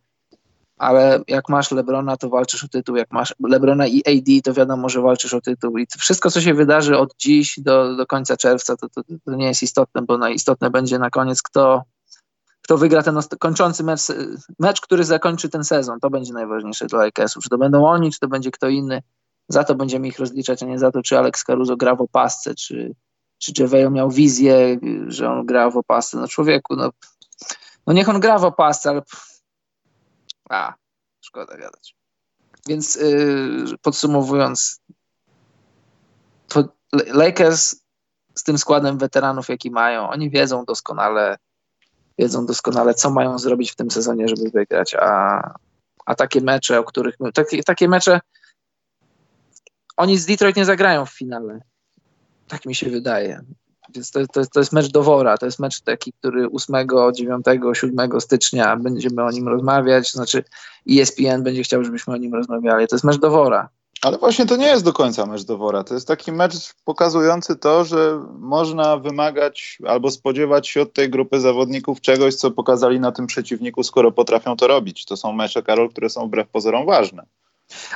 ale 0.77 1.19
jak 1.27 1.49
masz 1.49 1.71
Lebrona, 1.71 2.17
to 2.17 2.29
walczysz 2.29 2.63
o 2.63 2.67
tytuł, 2.67 2.95
jak 2.95 3.11
masz 3.11 3.35
Lebrona 3.39 3.87
i 3.87 4.01
AD, 4.05 4.43
to 4.43 4.53
wiadomo, 4.53 4.89
że 4.89 5.01
walczysz 5.01 5.33
o 5.33 5.41
tytuł 5.41 5.77
i 5.77 5.87
wszystko, 5.97 6.31
co 6.31 6.41
się 6.41 6.53
wydarzy 6.53 6.97
od 6.97 7.15
dziś 7.17 7.59
do, 7.59 7.95
do 7.95 8.05
końca 8.05 8.37
czerwca, 8.37 8.75
to, 8.77 8.89
to, 8.89 9.01
to 9.25 9.35
nie 9.35 9.47
jest 9.47 9.63
istotne, 9.63 10.01
bo 10.01 10.27
istotne 10.27 10.69
będzie 10.69 10.99
na 10.99 11.09
koniec, 11.09 11.41
kto, 11.41 11.83
kto 12.61 12.77
wygra 12.77 13.03
ten 13.03 13.19
kończący 13.39 13.83
mecz, 13.83 14.01
mecz, 14.59 14.81
który 14.81 15.03
zakończy 15.03 15.49
ten 15.49 15.63
sezon. 15.63 15.99
To 15.99 16.09
będzie 16.09 16.33
najważniejsze 16.33 16.85
dla 16.85 16.99
Lakersów. 16.99 17.43
Czy 17.43 17.49
to 17.49 17.57
będą 17.57 17.85
oni, 17.85 18.11
czy 18.11 18.19
to 18.19 18.27
będzie 18.27 18.51
kto 18.51 18.69
inny. 18.69 19.01
Za 19.47 19.63
to 19.63 19.75
będziemy 19.75 20.07
ich 20.07 20.19
rozliczać, 20.19 20.63
a 20.63 20.65
nie 20.65 20.79
za 20.79 20.91
to, 20.91 21.01
czy 21.01 21.17
Alex 21.17 21.43
Caruso 21.43 21.77
gra 21.77 21.95
w 21.95 22.01
opasce, 22.01 22.55
czy, 22.55 22.95
czy 23.39 23.51
Jevejo 23.59 23.89
miał 23.89 24.11
wizję, 24.11 24.79
że 25.07 25.31
on 25.31 25.45
gra 25.45 25.69
w 25.69 25.77
opasce. 25.77 26.17
No 26.17 26.27
człowieku, 26.27 26.75
no, 26.75 26.89
no 27.87 27.93
niech 27.93 28.09
on 28.09 28.19
gra 28.19 28.39
w 28.39 28.43
opasce, 28.43 28.89
ale 28.89 29.01
a, 30.49 30.73
szkoda 31.21 31.57
gadać. 31.57 31.95
Więc 32.67 32.95
yy, 32.95 33.77
podsumowując, 33.81 34.81
Lakers 36.91 37.75
z 38.35 38.43
tym 38.43 38.57
składem 38.57 38.97
weteranów, 38.97 39.49
jaki 39.49 39.71
mają, 39.71 40.09
oni 40.09 40.29
wiedzą 40.29 40.65
doskonale, 40.65 41.37
wiedzą 42.17 42.45
doskonale, 42.45 42.93
co 42.93 43.11
mają 43.11 43.39
zrobić 43.39 43.71
w 43.71 43.75
tym 43.75 43.91
sezonie, 43.91 44.27
żeby 44.27 44.49
wygrać, 44.49 44.95
a, 44.95 45.41
a 46.05 46.15
takie 46.15 46.41
mecze, 46.41 46.79
o 46.79 46.83
których 46.83 47.15
takie, 47.33 47.63
takie 47.63 47.87
mecze 47.87 48.19
oni 49.99 50.17
z 50.17 50.25
Detroit 50.25 50.55
nie 50.55 50.65
zagrają 50.65 51.05
w 51.05 51.13
finale. 51.13 51.61
Tak 52.49 52.65
mi 52.65 52.75
się 52.75 52.89
wydaje. 52.89 53.41
Więc 53.95 54.11
to, 54.11 54.27
to, 54.27 54.45
to 54.53 54.59
jest 54.59 54.73
mecz 54.73 54.91
do 54.91 55.03
wora. 55.03 55.37
To 55.37 55.45
jest 55.45 55.59
mecz 55.59 55.81
taki, 55.81 56.13
który 56.13 56.47
8, 56.49 56.75
9, 57.13 57.45
7 57.73 58.21
stycznia 58.21 58.75
będziemy 58.75 59.23
o 59.23 59.31
nim 59.31 59.47
rozmawiać. 59.47 60.11
Znaczy 60.11 60.43
ESPN 60.89 61.43
będzie 61.43 61.63
chciał, 61.63 61.83
żebyśmy 61.83 62.13
o 62.13 62.17
nim 62.17 62.33
rozmawiali. 62.33 62.87
To 62.87 62.95
jest 62.95 63.05
mecz 63.05 63.17
do 63.17 63.31
wora. 63.31 63.69
Ale 64.01 64.17
właśnie 64.17 64.45
to 64.45 64.55
nie 64.55 64.67
jest 64.67 64.83
do 64.83 64.93
końca 64.93 65.25
mecz 65.25 65.43
do 65.43 65.57
wora. 65.57 65.83
To 65.83 65.93
jest 65.93 66.07
taki 66.07 66.31
mecz 66.31 66.73
pokazujący 66.85 67.55
to, 67.55 67.85
że 67.85 68.21
można 68.39 68.97
wymagać 68.97 69.77
albo 69.87 70.11
spodziewać 70.11 70.67
się 70.67 70.81
od 70.81 70.93
tej 70.93 71.09
grupy 71.09 71.39
zawodników 71.39 72.01
czegoś, 72.01 72.35
co 72.35 72.51
pokazali 72.51 72.99
na 72.99 73.11
tym 73.11 73.27
przeciwniku, 73.27 73.83
skoro 73.83 74.11
potrafią 74.11 74.57
to 74.57 74.67
robić. 74.67 75.05
To 75.05 75.17
są 75.17 75.33
mecze, 75.33 75.63
Karol, 75.63 75.89
które 75.89 76.09
są 76.09 76.27
wbrew 76.27 76.49
pozorom 76.49 76.85
ważne. 76.85 77.23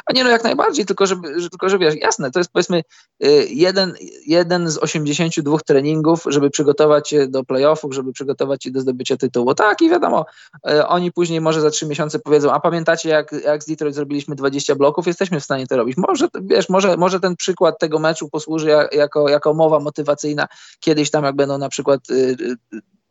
A 0.06 0.14
nie, 0.14 0.24
no 0.24 0.30
jak 0.30 0.44
najbardziej, 0.44 0.86
tylko 0.86 1.06
że, 1.06 1.16
tylko 1.52 1.70
że 1.70 1.78
wiesz, 1.78 1.96
jasne, 1.96 2.32
to 2.32 2.40
jest 2.40 2.52
powiedzmy 2.52 2.84
y, 3.24 3.48
jeden, 3.50 3.94
jeden 4.28 4.70
z 4.70 4.78
82 4.78 5.58
treningów, 5.60 6.24
żeby 6.28 6.50
przygotować 6.50 7.10
się 7.10 7.28
do 7.28 7.44
playoffów, 7.44 7.94
żeby 7.94 8.14
przygotować 8.14 8.64
się 8.64 8.72
do 8.72 8.82
zdobycia 8.82 9.18
tytułu. 9.18 9.56
Tak 9.56 9.82
i 9.82 9.90
wiadomo, 9.90 10.26
y, 10.70 10.88
oni 10.88 11.12
później 11.12 11.42
może 11.42 11.62
za 11.62 11.70
trzy 11.70 11.86
miesiące 11.86 12.20
powiedzą, 12.20 12.52
a 12.52 12.60
pamiętacie 12.60 13.10
jak, 13.10 13.32
jak 13.32 13.64
z 13.64 13.66
Detroit 13.66 13.96
zrobiliśmy 13.96 14.36
20 14.36 14.76
bloków, 14.76 15.08
jesteśmy 15.08 15.40
w 15.40 15.44
stanie 15.44 15.68
to 15.68 15.78
robić. 15.78 15.98
Może, 15.98 16.28
wiesz, 16.42 16.70
może, 16.70 16.98
może 16.98 17.20
ten 17.20 17.36
przykład 17.36 17.80
tego 17.80 18.00
meczu 18.00 18.30
posłuży 18.30 18.70
jako, 18.92 19.30
jako 19.30 19.54
mowa 19.54 19.80
motywacyjna 19.80 20.48
kiedyś 20.80 21.12
tam, 21.12 21.24
jak 21.24 21.36
będą 21.36 21.58
na 21.58 21.70
przykład 21.70 22.02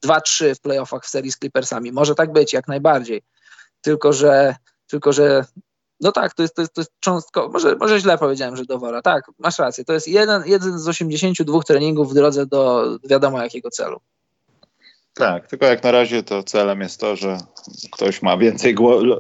2-3 0.07 0.45
y, 0.45 0.55
w 0.55 0.61
playoffach 0.61 1.05
w 1.05 1.09
serii 1.09 1.33
z 1.33 1.39
Clippersami. 1.39 1.93
Może 1.93 2.15
tak 2.15 2.33
być, 2.33 2.53
jak 2.53 2.69
najbardziej. 2.69 3.23
Tylko, 3.81 4.13
że 4.13 4.55
tylko, 4.87 5.13
że 5.13 5.45
no 6.03 6.13
tak, 6.13 6.35
to 6.35 6.43
jest, 6.43 6.55
to 6.55 6.63
jest, 6.63 6.75
to 6.75 6.81
jest 6.81 6.93
cząstko, 7.01 7.49
może, 7.49 7.77
może 7.77 8.01
źle 8.01 8.19
powiedziałem, 8.19 8.57
że 8.57 8.65
do 8.65 8.79
wora. 8.79 9.03
Tak, 9.03 9.31
masz 9.39 9.59
rację. 9.59 9.85
To 9.85 9.93
jest 9.93 10.09
jeden, 10.09 10.43
jeden 10.47 10.79
z 10.79 10.89
82 10.89 11.63
treningów 11.63 12.11
w 12.11 12.15
drodze 12.15 12.47
do 12.47 12.85
wiadomo 13.05 13.43
jakiego 13.43 13.71
celu. 13.71 14.01
Tak, 15.15 15.47
tylko 15.47 15.67
jak 15.67 15.83
na 15.83 15.91
razie 15.91 16.23
to 16.23 16.43
celem 16.43 16.81
jest 16.81 17.01
to, 17.01 17.17
że 17.17 17.39
ktoś 17.93 18.23
ma 18.23 18.37
więcej 18.37 18.75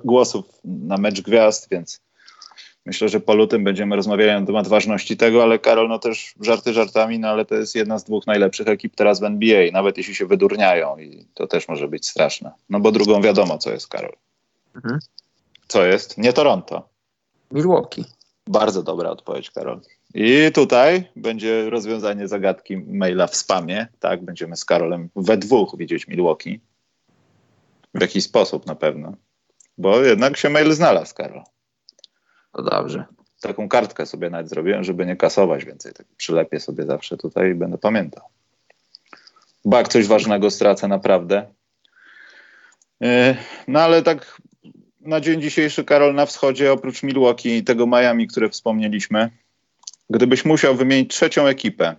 głosów 0.04 0.44
na 0.64 0.96
mecz 0.96 1.20
gwiazd, 1.20 1.68
więc 1.70 2.00
myślę, 2.86 3.08
że 3.08 3.20
po 3.20 3.34
lutym 3.34 3.64
będziemy 3.64 3.96
rozmawiali 3.96 4.40
na 4.40 4.46
temat 4.46 4.68
ważności 4.68 5.16
tego, 5.16 5.42
ale 5.42 5.58
Karol, 5.58 5.88
no 5.88 5.98
też 5.98 6.34
żarty 6.40 6.72
żartami, 6.72 7.18
no 7.18 7.28
ale 7.28 7.44
to 7.44 7.54
jest 7.54 7.74
jedna 7.74 7.98
z 7.98 8.04
dwóch 8.04 8.26
najlepszych 8.26 8.68
ekip 8.68 8.96
teraz 8.96 9.20
w 9.20 9.24
NBA, 9.24 9.70
nawet 9.72 9.98
jeśli 9.98 10.14
się 10.14 10.26
wydurniają 10.26 10.98
i 10.98 11.26
to 11.34 11.46
też 11.46 11.68
może 11.68 11.88
być 11.88 12.08
straszne. 12.08 12.52
No 12.70 12.80
bo 12.80 12.92
drugą 12.92 13.22
wiadomo, 13.22 13.58
co 13.58 13.70
jest 13.70 13.88
Karol. 13.88 14.16
Mhm. 14.76 14.98
Co 15.72 15.86
jest? 15.86 16.18
Nie 16.18 16.32
Toronto. 16.32 16.88
Milwaukee. 17.50 18.04
Bardzo 18.46 18.82
dobra 18.82 19.10
odpowiedź, 19.10 19.50
Karol. 19.50 19.80
I 20.14 20.50
tutaj 20.54 21.10
będzie 21.16 21.70
rozwiązanie 21.70 22.28
zagadki 22.28 22.76
maila 22.76 23.26
w 23.26 23.36
spamie. 23.36 23.86
Tak, 24.00 24.24
będziemy 24.24 24.56
z 24.56 24.64
Karolem 24.64 25.08
we 25.16 25.36
dwóch 25.36 25.76
widzieć 25.78 26.08
Milwaukee. 26.08 26.60
W 27.94 28.00
jakiś 28.00 28.24
sposób 28.24 28.66
na 28.66 28.74
pewno. 28.74 29.12
Bo 29.78 30.00
jednak 30.00 30.36
się 30.36 30.50
mail 30.50 30.72
znalazł, 30.72 31.14
Karol. 31.14 31.42
To 32.52 32.62
dobrze. 32.62 33.04
Taką 33.40 33.68
kartkę 33.68 34.06
sobie 34.06 34.30
nawet 34.30 34.48
zrobiłem, 34.48 34.84
żeby 34.84 35.06
nie 35.06 35.16
kasować 35.16 35.64
więcej. 35.64 35.92
Tak 35.92 36.06
przylepię 36.16 36.60
sobie 36.60 36.86
zawsze 36.86 37.16
tutaj 37.16 37.50
i 37.50 37.54
będę 37.54 37.78
pamiętał. 37.78 38.24
Bo 39.64 39.76
jak 39.76 39.88
coś 39.88 40.06
ważnego 40.06 40.50
stracę 40.50 40.88
naprawdę. 40.88 41.46
Yy, 43.00 43.36
no 43.68 43.80
ale 43.80 44.02
tak 44.02 44.41
na 45.02 45.20
dzień 45.20 45.42
dzisiejszy, 45.42 45.84
Karol, 45.84 46.14
na 46.14 46.26
wschodzie, 46.26 46.72
oprócz 46.72 47.02
Milwaukee 47.02 47.56
i 47.56 47.64
tego 47.64 47.86
Miami, 47.86 48.28
które 48.28 48.48
wspomnieliśmy, 48.48 49.30
gdybyś 50.10 50.44
musiał 50.44 50.74
wymienić 50.74 51.14
trzecią 51.14 51.46
ekipę, 51.46 51.96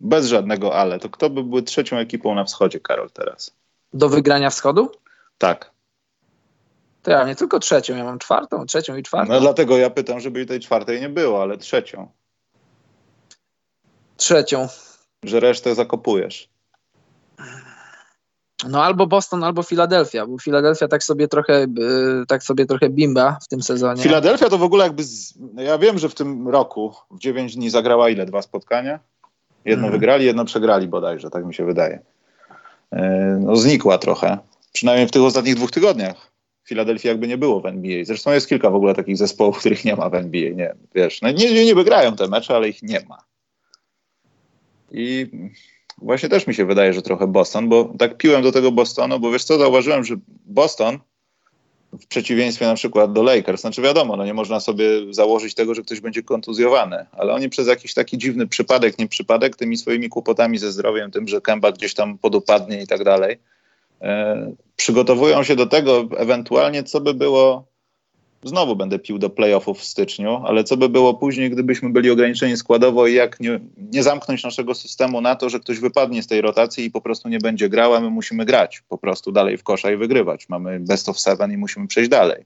bez 0.00 0.26
żadnego 0.26 0.74
ale, 0.74 0.98
to 0.98 1.08
kto 1.08 1.30
by 1.30 1.44
był 1.44 1.62
trzecią 1.62 1.96
ekipą 1.96 2.34
na 2.34 2.44
wschodzie, 2.44 2.80
Karol, 2.80 3.10
teraz? 3.10 3.54
Do 3.92 4.08
wygrania 4.08 4.50
wschodu? 4.50 4.92
Tak. 5.38 5.70
To 7.02 7.10
ja 7.10 7.24
nie 7.24 7.36
tylko 7.36 7.58
trzecią, 7.58 7.96
ja 7.96 8.04
mam 8.04 8.18
czwartą, 8.18 8.66
trzecią 8.66 8.96
i 8.96 9.02
czwartą. 9.02 9.32
No 9.32 9.40
dlatego 9.40 9.76
ja 9.76 9.90
pytam, 9.90 10.20
żeby 10.20 10.46
tej 10.46 10.60
czwartej 10.60 11.00
nie 11.00 11.08
było, 11.08 11.42
ale 11.42 11.58
trzecią. 11.58 12.08
Trzecią. 14.16 14.68
Że 15.24 15.40
resztę 15.40 15.74
zakopujesz. 15.74 16.48
No 18.68 18.84
albo 18.84 19.06
Boston, 19.06 19.44
albo 19.44 19.62
Filadelfia, 19.62 20.26
bo 20.26 20.38
Filadelfia 20.38 20.88
tak 20.88 21.04
sobie 21.04 21.28
trochę 21.28 21.66
tak 22.28 22.42
sobie 22.42 22.66
trochę 22.66 22.90
bimba 22.90 23.38
w 23.42 23.48
tym 23.48 23.62
sezonie. 23.62 24.02
Filadelfia 24.02 24.48
to 24.48 24.58
w 24.58 24.62
ogóle 24.62 24.84
jakby, 24.84 25.04
z, 25.04 25.34
ja 25.56 25.78
wiem, 25.78 25.98
że 25.98 26.08
w 26.08 26.14
tym 26.14 26.48
roku 26.48 26.94
w 27.10 27.18
9 27.18 27.56
dni 27.56 27.70
zagrała 27.70 28.10
ile? 28.10 28.26
Dwa 28.26 28.42
spotkania? 28.42 29.00
Jedno 29.64 29.82
hmm. 29.82 30.00
wygrali, 30.00 30.24
jedno 30.24 30.44
przegrali 30.44 30.88
bodajże, 30.88 31.30
tak 31.30 31.44
mi 31.44 31.54
się 31.54 31.64
wydaje. 31.64 32.00
E, 32.92 33.38
no 33.40 33.56
znikła 33.56 33.98
trochę, 33.98 34.38
przynajmniej 34.72 35.06
w 35.06 35.10
tych 35.10 35.22
ostatnich 35.22 35.54
dwóch 35.54 35.70
tygodniach. 35.70 36.32
Filadelfii 36.64 37.08
jakby 37.08 37.28
nie 37.28 37.38
było 37.38 37.60
w 37.60 37.66
NBA. 37.66 38.04
Zresztą 38.04 38.32
jest 38.32 38.48
kilka 38.48 38.70
w 38.70 38.74
ogóle 38.74 38.94
takich 38.94 39.16
zespołów, 39.16 39.58
których 39.58 39.84
nie 39.84 39.96
ma 39.96 40.10
w 40.10 40.14
NBA. 40.14 40.50
Nie, 40.50 40.74
wiesz, 40.94 41.22
no 41.22 41.30
nie, 41.30 41.54
nie, 41.54 41.64
nie 41.64 41.74
wygrają 41.74 42.16
te 42.16 42.28
mecze, 42.28 42.56
ale 42.56 42.68
ich 42.68 42.82
nie 42.82 43.00
ma. 43.08 43.18
I 44.92 45.26
Właśnie 45.98 46.28
też 46.28 46.46
mi 46.46 46.54
się 46.54 46.64
wydaje, 46.64 46.92
że 46.92 47.02
trochę 47.02 47.26
Boston, 47.26 47.68
bo 47.68 47.92
tak 47.98 48.16
piłem 48.16 48.42
do 48.42 48.52
tego 48.52 48.72
Bostonu, 48.72 49.20
bo 49.20 49.30
wiesz 49.30 49.44
co, 49.44 49.58
zauważyłem, 49.58 50.04
że 50.04 50.14
Boston 50.46 50.98
w 51.92 52.06
przeciwieństwie 52.06 52.66
na 52.66 52.74
przykład 52.74 53.12
do 53.12 53.22
Lakers. 53.22 53.60
Znaczy 53.60 53.82
wiadomo, 53.82 54.16
no 54.16 54.24
nie 54.24 54.34
można 54.34 54.60
sobie 54.60 54.84
założyć 55.10 55.54
tego, 55.54 55.74
że 55.74 55.82
ktoś 55.82 56.00
będzie 56.00 56.22
kontuzjowany, 56.22 57.06
ale 57.12 57.32
oni 57.32 57.48
przez 57.48 57.68
jakiś 57.68 57.94
taki 57.94 58.18
dziwny 58.18 58.46
przypadek, 58.46 58.98
nie 58.98 59.08
przypadek, 59.08 59.56
tymi 59.56 59.76
swoimi 59.76 60.08
kłopotami 60.08 60.58
ze 60.58 60.72
zdrowiem, 60.72 61.10
tym, 61.10 61.28
że 61.28 61.40
Kemba 61.40 61.72
gdzieś 61.72 61.94
tam 61.94 62.18
podupadnie 62.18 62.82
i 62.82 62.86
tak 62.86 63.04
dalej, 63.04 63.38
e, 64.00 64.52
przygotowują 64.76 65.42
się 65.42 65.56
do 65.56 65.66
tego 65.66 66.08
ewentualnie, 66.16 66.82
co 66.82 67.00
by 67.00 67.14
było 67.14 67.71
znowu 68.44 68.76
będę 68.76 68.98
pił 68.98 69.18
do 69.18 69.30
playoffów 69.30 69.78
w 69.78 69.84
styczniu, 69.84 70.42
ale 70.44 70.64
co 70.64 70.76
by 70.76 70.88
było 70.88 71.14
później, 71.14 71.50
gdybyśmy 71.50 71.90
byli 71.90 72.10
ograniczeni 72.10 72.56
składowo 72.56 73.06
i 73.06 73.14
jak 73.14 73.40
nie, 73.40 73.60
nie, 73.76 74.02
zamknąć 74.02 74.44
naszego 74.44 74.74
systemu 74.74 75.20
na 75.20 75.36
to, 75.36 75.50
że 75.50 75.60
ktoś 75.60 75.78
wypadnie 75.78 76.22
z 76.22 76.26
tej 76.26 76.40
rotacji 76.40 76.84
i 76.84 76.90
po 76.90 77.00
prostu 77.00 77.28
nie 77.28 77.38
będzie 77.38 77.68
grał, 77.68 77.94
a 77.94 78.00
my 78.00 78.10
musimy 78.10 78.44
grać 78.44 78.82
po 78.88 78.98
prostu 78.98 79.32
dalej 79.32 79.58
w 79.58 79.62
kosza 79.62 79.90
i 79.90 79.96
wygrywać. 79.96 80.48
Mamy 80.48 80.80
best 80.80 81.08
of 81.08 81.20
seven 81.20 81.52
i 81.52 81.56
musimy 81.56 81.86
przejść 81.86 82.10
dalej. 82.10 82.44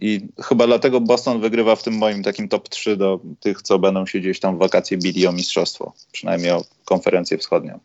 I 0.00 0.28
chyba 0.42 0.66
dlatego 0.66 1.00
Boston 1.00 1.40
wygrywa 1.40 1.76
w 1.76 1.82
tym 1.82 1.94
moim 1.94 2.22
takim 2.22 2.48
top 2.48 2.68
3 2.68 2.96
do 2.96 3.20
tych, 3.40 3.62
co 3.62 3.78
będą 3.78 4.06
się 4.06 4.20
gdzieś 4.20 4.40
tam 4.40 4.56
w 4.56 4.58
wakacje 4.58 4.98
bili 4.98 5.26
o 5.26 5.32
mistrzostwo, 5.32 5.92
przynajmniej 6.12 6.50
o 6.50 6.64
konferencję 6.84 7.38
wschodnią. 7.38 7.78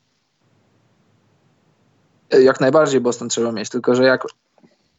Jak 2.31 2.59
najbardziej 2.59 3.01
Boston 3.01 3.29
trzeba 3.29 3.51
mieć, 3.51 3.69
tylko 3.69 3.95
że 3.95 4.03
jak 4.03 4.23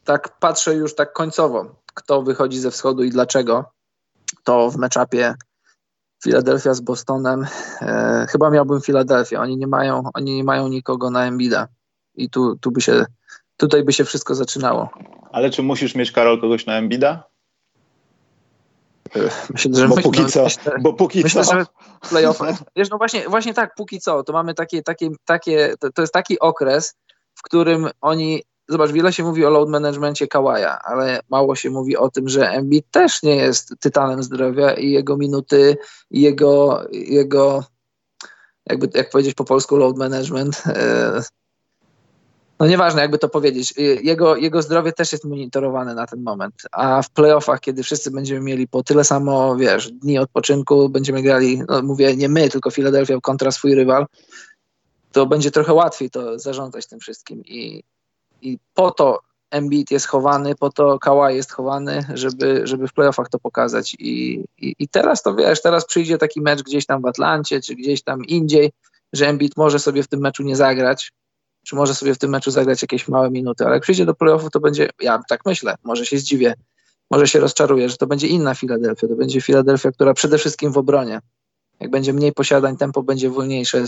tak 0.09 0.39
patrzę 0.39 0.75
już 0.75 0.95
tak 0.95 1.13
końcowo, 1.13 1.75
kto 1.93 2.21
wychodzi 2.21 2.59
ze 2.59 2.71
wschodu 2.71 3.03
i 3.03 3.09
dlaczego, 3.09 3.65
to 4.43 4.69
w 4.69 4.77
meczapie 4.77 5.35
Philadelphia 6.23 6.73
z 6.73 6.81
Bostonem, 6.81 7.47
e, 7.81 8.25
chyba 8.29 8.49
miałbym 8.49 8.81
Philadelphia. 8.81 9.41
Oni 9.41 9.57
nie 9.57 9.67
mają, 9.67 10.03
oni 10.13 10.35
nie 10.35 10.43
mają 10.43 10.67
nikogo 10.67 11.09
na 11.09 11.25
Embida 11.25 11.67
i 12.15 12.29
tu, 12.29 12.55
tu 12.55 12.71
by 12.71 12.81
się, 12.81 13.05
tutaj 13.57 13.83
by 13.83 13.93
się 13.93 14.05
wszystko 14.05 14.35
zaczynało. 14.35 14.89
Ale 15.31 15.49
czy 15.49 15.63
musisz 15.63 15.95
mieć, 15.95 16.11
Karol, 16.11 16.41
kogoś 16.41 16.65
na 16.65 16.77
Embida? 16.77 17.23
E, 19.15 19.19
myślę, 19.49 19.71
że 19.75 19.87
bo 19.87 19.95
póki 19.95 20.25
co, 20.25 20.43
myślę, 20.43 20.71
bo 20.81 20.93
póki 20.93 21.23
myślę, 21.23 21.43
co. 21.43 21.53
Że 21.53 21.65
playoffach, 22.09 22.55
wiesz, 22.75 22.89
no 22.89 22.97
właśnie, 22.97 23.29
właśnie 23.29 23.53
tak, 23.53 23.75
póki 23.75 23.99
co, 23.99 24.23
to 24.23 24.33
mamy 24.33 24.53
takie, 24.53 24.83
takie, 24.83 25.09
takie 25.25 25.75
to, 25.79 25.91
to 25.91 26.01
jest 26.01 26.13
taki 26.13 26.39
okres, 26.39 26.95
w 27.35 27.41
którym 27.41 27.89
oni 28.01 28.43
zobacz, 28.69 28.91
wiele 28.91 29.13
się 29.13 29.23
mówi 29.23 29.45
o 29.45 29.49
load 29.49 29.69
managementie 29.69 30.27
Kawaja, 30.27 30.79
ale 30.83 31.19
mało 31.29 31.55
się 31.55 31.69
mówi 31.69 31.97
o 31.97 32.09
tym, 32.09 32.29
że 32.29 32.49
Embiid 32.49 32.91
też 32.91 33.23
nie 33.23 33.35
jest 33.35 33.73
tytanem 33.79 34.23
zdrowia 34.23 34.73
i 34.73 34.91
jego 34.91 35.17
minuty, 35.17 35.77
i 36.11 36.21
jego, 36.21 36.83
jego 36.91 37.63
jakby, 38.65 38.89
jak 38.93 39.09
powiedzieć 39.09 39.33
po 39.33 39.45
polsku 39.45 39.77
load 39.77 39.97
management, 39.97 40.63
e, 40.65 41.21
no 42.59 42.67
nieważne 42.67 43.01
jakby 43.01 43.17
to 43.17 43.29
powiedzieć, 43.29 43.73
e, 43.77 43.81
jego, 43.81 44.35
jego 44.35 44.61
zdrowie 44.61 44.91
też 44.91 45.11
jest 45.11 45.25
monitorowane 45.25 45.95
na 45.95 46.07
ten 46.07 46.23
moment, 46.23 46.55
a 46.71 47.01
w 47.01 47.09
playoffach, 47.09 47.59
kiedy 47.59 47.83
wszyscy 47.83 48.11
będziemy 48.11 48.41
mieli 48.41 48.67
po 48.67 48.83
tyle 48.83 49.03
samo, 49.03 49.55
wiesz, 49.55 49.91
dni 49.91 50.19
odpoczynku, 50.19 50.89
będziemy 50.89 51.21
grali, 51.21 51.61
no 51.67 51.81
mówię 51.81 52.15
nie 52.15 52.29
my, 52.29 52.49
tylko 52.49 52.71
Philadelphia 52.71 53.19
kontra 53.21 53.51
swój 53.51 53.75
rywal, 53.75 54.05
to 55.11 55.25
będzie 55.25 55.51
trochę 55.51 55.73
łatwiej 55.73 56.09
to 56.09 56.39
zarządzać 56.39 56.87
tym 56.87 56.99
wszystkim 56.99 57.43
i, 57.45 57.83
i 58.41 58.59
po 58.73 58.91
to 58.91 59.19
Embiid 59.51 59.91
jest 59.91 60.07
chowany, 60.07 60.55
po 60.55 60.69
to 60.69 60.99
Kawhi 60.99 61.35
jest 61.35 61.51
chowany, 61.51 62.05
żeby, 62.13 62.61
żeby 62.63 62.87
w 62.87 62.93
playoffach 62.93 63.29
to 63.29 63.39
pokazać. 63.39 63.95
I, 63.99 64.43
i, 64.57 64.75
I 64.79 64.87
teraz 64.87 65.23
to 65.23 65.35
wiesz, 65.35 65.61
teraz 65.61 65.85
przyjdzie 65.85 66.17
taki 66.17 66.41
mecz 66.41 66.63
gdzieś 66.63 66.85
tam 66.85 67.01
w 67.01 67.05
Atlancie, 67.05 67.61
czy 67.61 67.75
gdzieś 67.75 68.03
tam 68.03 68.25
indziej, 68.25 68.71
że 69.13 69.27
Embiid 69.27 69.57
może 69.57 69.79
sobie 69.79 70.03
w 70.03 70.07
tym 70.07 70.19
meczu 70.19 70.43
nie 70.43 70.55
zagrać, 70.55 71.11
czy 71.65 71.75
może 71.75 71.95
sobie 71.95 72.15
w 72.15 72.17
tym 72.17 72.31
meczu 72.31 72.51
zagrać 72.51 72.81
jakieś 72.81 73.07
małe 73.07 73.31
minuty, 73.31 73.65
ale 73.65 73.73
jak 73.73 73.83
przyjdzie 73.83 74.05
do 74.05 74.15
playoffów, 74.15 74.51
to 74.51 74.59
będzie, 74.59 74.89
ja 75.01 75.21
tak 75.29 75.45
myślę, 75.45 75.75
może 75.83 76.05
się 76.05 76.17
zdziwię, 76.17 76.53
może 77.11 77.27
się 77.27 77.39
rozczaruję, 77.39 77.89
że 77.89 77.97
to 77.97 78.07
będzie 78.07 78.27
inna 78.27 78.55
Filadelfia, 78.55 79.07
to 79.07 79.15
będzie 79.15 79.41
Filadelfia, 79.41 79.91
która 79.91 80.13
przede 80.13 80.37
wszystkim 80.37 80.71
w 80.71 80.77
obronie 80.77 81.19
jak 81.79 81.89
będzie 81.91 82.13
mniej 82.13 82.33
posiadań, 82.33 82.77
tempo 82.77 83.03
będzie 83.03 83.29
wolniejsze. 83.29 83.83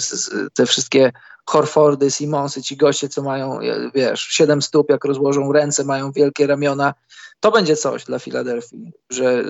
Te 0.54 0.66
wszystkie 0.66 1.12
Horfordy, 1.46 2.12
Simonsy, 2.12 2.62
ci 2.62 2.78
goście, 2.78 3.10
co 3.10 3.24
mają, 3.24 3.60
wiesz, 3.94 4.22
siedem 4.22 4.62
stóp, 4.62 4.90
jak 4.90 5.06
rozłożą 5.06 5.52
ręce, 5.52 5.84
mają 5.84 6.12
wielkie 6.12 6.48
ramiona, 6.48 6.94
to 7.40 7.52
będzie 7.52 7.76
coś 7.76 8.04
dla 8.04 8.20
Filadelfii, 8.20 8.92
że 9.10 9.44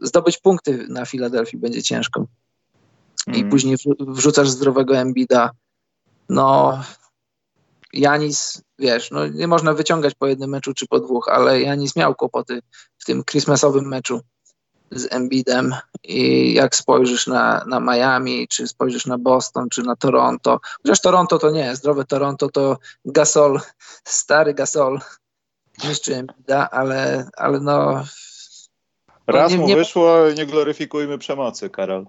zdobyć 0.00 0.38
punkty 0.38 0.86
na 0.88 1.06
Filadelfii 1.06 1.58
będzie 1.58 1.82
ciężko. 1.82 2.26
I 3.26 3.38
mm. 3.38 3.50
później 3.50 3.76
wrzucasz 4.00 4.48
zdrowego 4.48 4.96
Embida. 4.96 5.50
No, 6.28 6.78
Janis, 7.92 8.62
wiesz, 8.78 9.10
no 9.10 9.26
nie 9.26 9.48
można 9.48 9.74
wyciągać 9.74 10.14
po 10.14 10.26
jednym 10.26 10.50
meczu 10.50 10.74
czy 10.74 10.86
po 10.86 11.00
dwóch, 11.00 11.28
ale 11.28 11.60
Janis 11.60 11.96
miał 11.96 12.14
kłopoty 12.14 12.62
w 12.98 13.04
tym 13.04 13.24
Christmasowym 13.24 13.88
meczu 13.88 14.20
z 14.92 15.12
Embidem 15.12 15.74
i 16.04 16.54
jak 16.54 16.76
spojrzysz 16.76 17.26
na, 17.26 17.64
na 17.66 17.80
Miami, 17.80 18.48
czy 18.48 18.68
spojrzysz 18.68 19.06
na 19.06 19.18
Boston, 19.18 19.68
czy 19.68 19.82
na 19.82 19.96
Toronto, 19.96 20.60
chociaż 20.82 21.00
Toronto 21.00 21.38
to 21.38 21.50
nie, 21.50 21.76
zdrowe 21.76 22.04
Toronto 22.04 22.48
to 22.48 22.78
Gasol, 23.04 23.60
stary 24.04 24.54
Gasol 24.54 25.00
niszczy 25.84 26.16
Embida, 26.16 26.70
ale, 26.70 27.30
ale 27.36 27.60
no... 27.60 27.92
no 27.92 28.04
raz 29.26 29.52
mu 29.52 29.66
nie, 29.66 29.76
wyszło, 29.76 30.16
nie 30.36 30.46
gloryfikujmy 30.46 31.18
przemocy, 31.18 31.70
Karol. 31.70 32.06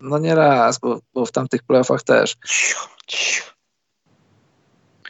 No 0.00 0.18
nie 0.18 0.34
raz, 0.34 0.78
bo, 0.78 1.00
bo 1.14 1.26
w 1.26 1.32
tamtych 1.32 1.62
playoffach 1.62 2.02
też. 2.02 2.36
Cicho, 2.46 2.88
cicho. 3.06 3.57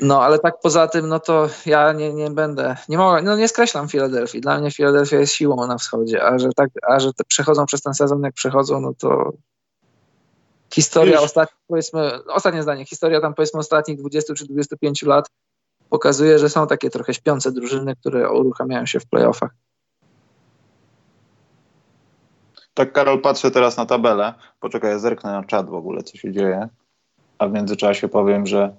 No, 0.01 0.23
ale 0.23 0.39
tak 0.39 0.61
poza 0.61 0.89
tym, 0.89 1.09
no 1.09 1.21
to 1.21 1.49
ja 1.67 1.93
nie, 1.93 2.13
nie 2.13 2.31
będę, 2.31 2.77
nie 2.89 2.99
mogę, 2.99 3.23
no 3.23 3.37
nie 3.37 3.49
skreślam 3.49 3.89
Filadelfii. 3.89 4.41
Dla 4.41 4.61
mnie 4.61 4.71
Filadelfia 4.71 5.17
jest 5.17 5.33
siłą 5.33 5.67
na 5.67 5.79
wschodzie, 5.79 6.25
a 6.25 6.39
że 6.39 6.53
tak, 6.57 6.71
a 6.89 7.01
że 7.01 7.13
te 7.13 7.25
przechodzą 7.25 7.67
przez 7.67 7.83
ten 7.83 7.95
sezon, 7.95 8.23
jak 8.23 8.35
przechodzą, 8.35 8.81
no 8.81 8.95
to 8.99 9.33
historia 10.75 11.21
ostatnich, 11.21 11.61
powiedzmy, 11.69 12.25
ostatnie 12.25 12.63
zdanie, 12.63 12.87
historia 12.87 13.21
tam 13.21 13.35
powiedzmy 13.35 13.61
ostatnich 13.61 13.99
20 13.99 14.35
czy 14.35 14.47
25 14.47 15.03
lat 15.03 15.27
pokazuje, 15.91 16.39
że 16.39 16.49
są 16.49 16.67
takie 16.67 16.91
trochę 16.91 17.15
śpiące 17.15 17.53
drużyny, 17.53 17.97
które 17.97 18.31
uruchamiają 18.31 18.87
się 18.87 19.01
w 19.01 19.07
playoffach. 19.07 19.51
Tak, 22.75 22.93
Karol, 22.93 23.21
patrzę 23.21 23.51
teraz 23.51 23.77
na 23.77 23.87
tabelę. 23.87 24.35
Poczekaj, 24.61 24.91
ja 24.91 24.99
zerknę 24.99 25.33
na 25.33 25.45
czat 25.45 25.69
w 25.71 25.75
ogóle, 25.75 26.03
co 26.03 26.17
się 26.17 26.33
dzieje. 26.33 26.69
A 27.39 27.49
w 27.49 27.53
międzyczasie 27.53 28.09
powiem, 28.09 28.47
że 28.47 28.77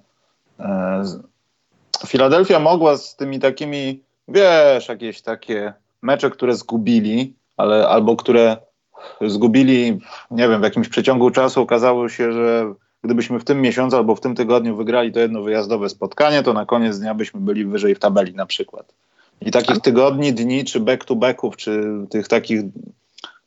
Filadelfia 2.06 2.58
mogła 2.58 2.96
z 2.96 3.16
tymi 3.16 3.38
takimi, 3.38 4.02
wiesz, 4.28 4.88
jakieś 4.88 5.22
takie 5.22 5.72
mecze, 6.02 6.30
które 6.30 6.56
zgubili, 6.56 7.34
ale 7.56 7.88
albo 7.88 8.16
które 8.16 8.56
zgubili, 9.20 9.98
nie 10.30 10.48
wiem, 10.48 10.60
w 10.60 10.64
jakimś 10.64 10.88
przeciągu 10.88 11.30
czasu 11.30 11.62
okazało 11.62 12.08
się, 12.08 12.32
że 12.32 12.74
gdybyśmy 13.04 13.40
w 13.40 13.44
tym 13.44 13.60
miesiącu 13.60 13.96
albo 13.96 14.14
w 14.14 14.20
tym 14.20 14.34
tygodniu 14.34 14.76
wygrali 14.76 15.12
to 15.12 15.20
jedno 15.20 15.42
wyjazdowe 15.42 15.88
spotkanie, 15.88 16.42
to 16.42 16.52
na 16.52 16.66
koniec 16.66 16.98
dnia 16.98 17.14
byśmy 17.14 17.40
byli 17.40 17.64
wyżej 17.64 17.94
w 17.94 17.98
tabeli 17.98 18.34
na 18.34 18.46
przykład. 18.46 18.94
I 19.40 19.50
takich 19.50 19.74
tak. 19.74 19.84
tygodni, 19.84 20.32
dni, 20.32 20.64
czy 20.64 20.80
back-to-backów, 20.80 21.56
czy 21.56 21.82
tych 22.10 22.28
takich 22.28 22.60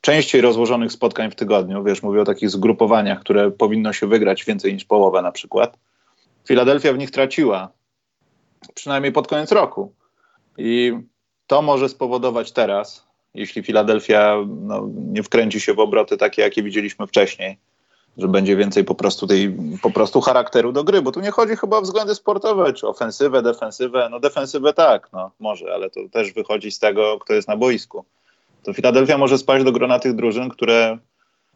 częściej 0.01 0.41
rozłożonych 0.41 0.91
spotkań 0.91 1.32
w 1.32 1.36
tygodniu, 1.36 1.84
wiesz, 1.84 2.03
mówię 2.03 2.22
o 2.22 2.26
takich 2.26 2.49
zgrupowaniach, 2.49 3.20
które 3.20 3.51
powinno 3.51 3.93
się 3.93 4.07
wygrać 4.07 4.45
więcej 4.45 4.74
niż 4.74 4.86
połowę 4.86 5.22
na 5.22 5.32
przykład, 5.32 5.78
Filadelfia 6.47 6.93
w 6.93 6.97
nich 6.97 7.11
traciła, 7.11 7.69
przynajmniej 8.73 9.11
pod 9.11 9.27
koniec 9.27 9.51
roku. 9.51 9.93
I 10.57 10.93
to 11.47 11.61
może 11.61 11.89
spowodować 11.89 12.51
teraz, 12.51 13.07
jeśli 13.33 13.63
Filadelfia 13.63 14.37
no, 14.47 14.89
nie 14.95 15.23
wkręci 15.23 15.59
się 15.59 15.73
w 15.73 15.79
obroty 15.79 16.17
takie, 16.17 16.41
jakie 16.41 16.63
widzieliśmy 16.63 17.07
wcześniej, 17.07 17.57
że 18.17 18.27
będzie 18.27 18.55
więcej 18.55 18.83
po 18.83 18.95
prostu 18.95 19.27
tej 19.27 19.57
po 19.81 19.91
prostu 19.91 20.21
charakteru 20.21 20.71
do 20.71 20.83
gry, 20.83 21.01
bo 21.01 21.11
tu 21.11 21.19
nie 21.19 21.31
chodzi 21.31 21.55
chyba 21.55 21.77
o 21.77 21.81
względy 21.81 22.15
sportowe, 22.15 22.73
czy 22.73 22.87
ofensywę, 22.87 23.41
defensywę. 23.41 24.07
No 24.11 24.19
defensywę 24.19 24.73
tak, 24.73 25.09
no 25.13 25.31
może, 25.39 25.73
ale 25.73 25.89
to 25.89 25.99
też 26.11 26.33
wychodzi 26.33 26.71
z 26.71 26.79
tego, 26.79 27.19
kto 27.19 27.33
jest 27.33 27.47
na 27.47 27.57
boisku. 27.57 28.05
To 28.63 28.73
Filadelfia 28.73 29.17
może 29.17 29.37
spaść 29.37 29.65
do 29.65 29.71
grona 29.71 29.99
tych 29.99 30.15
drużyn, 30.15 30.49
które 30.49 30.97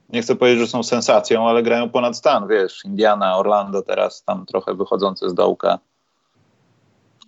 nie 0.10 0.22
chcę 0.22 0.36
powiedzieć, 0.36 0.60
że 0.62 0.68
są 0.68 0.84
sensacją, 0.84 1.49
ale 1.49 1.64
grają 1.64 1.89
ponad 1.89 2.18
stan, 2.18 2.47
wiesz, 2.47 2.86
Indiana, 2.86 3.38
Orlando 3.38 3.82
teraz 3.82 4.24
tam 4.24 4.45
trochę 4.45 4.74
wychodzące 4.74 5.30
z 5.30 5.34
dołka. 5.34 5.80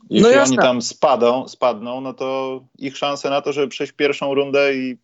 Jeśli 0.09 0.35
no 0.35 0.43
oni 0.43 0.57
tam 0.57 0.81
spadą, 0.81 1.47
spadną, 1.47 2.01
no 2.01 2.13
to 2.13 2.59
ich 2.77 2.97
szanse 2.97 3.29
na 3.29 3.41
to, 3.41 3.53
żeby 3.53 3.67
przejść 3.67 3.93
pierwszą 3.93 4.33
rundę 4.33 4.73
i 4.73 4.97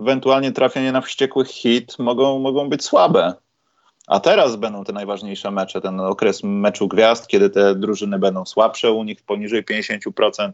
ewentualnie 0.00 0.52
trafienie 0.52 0.92
na 0.92 1.00
wściekłych 1.00 1.48
hit 1.48 1.98
mogą, 1.98 2.38
mogą 2.38 2.68
być 2.68 2.84
słabe. 2.84 3.34
A 4.06 4.20
teraz 4.20 4.56
będą 4.56 4.84
te 4.84 4.92
najważniejsze 4.92 5.50
mecze, 5.50 5.80
ten 5.80 6.00
okres 6.00 6.40
meczu 6.44 6.88
gwiazd, 6.88 7.26
kiedy 7.26 7.50
te 7.50 7.74
drużyny 7.74 8.18
będą 8.18 8.44
słabsze, 8.44 8.92
u 8.92 9.04
nich 9.04 9.22
poniżej 9.22 9.64
50% 9.64 10.52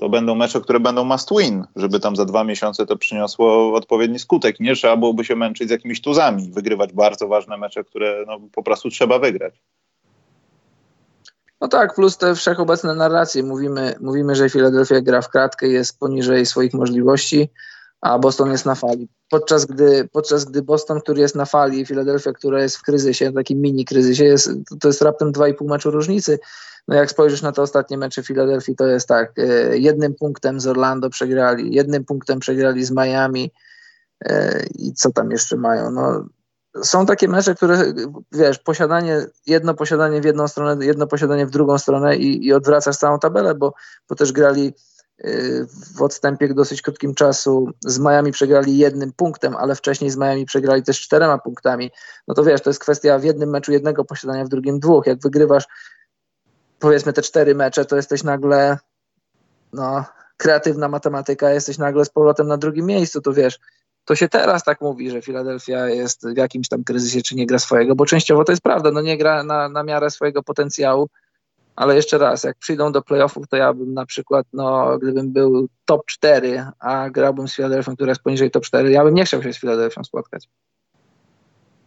to 0.00 0.08
będą 0.08 0.34
mecze, 0.34 0.60
które 0.60 0.80
będą 0.80 1.04
must 1.04 1.30
win, 1.38 1.64
żeby 1.76 2.00
tam 2.00 2.16
za 2.16 2.24
dwa 2.24 2.44
miesiące 2.44 2.86
to 2.86 2.96
przyniosło 2.96 3.74
odpowiedni 3.74 4.18
skutek. 4.18 4.60
Nie 4.60 4.74
trzeba 4.74 4.96
byłoby 4.96 5.24
się 5.24 5.36
męczyć 5.36 5.68
z 5.68 5.70
jakimiś 5.70 6.00
tuzami, 6.00 6.50
wygrywać 6.50 6.92
bardzo 6.92 7.28
ważne 7.28 7.56
mecze, 7.56 7.84
które 7.84 8.24
no, 8.26 8.40
po 8.52 8.62
prostu 8.62 8.90
trzeba 8.90 9.18
wygrać. 9.18 9.62
No 11.60 11.68
tak, 11.68 11.94
plus 11.94 12.16
te 12.16 12.34
wszechobecne 12.34 12.94
narracje. 12.94 13.42
Mówimy, 13.42 13.94
mówimy, 14.00 14.34
że 14.34 14.50
Philadelphia 14.50 15.00
gra 15.00 15.22
w 15.22 15.28
kratkę, 15.28 15.68
jest 15.68 15.98
poniżej 15.98 16.46
swoich 16.46 16.74
możliwości, 16.74 17.48
a 18.00 18.18
Boston 18.18 18.50
jest 18.50 18.66
na 18.66 18.74
fali. 18.74 19.08
Podczas 19.28 19.66
gdy, 19.66 20.08
podczas 20.12 20.44
gdy 20.44 20.62
Boston, 20.62 21.00
który 21.00 21.20
jest 21.20 21.34
na 21.34 21.44
fali, 21.44 21.86
Philadelphia, 21.86 22.32
która 22.32 22.62
jest 22.62 22.76
w 22.76 22.82
kryzysie, 22.82 23.32
takim 23.32 23.60
mini 23.60 23.84
kryzysie, 23.84 24.24
jest, 24.24 24.50
to 24.80 24.88
jest 24.88 25.02
raptem 25.02 25.32
2,5 25.32 25.68
meczu 25.68 25.90
różnicy. 25.90 26.38
No 26.88 26.96
jak 26.96 27.10
spojrzysz 27.10 27.42
na 27.42 27.52
te 27.52 27.62
ostatnie 27.62 27.98
mecze 27.98 28.22
Philadelphia, 28.22 28.74
to 28.74 28.86
jest 28.86 29.08
tak, 29.08 29.38
e, 29.38 29.78
jednym 29.78 30.14
punktem 30.14 30.60
z 30.60 30.66
Orlando 30.66 31.10
przegrali, 31.10 31.74
jednym 31.74 32.04
punktem 32.04 32.38
przegrali 32.38 32.84
z 32.84 32.90
Miami 32.90 33.52
e, 34.24 34.64
i 34.78 34.92
co 34.92 35.12
tam 35.12 35.30
jeszcze 35.30 35.56
mają? 35.56 35.90
No, 35.90 36.24
są 36.82 37.06
takie 37.06 37.28
mecze, 37.28 37.54
które, 37.54 37.84
wiesz, 38.32 38.58
posiadanie, 38.58 39.26
jedno 39.46 39.74
posiadanie 39.74 40.20
w 40.20 40.24
jedną 40.24 40.48
stronę, 40.48 40.86
jedno 40.86 41.06
posiadanie 41.06 41.46
w 41.46 41.50
drugą 41.50 41.78
stronę 41.78 42.16
i, 42.16 42.46
i 42.46 42.52
odwracasz 42.52 42.96
całą 42.96 43.18
tabelę, 43.18 43.54
bo, 43.54 43.74
bo 44.08 44.14
też 44.14 44.32
grali 44.32 44.74
w 45.94 46.02
odstępie 46.02 46.54
dosyć 46.54 46.82
krótkim 46.82 47.14
czasu 47.14 47.70
z 47.80 47.98
Miami 47.98 48.32
przegrali 48.32 48.78
jednym 48.78 49.12
punktem, 49.12 49.56
ale 49.56 49.74
wcześniej 49.74 50.10
z 50.10 50.16
Miami 50.16 50.46
przegrali 50.46 50.82
też 50.82 51.00
czterema 51.00 51.38
punktami. 51.38 51.90
No 52.28 52.34
to 52.34 52.44
wiesz, 52.44 52.60
to 52.60 52.70
jest 52.70 52.80
kwestia 52.80 53.18
w 53.18 53.24
jednym 53.24 53.50
meczu 53.50 53.72
jednego 53.72 54.04
posiadania, 54.04 54.44
w 54.44 54.48
drugim 54.48 54.80
dwóch. 54.80 55.06
Jak 55.06 55.20
wygrywasz 55.20 55.64
powiedzmy 56.78 57.12
te 57.12 57.22
cztery 57.22 57.54
mecze, 57.54 57.84
to 57.84 57.96
jesteś 57.96 58.22
nagle 58.22 58.78
no, 59.72 60.04
kreatywna 60.36 60.88
matematyka, 60.88 61.50
jesteś 61.50 61.78
nagle 61.78 62.04
z 62.04 62.10
powrotem 62.10 62.46
na 62.46 62.56
drugim 62.56 62.86
miejscu, 62.86 63.20
to 63.20 63.32
wiesz, 63.32 63.58
to 64.04 64.14
się 64.14 64.28
teraz 64.28 64.64
tak 64.64 64.80
mówi, 64.80 65.10
że 65.10 65.22
Filadelfia 65.22 65.88
jest 65.88 66.28
w 66.28 66.36
jakimś 66.36 66.68
tam 66.68 66.84
kryzysie, 66.84 67.22
czy 67.22 67.34
nie 67.34 67.46
gra 67.46 67.58
swojego, 67.58 67.94
bo 67.94 68.06
częściowo 68.06 68.44
to 68.44 68.52
jest 68.52 68.62
prawda, 68.62 68.90
no 68.90 69.00
nie 69.00 69.18
gra 69.18 69.42
na, 69.42 69.68
na 69.68 69.82
miarę 69.82 70.10
swojego 70.10 70.42
potencjału, 70.42 71.08
ale 71.80 71.96
jeszcze 71.96 72.18
raz, 72.18 72.44
jak 72.44 72.58
przyjdą 72.58 72.92
do 72.92 73.02
playoffów, 73.02 73.48
to 73.48 73.56
ja 73.56 73.72
bym 73.72 73.94
na 73.94 74.06
przykład, 74.06 74.46
no 74.52 74.98
gdybym 74.98 75.32
był 75.32 75.68
top 75.84 76.06
4, 76.06 76.64
a 76.78 77.10
grałbym 77.10 77.48
z 77.48 77.54
Filadelfią, 77.54 77.94
która 77.94 78.10
jest 78.10 78.22
poniżej 78.22 78.50
top 78.50 78.64
4, 78.64 78.90
ja 78.90 79.04
bym 79.04 79.14
nie 79.14 79.24
chciał 79.24 79.42
się 79.42 79.52
z 79.52 79.58
Filadelfią 79.58 80.04
spotkać. 80.04 80.48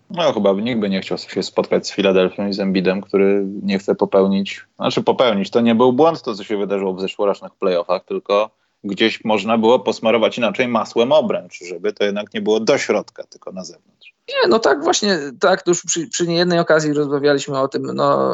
No 0.09 0.33
chyba 0.33 0.53
nikt 0.53 0.79
by 0.79 0.89
nie 0.89 1.01
chciał 1.01 1.17
się 1.17 1.43
spotkać 1.43 1.87
z 1.87 1.91
Filadelfią 1.91 2.47
i 2.47 2.53
z 2.53 2.59
Embidem, 2.59 3.01
który 3.01 3.45
nie 3.63 3.79
chce 3.79 3.95
popełnić, 3.95 4.65
znaczy 4.75 5.03
popełnić, 5.03 5.49
to 5.49 5.61
nie 5.61 5.75
był 5.75 5.93
błąd 5.93 6.21
to, 6.21 6.35
co 6.35 6.43
się 6.43 6.57
wydarzyło 6.57 6.93
w 6.93 7.01
zeszłorocznych 7.01 7.55
playoffach, 7.55 8.05
tylko 8.05 8.49
gdzieś 8.83 9.23
można 9.25 9.57
było 9.57 9.79
posmarować 9.79 10.37
inaczej 10.37 10.67
masłem 10.67 11.11
obręcz, 11.11 11.59
żeby 11.67 11.93
to 11.93 12.03
jednak 12.03 12.33
nie 12.33 12.41
było 12.41 12.59
do 12.59 12.77
środka, 12.77 13.23
tylko 13.23 13.51
na 13.51 13.63
zewnątrz. 13.63 14.13
Nie, 14.29 14.49
no 14.49 14.59
tak 14.59 14.83
właśnie, 14.83 15.19
tak, 15.39 15.67
już 15.67 15.85
przy, 15.85 16.07
przy 16.07 16.27
niejednej 16.27 16.59
okazji 16.59 16.93
rozmawialiśmy 16.93 17.59
o 17.59 17.67
tym, 17.67 17.83
no 17.83 18.29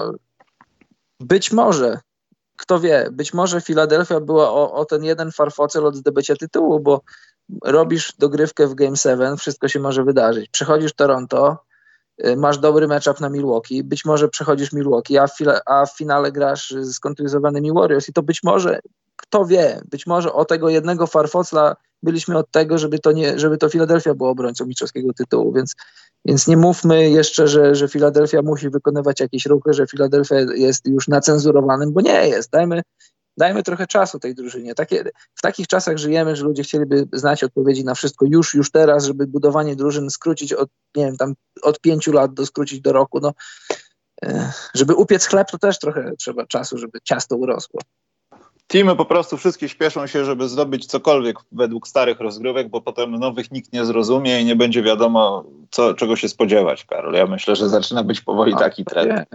być 1.19 1.51
może, 1.51 1.99
kto 2.55 2.79
wie, 2.79 3.09
być 3.11 3.33
może 3.33 3.61
Filadelfia 3.61 4.19
była 4.19 4.51
o, 4.51 4.73
o 4.73 4.85
ten 4.85 5.03
jeden 5.03 5.31
farfocel 5.31 5.85
od 5.85 5.95
zdobycia 5.95 6.35
tytułu, 6.35 6.79
bo 6.79 7.01
robisz 7.63 8.13
dogrywkę 8.17 8.67
w 8.67 8.75
Game 8.75 8.97
7, 8.97 9.37
wszystko 9.37 9.67
się 9.67 9.79
może 9.79 10.03
wydarzyć. 10.03 10.49
Przechodzisz 10.49 10.93
Toronto, 10.93 11.57
y, 12.25 12.35
masz 12.35 12.57
dobry 12.57 12.87
matchup 12.87 13.19
na 13.19 13.29
Milwaukee, 13.29 13.83
być 13.83 14.05
może 14.05 14.29
przechodzisz 14.29 14.73
Milwaukee, 14.73 15.17
a 15.17 15.27
w, 15.27 15.37
file, 15.37 15.61
a 15.65 15.85
w 15.85 15.97
finale 15.97 16.31
grasz 16.31 16.73
z 16.81 16.99
kontuzjowanymi 16.99 17.73
Warriors 17.73 18.09
i 18.09 18.13
to 18.13 18.23
być 18.23 18.43
może 18.43 18.79
kto 19.29 19.45
wie, 19.45 19.81
być 19.85 20.07
może 20.07 20.33
o 20.33 20.45
tego 20.45 20.69
jednego 20.69 21.07
farfocla 21.07 21.75
byliśmy 22.03 22.37
od 22.37 22.51
tego, 22.51 22.77
żeby 22.77 22.99
to, 22.99 23.11
nie, 23.11 23.39
żeby 23.39 23.57
to 23.57 23.69
Filadelfia 23.69 24.13
była 24.13 24.29
obrońcą 24.29 24.65
mistrzowskiego 24.65 25.13
tytułu, 25.13 25.53
więc, 25.53 25.75
więc 26.25 26.47
nie 26.47 26.57
mówmy 26.57 27.09
jeszcze, 27.09 27.47
że, 27.47 27.75
że 27.75 27.87
Filadelfia 27.87 28.41
musi 28.41 28.69
wykonywać 28.69 29.19
jakieś 29.19 29.45
ruchy, 29.45 29.73
że 29.73 29.87
Filadelfia 29.87 30.35
jest 30.55 30.85
już 30.85 31.07
nacenzurowanym, 31.07 31.93
bo 31.93 32.01
nie 32.01 32.27
jest. 32.27 32.51
Dajmy, 32.51 32.81
dajmy 33.37 33.63
trochę 33.63 33.87
czasu 33.87 34.19
tej 34.19 34.35
drużynie. 34.35 34.75
Takie, 34.75 35.03
w 35.35 35.41
takich 35.41 35.67
czasach 35.67 35.97
żyjemy, 35.97 36.35
że 36.35 36.43
ludzie 36.43 36.63
chcieliby 36.63 37.07
znać 37.13 37.43
odpowiedzi 37.43 37.85
na 37.85 37.95
wszystko 37.95 38.25
już, 38.29 38.53
już 38.53 38.71
teraz, 38.71 39.05
żeby 39.05 39.27
budowanie 39.27 39.75
drużyn 39.75 40.09
skrócić 40.09 40.53
od, 40.53 40.69
nie 40.95 41.05
wiem, 41.05 41.17
tam 41.17 41.33
od 41.61 41.79
pięciu 41.79 42.11
lat 42.11 42.33
do 42.33 42.45
skrócić 42.45 42.81
do 42.81 42.93
roku. 42.93 43.19
No, 43.19 43.33
e, 44.25 44.51
żeby 44.73 44.95
upiec 44.95 45.25
chleb, 45.25 45.51
to 45.51 45.57
też 45.57 45.79
trochę 45.79 46.11
trzeba 46.17 46.45
czasu, 46.45 46.77
żeby 46.77 46.99
ciasto 47.03 47.35
urosło. 47.35 47.81
Teamy 48.69 48.95
po 48.95 49.05
prostu 49.05 49.37
wszystkie 49.37 49.69
śpieszą 49.69 50.07
się, 50.07 50.25
żeby 50.25 50.49
zdobyć 50.49 50.85
cokolwiek 50.85 51.37
według 51.51 51.87
starych 51.87 52.19
rozgrywek, 52.19 52.69
bo 52.69 52.81
potem 52.81 53.11
nowych 53.11 53.51
nikt 53.51 53.73
nie 53.73 53.85
zrozumie 53.85 54.41
i 54.41 54.45
nie 54.45 54.55
będzie 54.55 54.83
wiadomo, 54.83 55.43
co, 55.71 55.93
czego 55.93 56.15
się 56.15 56.29
spodziewać, 56.29 56.85
Karol. 56.85 57.13
Ja 57.13 57.25
myślę, 57.25 57.55
że 57.55 57.69
zaczyna 57.69 58.03
być 58.03 58.21
powoli 58.21 58.51
no, 58.53 58.59
taki 58.59 58.85
trend. 58.85 59.29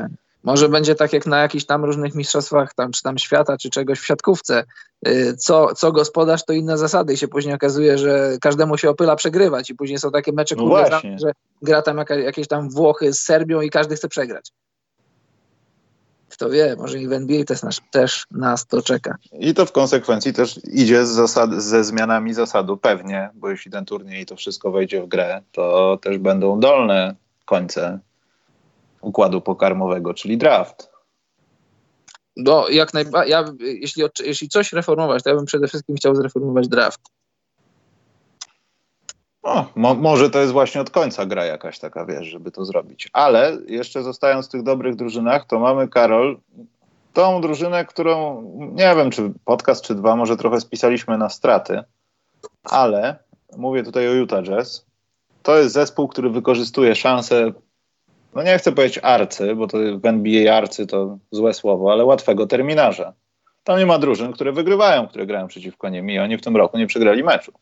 Może 0.44 0.68
będzie 0.68 0.94
tak 0.94 1.12
jak 1.12 1.26
na 1.26 1.38
jakichś 1.38 1.64
tam 1.64 1.84
różnych 1.84 2.14
mistrzostwach, 2.14 2.74
tam, 2.74 2.92
czy 2.92 3.02
tam 3.02 3.18
świata, 3.18 3.56
czy 3.56 3.70
czegoś 3.70 4.00
w 4.00 4.06
siatkówce. 4.06 4.64
Y, 5.08 5.36
co, 5.36 5.74
co 5.74 5.92
gospodarz, 5.92 6.44
to 6.44 6.52
inne 6.52 6.78
zasady 6.78 7.12
i 7.12 7.16
się 7.16 7.28
później 7.28 7.54
okazuje, 7.54 7.98
że 7.98 8.36
każdemu 8.40 8.78
się 8.78 8.90
opyla 8.90 9.16
przegrywać 9.16 9.70
i 9.70 9.74
później 9.74 9.98
są 9.98 10.10
takie 10.10 10.32
mecze, 10.32 10.54
no 10.56 10.86
że 11.18 11.32
gra 11.62 11.82
tam 11.82 12.04
jakieś 12.24 12.48
tam 12.48 12.70
Włochy 12.70 13.12
z 13.12 13.20
Serbią 13.20 13.60
i 13.60 13.70
każdy 13.70 13.96
chce 13.96 14.08
przegrać. 14.08 14.50
Kto 16.34 16.50
wie, 16.50 16.76
może 16.78 16.98
i 16.98 17.08
w 17.08 17.12
NBA 17.12 17.44
też 17.44 17.62
nas, 17.62 17.80
też 17.90 18.26
nas 18.30 18.66
to 18.66 18.82
czeka. 18.82 19.16
I 19.32 19.54
to 19.54 19.66
w 19.66 19.72
konsekwencji 19.72 20.32
też 20.32 20.60
idzie 20.64 21.06
z 21.06 21.08
zasad, 21.08 21.54
ze 21.62 21.84
zmianami 21.84 22.34
zasadu 22.34 22.76
pewnie, 22.76 23.30
bo 23.34 23.50
jeśli 23.50 23.70
ten 23.70 23.84
turniej 23.84 24.22
i 24.22 24.26
to 24.26 24.36
wszystko 24.36 24.70
wejdzie 24.70 25.02
w 25.02 25.08
grę, 25.08 25.42
to 25.52 25.98
też 26.02 26.18
będą 26.18 26.60
dolne 26.60 27.14
końce 27.44 27.98
układu 29.00 29.40
pokarmowego, 29.40 30.14
czyli 30.14 30.38
draft. 30.38 30.90
No, 32.36 32.68
jak 32.68 32.94
najbardziej. 32.94 33.32
Ja, 33.32 33.44
jeśli, 33.60 34.02
jeśli 34.24 34.48
coś 34.48 34.72
reformować, 34.72 35.22
to 35.22 35.30
ja 35.30 35.36
bym 35.36 35.44
przede 35.44 35.68
wszystkim 35.68 35.96
chciał 35.96 36.14
zreformować 36.14 36.68
draft. 36.68 37.00
No, 39.44 39.66
mo 39.76 39.94
może 39.94 40.30
to 40.30 40.38
jest 40.40 40.52
właśnie 40.52 40.80
od 40.80 40.90
końca 40.90 41.26
gra 41.26 41.44
jakaś 41.44 41.78
taka, 41.78 42.06
wiesz, 42.06 42.26
żeby 42.26 42.50
to 42.50 42.64
zrobić. 42.64 43.08
Ale 43.12 43.58
jeszcze 43.66 44.02
zostając 44.02 44.48
w 44.48 44.50
tych 44.50 44.62
dobrych 44.62 44.96
drużynach, 44.96 45.46
to 45.46 45.58
mamy, 45.58 45.88
Karol, 45.88 46.38
tą 47.12 47.40
drużynę, 47.40 47.84
którą, 47.84 48.42
nie 48.72 48.94
wiem, 48.96 49.10
czy 49.10 49.32
podcast, 49.44 49.84
czy 49.84 49.94
dwa, 49.94 50.16
może 50.16 50.36
trochę 50.36 50.60
spisaliśmy 50.60 51.18
na 51.18 51.28
straty, 51.28 51.82
ale 52.64 53.16
mówię 53.56 53.82
tutaj 53.82 54.08
o 54.08 54.12
Utah 54.12 54.42
Jazz. 54.42 54.86
To 55.42 55.58
jest 55.58 55.74
zespół, 55.74 56.08
który 56.08 56.30
wykorzystuje 56.30 56.94
szansę, 56.94 57.52
no 58.34 58.42
nie 58.42 58.58
chcę 58.58 58.72
powiedzieć 58.72 59.00
arcy, 59.02 59.54
bo 59.54 59.66
to 59.66 59.78
w 60.02 60.06
NBA 60.06 60.56
arcy 60.56 60.86
to 60.86 61.18
złe 61.30 61.54
słowo, 61.54 61.92
ale 61.92 62.04
łatwego 62.04 62.46
terminarza. 62.46 63.12
Tam 63.64 63.78
nie 63.78 63.86
ma 63.86 63.98
drużyn, 63.98 64.32
które 64.32 64.52
wygrywają, 64.52 65.06
które 65.06 65.26
grają 65.26 65.46
przeciwko 65.46 65.88
nim 65.88 66.10
i 66.10 66.18
oni 66.18 66.36
w 66.36 66.42
tym 66.42 66.56
roku 66.56 66.78
nie 66.78 66.86
przegrali 66.86 67.24
meczu. 67.24 67.52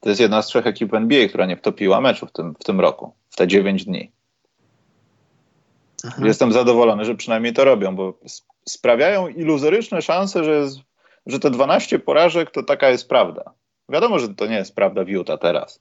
To 0.00 0.08
jest 0.08 0.20
jedna 0.20 0.42
z 0.42 0.46
trzech 0.46 0.66
ekip 0.66 0.94
NBA, 0.94 1.28
która 1.28 1.46
nie 1.46 1.56
wtopiła 1.56 2.00
meczu 2.00 2.26
w 2.26 2.32
tym, 2.32 2.54
w 2.60 2.64
tym 2.64 2.80
roku, 2.80 3.12
w 3.30 3.36
te 3.36 3.48
9 3.48 3.84
dni. 3.84 4.12
Aha. 6.04 6.22
Jestem 6.24 6.52
zadowolony, 6.52 7.04
że 7.04 7.14
przynajmniej 7.14 7.52
to 7.52 7.64
robią, 7.64 7.96
bo 7.96 8.18
sprawiają 8.68 9.28
iluzoryczne 9.28 10.02
szanse, 10.02 10.44
że, 10.44 10.68
że 11.26 11.40
te 11.40 11.50
12 11.50 11.98
porażek 11.98 12.50
to 12.50 12.62
taka 12.62 12.90
jest 12.90 13.08
prawda. 13.08 13.52
Wiadomo, 13.88 14.18
że 14.18 14.34
to 14.34 14.46
nie 14.46 14.56
jest 14.56 14.74
prawda 14.74 15.04
w 15.04 15.08
Utah 15.08 15.40
teraz. 15.40 15.80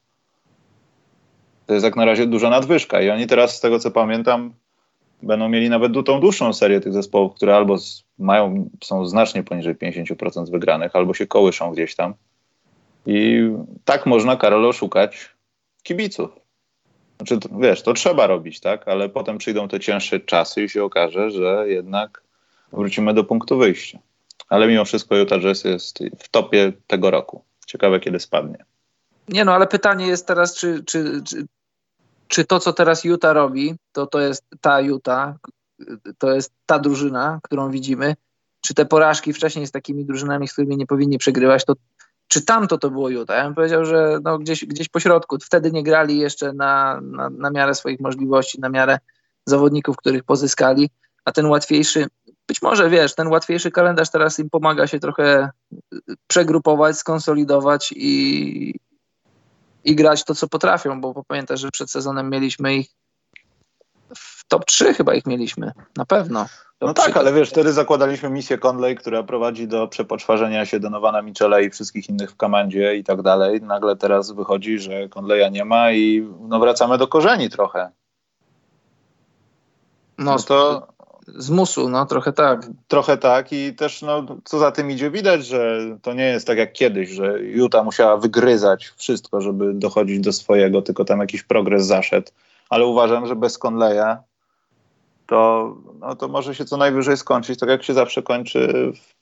To 1.65 1.74
jest 1.74 1.86
jak 1.86 1.95
na 1.95 2.05
razie 2.05 2.28
duża 2.28 2.49
nadwyżka 2.49 3.01
i 3.01 3.09
oni 3.09 3.28
teraz, 3.28 3.55
z 3.55 3.59
tego 3.59 3.80
co 3.80 3.91
pamiętam, 3.91 4.53
będą 5.24 5.49
mieli 5.49 5.70
nawet 5.70 5.93
tą 6.05 6.20
dłuższą 6.20 6.53
serię 6.53 6.80
tych 6.80 6.93
zespołów, 6.93 7.36
które 7.36 7.55
albo 7.55 7.78
mają, 8.20 8.70
są 8.84 9.05
znacznie 9.05 9.43
poniżej 9.43 9.76
50% 9.76 10.51
wygranych, 10.51 10.95
albo 10.95 11.13
się 11.13 11.28
kołyszą 11.28 11.72
gdzieś 11.72 11.95
tam. 11.95 12.13
I 13.06 13.50
tak 13.86 14.06
można, 14.06 14.36
Karol, 14.36 14.66
oszukać 14.66 15.36
kibiców. 15.84 16.30
Znaczy, 17.18 17.39
wiesz, 17.60 17.82
to 17.82 17.93
trzeba 17.93 18.28
robić, 18.28 18.60
tak? 18.60 18.88
Ale 18.88 19.10
potem 19.10 19.38
przyjdą 19.38 19.68
te 19.68 19.80
cięższe 19.80 20.20
czasy 20.20 20.64
i 20.64 20.70
się 20.70 20.84
okaże, 20.84 21.32
że 21.32 21.64
jednak 21.68 22.24
wrócimy 22.74 23.14
do 23.14 23.24
punktu 23.24 23.58
wyjścia. 23.58 24.00
Ale 24.50 24.68
mimo 24.68 24.86
wszystko 24.86 25.16
Utah 25.16 25.41
Jazz 25.41 25.64
jest 25.64 26.00
w 26.20 26.30
topie 26.30 26.74
tego 26.88 27.12
roku. 27.12 27.43
Ciekawe, 27.66 28.00
kiedy 28.00 28.20
spadnie. 28.20 28.66
Nie 29.28 29.45
no, 29.45 29.54
ale 29.54 29.68
pytanie 29.68 30.08
jest 30.08 30.28
teraz, 30.28 30.56
czy, 30.56 30.84
czy, 30.84 31.22
czy, 31.24 31.45
czy 32.28 32.45
to, 32.45 32.60
co 32.60 32.74
teraz 32.74 33.04
Utah 33.04 33.34
robi, 33.34 33.76
to 33.91 34.08
to 34.08 34.20
jest 34.20 34.43
ta 34.62 34.82
Utah, 34.82 35.36
to 36.18 36.34
jest 36.36 36.52
ta 36.66 36.80
drużyna, 36.80 37.39
którą 37.43 37.72
widzimy, 37.72 38.16
czy 38.62 38.74
te 38.74 38.86
porażki 38.86 39.34
wcześniej 39.34 39.68
z 39.68 39.72
takimi 39.72 40.06
drużynami, 40.06 40.47
z 40.47 40.54
którymi 40.54 40.78
nie 40.78 40.88
powinni 40.88 41.18
przegrywać, 41.18 41.66
to 41.66 41.74
czy 42.30 42.41
tamto 42.41 42.77
to 42.77 42.89
było 42.89 43.09
Utah. 43.09 43.38
Ja 43.38 43.43
bym 43.43 43.55
powiedział, 43.55 43.86
że 43.86 44.19
no 44.23 44.39
gdzieś, 44.39 44.65
gdzieś 44.65 44.89
po 44.89 44.99
środku. 44.99 45.38
Wtedy 45.43 45.71
nie 45.71 45.84
grali 45.84 46.17
jeszcze 46.17 46.53
na, 46.53 47.01
na, 47.01 47.30
na 47.30 47.49
miarę 47.49 47.75
swoich 47.75 47.99
możliwości, 47.99 48.59
na 48.59 48.69
miarę 48.69 48.99
zawodników, 49.45 49.97
których 49.97 50.23
pozyskali, 50.23 50.89
a 51.25 51.32
ten 51.32 51.45
łatwiejszy, 51.45 52.07
być 52.47 52.61
może 52.61 52.89
wiesz, 52.89 53.15
ten 53.15 53.27
łatwiejszy 53.27 53.71
kalendarz 53.71 54.09
teraz 54.09 54.39
im 54.39 54.49
pomaga 54.49 54.88
się 54.88 54.99
trochę 54.99 55.49
przegrupować, 56.27 56.97
skonsolidować 56.97 57.93
i, 57.95 58.80
i 59.84 59.95
grać 59.95 60.23
to, 60.23 60.36
co 60.36 60.47
potrafią, 60.47 61.01
bo 61.01 61.23
pamiętaj, 61.27 61.57
że 61.57 61.71
przed 61.71 61.91
sezonem 61.91 62.30
mieliśmy 62.30 62.75
ich 62.75 62.88
w 64.15 64.45
top 64.47 64.65
3 64.65 64.93
chyba 64.93 65.13
ich 65.13 65.25
mieliśmy, 65.25 65.71
na 65.97 66.05
pewno. 66.05 66.45
No 66.82 66.93
tak, 66.93 67.17
ale 67.17 67.34
wiesz, 67.34 67.49
wtedy 67.49 67.73
zakładaliśmy 67.73 68.30
misję 68.30 68.57
Conley, 68.57 68.95
która 68.95 69.23
prowadzi 69.23 69.67
do 69.67 69.88
przepoczwarzenia 69.88 70.65
się 70.65 70.80
Donowana 70.80 71.21
Michela 71.21 71.59
i 71.59 71.69
wszystkich 71.69 72.09
innych 72.09 72.32
w 72.32 72.36
komandzie 72.36 72.95
i 72.95 73.03
tak 73.03 73.21
dalej. 73.21 73.61
Nagle 73.61 73.95
teraz 73.95 74.32
wychodzi, 74.32 74.80
że 74.80 75.09
Conleya 75.09 75.51
nie 75.51 75.65
ma 75.65 75.91
i 75.91 76.27
no 76.41 76.59
wracamy 76.59 76.97
do 76.97 77.07
korzeni 77.07 77.49
trochę. 77.49 77.91
No, 80.17 80.32
no 80.32 80.39
to 80.39 80.88
z 81.27 81.49
musu, 81.49 81.89
no 81.89 82.05
trochę 82.05 82.34
tak. 82.34 82.67
Trochę 82.88 83.17
tak 83.17 83.53
i 83.53 83.73
też 83.73 84.01
no, 84.01 84.25
co 84.43 84.59
za 84.59 84.71
tym 84.71 84.91
idzie 84.91 85.11
widać, 85.11 85.45
że 85.45 85.80
to 86.01 86.13
nie 86.13 86.25
jest 86.25 86.47
tak 86.47 86.57
jak 86.57 86.73
kiedyś, 86.73 87.09
że 87.09 87.39
Utah 87.39 87.86
musiała 87.86 88.17
wygryzać 88.17 88.91
wszystko, 88.97 89.41
żeby 89.41 89.73
dochodzić 89.73 90.19
do 90.19 90.34
swojego, 90.34 90.82
tylko 90.82 91.05
tam 91.05 91.19
jakiś 91.19 91.43
progres 91.43 91.86
zaszedł. 91.86 92.32
Ale 92.69 92.86
uważam, 92.86 93.27
że 93.27 93.36
bez 93.36 93.57
Conleya 93.65 94.17
to, 95.30 95.75
no, 95.99 96.15
to 96.15 96.27
może 96.27 96.55
się 96.55 96.65
co 96.65 96.77
najwyżej 96.77 97.17
skończyć 97.17 97.59
tak 97.59 97.69
jak 97.69 97.84
się 97.84 97.93
zawsze 97.93 98.23
kończy 98.23 98.91
w, 98.95 99.13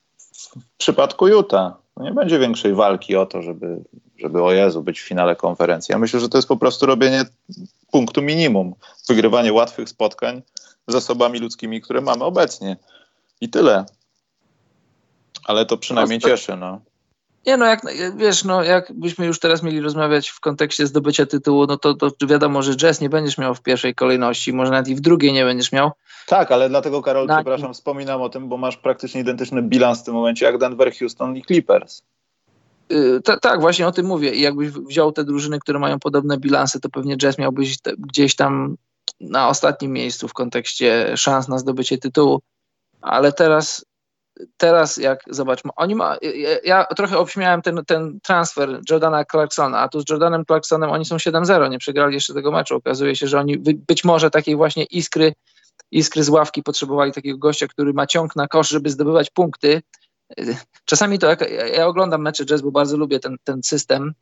w 0.60 0.78
przypadku 0.78 1.28
Utah. 1.28 1.74
No 1.98 2.04
nie 2.04 2.12
będzie 2.12 2.40
większej 2.40 2.74
walki 2.74 3.16
o 3.16 3.26
to, 3.26 3.42
żeby, 3.42 3.84
żeby 4.18 4.44
o 4.44 4.52
Jezu 4.52 4.84
być 4.84 5.00
w 5.00 5.08
finale 5.08 5.36
konferencji. 5.36 5.94
Ja 5.94 6.00
myślę, 6.00 6.20
że 6.20 6.30
to 6.30 6.38
jest 6.38 6.48
po 6.48 6.58
prostu 6.58 6.86
robienie 6.86 7.26
punktu 7.92 8.22
minimum. 8.22 8.76
Wygrywanie 9.08 9.54
łatwych 9.54 9.90
spotkań 9.90 10.42
zasobami 10.88 11.40
ludzkimi, 11.40 11.82
które 11.82 12.02
mamy 12.02 12.24
obecnie. 12.24 12.78
I 13.42 13.50
tyle. 13.50 13.86
Ale 15.46 15.66
to 15.66 15.78
przynajmniej 15.78 16.20
cieszy, 16.20 16.56
no. 16.56 16.82
Nie 17.48 17.58
no, 17.58 17.66
jak, 17.66 17.82
wiesz, 18.16 18.44
no 18.44 18.64
jakbyśmy 18.64 19.26
już 19.26 19.40
teraz 19.40 19.64
mieli 19.64 19.82
rozmawiać 19.82 20.30
w 20.30 20.40
kontekście 20.40 20.88
zdobycia 20.88 21.26
tytułu, 21.26 21.66
no 21.66 21.78
to, 21.78 21.94
to 21.94 22.28
wiadomo, 22.28 22.62
że 22.62 22.76
jazz 22.76 23.02
nie 23.02 23.10
będziesz 23.10 23.38
miał 23.38 23.56
w 23.56 23.62
pierwszej 23.62 23.96
kolejności, 23.96 24.54
może 24.54 24.72
nawet 24.72 24.88
i 24.88 24.96
w 24.96 25.02
drugiej 25.02 25.34
nie 25.34 25.46
będziesz 25.46 25.72
miał. 25.72 25.92
Tak, 26.28 26.52
ale 26.52 26.70
dlatego 26.70 27.02
Karol, 27.02 27.28
Na... 27.28 27.36
przepraszam, 27.36 27.74
wspominam 27.74 28.22
o 28.22 28.30
tym, 28.30 28.50
bo 28.50 28.58
masz 28.58 28.78
praktycznie 28.78 29.22
identyczny 29.22 29.62
bilans 29.62 30.02
w 30.02 30.04
tym 30.04 30.14
momencie 30.14 30.46
jak 30.46 30.58
Denver, 30.58 30.94
Houston 30.94 31.38
i 31.38 31.44
Clippers. 31.44 32.02
Yy, 32.90 33.22
tak, 33.42 33.62
właśnie 33.62 33.88
o 33.88 33.92
tym 33.92 34.06
mówię. 34.06 34.32
I 34.32 34.42
jakbyś 34.42 34.70
wziął 34.70 35.12
te 35.12 35.24
drużyny, 35.24 35.60
które 35.60 35.80
mają 35.80 36.00
podobne 36.00 36.38
bilanse, 36.38 36.80
to 36.80 36.90
pewnie 36.90 37.18
Jazz 37.18 37.38
miałbyś 37.38 37.82
te, 37.82 37.94
gdzieś 37.98 38.36
tam 38.36 38.76
na 39.22 39.50
ostatnim 39.50 39.92
miejscu 39.92 40.28
w 40.28 40.34
kontekście 40.34 41.18
szans 41.18 41.48
na 41.48 41.58
zdobycie 41.58 41.98
tytułu. 41.98 42.42
Ale 43.02 43.34
teraz, 43.34 43.86
teraz 44.58 44.98
jak 44.98 45.20
zobaczmy, 45.28 45.72
oni 45.76 45.96
ma, 45.96 46.18
ja, 46.64 46.86
trochę 46.86 47.18
obśmiałem 47.18 47.62
ten, 47.62 47.86
ten 47.88 48.20
transfer 48.24 48.82
Jordana 48.90 49.26
Clarksona, 49.26 49.80
a 49.80 49.90
tu 49.90 50.02
z 50.02 50.10
Jordanem 50.10 50.46
Clarksonem 50.46 50.90
oni 50.90 51.06
są 51.06 51.18
7-0, 51.18 51.70
nie 51.70 51.80
przegrali 51.80 52.14
jeszcze 52.14 52.34
tego 52.34 52.52
meczu. 52.52 52.76
Okazuje 52.76 53.16
się, 53.16 53.28
że 53.28 53.40
oni 53.40 53.58
być 53.60 54.04
może 54.04 54.30
takiej 54.30 54.56
właśnie 54.56 54.84
iskry, 54.84 55.34
iskry 55.92 56.24
z 56.24 56.30
ławki 56.30 56.64
potrzebowali 56.64 57.12
takiego 57.12 57.38
gościa, 57.38 57.68
który 57.68 57.94
ma 57.94 58.08
ciąg 58.08 58.36
na 58.36 58.48
kosz, 58.48 58.70
żeby 58.70 58.90
zdobywać 58.90 59.30
punkty. 59.30 59.82
Czasami 60.86 61.20
to, 61.20 61.28
jak, 61.28 61.46
ja 61.78 61.88
oglądam 61.88 62.22
mecze 62.22 62.46
jazz, 62.46 62.62
bo 62.62 62.72
bardzo 62.72 62.98
lubię 62.98 63.20
ten, 63.20 63.36
ten 63.44 63.64
system, 63.64 64.14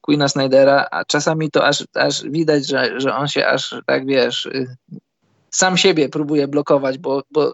Queena 0.00 0.28
Snydera, 0.28 0.88
a 0.90 1.04
czasami 1.04 1.50
to 1.50 1.66
aż, 1.66 1.84
aż 1.94 2.22
widać, 2.22 2.66
że, 2.66 3.00
że 3.00 3.14
on 3.14 3.28
się 3.28 3.46
aż 3.46 3.74
tak 3.86 4.06
wiesz, 4.06 4.48
sam 5.50 5.76
siebie 5.76 6.08
próbuje 6.08 6.48
blokować, 6.48 6.98
bo, 6.98 7.22
bo 7.30 7.52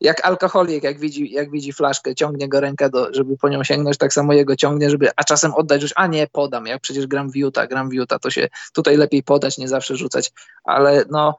jak 0.00 0.26
alkoholik, 0.26 0.84
jak 0.84 0.98
widzi, 0.98 1.32
jak 1.32 1.50
widzi 1.50 1.72
flaszkę, 1.72 2.14
ciągnie 2.14 2.48
go 2.48 2.60
rękę, 2.60 2.90
do, 2.90 3.14
żeby 3.14 3.36
po 3.36 3.48
nią 3.48 3.64
sięgnąć, 3.64 3.98
tak 3.98 4.12
samo 4.12 4.32
jego 4.32 4.56
ciągnie, 4.56 4.90
żeby, 4.90 5.08
a 5.16 5.24
czasem 5.24 5.54
oddać 5.54 5.82
już, 5.82 5.92
a 5.96 6.06
nie, 6.06 6.26
podam, 6.32 6.66
jak 6.66 6.80
przecież 6.80 7.06
gram 7.06 7.30
w 7.30 7.36
Utah, 7.36 7.68
gram 7.68 7.90
w 7.90 7.92
Utah, 7.92 8.20
to 8.20 8.30
się 8.30 8.48
tutaj 8.72 8.96
lepiej 8.96 9.22
podać, 9.22 9.58
nie 9.58 9.68
zawsze 9.68 9.96
rzucać, 9.96 10.32
ale 10.64 11.04
no 11.10 11.36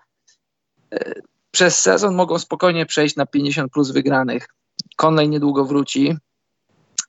y, 0.93 1.21
przez 1.51 1.81
sezon 1.81 2.15
mogą 2.15 2.39
spokojnie 2.39 2.85
przejść 2.85 3.15
na 3.15 3.25
50 3.25 3.71
plus 3.71 3.91
wygranych. 3.91 4.47
Conley 4.95 5.29
niedługo 5.29 5.65
wróci. 5.65 6.17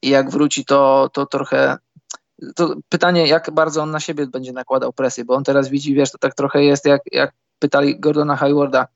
I 0.02 0.08
jak 0.08 0.30
wróci, 0.30 0.64
to, 0.64 1.10
to 1.12 1.26
trochę 1.26 1.78
to 2.54 2.74
pytanie, 2.88 3.26
jak 3.26 3.50
bardzo 3.50 3.82
on 3.82 3.90
na 3.90 4.00
siebie 4.00 4.26
będzie 4.26 4.52
nakładał 4.52 4.92
presję, 4.92 5.24
bo 5.24 5.34
on 5.34 5.44
teraz 5.44 5.68
widzi, 5.68 5.94
wiesz, 5.94 6.10
to 6.10 6.18
tak 6.18 6.34
trochę 6.34 6.64
jest 6.64 6.84
jak, 6.86 7.02
jak 7.12 7.34
pytali 7.58 8.00
Gordona 8.00 8.36
Haywarda, 8.36 8.86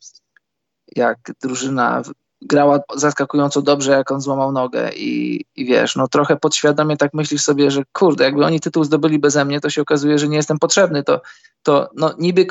jak 0.97 1.19
drużyna 1.43 2.03
grała 2.43 2.81
zaskakująco 2.95 3.63
dobrze, 3.63 3.93
jak 3.93 4.13
on 4.13 4.21
złamał 4.21 4.53
nogę 4.53 4.91
i, 4.93 5.45
i 5.57 5.65
wiesz, 5.65 5.97
no 5.97 6.09
trochę 6.09 6.37
podświadomie 6.37 6.97
tak 6.97 7.15
myślisz 7.15 7.43
sobie, 7.43 7.71
że 7.71 7.83
kurde, 7.93 8.25
jakby 8.25 8.45
oni 8.45 8.61
tytuł 8.61 8.85
zdobyli 8.85 9.19
beze 9.19 9.45
mnie, 9.45 9.61
to 9.61 9.71
się 9.71 9.83
okazuje, 9.83 10.19
że 10.19 10.29
nie 10.29 10.37
jestem 10.37 10.59
potrzebny, 10.59 11.03
to, 11.03 11.21
to 11.63 11.91
no 11.95 12.15
niby, 12.19 12.47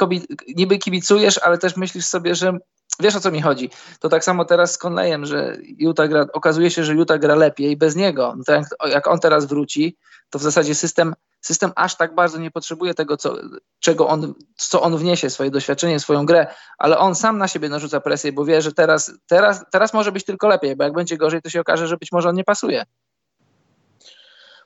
niby 0.55 0.77
kibicujesz, 0.77 1.37
ale 1.37 1.57
też 1.57 1.77
myślisz 1.77 2.05
sobie, 2.05 2.35
że 2.35 2.57
wiesz 2.99 3.15
o 3.15 3.19
co 3.19 3.31
mi 3.31 3.41
chodzi. 3.41 3.69
To 3.99 4.09
tak 4.09 4.23
samo 4.23 4.45
teraz 4.45 4.71
z 4.71 4.77
Conleyem, 4.77 5.25
że 5.25 5.57
Utah 5.77 6.09
gra, 6.09 6.25
okazuje 6.33 6.71
się, 6.71 6.83
że 6.83 6.95
Utah 6.95 7.19
gra 7.19 7.35
lepiej 7.35 7.77
bez 7.77 7.95
niego. 7.95 8.33
No 8.37 8.43
to 8.43 8.53
jak, 8.53 8.65
jak 8.89 9.07
on 9.07 9.19
teraz 9.19 9.45
wróci, 9.45 9.97
to 10.29 10.39
w 10.39 10.41
zasadzie 10.41 10.75
system, 10.75 11.13
system 11.45 11.71
aż 11.75 11.95
tak 11.95 12.15
bardzo 12.15 12.37
nie 12.37 12.51
potrzebuje 12.51 12.93
tego, 12.93 13.17
co, 13.17 13.35
czego 13.79 14.07
on, 14.07 14.33
co 14.55 14.81
on 14.81 14.97
wniesie, 14.97 15.29
swoje 15.29 15.51
doświadczenie, 15.51 15.99
swoją 15.99 16.25
grę, 16.25 16.47
ale 16.77 16.97
on 16.97 17.15
sam 17.15 17.37
na 17.37 17.47
siebie 17.47 17.69
narzuca 17.69 17.99
presję, 17.99 18.33
bo 18.33 18.45
wie, 18.45 18.61
że 18.61 18.71
teraz, 18.71 19.11
teraz, 19.27 19.65
teraz 19.71 19.93
może 19.93 20.11
być 20.11 20.25
tylko 20.25 20.47
lepiej, 20.47 20.75
bo 20.75 20.83
jak 20.83 20.93
będzie 20.93 21.17
gorzej, 21.17 21.41
to 21.41 21.49
się 21.49 21.61
okaże, 21.61 21.87
że 21.87 21.97
być 21.97 22.11
może 22.11 22.29
on 22.29 22.35
nie 22.35 22.43
pasuje. 22.43 22.85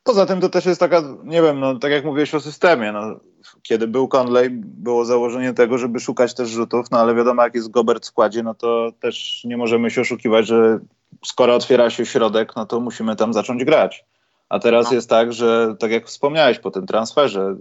Poza 0.04 0.26
tym 0.26 0.42
to 0.42 0.50
też 0.50 0.66
jest 0.66 0.80
taka, 0.80 1.02
nie 1.24 1.42
wiem, 1.42 1.60
no 1.60 1.80
tak 1.80 1.92
jak 1.92 2.06
mówiłeś 2.06 2.36
o 2.36 2.40
systemie, 2.40 2.92
no, 2.92 3.20
kiedy 3.62 3.88
był 3.88 4.08
Conley, 4.08 4.50
było 4.52 5.06
założenie 5.06 5.54
tego, 5.54 5.78
żeby 5.78 6.00
szukać 6.00 6.34
też 6.34 6.50
rzutów, 6.50 6.92
no 6.92 7.00
ale 7.00 7.16
wiadomo, 7.16 7.44
jak 7.44 7.56
jest 7.56 7.72
Gobert 7.72 8.04
w 8.04 8.08
składzie, 8.08 8.44
no 8.44 8.54
to 8.54 8.92
też 9.00 9.44
nie 9.46 9.58
możemy 9.58 9.92
się 9.92 10.02
oszukiwać, 10.02 10.48
że 10.48 10.80
skoro 11.26 11.56
otwiera 11.56 11.90
się 11.90 12.06
środek, 12.06 12.56
no 12.56 12.66
to 12.66 12.80
musimy 12.80 13.16
tam 13.16 13.34
zacząć 13.34 13.64
grać. 13.64 14.06
A 14.50 14.60
teraz 14.60 14.86
no. 14.86 14.94
jest 14.94 15.10
tak, 15.10 15.34
że 15.34 15.76
tak 15.80 15.92
jak 15.92 16.08
wspomniałeś 16.08 16.60
po 16.60 16.72
tym 16.72 16.88
transferze, 16.88 17.56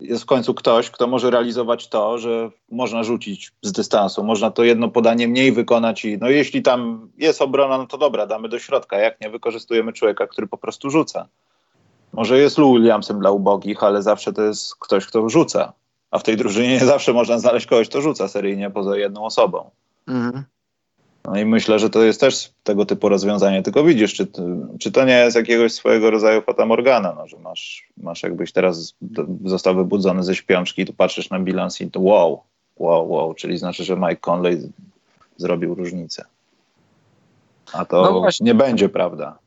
jest 0.00 0.22
w 0.22 0.26
końcu 0.26 0.54
ktoś, 0.54 0.90
kto 0.90 1.06
może 1.06 1.30
realizować 1.30 1.88
to, 1.88 2.18
że 2.18 2.50
można 2.70 3.02
rzucić 3.04 3.52
z 3.62 3.72
dystansu, 3.72 4.24
można 4.24 4.50
to 4.50 4.64
jedno 4.64 4.88
podanie 4.88 5.28
mniej 5.28 5.52
wykonać 5.52 6.04
i 6.04 6.18
no 6.18 6.28
jeśli 6.28 6.62
tam 6.62 7.08
jest 7.18 7.42
obrona, 7.42 7.78
no 7.78 7.86
to 7.86 7.98
dobra, 7.98 8.26
damy 8.26 8.48
do 8.48 8.58
środka, 8.58 8.98
jak 8.98 9.20
nie 9.20 9.30
wykorzystujemy 9.30 9.92
człowieka, 9.92 10.26
który 10.26 10.46
po 10.46 10.58
prostu 10.58 10.90
rzuca. 10.90 11.28
Może 12.12 12.38
jest 12.38 12.58
Lou 12.58 12.74
Williamsem 12.74 13.20
dla 13.20 13.30
ubogich, 13.30 13.82
ale 13.82 14.02
zawsze 14.02 14.32
to 14.32 14.42
jest 14.42 14.76
ktoś, 14.76 15.06
kto 15.06 15.28
rzuca. 15.28 15.72
A 16.10 16.18
w 16.18 16.22
tej 16.22 16.36
drużynie 16.36 16.68
nie 16.68 16.86
zawsze 16.86 17.12
można 17.12 17.38
znaleźć 17.38 17.66
kogoś, 17.66 17.88
kto 17.88 18.00
rzuca 18.00 18.28
seryjnie 18.28 18.70
poza 18.70 18.96
jedną 18.96 19.24
osobą. 19.24 19.70
Mhm. 20.08 20.44
No 21.24 21.40
i 21.40 21.44
myślę, 21.44 21.78
że 21.78 21.90
to 21.90 22.02
jest 22.02 22.20
też 22.20 22.52
tego 22.64 22.86
typu 22.86 23.08
rozwiązanie. 23.08 23.62
Tylko 23.62 23.84
widzisz, 23.84 24.14
czy, 24.14 24.26
czy 24.78 24.92
to 24.92 25.04
nie 25.04 25.18
jest 25.18 25.36
jakiegoś 25.36 25.72
swojego 25.72 26.10
rodzaju 26.10 26.42
fatamorgana, 26.42 27.14
no, 27.16 27.28
że 27.28 27.36
masz, 27.38 27.88
masz 27.96 28.22
jakbyś 28.22 28.52
teraz 28.52 28.94
został 29.44 29.74
wybudzony 29.74 30.24
ze 30.24 30.34
śpiączki, 30.34 30.86
tu 30.86 30.92
patrzysz 30.92 31.30
na 31.30 31.40
bilans 31.40 31.80
i 31.80 31.90
to 31.90 32.00
wow, 32.00 32.42
wow, 32.76 33.10
wow, 33.10 33.34
czyli 33.34 33.58
znaczy, 33.58 33.84
że 33.84 33.96
Mike 33.96 34.16
Conley 34.16 34.72
zrobił 35.36 35.74
różnicę. 35.74 36.24
A 37.72 37.84
to 37.84 38.02
no 38.02 38.28
nie 38.40 38.54
będzie 38.54 38.88
prawda. 38.88 39.38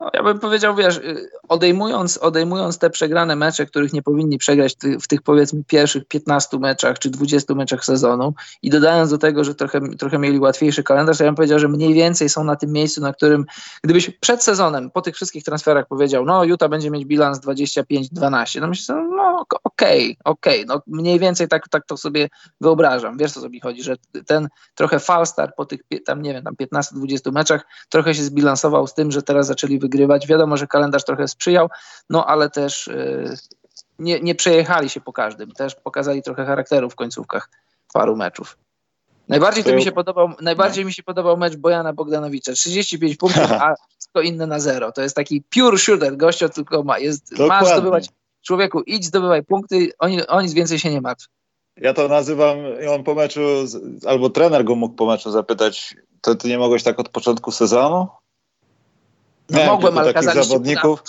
No, 0.00 0.10
ja 0.14 0.22
bym 0.22 0.38
powiedział, 0.38 0.74
wiesz, 0.74 0.96
y, 0.96 1.30
odejmując, 1.48 2.18
odejmując 2.18 2.78
te 2.78 2.90
przegrane 2.90 3.36
mecze, 3.36 3.66
których 3.66 3.92
nie 3.92 4.02
powinni 4.02 4.38
przegrać 4.38 4.76
w 5.00 5.08
tych 5.08 5.22
powiedzmy 5.22 5.64
pierwszych 5.64 6.04
15 6.04 6.58
meczach 6.58 6.98
czy 6.98 7.10
20 7.10 7.54
meczach 7.54 7.84
sezonu 7.84 8.34
i 8.62 8.70
dodając 8.70 9.10
do 9.10 9.18
tego, 9.18 9.44
że 9.44 9.54
trochę, 9.54 9.80
trochę 9.98 10.18
mieli 10.18 10.38
łatwiejszy 10.38 10.82
kalendarz, 10.82 11.20
ja 11.20 11.26
bym 11.26 11.34
powiedział, 11.34 11.58
że 11.58 11.68
mniej 11.68 11.94
więcej 11.94 12.28
są 12.28 12.44
na 12.44 12.56
tym 12.56 12.72
miejscu, 12.72 13.00
na 13.00 13.12
którym 13.12 13.44
gdybyś 13.84 14.10
przed 14.10 14.42
sezonem, 14.42 14.90
po 14.90 15.02
tych 15.02 15.14
wszystkich 15.14 15.44
transferach 15.44 15.86
powiedział, 15.86 16.24
no 16.24 16.44
Utah 16.44 16.70
będzie 16.70 16.90
mieć 16.90 17.04
bilans 17.04 17.40
25-12, 17.40 18.60
no 18.60 18.68
myślę, 18.68 18.94
no 18.94 19.17
okej, 19.40 19.62
okay, 19.64 20.16
okej, 20.24 20.64
okay, 20.64 20.76
no 20.76 20.82
mniej 20.86 21.18
więcej 21.18 21.48
tak, 21.48 21.68
tak 21.68 21.86
to 21.86 21.96
sobie 21.96 22.28
wyobrażam. 22.60 23.18
Wiesz, 23.18 23.32
co 23.32 23.48
mi 23.48 23.60
chodzi, 23.60 23.82
że 23.82 23.96
ten 24.26 24.48
trochę 24.74 24.98
falstar 24.98 25.54
po 25.54 25.64
tych 25.64 25.80
tam, 26.06 26.22
nie 26.22 26.32
wiem, 26.32 26.44
tam 26.44 26.54
15-20 26.54 27.32
meczach 27.32 27.66
trochę 27.88 28.14
się 28.14 28.22
zbilansował 28.22 28.86
z 28.86 28.94
tym, 28.94 29.10
że 29.10 29.22
teraz 29.22 29.46
zaczęli 29.46 29.78
wygrywać. 29.78 30.26
Wiadomo, 30.26 30.56
że 30.56 30.66
kalendarz 30.66 31.04
trochę 31.04 31.28
sprzyjał, 31.28 31.68
no 32.10 32.26
ale 32.26 32.50
też 32.50 32.86
yy, 32.86 33.36
nie, 33.98 34.20
nie 34.20 34.34
przejechali 34.34 34.90
się 34.90 35.00
po 35.00 35.12
każdym. 35.12 35.52
Też 35.52 35.74
pokazali 35.74 36.22
trochę 36.22 36.46
charakteru 36.46 36.90
w 36.90 36.94
końcówkach 36.94 37.50
paru 37.92 38.16
meczów. 38.16 38.58
Najbardziej 39.28 39.64
to 39.64 39.72
mi 39.72 39.82
się 39.82 39.92
podobał, 39.92 40.32
najbardziej 40.40 40.84
mi 40.84 40.92
się 40.92 41.02
podobał 41.02 41.36
mecz 41.36 41.56
Bojana 41.56 41.92
Bogdanowicza. 41.92 42.52
35 42.52 43.16
punktów, 43.16 43.52
a 43.62 43.74
wszystko 43.98 44.20
inne 44.20 44.46
na 44.46 44.60
zero. 44.60 44.92
To 44.92 45.02
jest 45.02 45.16
taki 45.16 45.42
pure 45.42 45.78
shooter. 45.78 46.16
Gościa 46.16 46.48
tylko 46.48 46.82
ma, 46.82 46.98
jest, 46.98 47.38
ma 47.38 47.64
zdobywać 47.64 48.08
człowieku, 48.42 48.80
idź, 48.80 49.04
zdobywaj 49.04 49.44
punkty, 49.44 49.90
oni, 49.98 50.26
o 50.26 50.40
nic 50.40 50.52
więcej 50.52 50.78
się 50.78 50.90
nie 50.90 51.00
martw. 51.00 51.26
Ja 51.76 51.94
to 51.94 52.08
nazywam, 52.08 52.56
on 52.90 53.04
po 53.04 53.14
meczu, 53.14 53.40
albo 54.06 54.30
trener 54.30 54.64
go 54.64 54.74
mógł 54.74 54.94
po 54.94 55.06
meczu 55.06 55.30
zapytać, 55.30 55.96
to 56.20 56.34
ty 56.34 56.48
nie 56.48 56.58
mogłeś 56.58 56.82
tak 56.82 56.98
od 57.00 57.08
początku 57.08 57.50
sezonu? 57.50 58.08
No 59.50 59.64
mogłem, 59.66 59.98
ale 59.98 60.14
kazaliście 60.14 60.48
zawodników. 60.48 61.02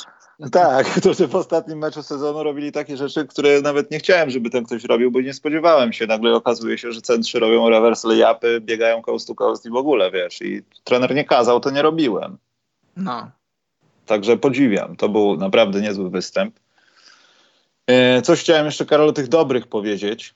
Tak, 0.51 0.87
którzy 0.99 1.27
w 1.27 1.35
ostatnim 1.35 1.77
meczu 1.77 2.03
sezonu 2.03 2.43
robili 2.43 2.71
takie 2.71 2.97
rzeczy, 2.97 3.27
które 3.27 3.61
nawet 3.61 3.91
nie 3.91 3.99
chciałem, 3.99 4.29
żeby 4.29 4.49
ten 4.49 4.65
ktoś 4.65 4.83
robił, 4.83 5.11
bo 5.11 5.21
nie 5.21 5.33
spodziewałem 5.33 5.93
się. 5.93 6.07
Nagle 6.07 6.35
okazuje 6.35 6.77
się, 6.77 6.91
że 6.91 7.01
centrzy 7.01 7.39
robią 7.39 7.69
reverse 7.69 8.07
layupy, 8.07 8.61
biegają 8.61 9.01
coast 9.01 9.27
to 9.27 9.35
coast 9.35 9.65
i 9.65 9.69
w 9.69 9.75
ogóle, 9.75 10.11
wiesz. 10.11 10.41
I 10.41 10.61
trener 10.83 11.15
nie 11.15 11.25
kazał, 11.25 11.59
to 11.59 11.69
nie 11.69 11.81
robiłem. 11.81 12.37
No. 12.97 13.31
Także 14.05 14.37
podziwiam. 14.37 14.95
To 14.95 15.09
był 15.09 15.37
naprawdę 15.37 15.81
niezły 15.81 16.09
występ. 16.09 16.59
E, 17.89 18.21
coś 18.21 18.39
chciałem 18.39 18.65
jeszcze, 18.65 18.85
Karol, 18.85 19.09
o 19.09 19.13
tych 19.13 19.27
dobrych 19.27 19.67
powiedzieć. 19.67 20.35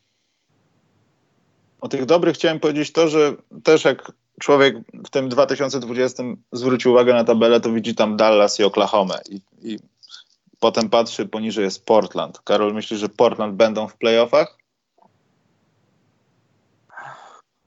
O 1.82 1.88
tych 1.88 2.06
dobrych 2.06 2.36
chciałem 2.36 2.60
powiedzieć 2.60 2.92
to, 2.92 3.08
że 3.08 3.34
też 3.64 3.86
jak 3.86 4.12
człowiek 4.40 4.76
w 5.06 5.10
tym 5.10 5.30
2020 5.30 6.24
zwróci 6.52 6.90
uwagę 6.90 7.14
na 7.14 7.24
tabelę, 7.24 7.60
to 7.60 7.72
widzi 7.72 7.96
tam 7.96 8.18
Dallas 8.18 8.60
i 8.60 8.64
Oklahoma 8.64 9.16
i, 9.30 9.42
i 9.62 9.80
potem 10.60 10.90
patrzy 10.90 11.26
poniżej 11.26 11.64
jest 11.64 11.86
Portland. 11.86 12.40
Karol, 12.40 12.74
myślisz, 12.74 13.00
że 13.00 13.10
Portland 13.10 13.56
będą 13.56 13.88
w 13.88 13.98
playoffach? 13.98 14.58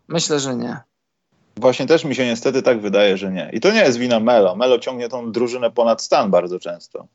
Myślę, 0.09 0.41
że 0.41 0.57
nie. 0.57 0.77
Właśnie 1.57 1.87
też 1.87 2.05
mi 2.05 2.15
się 2.15 2.27
niestety 2.27 2.63
tak 2.63 2.81
wydaje, 2.81 3.17
że 3.17 3.33
nie. 3.33 3.51
I 3.53 3.61
to 3.61 3.73
nie 3.73 3.81
jest 3.81 3.99
wina 3.99 4.21
Melo. 4.21 4.57
Melo 4.57 4.79
ciągnie 4.79 5.09
tą 5.09 5.33
drużynę 5.33 5.71
ponad 5.71 6.03
stan 6.03 6.31
bardzo 6.31 6.59
często. 6.59 7.07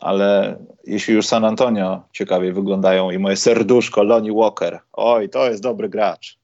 Ale 0.00 0.56
jeśli 0.84 1.14
już 1.14 1.26
San 1.26 1.44
Antonio 1.44 2.02
ciekawie 2.12 2.52
wyglądają 2.52 3.10
i 3.10 3.18
moje 3.18 3.36
serduszko, 3.36 4.02
Lonnie 4.02 4.32
Walker, 4.32 4.80
oj, 4.92 5.28
to 5.28 5.50
jest 5.50 5.62
dobry 5.62 5.88
gracz. 5.88 6.38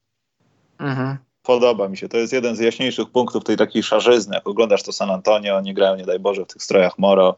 Mhm. 0.79 1.17
Podoba 1.43 1.89
mi 1.89 1.97
się. 1.97 2.09
To 2.09 2.17
jest 2.17 2.33
jeden 2.33 2.57
z 2.57 2.61
jaśniejszych 2.61 3.11
punktów 3.11 3.45
tej 3.45 3.57
takiej 3.57 3.83
szarzyzny. 3.83 4.35
Jak 4.35 4.49
oglądasz 4.49 4.83
to 4.83 4.93
San 4.93 5.11
Antonio, 5.11 5.57
oni 5.57 5.75
grają, 5.75 5.97
nie 5.97 6.05
daj 6.05 6.19
Boże, 6.19 6.45
w 6.45 6.49
tych 6.49 6.63
strojach 6.63 6.99
Moro. 6.99 7.37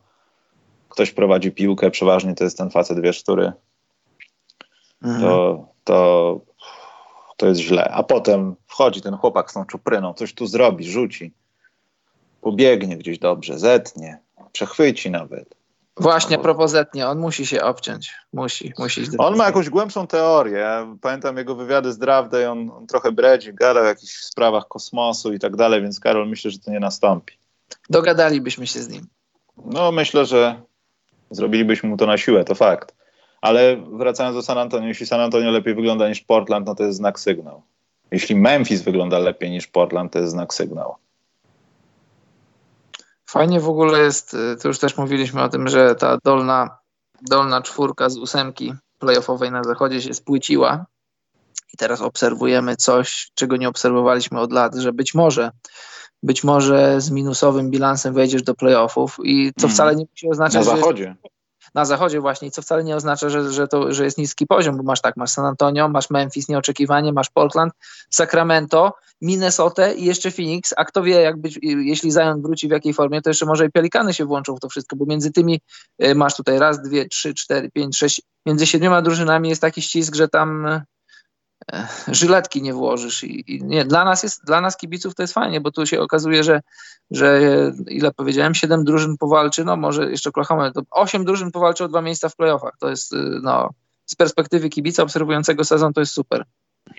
Ktoś 0.88 1.10
prowadzi 1.10 1.52
piłkę, 1.52 1.90
przeważnie 1.90 2.34
to 2.34 2.44
jest 2.44 2.58
ten 2.58 2.70
facet, 2.70 3.00
wiesz, 3.00 3.22
który 3.22 3.52
mhm. 5.02 5.22
to, 5.22 5.66
to, 5.84 6.40
to 7.36 7.46
jest 7.46 7.60
źle. 7.60 7.90
A 7.90 8.02
potem 8.02 8.54
wchodzi 8.66 9.00
ten 9.00 9.16
chłopak 9.16 9.50
z 9.50 9.54
tą 9.54 9.64
czupryną, 9.64 10.14
coś 10.14 10.34
tu 10.34 10.46
zrobi, 10.46 10.90
rzuci, 10.90 11.32
pobiegnie 12.40 12.96
gdzieś 12.96 13.18
dobrze, 13.18 13.58
zetnie, 13.58 14.18
przechwyci 14.52 15.10
nawet. 15.10 15.54
Właśnie, 15.96 16.38
propozytnie, 16.38 17.08
on 17.08 17.18
musi 17.18 17.46
się 17.46 17.62
obciąć. 17.62 18.14
Musi, 18.32 18.72
musi. 18.78 19.02
On 19.18 19.36
ma 19.36 19.46
jakąś 19.46 19.70
głębszą 19.70 20.06
teorię. 20.06 20.96
Pamiętam 21.00 21.36
jego 21.36 21.54
wywiady 21.54 21.92
z 21.92 21.98
Draft 21.98 22.30
Day, 22.30 22.50
on, 22.50 22.70
on 22.70 22.86
trochę 22.86 23.12
bredzi, 23.12 23.54
gada 23.54 23.80
o 23.80 23.84
jakichś 23.84 24.14
sprawach 24.14 24.68
kosmosu 24.68 25.32
i 25.32 25.38
tak 25.38 25.56
dalej, 25.56 25.82
więc 25.82 26.00
Karol, 26.00 26.28
myślę, 26.28 26.50
że 26.50 26.58
to 26.58 26.70
nie 26.70 26.80
nastąpi. 26.80 27.34
Dogadalibyśmy 27.90 28.66
się 28.66 28.82
z 28.82 28.88
nim. 28.88 29.06
No, 29.64 29.92
myślę, 29.92 30.26
że 30.26 30.62
zrobilibyśmy 31.30 31.88
mu 31.88 31.96
to 31.96 32.06
na 32.06 32.18
siłę, 32.18 32.44
to 32.44 32.54
fakt. 32.54 32.94
Ale 33.40 33.76
wracając 33.76 34.36
do 34.36 34.42
San 34.42 34.58
Antonio, 34.58 34.88
jeśli 34.88 35.06
San 35.06 35.20
Antonio 35.20 35.50
lepiej 35.50 35.74
wygląda 35.74 36.08
niż 36.08 36.20
Portland, 36.20 36.66
no 36.66 36.74
to 36.74 36.84
jest 36.84 36.98
znak 36.98 37.20
sygnał. 37.20 37.62
Jeśli 38.10 38.36
Memphis 38.36 38.82
wygląda 38.82 39.18
lepiej 39.18 39.50
niż 39.50 39.66
Portland, 39.66 40.12
to 40.12 40.18
jest 40.18 40.30
znak 40.30 40.54
sygnał. 40.54 40.96
Fajnie 43.34 43.60
w 43.60 43.68
ogóle 43.68 43.98
jest, 43.98 44.34
y, 44.34 44.56
to 44.62 44.68
już 44.68 44.78
też 44.78 44.96
mówiliśmy 44.96 45.42
o 45.42 45.48
tym, 45.48 45.68
że 45.68 45.94
ta 45.94 46.18
dolna, 46.24 46.78
dolna 47.22 47.62
czwórka 47.62 48.08
z 48.08 48.18
ósemki 48.18 48.74
playoffowej 48.98 49.50
na 49.50 49.64
zachodzie 49.64 50.02
się 50.02 50.14
spłyciła 50.14 50.86
i 51.72 51.76
teraz 51.76 52.00
obserwujemy 52.00 52.76
coś, 52.76 53.30
czego 53.34 53.56
nie 53.56 53.68
obserwowaliśmy 53.68 54.40
od 54.40 54.52
lat, 54.52 54.74
że 54.74 54.92
być 54.92 55.14
może 55.14 55.50
być 56.22 56.44
może 56.44 57.00
z 57.00 57.10
minusowym 57.10 57.70
bilansem 57.70 58.14
wejdziesz 58.14 58.42
do 58.42 58.54
playoffów 58.54 59.18
i 59.24 59.52
co 59.58 59.66
mm. 59.66 59.74
wcale 59.74 59.96
nie 59.96 60.04
musi 60.10 60.28
oznaczać, 60.30 60.54
na 60.54 60.76
zachodzie. 60.76 61.16
Że 61.22 61.28
na 61.74 61.84
zachodzie 61.84 62.20
właśnie, 62.20 62.50
co 62.50 62.62
wcale 62.62 62.84
nie 62.84 62.96
oznacza, 62.96 63.28
że, 63.28 63.52
że, 63.52 63.68
to, 63.68 63.92
że 63.92 64.04
jest 64.04 64.18
niski 64.18 64.46
poziom, 64.46 64.76
bo 64.76 64.82
masz 64.82 65.00
tak, 65.00 65.16
masz 65.16 65.30
San 65.30 65.44
Antonio, 65.44 65.88
masz 65.88 66.10
Memphis 66.10 66.48
nieoczekiwanie, 66.48 67.12
masz 67.12 67.30
Portland, 67.30 67.72
Sacramento, 68.10 68.92
Minnesota 69.20 69.92
i 69.92 70.04
jeszcze 70.04 70.30
Phoenix, 70.30 70.74
a 70.76 70.84
kto 70.84 71.02
wie, 71.02 71.20
jak 71.20 71.40
być, 71.40 71.58
jeśli 71.62 72.12
Zion 72.12 72.42
wróci 72.42 72.68
w 72.68 72.70
jakiej 72.70 72.94
formie, 72.94 73.22
to 73.22 73.30
jeszcze 73.30 73.46
może 73.46 73.66
i 73.66 73.70
Pelikany 73.70 74.14
się 74.14 74.24
włączą 74.24 74.56
w 74.56 74.60
to 74.60 74.68
wszystko, 74.68 74.96
bo 74.96 75.06
między 75.06 75.32
tymi 75.32 75.60
y, 76.04 76.14
masz 76.14 76.36
tutaj 76.36 76.58
raz, 76.58 76.82
dwie, 76.82 77.08
trzy, 77.08 77.34
cztery, 77.34 77.70
pięć, 77.70 77.98
sześć, 77.98 78.22
między 78.46 78.66
siedmioma 78.66 79.02
drużynami 79.02 79.48
jest 79.48 79.60
taki 79.60 79.82
ścisk, 79.82 80.14
że 80.14 80.28
tam 80.28 80.66
żyletki 82.08 82.62
nie 82.62 82.74
włożysz. 82.74 83.24
I, 83.24 83.54
i, 83.54 83.64
nie, 83.64 83.84
dla 83.84 84.04
nas 84.04 84.22
jest, 84.22 84.44
dla 84.44 84.60
nas 84.60 84.76
kibiców 84.76 85.14
to 85.14 85.22
jest 85.22 85.34
fajnie, 85.34 85.60
bo 85.60 85.70
tu 85.70 85.86
się 85.86 86.00
okazuje, 86.00 86.44
że, 86.44 86.60
że 87.10 87.40
ile 87.88 88.12
powiedziałem, 88.12 88.54
siedem 88.54 88.84
drużyn 88.84 89.16
powalczy, 89.16 89.64
no 89.64 89.76
może 89.76 90.10
jeszcze 90.10 90.30
Oklahoma, 90.30 90.70
to 90.70 90.82
osiem 90.90 91.24
drużyn 91.24 91.50
powalczy 91.50 91.84
o 91.84 91.88
dwa 91.88 92.02
miejsca 92.02 92.28
w 92.28 92.36
playoffach. 92.36 92.76
To 92.80 92.90
jest, 92.90 93.14
no, 93.42 93.70
z 94.06 94.14
perspektywy 94.14 94.68
kibica 94.68 95.02
obserwującego 95.02 95.64
sezon 95.64 95.92
to 95.92 96.00
jest 96.00 96.12
super. 96.12 96.44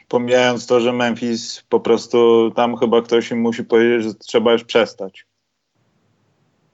Pomijając 0.08 0.68
to, 0.68 0.80
że 0.80 0.94
Memphis 0.94 1.64
po 1.70 1.80
prostu 1.80 2.52
tam 2.56 2.78
chyba 2.78 3.02
ktoś 3.02 3.32
im 3.32 3.42
musi 3.42 3.64
powiedzieć, 3.64 4.04
że 4.04 4.14
trzeba 4.14 4.54
już 4.54 4.64
przestać. 4.64 5.26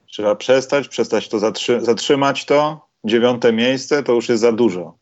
Trzeba 0.07 0.35
przestać, 0.35 0.87
przestać 0.87 1.29
to 1.29 1.39
zatrzy 1.39 1.81
zatrzymać 1.81 2.45
to. 2.45 2.87
Dziewiąte 3.03 3.53
miejsce 3.53 4.03
to 4.03 4.13
już 4.13 4.29
jest 4.29 4.41
za 4.41 4.51
dużo 4.51 5.00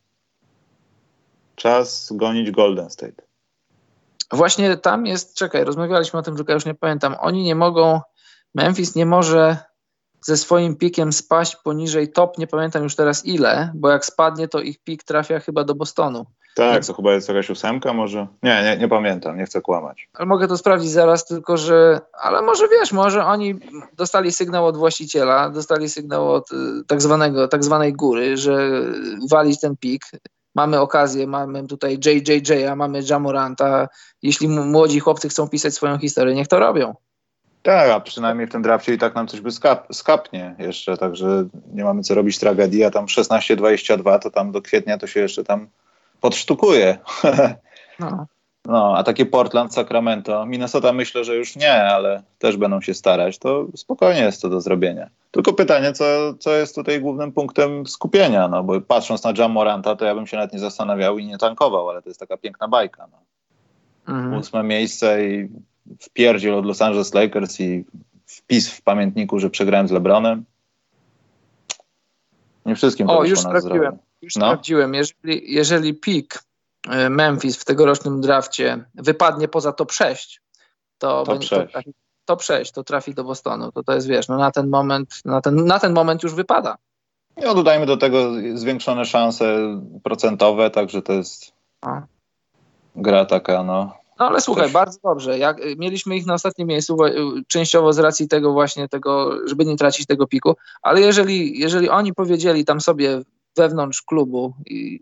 czas 1.60 2.08
gonić 2.12 2.50
Golden 2.50 2.90
State. 2.90 3.22
Właśnie 4.32 4.76
tam 4.76 5.06
jest, 5.06 5.34
czekaj, 5.34 5.64
rozmawialiśmy 5.64 6.18
o 6.18 6.22
tym, 6.22 6.36
tylko 6.36 6.52
już 6.52 6.64
nie 6.64 6.74
pamiętam. 6.74 7.16
Oni 7.20 7.44
nie 7.44 7.54
mogą, 7.54 8.00
Memphis 8.54 8.94
nie 8.94 9.06
może 9.06 9.56
ze 10.20 10.36
swoim 10.36 10.76
pikiem 10.76 11.12
spaść 11.12 11.56
poniżej 11.56 12.12
top, 12.12 12.38
nie 12.38 12.46
pamiętam 12.46 12.82
już 12.82 12.96
teraz 12.96 13.26
ile, 13.26 13.72
bo 13.74 13.90
jak 13.90 14.04
spadnie, 14.04 14.48
to 14.48 14.60
ich 14.60 14.78
pik 14.78 15.04
trafia 15.04 15.40
chyba 15.40 15.64
do 15.64 15.74
Bostonu. 15.74 16.26
Tak, 16.54 16.72
Więc... 16.72 16.86
to 16.86 16.94
chyba 16.94 17.12
jest 17.12 17.28
jakaś 17.28 17.50
ósemka 17.50 17.92
może? 17.92 18.26
Nie, 18.42 18.62
nie, 18.62 18.76
nie 18.76 18.88
pamiętam, 18.88 19.36
nie 19.36 19.44
chcę 19.44 19.60
kłamać. 19.60 20.08
Ale 20.14 20.26
mogę 20.26 20.48
to 20.48 20.58
sprawdzić 20.58 20.90
zaraz, 20.90 21.26
tylko 21.26 21.56
że, 21.56 22.00
ale 22.22 22.42
może 22.42 22.68
wiesz, 22.68 22.92
może 22.92 23.24
oni 23.24 23.54
dostali 23.96 24.32
sygnał 24.32 24.66
od 24.66 24.76
właściciela, 24.76 25.50
dostali 25.50 25.88
sygnał 25.88 26.32
od 26.32 26.52
y, 26.52 26.56
tak 26.86 27.02
zwanego, 27.02 27.48
tak 27.48 27.64
zwanej 27.64 27.92
góry, 27.92 28.36
że 28.36 28.70
walić 29.30 29.60
ten 29.60 29.76
pik, 29.76 30.02
mamy 30.54 30.80
okazję, 30.80 31.26
mamy 31.26 31.66
tutaj 31.66 31.98
JJJ, 32.06 32.66
a 32.66 32.76
mamy 32.76 33.00
Jamoranta. 33.10 33.88
Jeśli 34.22 34.48
młodzi 34.48 35.00
chłopcy 35.00 35.28
chcą 35.28 35.48
pisać 35.48 35.74
swoją 35.74 35.98
historię, 35.98 36.34
niech 36.34 36.48
to 36.48 36.58
robią. 36.58 36.94
Tak, 37.62 37.90
a 37.90 38.00
przynajmniej 38.00 38.46
w 38.46 38.50
tym 38.50 38.62
drafcie 38.62 38.94
i 38.94 38.98
tak 38.98 39.14
nam 39.14 39.26
coś 39.26 39.40
by 39.40 39.50
skap, 39.50 39.86
skapnie 39.94 40.54
jeszcze, 40.58 40.96
także 40.96 41.44
nie 41.72 41.84
mamy 41.84 42.02
co 42.02 42.14
robić 42.14 42.38
tragedii, 42.38 42.84
a 42.84 42.90
tam 42.90 43.06
16-22 43.06 44.18
to 44.18 44.30
tam 44.30 44.52
do 44.52 44.62
kwietnia 44.62 44.98
to 44.98 45.06
się 45.06 45.20
jeszcze 45.20 45.44
tam 45.44 45.68
podsztukuje. 46.20 46.98
No. 48.00 48.26
No, 48.70 48.96
a 48.96 49.02
takie 49.02 49.26
Portland, 49.26 49.74
Sacramento, 49.74 50.46
Minnesota 50.46 50.92
myślę, 50.92 51.24
że 51.24 51.36
już 51.36 51.56
nie, 51.56 51.72
ale 51.72 52.22
też 52.38 52.56
będą 52.56 52.80
się 52.80 52.94
starać. 52.94 53.38
To 53.38 53.66
spokojnie 53.76 54.20
jest 54.20 54.42
to 54.42 54.48
do 54.48 54.60
zrobienia. 54.60 55.10
Tylko 55.30 55.52
pytanie, 55.52 55.92
co, 55.92 56.34
co 56.38 56.52
jest 56.52 56.74
tutaj 56.74 57.00
głównym 57.00 57.32
punktem 57.32 57.86
skupienia, 57.86 58.48
no 58.48 58.62
bo 58.62 58.80
patrząc 58.80 59.24
na 59.24 59.32
Jam 59.38 59.52
Moranta, 59.52 59.96
to 59.96 60.04
ja 60.04 60.14
bym 60.14 60.26
się 60.26 60.36
nawet 60.36 60.52
nie 60.52 60.58
zastanawiał 60.58 61.18
i 61.18 61.26
nie 61.26 61.38
tankował, 61.38 61.90
ale 61.90 62.02
to 62.02 62.08
jest 62.08 62.20
taka 62.20 62.36
piękna 62.36 62.68
bajka. 62.68 63.08
No. 63.12 63.18
Mhm. 64.14 64.38
Ósme 64.38 64.62
miejsce 64.62 65.26
i 65.26 65.48
wpierdziel 66.00 66.54
od 66.54 66.66
Los 66.66 66.82
Angeles 66.82 67.14
Lakers 67.14 67.60
i 67.60 67.84
wpis 68.26 68.70
w 68.70 68.82
pamiętniku, 68.82 69.38
że 69.38 69.50
przegrałem 69.50 69.88
z 69.88 69.90
LeBronem. 69.90 70.44
Nie 72.66 72.74
wszystkim 72.74 73.06
to 73.06 73.18
O, 73.18 73.24
już 73.24 73.40
sprawdziłem. 73.40 73.98
Już 74.22 74.36
no? 74.36 74.46
sprawdziłem. 74.46 74.94
Jeżeli, 74.94 75.54
jeżeli 75.54 75.94
pik 75.94 76.49
Memphis 77.10 77.56
w 77.56 77.64
tegorocznym 77.64 78.20
drafcie 78.20 78.84
wypadnie 78.94 79.48
poza 79.48 79.72
top 79.72 79.92
6, 79.92 80.40
to, 80.98 81.24
top 81.24 81.42
6. 81.42 81.50
to, 81.50 81.66
trafi, 81.66 81.92
top 82.24 82.42
6 82.42 82.72
to 82.72 82.84
trafi 82.84 83.14
do 83.14 83.24
Bostonu. 83.24 83.72
To, 83.72 83.82
to 83.82 83.94
jest, 83.94 84.06
wiesz, 84.06 84.28
no 84.28 84.36
na 84.36 84.50
ten 84.50 84.68
moment, 84.68 85.20
na 85.24 85.40
ten, 85.40 85.64
na 85.64 85.78
ten 85.78 85.92
moment 85.92 86.22
już 86.22 86.34
wypada. 86.34 86.76
No 87.36 87.54
dodajmy 87.54 87.86
do 87.86 87.96
tego 87.96 88.32
zwiększone 88.54 89.04
szanse 89.04 89.56
procentowe, 90.02 90.70
także 90.70 91.02
to 91.02 91.12
jest 91.12 91.52
A. 91.82 92.02
gra 92.96 93.24
taka, 93.24 93.62
no. 93.62 94.00
No 94.18 94.28
ale 94.28 94.40
słuchaj, 94.40 94.64
Coś... 94.64 94.72
bardzo 94.72 94.98
dobrze. 95.04 95.38
Jak, 95.38 95.60
y, 95.60 95.76
mieliśmy 95.78 96.16
ich 96.16 96.26
na 96.26 96.34
ostatnim 96.34 96.68
miejscu, 96.68 97.04
y, 97.04 97.12
częściowo 97.48 97.92
z 97.92 97.98
racji 97.98 98.28
tego 98.28 98.52
właśnie, 98.52 98.88
tego, 98.88 99.38
żeby 99.48 99.64
nie 99.64 99.76
tracić 99.76 100.06
tego 100.06 100.26
piku, 100.26 100.56
ale 100.82 101.00
jeżeli, 101.00 101.58
jeżeli 101.58 101.88
oni 101.88 102.14
powiedzieli 102.14 102.64
tam 102.64 102.80
sobie 102.80 103.22
wewnątrz 103.56 104.02
klubu 104.02 104.54
i 104.66 105.00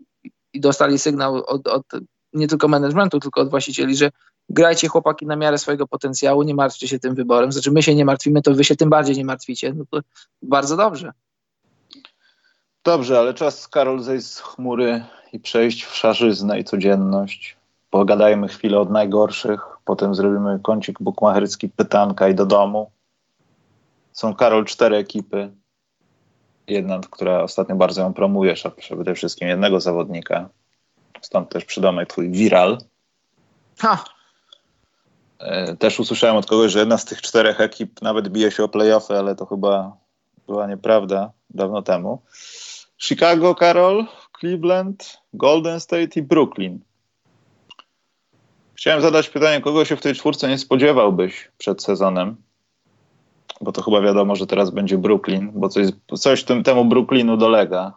i 0.53 0.59
dostali 0.59 0.99
sygnał 0.99 1.35
od, 1.35 1.67
od 1.67 1.83
nie 2.33 2.47
tylko 2.47 2.67
managementu, 2.67 3.19
tylko 3.19 3.41
od 3.41 3.49
właścicieli, 3.49 3.95
że 3.95 4.11
grajcie 4.49 4.87
chłopaki 4.87 5.25
na 5.25 5.35
miarę 5.35 5.57
swojego 5.57 5.87
potencjału, 5.87 6.43
nie 6.43 6.55
martwcie 6.55 6.87
się 6.87 6.99
tym 6.99 7.15
wyborem. 7.15 7.51
Znaczy 7.51 7.71
my 7.71 7.83
się 7.83 7.95
nie 7.95 8.05
martwimy, 8.05 8.41
to 8.41 8.53
wy 8.53 8.63
się 8.63 8.75
tym 8.75 8.89
bardziej 8.89 9.17
nie 9.17 9.25
martwicie. 9.25 9.73
No 9.73 9.83
to 9.91 9.99
bardzo 10.41 10.77
dobrze. 10.77 11.11
Dobrze, 12.83 13.19
ale 13.19 13.33
czas, 13.33 13.67
Karol, 13.67 13.99
zejść 14.01 14.27
z 14.27 14.39
chmury 14.39 15.03
i 15.33 15.39
przejść 15.39 15.83
w 15.83 15.95
szarzyznę 15.95 16.59
i 16.59 16.63
codzienność. 16.63 17.57
Pogadajmy 17.89 18.47
chwilę 18.47 18.79
od 18.79 18.91
najgorszych, 18.91 19.61
potem 19.85 20.15
zrobimy 20.15 20.59
kącik 20.63 20.99
bukmacherski, 20.99 21.69
pytanka 21.69 22.29
i 22.29 22.35
do 22.35 22.45
domu. 22.45 22.91
Są, 24.11 24.35
Karol, 24.35 24.65
cztery 24.65 24.97
ekipy. 24.97 25.51
Jedna, 26.71 26.99
która 27.11 27.43
ostatnio 27.43 27.75
bardzo 27.75 28.01
ją 28.01 28.13
promujesz, 28.13 28.65
a 28.65 28.69
przede 28.69 29.15
wszystkim 29.15 29.47
jednego 29.47 29.81
zawodnika. 29.81 30.49
Stąd 31.21 31.49
też 31.49 31.65
przydomek 31.65 32.09
twój 32.09 32.29
Viral. 32.29 32.77
Ha. 33.77 34.03
E, 35.39 35.75
też 35.75 35.99
usłyszałem 35.99 36.35
od 36.35 36.45
kogoś, 36.45 36.71
że 36.71 36.79
jedna 36.79 36.97
z 36.97 37.05
tych 37.05 37.21
czterech 37.21 37.61
ekip 37.61 38.01
nawet 38.01 38.29
bije 38.29 38.51
się 38.51 38.63
o 38.63 38.69
playoffy, 38.69 39.17
ale 39.17 39.35
to 39.35 39.45
chyba 39.45 39.97
była 40.47 40.67
nieprawda 40.67 41.31
dawno 41.49 41.81
temu. 41.81 42.21
Chicago, 42.97 43.55
Karol, 43.55 44.05
Cleveland, 44.39 45.17
Golden 45.33 45.79
State 45.79 46.19
i 46.19 46.21
Brooklyn. 46.21 46.79
Chciałem 48.75 49.01
zadać 49.01 49.29
pytanie, 49.29 49.61
kogo 49.61 49.85
się 49.85 49.95
w 49.95 50.01
tej 50.01 50.15
czwórce 50.15 50.47
nie 50.49 50.57
spodziewałbyś 50.57 51.51
przed 51.57 51.83
sezonem? 51.83 52.35
Bo 53.61 53.71
to 53.71 53.81
chyba 53.81 54.01
wiadomo, 54.01 54.35
że 54.35 54.47
teraz 54.47 54.69
będzie 54.69 54.97
Brooklyn, 54.97 55.51
bo 55.53 55.69
coś, 55.69 55.87
coś 56.19 56.43
tym, 56.43 56.63
temu 56.63 56.85
Brooklynu 56.85 57.37
dolega. 57.37 57.93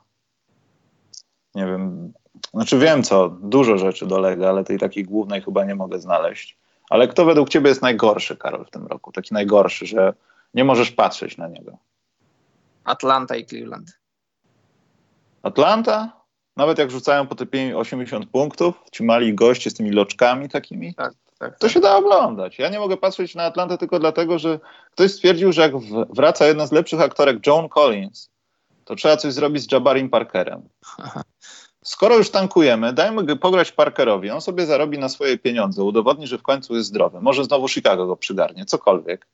Nie 1.54 1.66
wiem, 1.66 2.12
znaczy 2.54 2.78
wiem 2.78 3.02
co, 3.02 3.28
dużo 3.28 3.78
rzeczy 3.78 4.06
dolega, 4.06 4.48
ale 4.48 4.64
tej 4.64 4.78
takiej 4.78 5.04
głównej 5.04 5.42
chyba 5.42 5.64
nie 5.64 5.74
mogę 5.74 6.00
znaleźć. 6.00 6.58
Ale 6.90 7.08
kto 7.08 7.24
według 7.24 7.48
ciebie 7.48 7.68
jest 7.68 7.82
najgorszy, 7.82 8.36
Karol, 8.36 8.64
w 8.64 8.70
tym 8.70 8.86
roku? 8.86 9.12
Taki 9.12 9.34
najgorszy, 9.34 9.86
że 9.86 10.14
nie 10.54 10.64
możesz 10.64 10.90
patrzeć 10.90 11.36
na 11.36 11.48
niego. 11.48 11.78
Atlanta 12.84 13.36
i 13.36 13.46
Cleveland. 13.46 13.98
Atlanta? 15.42 16.22
Nawet 16.56 16.78
jak 16.78 16.90
rzucają 16.90 17.26
po 17.26 17.34
te 17.34 17.76
80 17.76 18.26
punktów, 18.26 18.74
ci 18.92 19.04
mali 19.04 19.34
goście 19.34 19.70
z 19.70 19.74
tymi 19.74 19.90
loczkami 19.90 20.48
takimi, 20.48 20.94
tak, 20.94 21.14
tak, 21.42 21.58
to 21.58 21.66
tak. 21.66 21.70
się 21.70 21.80
da 21.80 21.96
oglądać. 21.96 22.58
Ja 22.58 22.68
nie 22.68 22.78
mogę 22.78 22.96
patrzeć 22.96 23.34
na 23.34 23.44
Atlantę 23.44 23.78
tylko 23.78 23.98
dlatego, 23.98 24.38
że 24.38 24.60
ktoś 24.92 25.12
stwierdził, 25.12 25.52
że 25.52 25.62
jak 25.62 25.72
wraca 26.10 26.46
jedna 26.46 26.66
z 26.66 26.72
lepszych 26.72 27.00
aktorek, 27.00 27.46
Joan 27.46 27.68
Collins, 27.68 28.30
to 28.84 28.94
trzeba 28.94 29.16
coś 29.16 29.32
zrobić 29.32 29.62
z 29.62 29.72
Jabarim 29.72 30.10
Parkerem. 30.10 30.62
Skoro 31.84 32.16
już 32.16 32.30
tankujemy, 32.30 32.92
dajmy 32.92 33.36
pograć 33.36 33.72
Parkerowi, 33.72 34.30
on 34.30 34.40
sobie 34.40 34.66
zarobi 34.66 34.98
na 34.98 35.08
swoje 35.08 35.38
pieniądze, 35.38 35.82
udowodni, 35.82 36.26
że 36.26 36.38
w 36.38 36.42
końcu 36.42 36.76
jest 36.76 36.88
zdrowy. 36.88 37.20
Może 37.20 37.44
znowu 37.44 37.68
Chicago 37.68 38.06
go 38.06 38.16
przygarnie, 38.16 38.64
cokolwiek. 38.64 39.26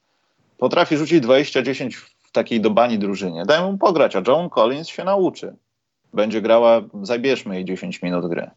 Potrafi 0.58 0.96
rzucić 0.96 1.24
20-10 1.24 1.90
w 2.22 2.30
takiej 2.32 2.60
dobani 2.60 2.98
drużynie. 2.98 3.44
Dajmy 3.46 3.72
mu 3.72 3.78
pograć, 3.78 4.16
a 4.16 4.22
Joan 4.26 4.50
Collins 4.50 4.88
się 4.88 5.04
nauczy 5.04 5.56
będzie 6.12 6.42
grała, 6.42 6.80
zabierzmy 7.02 7.54
jej 7.54 7.64
10 7.64 8.02
minut 8.02 8.26
gry. 8.26 8.42
Nie 8.42 8.48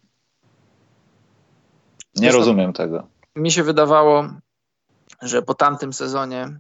Zresztą 2.13 2.37
rozumiem 2.37 2.73
tego. 2.73 3.07
Mi 3.35 3.51
się 3.51 3.63
wydawało, 3.63 4.29
że 5.21 5.41
po 5.41 5.53
tamtym 5.53 5.93
sezonie, 5.93 6.59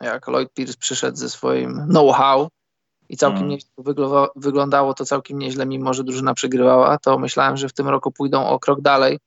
jak 0.00 0.28
Lloyd 0.28 0.54
Pierce 0.54 0.76
przyszedł 0.78 1.16
ze 1.16 1.30
swoim 1.30 1.86
know-how 1.88 2.48
i 3.08 3.16
całkiem 3.16 3.38
hmm. 3.38 3.50
nieźle 3.50 4.28
wyglądało 4.36 4.94
to 4.94 5.04
całkiem 5.04 5.38
nieźle, 5.38 5.66
mimo 5.66 5.94
że 5.94 6.04
drużyna 6.04 6.34
przegrywała, 6.34 6.98
to 6.98 7.18
myślałem, 7.18 7.56
że 7.56 7.68
w 7.68 7.72
tym 7.72 7.88
roku 7.88 8.12
pójdą 8.12 8.46
o 8.46 8.58
krok 8.58 8.80
dalej. 8.80 9.18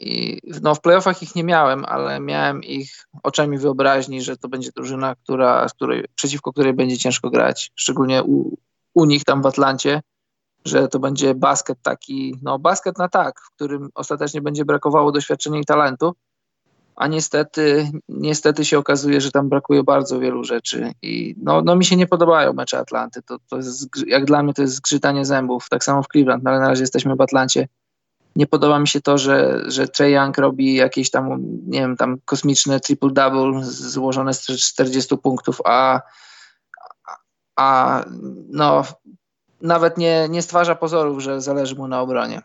I 0.00 0.40
no, 0.62 0.74
w 0.74 0.80
playoffach 0.80 1.22
ich 1.22 1.34
nie 1.34 1.44
miałem, 1.44 1.84
ale 1.84 2.20
miałem 2.20 2.64
ich 2.64 3.06
oczami 3.22 3.58
wyobraźni, 3.58 4.22
że 4.22 4.36
to 4.36 4.48
będzie 4.48 4.70
drużyna, 4.76 5.14
która, 5.14 5.66
której, 5.74 6.04
przeciwko 6.14 6.52
której 6.52 6.72
będzie 6.74 6.98
ciężko 6.98 7.30
grać, 7.30 7.72
szczególnie 7.74 8.22
u, 8.22 8.56
u 8.94 9.04
nich 9.04 9.24
tam 9.24 9.42
w 9.42 9.46
Atlancie, 9.46 10.00
że 10.68 10.88
to 10.88 10.98
będzie 10.98 11.34
basket 11.34 11.78
taki, 11.82 12.34
no 12.42 12.58
basket 12.58 12.98
na 12.98 13.08
tak, 13.08 13.40
w 13.40 13.50
którym 13.54 13.88
ostatecznie 13.94 14.40
będzie 14.40 14.64
brakowało 14.64 15.12
doświadczenia 15.12 15.60
i 15.60 15.64
talentu, 15.64 16.14
a 16.98 17.06
niestety, 17.06 17.90
niestety 18.08 18.64
się 18.64 18.78
okazuje, 18.78 19.20
że 19.20 19.30
tam 19.30 19.48
brakuje 19.48 19.84
bardzo 19.84 20.20
wielu 20.20 20.44
rzeczy 20.44 20.92
i 21.02 21.34
no, 21.42 21.62
no 21.62 21.76
mi 21.76 21.84
się 21.84 21.96
nie 21.96 22.06
podobają 22.06 22.52
mecze 22.52 22.78
Atlanty, 22.78 23.22
to, 23.22 23.38
to 23.48 23.56
jest, 23.56 23.90
jak 24.06 24.24
dla 24.24 24.42
mnie 24.42 24.54
to 24.54 24.62
jest 24.62 24.74
zgrzytanie 24.74 25.24
zębów, 25.24 25.68
tak 25.68 25.84
samo 25.84 26.02
w 26.02 26.08
Cleveland, 26.08 26.44
no 26.44 26.50
ale 26.50 26.60
na 26.60 26.68
razie 26.68 26.82
jesteśmy 26.82 27.16
w 27.16 27.20
Atlancie. 27.20 27.68
Nie 28.36 28.46
podoba 28.46 28.78
mi 28.78 28.88
się 28.88 29.00
to, 29.00 29.18
że, 29.18 29.64
że 29.66 29.88
Trey 29.88 30.12
Young 30.12 30.38
robi 30.38 30.74
jakieś 30.74 31.10
tam, 31.10 31.38
nie 31.66 31.80
wiem, 31.80 31.96
tam 31.96 32.16
kosmiczne 32.24 32.78
triple-double 32.78 33.64
złożone 33.64 34.34
z 34.34 34.46
40 34.46 35.18
punktów, 35.18 35.60
a, 35.64 36.00
a 37.56 38.04
no 38.48 38.84
nawet 39.60 39.98
nie, 39.98 40.28
nie 40.28 40.42
stwarza 40.42 40.74
pozorów, 40.74 41.20
że 41.20 41.40
zależy 41.40 41.76
mu 41.76 41.88
na 41.88 42.00
obronie. 42.00 42.42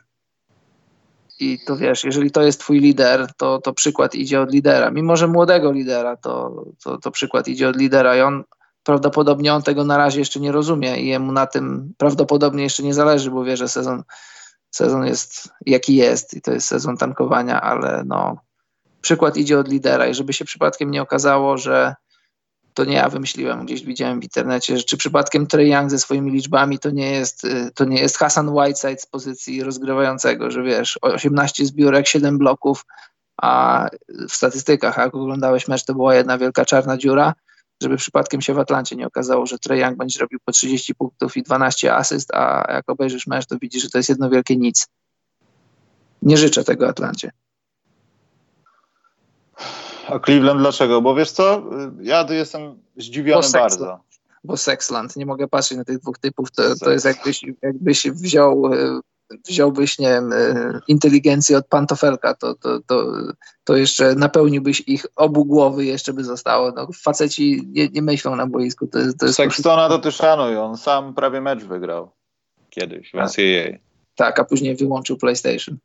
I 1.39 1.59
to 1.65 1.77
wiesz, 1.77 2.03
jeżeli 2.03 2.31
to 2.31 2.41
jest 2.41 2.59
twój 2.59 2.79
lider, 2.79 3.33
to, 3.37 3.61
to 3.61 3.73
przykład 3.73 4.15
idzie 4.15 4.41
od 4.41 4.51
lidera. 4.51 4.91
Mimo, 4.91 5.15
że 5.17 5.27
młodego 5.27 5.71
lidera, 5.71 6.17
to, 6.17 6.63
to, 6.83 6.97
to 6.97 7.11
przykład 7.11 7.47
idzie 7.47 7.69
od 7.69 7.75
lidera 7.75 8.17
i 8.17 8.21
on 8.21 8.43
prawdopodobnie 8.83 9.53
on 9.53 9.63
tego 9.63 9.83
na 9.83 9.97
razie 9.97 10.19
jeszcze 10.19 10.39
nie 10.39 10.51
rozumie 10.51 11.01
i 11.01 11.07
jemu 11.07 11.31
na 11.31 11.47
tym 11.47 11.93
prawdopodobnie 11.97 12.63
jeszcze 12.63 12.83
nie 12.83 12.93
zależy, 12.93 13.31
bo 13.31 13.43
wie, 13.43 13.57
że 13.57 13.67
sezon, 13.67 14.03
sezon 14.71 15.05
jest 15.05 15.49
jaki 15.65 15.95
jest 15.95 16.33
i 16.33 16.41
to 16.41 16.51
jest 16.51 16.67
sezon 16.67 16.97
tankowania, 16.97 17.61
ale 17.61 18.03
no 18.05 18.37
przykład 19.01 19.37
idzie 19.37 19.59
od 19.59 19.67
lidera 19.67 20.07
i 20.07 20.13
żeby 20.13 20.33
się 20.33 20.45
przypadkiem 20.45 20.91
nie 20.91 21.01
okazało, 21.01 21.57
że 21.57 21.95
to 22.73 22.85
nie 22.85 22.95
ja 22.95 23.09
wymyśliłem, 23.09 23.65
gdzieś 23.65 23.83
widziałem 23.83 24.19
w 24.19 24.23
internecie, 24.23 24.77
czy 24.77 24.97
przypadkiem 24.97 25.47
Trey 25.47 25.69
Young 25.69 25.91
ze 25.91 25.99
swoimi 25.99 26.31
liczbami 26.31 26.79
to 26.79 26.91
nie 26.91 27.11
jest, 27.11 27.43
y, 27.43 27.71
to 27.75 27.85
nie 27.85 28.01
jest 28.01 28.17
Hassan 28.17 28.49
Whiteside 28.49 28.99
z 28.99 29.05
pozycji 29.05 29.63
rozgrywającego, 29.63 30.51
że 30.51 30.63
wiesz, 30.63 30.99
18 31.01 31.65
zbiórek, 31.65 32.07
7 32.07 32.37
bloków, 32.37 32.85
a 33.41 33.87
w 34.29 34.33
statystykach, 34.33 34.97
jak 34.97 35.15
oglądałeś 35.15 35.67
mecz, 35.67 35.85
to 35.85 35.93
była 35.93 36.15
jedna 36.15 36.37
wielka 36.37 36.65
czarna 36.65 36.97
dziura, 36.97 37.33
żeby 37.81 37.97
przypadkiem 37.97 38.41
się 38.41 38.53
w 38.53 38.59
Atlancie 38.59 38.95
nie 38.95 39.07
okazało, 39.07 39.45
że 39.45 39.59
Trey 39.59 39.79
Young 39.79 39.97
będzie 39.97 40.19
robił 40.19 40.39
po 40.45 40.51
30 40.51 40.95
punktów 40.95 41.37
i 41.37 41.43
12 41.43 41.95
asyst, 41.95 42.33
a 42.33 42.71
jak 42.73 42.89
obejrzysz 42.89 43.27
mecz, 43.27 43.45
to 43.45 43.57
widzisz, 43.61 43.83
że 43.83 43.89
to 43.89 43.97
jest 43.97 44.09
jedno 44.09 44.29
wielkie 44.29 44.57
nic. 44.57 44.87
Nie 46.21 46.37
życzę 46.37 46.63
tego 46.63 46.87
Atlancie. 46.87 47.31
A 50.07 50.19
Cleveland 50.19 50.59
dlaczego? 50.59 51.01
Bo 51.01 51.15
wiesz 51.15 51.31
co, 51.31 51.63
ja 52.01 52.23
tu 52.23 52.33
jestem 52.33 52.75
zdziwiony 52.97 53.47
bardzo. 53.53 53.99
Bo 54.43 54.57
Sexland, 54.57 55.15
nie 55.15 55.25
mogę 55.25 55.47
patrzeć 55.47 55.77
na 55.77 55.85
tych 55.85 55.99
dwóch 55.99 56.17
typów, 56.17 56.51
to, 56.51 56.75
to 56.75 56.91
jest 56.91 57.05
jakbyś, 57.05 57.45
jakbyś 57.61 58.09
wziął, 58.09 58.73
e, 58.73 58.99
wziąłbyś, 59.49 59.99
nie 59.99 60.07
wiem, 60.07 60.33
e, 60.33 60.79
inteligencję 60.87 61.57
od 61.57 61.67
pantofelka, 61.67 62.33
to, 62.33 62.55
to, 62.55 62.79
to, 62.87 63.05
to 63.63 63.75
jeszcze 63.75 64.15
napełniłbyś 64.15 64.83
ich 64.87 65.05
obu 65.15 65.45
głowy 65.45 65.85
jeszcze 65.85 66.13
by 66.13 66.23
zostało. 66.23 66.71
No, 66.71 66.87
faceci 67.03 67.67
nie, 67.67 67.87
nie 67.87 68.01
myślą 68.01 68.35
na 68.35 68.47
boisku. 68.47 68.87
To 68.87 68.99
jest, 68.99 69.19
to 69.19 69.25
jest 69.25 69.37
Sextona 69.37 69.89
to 69.89 69.99
ty 69.99 70.11
szanuj, 70.11 70.57
on 70.57 70.77
sam 70.77 71.13
prawie 71.13 71.41
mecz 71.41 71.63
wygrał 71.63 72.11
kiedyś 72.69 73.11
w 73.11 73.13
NCAA. 73.13 73.71
Tak. 73.71 73.81
tak, 74.15 74.39
a 74.39 74.43
później 74.43 74.75
wyłączył 74.75 75.17
PlayStation. 75.17 75.77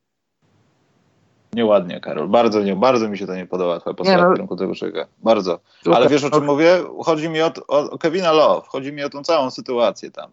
Nieładnie, 1.53 2.01
Karol. 2.01 2.29
Bardzo, 2.29 2.63
nie, 2.63 2.77
bardzo 2.77 3.09
mi 3.09 3.19
się 3.19 3.27
to 3.27 3.37
nie 3.37 3.47
podoba, 3.47 3.81
twoja 3.81 3.95
postawa 3.95 4.23
no. 4.23 4.31
w 4.31 4.33
kierunku 4.33 4.57
tego 4.57 4.75
człowieka. 4.75 5.07
Bardzo. 5.23 5.61
Ale 5.95 6.09
wiesz 6.09 6.25
o 6.25 6.31
czym 6.31 6.45
mówię? 6.45 6.79
Chodzi 7.05 7.29
mi 7.29 7.43
o, 7.43 7.53
o 7.69 7.99
Kevina 7.99 8.33
Love. 8.33 8.67
Chodzi 8.69 8.93
mi 8.93 9.05
o 9.05 9.11
tą 9.11 9.23
całą 9.23 9.51
sytuację 9.51 10.11
tam. 10.11 10.31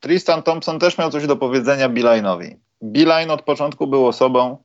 Tristan 0.00 0.42
Thompson 0.42 0.78
też 0.78 0.98
miał 0.98 1.10
coś 1.10 1.26
do 1.26 1.36
powiedzenia 1.36 1.88
Beeline'owi. 1.88 2.56
Beeline 2.82 3.30
od 3.30 3.42
początku 3.42 3.86
był 3.86 4.06
osobą, 4.06 4.56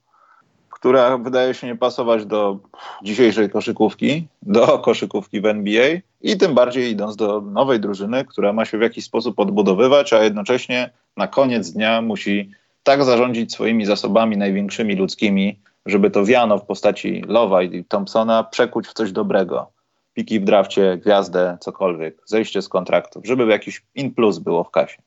która 0.69 1.17
wydaje 1.17 1.53
się 1.53 1.67
nie 1.67 1.75
pasować 1.75 2.25
do 2.25 2.59
dzisiejszej 3.03 3.49
koszykówki, 3.49 4.27
do 4.41 4.79
koszykówki 4.79 5.41
w 5.41 5.45
NBA 5.45 5.89
i 6.21 6.37
tym 6.37 6.53
bardziej 6.53 6.91
idąc 6.91 7.15
do 7.15 7.41
nowej 7.41 7.79
drużyny, 7.79 8.25
która 8.25 8.53
ma 8.53 8.65
się 8.65 8.77
w 8.77 8.81
jakiś 8.81 9.05
sposób 9.05 9.39
odbudowywać, 9.39 10.13
a 10.13 10.23
jednocześnie 10.23 10.89
na 11.17 11.27
koniec 11.27 11.71
dnia 11.71 12.01
musi 12.01 12.51
tak 12.83 13.03
zarządzić 13.03 13.53
swoimi 13.53 13.85
zasobami 13.85 14.37
największymi 14.37 14.95
ludzkimi, 14.95 15.59
żeby 15.85 16.11
to 16.11 16.25
wiano 16.25 16.57
w 16.57 16.65
postaci 16.65 17.23
Lowa 17.27 17.63
i 17.63 17.85
Thompsona 17.85 18.43
przekuć 18.43 18.87
w 18.87 18.93
coś 18.93 19.11
dobrego. 19.11 19.71
Piki 20.13 20.39
w 20.39 20.43
drafcie, 20.43 20.97
gwiazdę, 20.97 21.57
cokolwiek, 21.61 22.21
zejście 22.25 22.61
z 22.61 22.69
kontraktów, 22.69 23.25
żeby 23.25 23.45
jakiś 23.45 23.85
in 23.95 24.13
plus 24.13 24.39
było 24.39 24.63
w 24.63 24.71
kasie. 24.71 25.01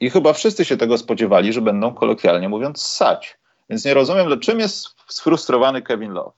I 0.00 0.10
chyba 0.10 0.32
wszyscy 0.32 0.64
się 0.64 0.76
tego 0.76 0.98
spodziewali, 0.98 1.52
że 1.52 1.60
będą 1.60 1.94
kolokwialnie 1.94 2.48
mówiąc 2.48 2.82
sać. 2.82 3.38
Więc 3.70 3.84
nie 3.84 3.94
rozumiem, 3.94 4.40
czym 4.40 4.60
jest 4.60 4.88
sfrustrowany 5.08 5.82
Kevin 5.82 6.12
Love. 6.12 6.32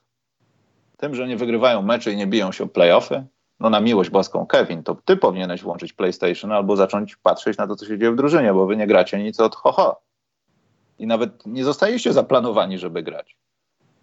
Tym, 0.97 1.15
że 1.15 1.29
nie 1.29 1.37
wygrywają 1.37 1.83
mecze 1.83 2.13
i 2.13 2.17
nie 2.17 2.27
biją 2.27 2.53
się 2.53 2.65
o 2.65 2.67
playoffy? 2.67 3.25
No 3.61 3.71
na 3.71 3.81
miłość 3.81 4.11
boską, 4.11 4.47
Kevin, 4.47 4.83
to 4.83 4.97
ty 5.05 5.17
powinieneś 5.17 5.63
włączyć 5.63 5.93
PlayStation 5.93 6.53
albo 6.53 6.77
zacząć 6.77 7.17
patrzeć 7.17 7.59
na 7.59 7.67
to, 7.67 7.77
co 7.77 7.87
się 7.87 7.99
dzieje 7.99 8.13
w 8.13 8.17
drużynie, 8.17 8.55
bo 8.55 8.67
wy 8.67 8.77
nie 8.77 8.87
gracie 8.87 9.19
nic 9.19 9.41
od 9.41 9.57
ho, 9.57 9.73
ho 9.73 10.01
i 10.99 11.07
nawet 11.07 11.47
nie 11.47 11.65
zostaliście 11.65 12.13
zaplanowani, 12.13 12.79
żeby 12.79 13.03
grać. 13.03 13.37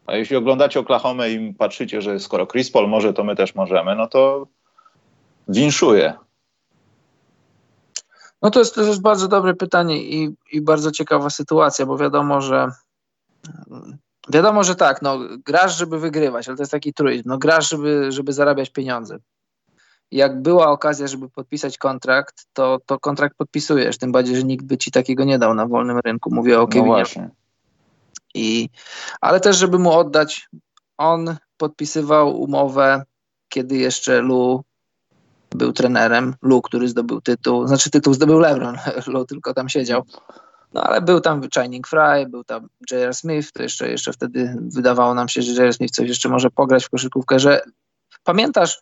A 0.06 0.16
jeśli 0.16 0.36
oglądacie 0.36 0.80
Oklahoma 0.80 1.28
i 1.28 1.54
patrzycie, 1.54 2.02
że 2.02 2.20
skoro 2.20 2.48
Chris 2.48 2.72
Paul 2.72 2.90
może, 2.90 3.14
to 3.14 3.24
my 3.24 3.36
też 3.36 3.56
możemy, 3.56 3.96
no 3.96 4.08
to 4.08 4.48
winszuję. 5.48 6.14
No 8.42 8.52
to 8.52 8.60
jest, 8.60 8.76
to 8.76 8.82
bardzo 9.02 9.28
dobre 9.28 9.54
pytanie 9.54 10.04
i, 10.04 10.36
i 10.52 10.62
bardzo 10.62 10.92
ciekawa 10.92 11.30
sytuacja, 11.30 11.86
bo 11.86 11.98
wiadomo, 11.98 12.42
że 12.42 12.68
wiadomo, 14.30 14.64
że 14.64 14.76
tak, 14.76 15.02
no 15.02 15.20
grasz, 15.46 15.78
żeby 15.78 16.00
wygrywać, 16.00 16.48
ale 16.48 16.58
to 16.58 16.64
jest 16.64 16.72
taki 16.72 16.94
truizm. 16.94 17.24
No 17.26 17.38
grasz, 17.38 17.70
żeby, 17.70 18.12
żeby 18.12 18.34
zarabiać 18.34 18.70
pieniądze. 18.70 19.20
Jak 20.12 20.42
była 20.42 20.68
okazja, 20.72 21.08
żeby 21.08 21.30
podpisać 21.30 21.78
kontrakt, 21.78 22.46
to, 22.54 22.80
to 22.86 23.00
kontrakt 23.00 23.38
podpisujesz, 23.38 23.98
tym 23.98 24.12
bardziej, 24.12 24.36
że 24.36 24.44
nikt 24.44 24.66
by 24.66 24.78
ci 24.78 24.92
takiego 24.92 25.24
nie 25.24 25.40
dał 25.40 25.54
na 25.54 25.68
wolnym 25.68 26.00
rynku. 26.00 26.36
Mówię 26.36 26.62
o 26.62 26.68
Kevinie. 26.68 27.04
No 27.16 27.30
I, 28.34 28.70
ale 29.22 29.40
też, 29.40 29.58
żeby 29.58 29.80
mu 29.80 29.92
oddać, 29.92 30.50
on 30.98 31.36
podpisywał 31.58 32.42
umowę, 32.42 33.04
kiedy 33.50 33.78
jeszcze 33.78 34.22
Lu 34.22 34.64
był 35.52 35.74
trenerem. 35.74 36.36
Lu, 36.42 36.62
który 36.62 36.88
zdobył 36.88 37.22
tytuł, 37.22 37.68
znaczy 37.68 37.90
tytuł 37.90 38.14
zdobył 38.14 38.40
LeBron, 38.40 38.78
Lu 39.08 39.26
tylko 39.26 39.54
tam 39.54 39.70
siedział. 39.70 40.04
No 40.74 40.84
ale 40.84 41.02
był 41.02 41.22
tam 41.22 41.42
Shining 41.54 41.88
Fry, 41.88 42.28
był 42.30 42.44
tam 42.44 42.68
J.R. 42.92 43.16
Smith, 43.16 43.52
to 43.52 43.64
jeszcze, 43.64 43.90
jeszcze 43.90 44.14
wtedy 44.14 44.56
wydawało 44.62 45.14
nam 45.14 45.28
się, 45.28 45.42
że 45.42 45.52
J.R. 45.62 45.74
Smith 45.74 45.96
coś 45.96 46.10
jeszcze 46.10 46.30
może 46.30 46.50
pograć 46.50 46.86
w 46.86 46.90
koszykówkę, 46.90 47.40
że 47.40 47.62
pamiętasz, 48.24 48.80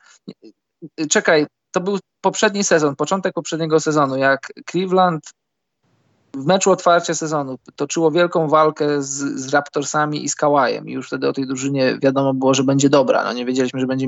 czekaj, 1.09 1.45
to 1.71 1.81
był 1.81 1.99
poprzedni 2.21 2.63
sezon, 2.63 2.95
początek 2.95 3.33
poprzedniego 3.33 3.79
sezonu, 3.79 4.17
jak 4.17 4.51
Cleveland 4.71 5.23
w 6.33 6.45
meczu 6.45 6.71
otwarcia 6.71 7.15
sezonu 7.15 7.57
toczyło 7.75 8.11
wielką 8.11 8.47
walkę 8.47 9.01
z, 9.03 9.15
z 9.15 9.53
Raptorsami 9.53 10.23
i 10.23 10.29
z 10.29 10.35
Kawajem 10.35 10.89
i 10.89 10.91
już 10.93 11.07
wtedy 11.07 11.27
o 11.27 11.33
tej 11.33 11.47
drużynie 11.47 11.97
wiadomo 12.01 12.33
było, 12.33 12.53
że 12.53 12.63
będzie 12.63 12.89
dobra. 12.89 13.23
No 13.23 13.33
nie 13.33 13.45
wiedzieliśmy, 13.45 13.79
że 13.79 13.87
będzie 13.87 14.07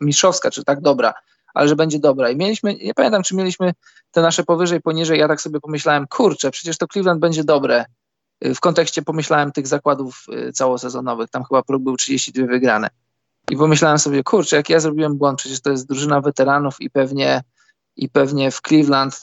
mistrzowska, 0.00 0.50
czy 0.50 0.64
tak 0.64 0.80
dobra, 0.80 1.14
ale 1.54 1.68
że 1.68 1.76
będzie 1.76 1.98
dobra. 1.98 2.30
I 2.30 2.36
mieliśmy, 2.36 2.74
nie 2.74 2.94
pamiętam, 2.94 3.22
czy 3.22 3.36
mieliśmy 3.36 3.72
te 4.10 4.22
nasze 4.22 4.44
powyżej, 4.44 4.80
poniżej, 4.80 5.18
ja 5.18 5.28
tak 5.28 5.40
sobie 5.40 5.60
pomyślałem, 5.60 6.06
kurczę, 6.06 6.50
przecież 6.50 6.78
to 6.78 6.86
Cleveland 6.86 7.20
będzie 7.20 7.44
dobre. 7.44 7.84
W 8.40 8.60
kontekście 8.60 9.02
pomyślałem 9.02 9.52
tych 9.52 9.66
zakładów 9.66 10.26
y, 10.48 10.52
całosezonowych, 10.52 11.30
tam 11.30 11.44
chyba 11.44 11.62
próg 11.62 11.82
był 11.82 11.96
32 11.96 12.46
wygrane. 12.46 12.90
I 13.50 13.56
pomyślałem 13.56 13.98
sobie, 13.98 14.22
kurczę, 14.22 14.56
jak 14.56 14.70
ja 14.70 14.80
zrobiłem 14.80 15.16
błąd, 15.16 15.38
przecież 15.38 15.60
to 15.60 15.70
jest 15.70 15.88
drużyna 15.88 16.20
weteranów 16.20 16.80
i 16.80 16.90
pewnie, 16.90 17.42
i 17.96 18.08
pewnie 18.08 18.50
w 18.50 18.60
Cleveland, 18.60 19.20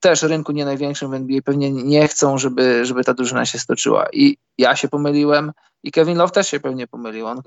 też 0.00 0.22
rynku 0.22 0.52
nie 0.52 0.64
największym 0.64 1.10
w 1.10 1.14
NBA, 1.14 1.42
pewnie 1.42 1.70
nie 1.70 2.08
chcą, 2.08 2.38
żeby, 2.38 2.84
żeby 2.84 3.04
ta 3.04 3.14
drużyna 3.14 3.46
się 3.46 3.58
stoczyła. 3.58 4.06
I 4.12 4.36
ja 4.58 4.76
się 4.76 4.88
pomyliłem 4.88 5.52
i 5.82 5.92
Kevin 5.92 6.18
Love 6.18 6.32
też 6.32 6.48
się 6.48 6.60
pewnie 6.60 6.86
pomylił. 6.86 7.26
On, 7.26 7.42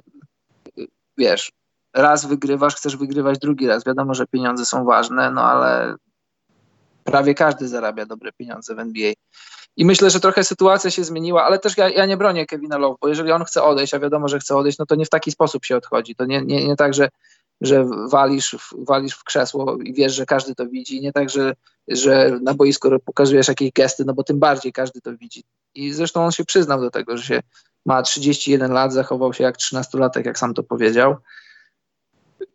wiesz, 1.17 1.51
raz 1.93 2.25
wygrywasz, 2.25 2.75
chcesz 2.75 2.97
wygrywać 2.97 3.39
drugi 3.39 3.67
raz. 3.67 3.85
Wiadomo, 3.85 4.13
że 4.13 4.27
pieniądze 4.27 4.65
są 4.65 4.85
ważne, 4.85 5.31
no 5.31 5.43
ale 5.43 5.95
prawie 7.03 7.33
każdy 7.33 7.67
zarabia 7.67 8.05
dobre 8.05 8.31
pieniądze 8.31 8.75
w 8.75 8.79
NBA. 8.79 9.13
I 9.77 9.85
myślę, 9.85 10.09
że 10.09 10.19
trochę 10.19 10.43
sytuacja 10.43 10.91
się 10.91 11.03
zmieniła, 11.03 11.43
ale 11.43 11.59
też 11.59 11.77
ja, 11.77 11.89
ja 11.89 12.05
nie 12.05 12.17
bronię 12.17 12.45
Kevina 12.45 12.77
Love, 12.77 12.97
bo 13.01 13.07
jeżeli 13.07 13.31
on 13.31 13.45
chce 13.45 13.63
odejść, 13.63 13.93
a 13.93 13.99
wiadomo, 13.99 14.27
że 14.27 14.39
chce 14.39 14.55
odejść, 14.55 14.77
no 14.77 14.85
to 14.85 14.95
nie 14.95 15.05
w 15.05 15.09
taki 15.09 15.31
sposób 15.31 15.65
się 15.65 15.77
odchodzi. 15.77 16.15
To 16.15 16.25
nie, 16.25 16.41
nie, 16.41 16.67
nie 16.67 16.75
tak, 16.75 16.93
że, 16.93 17.09
że 17.61 17.85
walisz, 18.09 18.55
walisz 18.77 19.13
w 19.13 19.23
krzesło 19.23 19.77
i 19.83 19.93
wiesz, 19.93 20.13
że 20.13 20.25
każdy 20.25 20.55
to 20.55 20.67
widzi. 20.67 21.01
Nie 21.01 21.11
tak, 21.11 21.29
że, 21.29 21.53
że 21.87 22.39
na 22.41 22.53
boisku 22.53 22.89
pokazujesz 23.05 23.47
jakieś 23.47 23.71
gesty, 23.71 24.05
no 24.05 24.13
bo 24.13 24.23
tym 24.23 24.39
bardziej 24.39 24.73
każdy 24.73 25.01
to 25.01 25.17
widzi. 25.17 25.43
I 25.75 25.93
zresztą 25.93 26.25
on 26.25 26.31
się 26.31 26.45
przyznał 26.45 26.81
do 26.81 26.91
tego, 26.91 27.17
że 27.17 27.23
się 27.23 27.41
ma 27.85 28.01
31 28.01 28.71
lat, 28.71 28.93
zachował 28.93 29.33
się 29.33 29.43
jak 29.43 29.57
13-latek, 29.57 30.25
jak 30.25 30.39
sam 30.39 30.53
to 30.53 30.63
powiedział. 30.63 31.15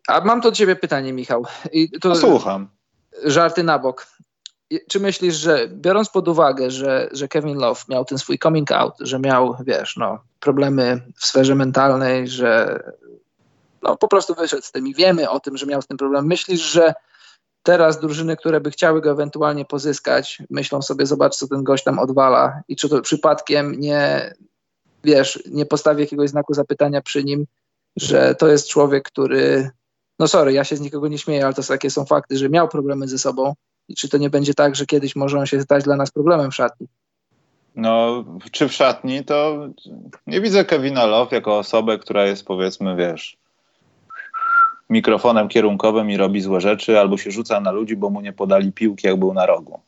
A 0.07 0.21
mam 0.21 0.41
to 0.41 0.49
do 0.51 0.55
ciebie 0.55 0.75
pytanie, 0.75 1.13
Michał. 1.13 1.45
I 1.71 1.89
to, 1.99 2.09
no, 2.09 2.15
Słucham. 2.15 2.69
Żarty 3.23 3.63
na 3.63 3.79
bok 3.79 4.07
czy 4.87 4.99
myślisz, 4.99 5.35
że 5.35 5.67
biorąc 5.67 6.09
pod 6.09 6.27
uwagę, 6.27 6.71
że, 6.71 7.09
że 7.11 7.27
Kevin 7.27 7.57
Love 7.57 7.81
miał 7.89 8.05
ten 8.05 8.17
swój 8.17 8.39
coming 8.39 8.71
out, 8.71 8.93
że 8.99 9.19
miał, 9.19 9.55
wiesz, 9.65 9.97
no, 9.97 10.19
problemy 10.39 11.01
w 11.15 11.25
sferze 11.25 11.55
mentalnej, 11.55 12.27
że 12.27 12.79
no, 13.83 13.97
po 13.97 14.07
prostu 14.07 14.35
wyszedł 14.35 14.63
z 14.63 14.71
tym 14.71 14.87
i 14.87 14.93
wiemy 14.93 15.29
o 15.29 15.39
tym, 15.39 15.57
że 15.57 15.65
miał 15.65 15.81
z 15.81 15.87
tym 15.87 15.97
problem. 15.97 16.27
Myślisz, 16.27 16.61
że 16.61 16.93
teraz 17.63 17.99
drużyny, 17.99 18.37
które 18.37 18.61
by 18.61 18.71
chciały 18.71 19.01
go 19.01 19.11
ewentualnie 19.11 19.65
pozyskać, 19.65 20.41
myślą 20.49 20.81
sobie, 20.81 21.05
zobacz, 21.05 21.35
co 21.35 21.47
ten 21.47 21.63
gość 21.63 21.83
tam 21.83 21.99
odwala 21.99 22.61
i 22.67 22.75
czy 22.75 22.89
to 22.89 23.01
przypadkiem 23.01 23.79
nie, 23.79 24.33
wiesz, 25.03 25.43
nie 25.51 25.65
postawi 25.65 26.01
jakiegoś 26.01 26.29
znaku 26.29 26.53
zapytania 26.53 27.01
przy 27.01 27.23
nim, 27.23 27.45
że 27.95 28.35
to 28.35 28.47
jest 28.47 28.67
człowiek, 28.67 29.03
który, 29.03 29.69
no 30.19 30.27
sorry, 30.27 30.53
ja 30.53 30.63
się 30.63 30.75
z 30.75 30.81
nikogo 30.81 31.07
nie 31.07 31.17
śmieję, 31.17 31.45
ale 31.45 31.53
to 31.53 31.63
takie 31.63 31.89
są 31.89 32.05
fakty, 32.05 32.37
że 32.37 32.49
miał 32.49 32.67
problemy 32.67 33.07
ze 33.07 33.17
sobą, 33.17 33.53
i 33.89 33.95
czy 33.95 34.09
to 34.09 34.17
nie 34.17 34.29
będzie 34.29 34.53
tak, 34.53 34.75
że 34.75 34.85
kiedyś 34.85 35.15
może 35.15 35.39
on 35.39 35.45
się 35.45 35.61
stać 35.61 35.83
dla 35.83 35.95
nas 35.95 36.11
problemem 36.11 36.51
w 36.51 36.55
szatni? 36.55 36.87
No, 37.75 38.25
czy 38.51 38.67
w 38.67 38.73
szatni, 38.73 39.25
to 39.25 39.67
nie 40.27 40.41
widzę 40.41 40.65
Kevina 40.65 41.05
Love 41.05 41.35
jako 41.35 41.57
osobę, 41.57 41.97
która 41.97 42.25
jest 42.25 42.45
powiedzmy, 42.45 42.95
wiesz, 42.95 43.37
mikrofonem 44.89 45.47
kierunkowym 45.47 46.09
i 46.11 46.17
robi 46.17 46.41
złe 46.41 46.61
rzeczy, 46.61 46.99
albo 46.99 47.17
się 47.17 47.31
rzuca 47.31 47.59
na 47.59 47.71
ludzi, 47.71 47.95
bo 47.95 48.09
mu 48.09 48.21
nie 48.21 48.33
podali 48.33 48.71
piłki, 48.71 49.07
jak 49.07 49.17
był 49.17 49.33
na 49.33 49.45
rogu. 49.45 49.79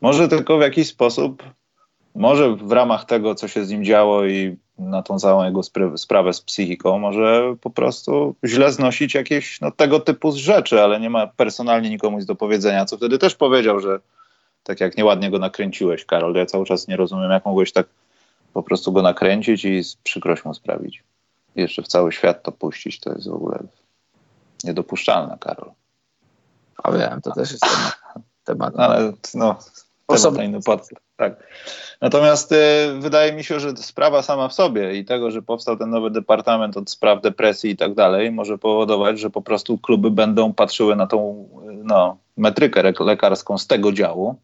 Może 0.00 0.28
tylko 0.28 0.58
w 0.58 0.62
jakiś 0.62 0.88
sposób, 0.88 1.42
może 2.14 2.56
w 2.56 2.72
ramach 2.72 3.04
tego, 3.04 3.34
co 3.34 3.48
się 3.48 3.64
z 3.64 3.70
nim 3.70 3.84
działo 3.84 4.26
i 4.26 4.56
na 4.78 5.02
tą 5.02 5.18
całą 5.18 5.44
jego 5.44 5.60
sprawę 5.96 6.32
z 6.32 6.40
psychiką, 6.40 6.98
może 6.98 7.56
po 7.60 7.70
prostu 7.70 8.34
źle 8.44 8.72
znosić 8.72 9.14
jakieś 9.14 9.60
no, 9.60 9.70
tego 9.70 10.00
typu 10.00 10.32
rzeczy, 10.32 10.82
ale 10.82 11.00
nie 11.00 11.10
ma 11.10 11.26
personalnie 11.26 11.90
nikomu 11.90 12.18
nic 12.18 12.26
do 12.26 12.34
powiedzenia, 12.34 12.84
co 12.84 12.96
wtedy 12.96 13.18
też 13.18 13.34
powiedział, 13.34 13.80
że 13.80 14.00
tak 14.62 14.80
jak 14.80 14.96
nieładnie 14.96 15.30
go 15.30 15.38
nakręciłeś, 15.38 16.04
Karol, 16.04 16.34
ja 16.34 16.46
cały 16.46 16.64
czas 16.64 16.88
nie 16.88 16.96
rozumiem, 16.96 17.30
jak 17.30 17.44
mogłeś 17.44 17.72
tak 17.72 17.86
po 18.52 18.62
prostu 18.62 18.92
go 18.92 19.02
nakręcić 19.02 19.64
i 19.64 19.82
przykrość 20.02 20.44
mu 20.44 20.54
sprawić. 20.54 21.02
I 21.56 21.60
jeszcze 21.60 21.82
w 21.82 21.88
cały 21.88 22.12
świat 22.12 22.42
to 22.42 22.52
puścić, 22.52 23.00
to 23.00 23.12
jest 23.12 23.28
w 23.28 23.34
ogóle 23.34 23.58
niedopuszczalne, 24.64 25.38
Karol. 25.40 25.70
A 26.82 26.92
wiem, 26.92 27.20
to 27.20 27.32
też 27.32 27.50
jest 27.52 27.62
temat. 27.62 27.96
temat. 28.44 28.74
Ale 28.76 29.12
no, 29.34 29.58
Osobny. 30.06 30.44
inny 30.44 30.62
podcast. 30.62 31.03
Tak. 31.16 31.46
Natomiast 32.00 32.52
y, 32.52 32.56
wydaje 32.98 33.32
mi 33.32 33.44
się, 33.44 33.60
że 33.60 33.76
sprawa 33.76 34.22
sama 34.22 34.48
w 34.48 34.54
sobie 34.54 34.96
i 34.96 35.04
tego, 35.04 35.30
że 35.30 35.42
powstał 35.42 35.76
ten 35.76 35.90
nowy 35.90 36.10
departament 36.10 36.76
od 36.76 36.90
spraw 36.90 37.22
depresji 37.22 37.70
i 37.70 37.76
tak 37.76 37.94
dalej, 37.94 38.30
może 38.30 38.58
powodować, 38.58 39.20
że 39.20 39.30
po 39.30 39.42
prostu 39.42 39.78
kluby 39.78 40.10
będą 40.10 40.52
patrzyły 40.52 40.96
na 40.96 41.06
tą 41.06 41.48
y, 41.70 41.72
no, 41.84 42.16
metrykę 42.36 42.92
lekarską 43.00 43.58
z 43.58 43.66
tego 43.66 43.92
działu, 43.92 44.36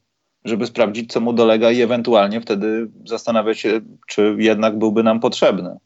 żeby 0.44 0.66
sprawdzić, 0.66 1.12
co 1.12 1.20
mu 1.20 1.32
dolega 1.32 1.70
i 1.70 1.82
ewentualnie 1.82 2.40
wtedy 2.40 2.88
zastanawiać 3.04 3.58
się, 3.58 3.80
czy 4.06 4.36
jednak 4.38 4.78
byłby 4.78 5.02
nam 5.02 5.20
potrzebny. 5.20 5.76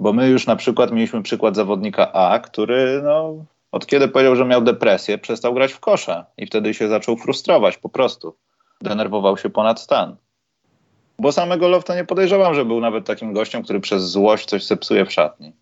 Bo 0.00 0.12
my 0.12 0.28
już 0.28 0.46
na 0.46 0.56
przykład 0.56 0.92
mieliśmy 0.92 1.22
przykład 1.22 1.56
zawodnika 1.56 2.12
A, 2.12 2.38
który 2.38 3.00
no, 3.04 3.44
od 3.72 3.86
kiedy 3.86 4.08
powiedział, 4.08 4.36
że 4.36 4.44
miał 4.44 4.62
depresję, 4.62 5.18
przestał 5.18 5.54
grać 5.54 5.72
w 5.72 5.80
kosza 5.80 6.26
i 6.38 6.46
wtedy 6.46 6.74
się 6.74 6.88
zaczął 6.88 7.16
frustrować 7.16 7.78
po 7.78 7.88
prostu. 7.88 8.34
Denerwował 8.80 9.36
się 9.36 9.50
ponad 9.50 9.80
stan. 9.80 10.16
Bo 11.18 11.32
samego 11.32 11.68
Lofta 11.68 11.94
nie 11.94 12.04
podejrzewam, 12.04 12.54
że 12.54 12.64
był 12.64 12.80
nawet 12.80 13.06
takim 13.06 13.32
gościem, 13.32 13.62
który 13.62 13.80
przez 13.80 14.10
złość 14.10 14.48
coś 14.48 14.66
zepsuje 14.66 15.06
w 15.06 15.12
szatni. 15.12 15.52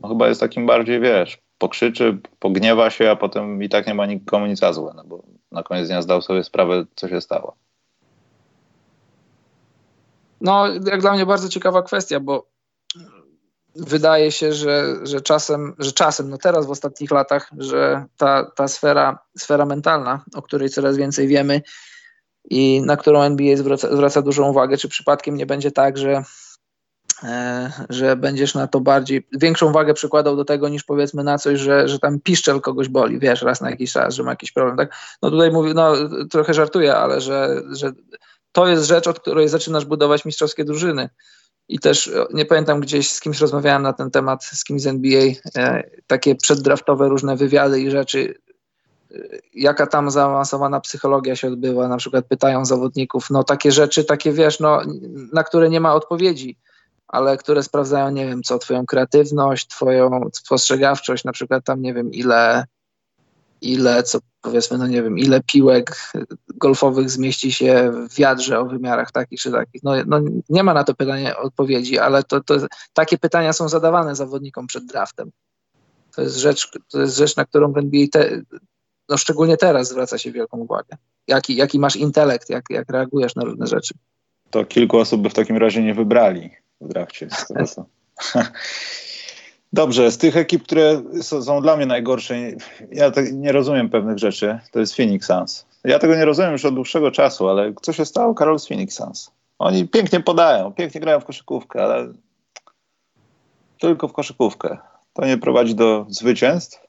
No 0.00 0.08
chyba 0.08 0.28
jest 0.28 0.40
takim 0.40 0.66
bardziej, 0.66 1.00
wiesz, 1.00 1.38
pokrzyczy, 1.58 2.18
pogniewa 2.38 2.90
się, 2.90 3.10
a 3.10 3.16
potem 3.16 3.62
i 3.62 3.68
tak 3.68 3.86
nie 3.86 3.94
ma 3.94 4.06
nikomu 4.06 4.46
nic 4.46 4.58
za 4.58 4.72
złe, 4.72 4.92
no 4.96 5.04
bo 5.04 5.22
na 5.52 5.62
koniec 5.62 5.88
dnia 5.88 6.02
zdał 6.02 6.22
sobie 6.22 6.44
sprawę, 6.44 6.84
co 6.96 7.08
się 7.08 7.20
stało. 7.20 7.56
No, 10.40 10.66
jak 10.66 11.00
dla 11.00 11.12
mnie 11.12 11.26
bardzo 11.26 11.48
ciekawa 11.48 11.82
kwestia, 11.82 12.20
bo 12.20 12.46
wydaje 13.76 14.32
się, 14.32 14.52
że, 14.52 14.94
że 15.02 15.20
czasem, 15.20 15.74
że 15.78 15.92
czasem, 15.92 16.30
no 16.30 16.38
teraz 16.38 16.66
w 16.66 16.70
ostatnich 16.70 17.10
latach, 17.10 17.50
że 17.58 18.04
ta, 18.16 18.50
ta 18.50 18.68
sfera, 18.68 19.18
sfera 19.38 19.66
mentalna, 19.66 20.24
o 20.34 20.42
której 20.42 20.68
coraz 20.68 20.96
więcej 20.96 21.28
wiemy 21.28 21.62
i 22.50 22.82
na 22.82 22.96
którą 22.96 23.22
NBA 23.22 23.56
zwraca, 23.56 23.96
zwraca 23.96 24.22
dużą 24.22 24.48
uwagę, 24.48 24.76
czy 24.76 24.88
przypadkiem 24.88 25.36
nie 25.36 25.46
będzie 25.46 25.70
tak, 25.70 25.98
że, 25.98 26.22
e, 27.22 27.72
że 27.88 28.16
będziesz 28.16 28.54
na 28.54 28.66
to 28.66 28.80
bardziej, 28.80 29.28
większą 29.32 29.72
wagę 29.72 29.94
przykładał 29.94 30.36
do 30.36 30.44
tego 30.44 30.68
niż 30.68 30.84
powiedzmy 30.84 31.24
na 31.24 31.38
coś, 31.38 31.60
że, 31.60 31.88
że 31.88 31.98
tam 31.98 32.20
piszczel 32.20 32.60
kogoś 32.60 32.88
boli, 32.88 33.18
wiesz, 33.18 33.42
raz 33.42 33.60
na 33.60 33.70
jakiś 33.70 33.92
czas, 33.92 34.14
że 34.14 34.22
ma 34.22 34.30
jakiś 34.30 34.52
problem, 34.52 34.76
tak? 34.76 34.94
No 35.22 35.30
tutaj 35.30 35.50
mówię, 35.50 35.74
no 35.74 35.92
trochę 36.30 36.54
żartuję, 36.54 36.96
ale 36.96 37.20
że, 37.20 37.62
że 37.72 37.92
to 38.52 38.66
jest 38.66 38.84
rzecz, 38.84 39.06
od 39.06 39.20
której 39.20 39.48
zaczynasz 39.48 39.84
budować 39.84 40.24
mistrzowskie 40.24 40.64
drużyny. 40.64 41.08
I 41.68 41.78
też 41.78 42.08
e, 42.08 42.26
nie 42.30 42.44
pamiętam 42.44 42.80
gdzieś 42.80 43.10
z 43.10 43.20
kimś 43.20 43.40
rozmawiałem 43.40 43.82
na 43.82 43.92
ten 43.92 44.10
temat, 44.10 44.44
z 44.44 44.64
kimś 44.64 44.82
z 44.82 44.86
NBA, 44.86 45.22
e, 45.56 45.90
takie 46.06 46.34
przeddraftowe 46.34 47.08
różne 47.08 47.36
wywiady 47.36 47.80
i 47.80 47.90
rzeczy, 47.90 48.34
jaka 49.54 49.86
tam 49.86 50.10
zaawansowana 50.10 50.80
psychologia 50.80 51.36
się 51.36 51.48
odbywa, 51.48 51.88
na 51.88 51.96
przykład 51.96 52.26
pytają 52.26 52.64
zawodników, 52.64 53.30
no 53.30 53.44
takie 53.44 53.72
rzeczy, 53.72 54.04
takie 54.04 54.32
wiesz, 54.32 54.60
no, 54.60 54.82
na 55.32 55.44
które 55.44 55.70
nie 55.70 55.80
ma 55.80 55.94
odpowiedzi, 55.94 56.56
ale 57.08 57.36
które 57.36 57.62
sprawdzają, 57.62 58.10
nie 58.10 58.26
wiem 58.26 58.42
co, 58.42 58.58
twoją 58.58 58.86
kreatywność, 58.86 59.68
twoją 59.68 60.28
spostrzegawczość, 60.32 61.24
na 61.24 61.32
przykład 61.32 61.64
tam 61.64 61.82
nie 61.82 61.94
wiem 61.94 62.12
ile 62.12 62.64
ile, 63.60 64.02
co 64.02 64.18
powiedzmy, 64.40 64.78
no 64.78 64.86
nie 64.86 65.02
wiem, 65.02 65.18
ile 65.18 65.40
piłek 65.40 66.12
golfowych 66.48 67.10
zmieści 67.10 67.52
się 67.52 67.92
w 68.10 68.14
wiadrze 68.14 68.60
o 68.60 68.66
wymiarach 68.66 69.12
takich 69.12 69.40
czy 69.40 69.50
takich. 69.50 69.82
No, 69.82 69.92
no 70.06 70.20
nie 70.48 70.62
ma 70.62 70.74
na 70.74 70.84
to 70.84 70.94
pytanie 70.94 71.36
odpowiedzi, 71.36 71.98
ale 71.98 72.22
to, 72.22 72.40
to 72.40 72.54
takie 72.92 73.18
pytania 73.18 73.52
są 73.52 73.68
zadawane 73.68 74.14
zawodnikom 74.14 74.66
przed 74.66 74.86
draftem. 74.86 75.30
To 76.14 76.22
jest 76.22 76.36
rzecz, 76.36 76.70
to 76.88 77.00
jest 77.00 77.16
rzecz 77.16 77.36
na 77.36 77.44
którą 77.44 77.72
w 77.72 77.78
NBA 77.78 78.06
te, 78.12 78.40
no 79.08 79.16
szczególnie 79.16 79.56
teraz 79.56 79.88
zwraca 79.88 80.18
się 80.18 80.32
wielką 80.32 80.58
uwagę. 80.58 80.96
Jaki, 81.26 81.56
jaki 81.56 81.78
masz 81.78 81.96
intelekt, 81.96 82.50
jak, 82.50 82.64
jak 82.70 82.90
reagujesz 82.90 83.36
na 83.36 83.44
różne 83.44 83.66
rzeczy. 83.66 83.94
To 84.50 84.64
kilku 84.64 84.98
osób 84.98 85.22
by 85.22 85.30
w 85.30 85.34
takim 85.34 85.56
razie 85.56 85.82
nie 85.82 85.94
wybrali 85.94 86.50
w 86.80 86.88
drafcie. 86.88 87.28
Dobrze, 89.72 90.10
z 90.10 90.18
tych 90.18 90.36
ekip, 90.36 90.62
które 90.62 91.02
są 91.22 91.62
dla 91.62 91.76
mnie 91.76 91.86
najgorsze, 91.86 92.34
ja 92.92 93.10
tak 93.10 93.32
nie 93.32 93.52
rozumiem 93.52 93.90
pewnych 93.90 94.18
rzeczy, 94.18 94.58
to 94.72 94.80
jest 94.80 94.96
Phoenix 94.96 95.26
Suns. 95.26 95.66
Ja 95.84 95.98
tego 95.98 96.16
nie 96.16 96.24
rozumiem 96.24 96.52
już 96.52 96.64
od 96.64 96.74
dłuższego 96.74 97.10
czasu, 97.10 97.48
ale 97.48 97.72
co 97.82 97.92
się 97.92 98.04
stało, 98.04 98.34
Karol, 98.34 98.58
z 98.58 98.68
Phoenix 98.68 98.94
Suns? 98.96 99.30
Oni 99.58 99.88
pięknie 99.88 100.20
podają, 100.20 100.72
pięknie 100.72 101.00
grają 101.00 101.20
w 101.20 101.24
koszykówkę, 101.24 101.82
ale 101.84 102.12
tylko 103.80 104.08
w 104.08 104.12
koszykówkę. 104.12 104.78
To 105.12 105.26
nie 105.26 105.38
prowadzi 105.38 105.74
do 105.74 106.06
zwycięstw, 106.08 106.80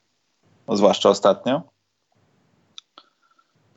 no 0.67 0.77
zwłaszcza 0.77 1.09
ostatnio. 1.09 1.61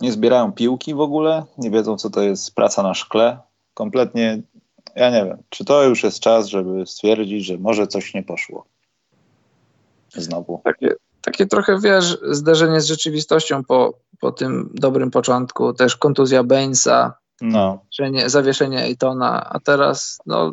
Nie 0.00 0.12
zbierają 0.12 0.52
piłki 0.52 0.94
w 0.94 1.00
ogóle, 1.00 1.44
nie 1.58 1.70
wiedzą, 1.70 1.96
co 1.96 2.10
to 2.10 2.22
jest 2.22 2.54
praca 2.54 2.82
na 2.82 2.94
szkle. 2.94 3.38
Kompletnie, 3.74 4.42
ja 4.96 5.10
nie 5.10 5.24
wiem, 5.24 5.42
czy 5.48 5.64
to 5.64 5.82
już 5.82 6.02
jest 6.04 6.20
czas, 6.20 6.46
żeby 6.46 6.86
stwierdzić, 6.86 7.44
że 7.44 7.58
może 7.58 7.86
coś 7.86 8.14
nie 8.14 8.22
poszło. 8.22 8.64
Znowu. 10.14 10.60
Takie, 10.64 10.94
takie 11.22 11.46
trochę, 11.46 11.78
wiesz, 11.80 12.18
zderzenie 12.30 12.80
z 12.80 12.86
rzeczywistością 12.86 13.64
po, 13.64 13.98
po 14.20 14.32
tym 14.32 14.70
dobrym 14.74 15.10
początku. 15.10 15.72
Też 15.72 15.96
kontuzja 15.96 16.44
Bainsa, 16.44 17.14
no. 17.40 17.84
zawieszenie, 18.26 18.78
Eitona, 18.78 19.50
a 19.50 19.60
teraz 19.60 20.18
no, 20.26 20.52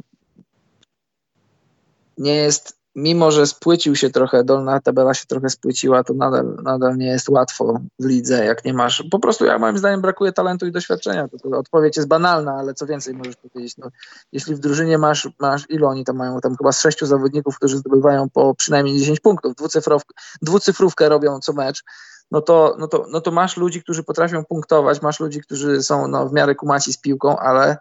nie 2.17 2.35
jest 2.35 2.78
mimo 2.95 3.31
że 3.31 3.47
spłycił 3.47 3.95
się 3.95 4.09
trochę, 4.09 4.43
dolna 4.43 4.79
tabela 4.79 5.13
się 5.13 5.25
trochę 5.25 5.49
spłyciła, 5.49 6.03
to 6.03 6.13
nadal, 6.13 6.57
nadal 6.63 6.97
nie 6.97 7.07
jest 7.07 7.29
łatwo 7.29 7.79
w 7.99 8.05
lidze, 8.05 8.45
jak 8.45 8.65
nie 8.65 8.73
masz. 8.73 9.03
Po 9.11 9.19
prostu, 9.19 9.45
jak 9.45 9.59
moim 9.59 9.77
zdaniem, 9.77 10.01
brakuje 10.01 10.31
talentu 10.31 10.67
i 10.67 10.71
doświadczenia. 10.71 11.27
To, 11.27 11.37
to 11.37 11.57
odpowiedź 11.57 11.97
jest 11.97 12.09
banalna, 12.09 12.53
ale 12.53 12.73
co 12.73 12.85
więcej 12.85 13.13
możesz 13.13 13.35
powiedzieć? 13.35 13.77
No, 13.77 13.89
jeśli 14.31 14.55
w 14.55 14.59
drużynie 14.59 14.97
masz, 14.97 15.29
masz 15.39 15.69
ilu 15.69 15.87
oni 15.87 16.05
tam 16.05 16.15
mają? 16.15 16.41
Tam 16.41 16.57
chyba 16.57 16.71
z 16.71 16.81
sześciu 16.81 17.05
zawodników, 17.05 17.55
którzy 17.55 17.77
zdobywają 17.77 18.29
po 18.29 18.55
przynajmniej 18.55 18.99
10 18.99 19.19
punktów, 19.19 19.55
dwucyfrowkę, 19.55 20.13
dwucyfrówkę 20.41 21.09
robią 21.09 21.39
co 21.39 21.53
mecz. 21.53 21.83
No 22.31 22.41
to, 22.41 22.75
no, 22.79 22.87
to, 22.87 23.05
no 23.11 23.21
to 23.21 23.31
masz 23.31 23.57
ludzi, 23.57 23.83
którzy 23.83 24.03
potrafią 24.03 24.45
punktować, 24.45 25.01
masz 25.01 25.19
ludzi, 25.19 25.41
którzy 25.41 25.83
są 25.83 26.07
no, 26.07 26.29
w 26.29 26.33
miarę 26.33 26.55
kumaci 26.55 26.93
z 26.93 26.97
piłką, 26.97 27.37
ale 27.37 27.77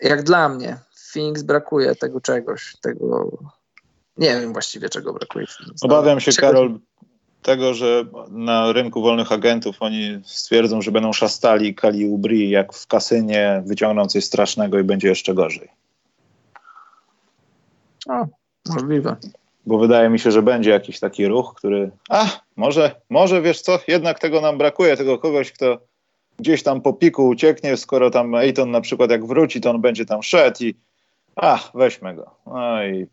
jak 0.00 0.22
dla 0.22 0.48
mnie, 0.48 0.78
Phoenix 1.16 1.42
brakuje 1.42 1.94
tego 1.94 2.20
czegoś, 2.20 2.76
tego 2.80 3.30
nie 4.18 4.40
wiem 4.40 4.52
właściwie 4.52 4.88
czego 4.88 5.12
brakuje. 5.12 5.46
Phoenix. 5.46 5.82
Obawiam 5.82 6.20
się, 6.20 6.32
Karol, 6.32 6.78
tego, 7.42 7.74
że 7.74 8.04
na 8.30 8.72
rynku 8.72 9.02
wolnych 9.02 9.32
agentów 9.32 9.76
oni 9.80 10.20
stwierdzą, 10.24 10.82
że 10.82 10.92
będą 10.92 11.12
szastali 11.12 11.74
Kali 11.74 12.06
Ubri 12.06 12.50
jak 12.50 12.72
w 12.72 12.86
kasynie, 12.86 13.62
wyciągną 13.66 14.06
coś 14.06 14.24
strasznego 14.24 14.78
i 14.78 14.84
będzie 14.84 15.08
jeszcze 15.08 15.34
gorzej. 15.34 15.68
O, 18.08 18.26
możliwe. 18.68 19.16
Bo 19.66 19.78
wydaje 19.78 20.08
mi 20.08 20.18
się, 20.18 20.32
że 20.32 20.42
będzie 20.42 20.70
jakiś 20.70 21.00
taki 21.00 21.26
ruch, 21.26 21.54
który, 21.56 21.90
a, 22.08 22.26
może, 22.56 22.94
może 23.10 23.42
wiesz 23.42 23.60
co, 23.60 23.78
jednak 23.88 24.18
tego 24.18 24.40
nam 24.40 24.58
brakuje, 24.58 24.96
tego 24.96 25.18
kogoś, 25.18 25.52
kto 25.52 25.78
gdzieś 26.38 26.62
tam 26.62 26.80
po 26.80 26.92
piku 26.92 27.28
ucieknie, 27.28 27.76
skoro 27.76 28.10
tam 28.10 28.34
Ayton 28.34 28.70
na 28.70 28.80
przykład 28.80 29.10
jak 29.10 29.26
wróci, 29.26 29.60
to 29.60 29.70
on 29.70 29.80
będzie 29.80 30.06
tam 30.06 30.22
szedł 30.22 30.64
i 30.64 30.74
Ach, 31.36 31.70
weźmy 31.74 32.14
go. 32.14 32.30
No 32.46 32.84
i... 32.84 33.06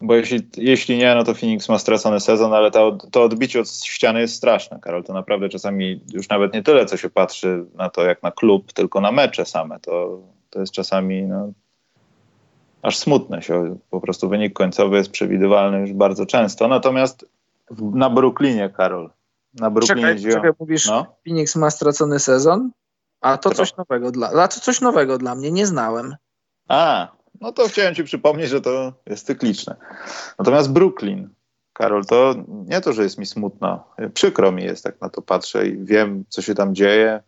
Bo 0.00 0.14
jeśli, 0.14 0.48
jeśli 0.56 0.98
nie, 0.98 1.14
no 1.14 1.24
to 1.24 1.34
Phoenix 1.34 1.68
ma 1.68 1.78
stracony 1.78 2.20
sezon, 2.20 2.54
ale 2.54 2.70
to, 2.70 2.98
to 3.10 3.22
odbicie 3.22 3.60
od 3.60 3.68
ściany 3.68 4.20
jest 4.20 4.34
straszne, 4.34 4.80
Karol. 4.80 5.04
To 5.04 5.12
naprawdę 5.12 5.48
czasami 5.48 6.00
już 6.12 6.28
nawet 6.28 6.54
nie 6.54 6.62
tyle, 6.62 6.86
co 6.86 6.96
się 6.96 7.10
patrzy 7.10 7.64
na 7.74 7.90
to 7.90 8.04
jak 8.04 8.22
na 8.22 8.30
klub, 8.30 8.72
tylko 8.72 9.00
na 9.00 9.12
mecze 9.12 9.44
same. 9.44 9.80
To, 9.80 10.20
to 10.50 10.60
jest 10.60 10.72
czasami 10.72 11.22
no, 11.22 11.52
aż 12.82 12.96
smutne 12.96 13.42
się. 13.42 13.76
Po 13.90 14.00
prostu 14.00 14.28
wynik 14.28 14.52
końcowy 14.52 14.96
jest 14.96 15.10
przewidywalny 15.10 15.80
już 15.80 15.92
bardzo 15.92 16.26
często. 16.26 16.68
Natomiast 16.68 17.26
na 17.80 18.10
Brooklynie, 18.10 18.70
Karol. 18.70 19.10
Na 19.54 19.70
Brooklynie 19.70 20.14
czekaj, 20.14 20.32
czekaj, 20.32 20.50
mówisz, 20.58 20.86
no? 20.86 21.06
Phoenix 21.24 21.56
ma 21.56 21.70
stracony 21.70 22.18
sezon? 22.18 22.70
A 23.22 23.38
to 23.38 23.50
coś 23.50 23.76
nowego 23.76 24.10
dla, 24.10 24.30
a 24.42 24.48
to 24.48 24.60
coś 24.60 24.80
nowego 24.80 25.18
dla 25.18 25.34
mnie, 25.34 25.52
nie 25.52 25.66
znałem. 25.66 26.16
A, 26.68 27.08
no 27.40 27.52
to 27.52 27.68
chciałem 27.68 27.94
ci 27.94 28.04
przypomnieć, 28.04 28.50
że 28.50 28.60
to 28.60 28.92
jest 29.06 29.26
cykliczne. 29.26 29.76
Natomiast 30.38 30.72
Brooklyn, 30.72 31.28
Karol, 31.72 32.04
to 32.04 32.34
nie 32.48 32.80
to, 32.80 32.92
że 32.92 33.02
jest 33.02 33.18
mi 33.18 33.26
smutno. 33.26 33.84
Przykro 34.14 34.52
mi 34.52 34.64
jest, 34.64 34.84
tak 34.84 35.00
na 35.00 35.08
to 35.08 35.22
patrzę 35.22 35.68
i 35.68 35.84
wiem, 35.84 36.24
co 36.28 36.42
się 36.42 36.54
tam 36.54 36.74
dzieje, 36.74 37.22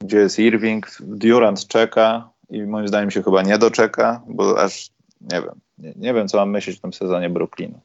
gdzie 0.00 0.18
jest 0.18 0.38
Irving, 0.38 0.86
Durant 1.00 1.66
czeka 1.66 2.28
i 2.50 2.62
moim 2.62 2.88
zdaniem 2.88 3.10
się 3.10 3.22
chyba 3.22 3.42
nie 3.42 3.58
doczeka, 3.58 4.22
bo 4.28 4.62
aż 4.62 4.90
nie 5.20 5.42
wiem, 5.42 5.60
nie, 5.78 5.92
nie 5.96 6.14
wiem, 6.14 6.28
co 6.28 6.38
mam 6.38 6.50
myśleć 6.50 6.78
w 6.78 6.80
tym 6.80 6.92
sezonie 6.92 7.30
Brooklynu. 7.30 7.80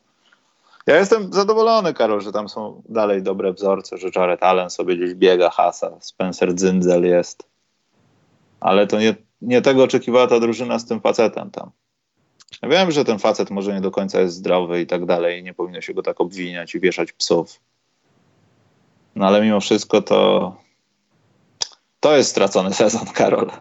Ja 0.87 0.97
jestem 0.97 1.33
zadowolony, 1.33 1.93
Karol, 1.93 2.21
że 2.21 2.31
tam 2.31 2.49
są 2.49 2.81
dalej 2.89 3.23
dobre 3.23 3.53
wzorce, 3.53 3.97
że 3.97 4.09
Jared 4.15 4.43
Allen 4.43 4.69
sobie 4.69 4.97
gdzieś 4.97 5.13
biega, 5.13 5.49
hasa, 5.49 5.91
Spencer 5.99 6.55
Dzyndzel 6.55 7.05
jest 7.05 7.52
ale 8.63 8.87
to 8.87 8.99
nie, 8.99 9.15
nie 9.41 9.61
tego 9.61 9.83
oczekiwała 9.83 10.27
ta 10.27 10.39
drużyna 10.39 10.79
z 10.79 10.85
tym 10.85 11.01
facetem 11.01 11.51
tam. 11.51 11.71
Ja 12.61 12.69
wiem, 12.69 12.91
że 12.91 13.05
ten 13.05 13.19
facet 13.19 13.49
może 13.49 13.73
nie 13.73 13.81
do 13.81 13.91
końca 13.91 14.21
jest 14.21 14.35
zdrowy 14.35 14.81
i 14.81 14.87
tak 14.87 15.05
dalej, 15.05 15.43
nie 15.43 15.53
powinno 15.53 15.81
się 15.81 15.93
go 15.93 16.03
tak 16.03 16.21
obwiniać 16.21 16.75
i 16.75 16.79
wieszać 16.79 17.11
psów. 17.13 17.59
No 19.15 19.27
ale 19.27 19.41
mimo 19.41 19.59
wszystko 19.59 20.01
to 20.01 20.55
to 21.99 22.17
jest 22.17 22.29
stracony 22.29 22.73
sezon, 22.83 23.05
Karol. 23.05 23.51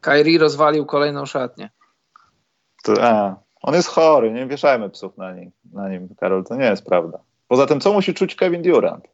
Kairi 0.00 0.38
rozwalił 0.38 0.86
kolejną 0.86 1.26
szatnię. 1.26 1.70
To, 2.82 3.04
a, 3.04 3.36
on 3.62 3.74
jest 3.74 3.88
chory, 3.88 4.32
nie 4.32 4.46
wieszajmy 4.46 4.90
psów 4.90 5.16
na 5.16 5.32
nim, 5.32 5.50
na 5.72 5.88
nim, 5.88 6.08
Karol, 6.20 6.44
to 6.44 6.56
nie 6.56 6.64
jest 6.64 6.84
prawda. 6.84 7.18
Poza 7.48 7.66
tym, 7.66 7.80
co 7.80 7.92
musi 7.92 8.14
czuć 8.14 8.34
Kevin 8.34 8.62
Durant? 8.62 9.08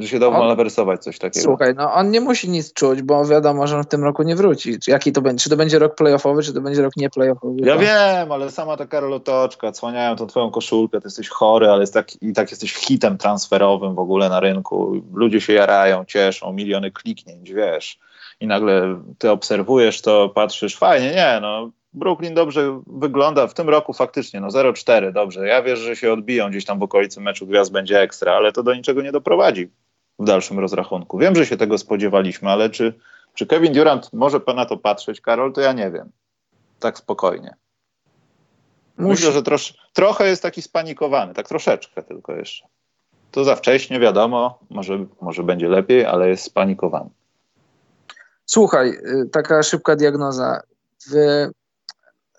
Że 0.00 0.08
się 0.08 0.18
dało 0.18 0.38
malawersować 0.38 1.02
coś 1.02 1.18
takiego. 1.18 1.44
Słuchaj, 1.44 1.74
no 1.76 1.92
on 1.92 2.10
nie 2.10 2.20
musi 2.20 2.50
nic 2.50 2.72
czuć, 2.72 3.02
bo 3.02 3.24
wiadomo, 3.24 3.66
że 3.66 3.76
on 3.76 3.82
w 3.82 3.86
tym 3.86 4.04
roku 4.04 4.22
nie 4.22 4.36
wróci. 4.36 4.78
Czy 4.78 4.90
jaki 4.90 5.12
to 5.12 5.22
będzie? 5.22 5.44
Czy 5.44 5.50
to 5.50 5.56
będzie 5.56 5.78
rok 5.78 5.94
playoffowy, 5.94 6.42
czy 6.42 6.54
to 6.54 6.60
będzie 6.60 6.82
rok 6.82 6.96
nie 6.96 7.10
playoffowy? 7.10 7.56
Ja 7.64 7.76
wiem, 7.76 8.32
ale 8.32 8.50
sama 8.50 8.76
ta 8.76 8.86
Karol 8.86 9.12
Otoczka, 9.12 9.72
cłaniają 9.72 10.16
tą 10.16 10.26
twoją 10.26 10.50
koszulkę, 10.50 11.00
ty 11.00 11.06
jesteś 11.06 11.28
chory, 11.28 11.68
ale 11.68 11.80
jest 11.80 11.94
tak, 11.94 12.22
i 12.22 12.32
tak 12.32 12.50
jesteś 12.50 12.74
hitem 12.74 13.18
transferowym 13.18 13.94
w 13.94 13.98
ogóle 13.98 14.28
na 14.28 14.40
rynku. 14.40 15.02
Ludzie 15.14 15.40
się 15.40 15.52
jarają, 15.52 16.04
cieszą, 16.04 16.52
miliony 16.52 16.90
kliknięć, 16.90 17.52
wiesz. 17.52 17.98
I 18.40 18.46
nagle 18.46 19.00
ty 19.18 19.30
obserwujesz 19.30 20.02
to, 20.02 20.28
patrzysz, 20.28 20.76
fajnie, 20.76 21.10
nie, 21.10 21.38
no 21.42 21.70
Brooklyn 21.92 22.34
dobrze 22.34 22.80
wygląda 22.86 23.46
w 23.46 23.54
tym 23.54 23.68
roku 23.68 23.92
faktycznie, 23.92 24.40
no 24.40 24.48
0-4, 24.48 25.12
dobrze. 25.12 25.48
Ja 25.48 25.62
wierzę, 25.62 25.82
że 25.82 25.96
się 25.96 26.12
odbiją 26.12 26.50
gdzieś 26.50 26.64
tam 26.64 26.78
w 26.78 26.82
okolicy 26.82 27.20
meczu 27.20 27.46
gwiazd 27.46 27.72
będzie 27.72 28.00
ekstra, 28.00 28.32
ale 28.32 28.52
to 28.52 28.62
do 28.62 28.74
niczego 28.74 29.02
nie 29.02 29.12
doprowadzi 29.12 29.70
w 30.20 30.24
dalszym 30.24 30.58
rozrachunku. 30.58 31.18
Wiem, 31.18 31.36
że 31.36 31.46
się 31.46 31.56
tego 31.56 31.78
spodziewaliśmy, 31.78 32.50
ale 32.50 32.70
czy, 32.70 32.94
czy 33.34 33.46
Kevin 33.46 33.72
Durant 33.72 34.12
może 34.12 34.40
na 34.56 34.66
to 34.66 34.76
patrzeć, 34.76 35.20
Karol, 35.20 35.52
to 35.52 35.60
ja 35.60 35.72
nie 35.72 35.90
wiem. 35.90 36.10
Tak 36.80 36.98
spokojnie. 36.98 37.54
Musi. 38.98 39.10
Myślę, 39.10 39.32
że 39.32 39.42
trosz, 39.42 39.74
trochę 39.92 40.28
jest 40.28 40.42
taki 40.42 40.62
spanikowany, 40.62 41.34
tak 41.34 41.48
troszeczkę 41.48 42.02
tylko 42.02 42.32
jeszcze. 42.32 42.66
To 43.30 43.44
za 43.44 43.56
wcześnie, 43.56 44.00
wiadomo, 44.00 44.58
może, 44.70 45.06
może 45.20 45.42
będzie 45.42 45.68
lepiej, 45.68 46.04
ale 46.04 46.28
jest 46.28 46.44
spanikowany. 46.44 47.10
Słuchaj, 48.46 48.88
y, 48.88 49.28
taka 49.32 49.62
szybka 49.62 49.96
diagnoza. 49.96 50.62
W, 51.10 51.14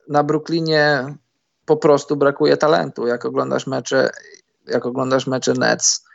na 0.09 0.23
Brooklynie 0.23 1.15
po 1.65 1.77
prostu 1.77 2.15
brakuje 2.15 2.57
talentu. 2.57 3.07
Jak 3.07 3.25
oglądasz 3.25 3.67
mecze, 3.67 4.09
jak 4.67 4.85
oglądasz 4.85 5.27
mecze 5.27 5.53
Nets, 5.53 6.05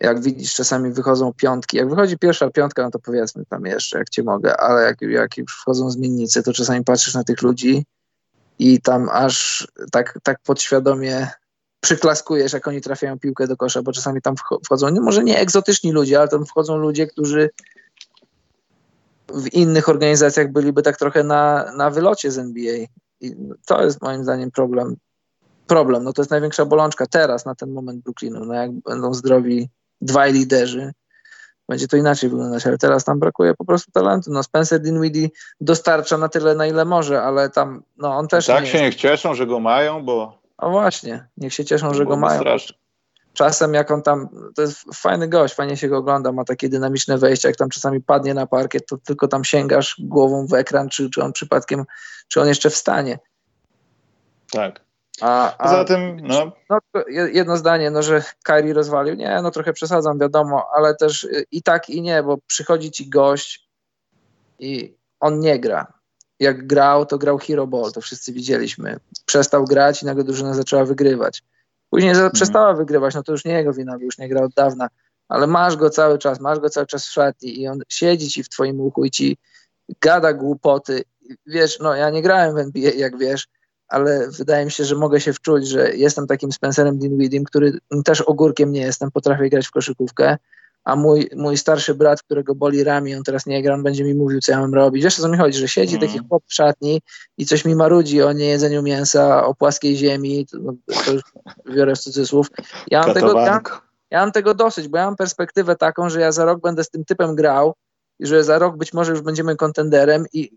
jak 0.00 0.22
widzisz, 0.22 0.54
czasami 0.54 0.90
wychodzą 0.90 1.32
piątki. 1.32 1.76
Jak 1.76 1.90
wychodzi 1.90 2.18
pierwsza 2.18 2.50
piątka, 2.50 2.82
no 2.82 2.90
to 2.90 2.98
powiedzmy 2.98 3.44
tam 3.46 3.66
jeszcze, 3.66 3.98
jak 3.98 4.10
cię 4.10 4.22
mogę, 4.22 4.56
ale 4.56 4.82
jak, 4.82 5.02
jak 5.02 5.36
już 5.36 5.56
wchodzą 5.60 5.90
zmiennicy, 5.90 6.42
to 6.42 6.52
czasami 6.52 6.84
patrzysz 6.84 7.14
na 7.14 7.24
tych 7.24 7.42
ludzi 7.42 7.86
i 8.58 8.80
tam 8.80 9.08
aż 9.12 9.66
tak, 9.92 10.18
tak 10.22 10.38
podświadomie 10.42 11.28
przyklaskujesz, 11.80 12.52
jak 12.52 12.68
oni 12.68 12.80
trafiają 12.80 13.18
piłkę 13.18 13.46
do 13.46 13.56
kosza, 13.56 13.82
bo 13.82 13.92
czasami 13.92 14.22
tam 14.22 14.34
wchodzą, 14.64 14.90
no 14.90 15.02
może 15.02 15.24
nie 15.24 15.38
egzotyczni 15.38 15.92
ludzie, 15.92 16.18
ale 16.18 16.28
tam 16.28 16.46
wchodzą 16.46 16.76
ludzie, 16.76 17.06
którzy 17.06 17.50
w 19.34 19.54
innych 19.54 19.88
organizacjach 19.88 20.52
byliby 20.52 20.82
tak 20.82 20.96
trochę 20.96 21.24
na, 21.24 21.72
na 21.76 21.90
wylocie 21.90 22.30
z 22.30 22.38
NBA. 22.38 22.86
I 23.20 23.36
to 23.66 23.84
jest 23.84 24.02
moim 24.02 24.22
zdaniem 24.22 24.50
problem. 24.50 24.96
Problem, 25.66 26.04
no 26.04 26.12
to 26.12 26.22
jest 26.22 26.30
największa 26.30 26.64
bolączka 26.64 27.06
teraz, 27.06 27.44
na 27.44 27.54
ten 27.54 27.70
moment 27.72 28.02
Brooklynu. 28.02 28.44
No 28.44 28.54
jak 28.54 28.72
będą 28.72 29.14
zdrowi 29.14 29.68
dwaj 30.04 30.32
liderzy, 30.32 30.92
będzie 31.68 31.88
to 31.88 31.96
inaczej 31.96 32.30
wyglądać, 32.30 32.66
ale 32.66 32.78
teraz 32.78 33.04
tam 33.04 33.18
brakuje 33.18 33.54
po 33.54 33.64
prostu 33.64 33.92
talentu. 33.92 34.30
No 34.30 34.42
Spencer 34.42 34.80
Dinwiddie 34.80 35.28
dostarcza 35.60 36.18
na 36.18 36.28
tyle, 36.28 36.54
na 36.54 36.66
ile 36.66 36.84
może, 36.84 37.22
ale 37.22 37.50
tam 37.50 37.82
no 37.96 38.16
on 38.16 38.28
też 38.28 38.46
Tak 38.46 38.64
nie 38.64 38.70
się 38.70 38.82
niech 38.82 38.94
cieszą, 38.94 39.34
że 39.34 39.46
go 39.46 39.60
mają, 39.60 40.04
bo 40.04 40.38
No 40.62 40.70
właśnie, 40.70 41.26
niech 41.36 41.54
się 41.54 41.64
cieszą, 41.64 41.94
że 41.94 42.04
go 42.04 42.16
mają. 42.16 42.40
Strasznie. 42.40 42.76
Czasem 43.32 43.74
jak 43.74 43.90
on 43.90 44.02
tam, 44.02 44.28
to 44.56 44.62
jest 44.62 44.78
fajny 44.94 45.28
gość, 45.28 45.54
fajnie 45.54 45.76
się 45.76 45.88
go 45.88 45.96
ogląda, 45.96 46.32
ma 46.32 46.44
takie 46.44 46.68
dynamiczne 46.68 47.18
wejścia, 47.18 47.48
jak 47.48 47.56
tam 47.56 47.68
czasami 47.68 48.00
padnie 48.00 48.34
na 48.34 48.46
parkiet, 48.46 48.86
to 48.86 48.98
tylko 48.98 49.28
tam 49.28 49.44
sięgasz 49.44 49.96
głową 49.98 50.46
w 50.46 50.54
ekran, 50.54 50.88
czy, 50.88 51.10
czy 51.10 51.22
on 51.22 51.32
przypadkiem, 51.32 51.84
czy 52.28 52.40
on 52.40 52.48
jeszcze 52.48 52.70
wstanie. 52.70 53.18
Tak. 54.52 54.80
A, 55.20 55.56
a 55.58 55.64
Poza 55.64 55.84
tym, 55.84 56.20
no. 56.22 56.52
no. 56.70 56.80
Jedno 57.32 57.56
zdanie, 57.56 57.90
no, 57.90 58.02
że 58.02 58.22
Kairi 58.42 58.72
rozwalił. 58.72 59.14
Nie, 59.14 59.40
no 59.42 59.50
trochę 59.50 59.72
przesadzam, 59.72 60.18
wiadomo, 60.18 60.66
ale 60.76 60.94
też 60.94 61.28
i 61.50 61.62
tak 61.62 61.90
i 61.90 62.02
nie, 62.02 62.22
bo 62.22 62.38
przychodzi 62.46 62.90
ci 62.90 63.08
gość 63.08 63.68
i 64.58 64.96
on 65.20 65.40
nie 65.40 65.58
gra. 65.58 65.92
Jak 66.40 66.66
grał, 66.66 67.06
to 67.06 67.18
grał 67.18 67.38
Hero 67.38 67.66
Ball, 67.66 67.92
to 67.92 68.00
wszyscy 68.00 68.32
widzieliśmy. 68.32 68.96
Przestał 69.26 69.64
grać 69.64 70.02
i 70.02 70.06
nagle 70.06 70.24
drużyna 70.24 70.54
zaczęła 70.54 70.84
wygrywać. 70.84 71.42
Później 71.90 72.10
mhm. 72.10 72.30
przestała 72.30 72.74
wygrywać, 72.74 73.14
no 73.14 73.22
to 73.22 73.32
już 73.32 73.44
nie 73.44 73.52
jego 73.52 73.72
wina, 73.72 73.98
bo 73.98 74.04
już 74.04 74.18
nie 74.18 74.28
gra 74.28 74.44
od 74.44 74.52
dawna, 74.52 74.88
ale 75.28 75.46
masz 75.46 75.76
go 75.76 75.90
cały 75.90 76.18
czas, 76.18 76.40
masz 76.40 76.58
go 76.58 76.70
cały 76.70 76.86
czas 76.86 77.06
w 77.06 77.12
szatni 77.12 77.60
i 77.60 77.68
on 77.68 77.80
siedzi 77.88 78.28
ci 78.28 78.42
w 78.42 78.48
twoim 78.48 78.80
uchu 78.80 79.04
i 79.04 79.10
ci 79.10 79.36
gada 80.00 80.32
głupoty. 80.32 81.02
Wiesz, 81.46 81.78
no 81.80 81.94
ja 81.94 82.10
nie 82.10 82.22
grałem 82.22 82.54
w 82.54 82.58
NBA, 82.58 82.90
jak 82.90 83.18
wiesz, 83.18 83.48
ale 83.94 84.28
wydaje 84.30 84.64
mi 84.64 84.70
się, 84.70 84.84
że 84.84 84.96
mogę 84.96 85.20
się 85.20 85.32
wczuć, 85.32 85.68
że 85.68 85.94
jestem 85.96 86.26
takim 86.26 86.52
Spencerem 86.52 86.98
Dinwiddiem, 86.98 87.44
który 87.44 87.78
też 88.04 88.20
ogórkiem 88.20 88.72
nie 88.72 88.80
jestem, 88.80 89.10
potrafię 89.10 89.50
grać 89.50 89.66
w 89.66 89.70
koszykówkę, 89.70 90.36
a 90.84 90.96
mój, 90.96 91.30
mój 91.36 91.56
starszy 91.56 91.94
brat, 91.94 92.22
którego 92.22 92.54
boli 92.54 92.84
ramię, 92.84 93.16
on 93.16 93.24
teraz 93.24 93.46
nie 93.46 93.62
gra, 93.62 93.74
on 93.74 93.82
będzie 93.82 94.04
mi 94.04 94.14
mówił, 94.14 94.40
co 94.40 94.52
ja 94.52 94.60
mam 94.60 94.74
robić. 94.74 95.04
Wiesz, 95.04 95.16
co 95.16 95.28
mi 95.28 95.38
chodzi, 95.38 95.58
że 95.58 95.68
siedzi 95.68 95.96
mm. 95.96 96.08
taki 96.08 96.28
chłop 96.28 96.42
w 96.46 96.54
szatni 96.54 97.00
i 97.38 97.46
coś 97.46 97.64
mi 97.64 97.74
marudzi 97.74 98.22
o 98.22 98.32
niejedzeniu 98.32 98.82
mięsa, 98.82 99.46
o 99.46 99.54
płaskiej 99.54 99.96
ziemi, 99.96 100.46
to, 100.46 100.58
to 101.04 101.12
już 101.12 101.22
biorę 101.76 101.94
w 101.94 101.98
cudzysłów. 101.98 102.46
Ja 102.90 103.00
mam, 103.00 103.14
tego, 103.14 103.40
ja, 103.40 103.60
ja 104.10 104.20
mam 104.20 104.32
tego 104.32 104.54
dosyć, 104.54 104.88
bo 104.88 104.98
ja 104.98 105.04
mam 105.04 105.16
perspektywę 105.16 105.76
taką, 105.76 106.10
że 106.10 106.20
ja 106.20 106.32
za 106.32 106.44
rok 106.44 106.60
będę 106.60 106.84
z 106.84 106.90
tym 106.90 107.04
typem 107.04 107.34
grał 107.34 107.74
i 108.18 108.26
że 108.26 108.44
za 108.44 108.58
rok 108.58 108.76
być 108.76 108.92
może 108.92 109.12
już 109.12 109.20
będziemy 109.20 109.56
kontenderem 109.56 110.24
i 110.32 110.50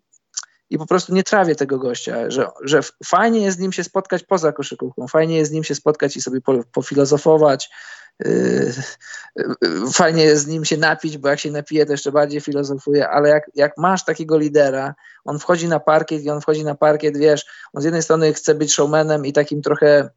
i 0.70 0.78
po 0.78 0.86
prostu 0.86 1.14
nie 1.14 1.24
trawię 1.24 1.56
tego 1.56 1.80
gościa, 1.80 2.30
że, 2.30 2.48
że 2.64 2.80
fajnie 3.06 3.42
jest 3.42 3.58
z 3.58 3.60
nim 3.60 3.72
się 3.72 3.84
spotkać 3.84 4.24
poza 4.24 4.52
koszykówką, 4.52 5.08
fajnie 5.08 5.38
jest 5.38 5.52
z 5.52 5.54
nim 5.54 5.64
się 5.64 5.76
spotkać 5.76 6.18
i 6.18 6.22
sobie 6.22 6.42
po, 6.42 6.64
pofilozofować, 6.72 7.70
yy, 8.20 8.74
yy, 9.36 9.92
fajnie 9.94 10.24
jest 10.24 10.44
z 10.44 10.48
nim 10.48 10.66
się 10.66 10.78
napić, 10.78 11.18
bo 11.18 11.30
jak 11.30 11.40
się 11.40 11.52
napije, 11.52 11.86
to 11.86 11.92
jeszcze 11.92 12.12
bardziej 12.12 12.42
filozofuje, 12.42 13.10
ale 13.10 13.30
jak, 13.30 13.52
jak 13.56 13.78
masz 13.78 14.06
takiego 14.06 14.38
lidera, 14.38 14.96
on 15.26 15.40
wchodzi 15.40 15.68
na 15.68 15.80
parkiet 15.80 16.24
i 16.24 16.30
on 16.30 16.42
wchodzi 16.42 16.64
na 16.64 16.76
parkiet, 16.76 17.18
wiesz, 17.18 17.46
on 17.74 17.82
z 17.82 17.86
jednej 17.86 18.04
strony 18.04 18.34
chce 18.34 18.56
być 18.56 18.74
showmanem 18.74 19.26
i 19.26 19.34
takim 19.34 19.62
trochę 19.62 20.10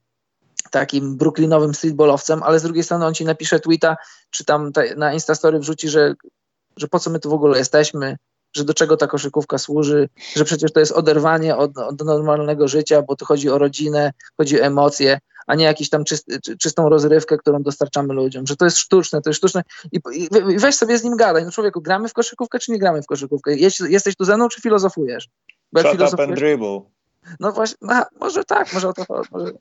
takim 0.70 1.16
brooklynowym 1.16 1.74
streetballowcem, 1.74 2.42
ale 2.42 2.58
z 2.58 2.62
drugiej 2.62 2.84
strony 2.84 3.06
on 3.06 3.14
ci 3.14 3.24
napisze 3.24 3.60
tweeta, 3.60 3.96
czy 4.30 4.44
tam 4.44 4.72
na 4.96 5.12
Instastory 5.12 5.58
wrzuci, 5.58 5.88
że, 5.88 6.14
że 6.76 6.88
po 6.88 6.98
co 6.98 7.10
my 7.10 7.20
tu 7.20 7.30
w 7.30 7.32
ogóle 7.32 7.58
jesteśmy, 7.58 8.16
że 8.52 8.64
do 8.64 8.74
czego 8.74 8.96
ta 8.96 9.06
koszykówka 9.06 9.58
służy, 9.58 10.08
że 10.36 10.44
przecież 10.44 10.72
to 10.72 10.80
jest 10.80 10.92
oderwanie 10.92 11.56
od, 11.56 11.78
od 11.78 12.04
normalnego 12.04 12.68
życia, 12.68 13.02
bo 13.02 13.16
tu 13.16 13.24
chodzi 13.24 13.50
o 13.50 13.58
rodzinę, 13.58 14.12
chodzi 14.36 14.60
o 14.60 14.64
emocje, 14.64 15.18
a 15.46 15.54
nie 15.54 15.64
jakąś 15.64 15.88
tam 15.88 16.04
czyst, 16.04 16.26
czystą 16.58 16.88
rozrywkę, 16.88 17.38
którą 17.38 17.62
dostarczamy 17.62 18.14
ludziom, 18.14 18.46
że 18.46 18.56
to 18.56 18.64
jest 18.64 18.78
sztuczne, 18.78 19.22
to 19.22 19.30
jest 19.30 19.38
sztuczne 19.38 19.62
i, 19.92 20.00
i 20.48 20.58
weź 20.58 20.74
sobie 20.74 20.98
z 20.98 21.04
nim 21.04 21.16
gadaj, 21.16 21.44
no 21.44 21.50
człowieku, 21.50 21.80
gramy 21.80 22.08
w 22.08 22.12
koszykówkę 22.12 22.58
czy 22.58 22.72
nie 22.72 22.78
gramy 22.78 23.02
w 23.02 23.06
koszykówkę? 23.06 23.56
jesteś 23.88 24.16
tu 24.16 24.24
ze 24.24 24.36
mną 24.36 24.48
czy 24.48 24.60
filozofujesz? 24.60 25.28
Bo 25.72 25.80
Shut 25.80 25.90
filozofujesz, 25.92 26.28
up 26.28 26.32
and 26.32 26.40
dribble. 26.40 26.80
No 27.40 27.52
właśnie, 27.52 27.76
no, 27.80 28.04
może 28.20 28.44
tak, 28.44 28.72
może 28.72 28.88
o 28.88 28.92
to 28.92 29.04
może, 29.30 29.52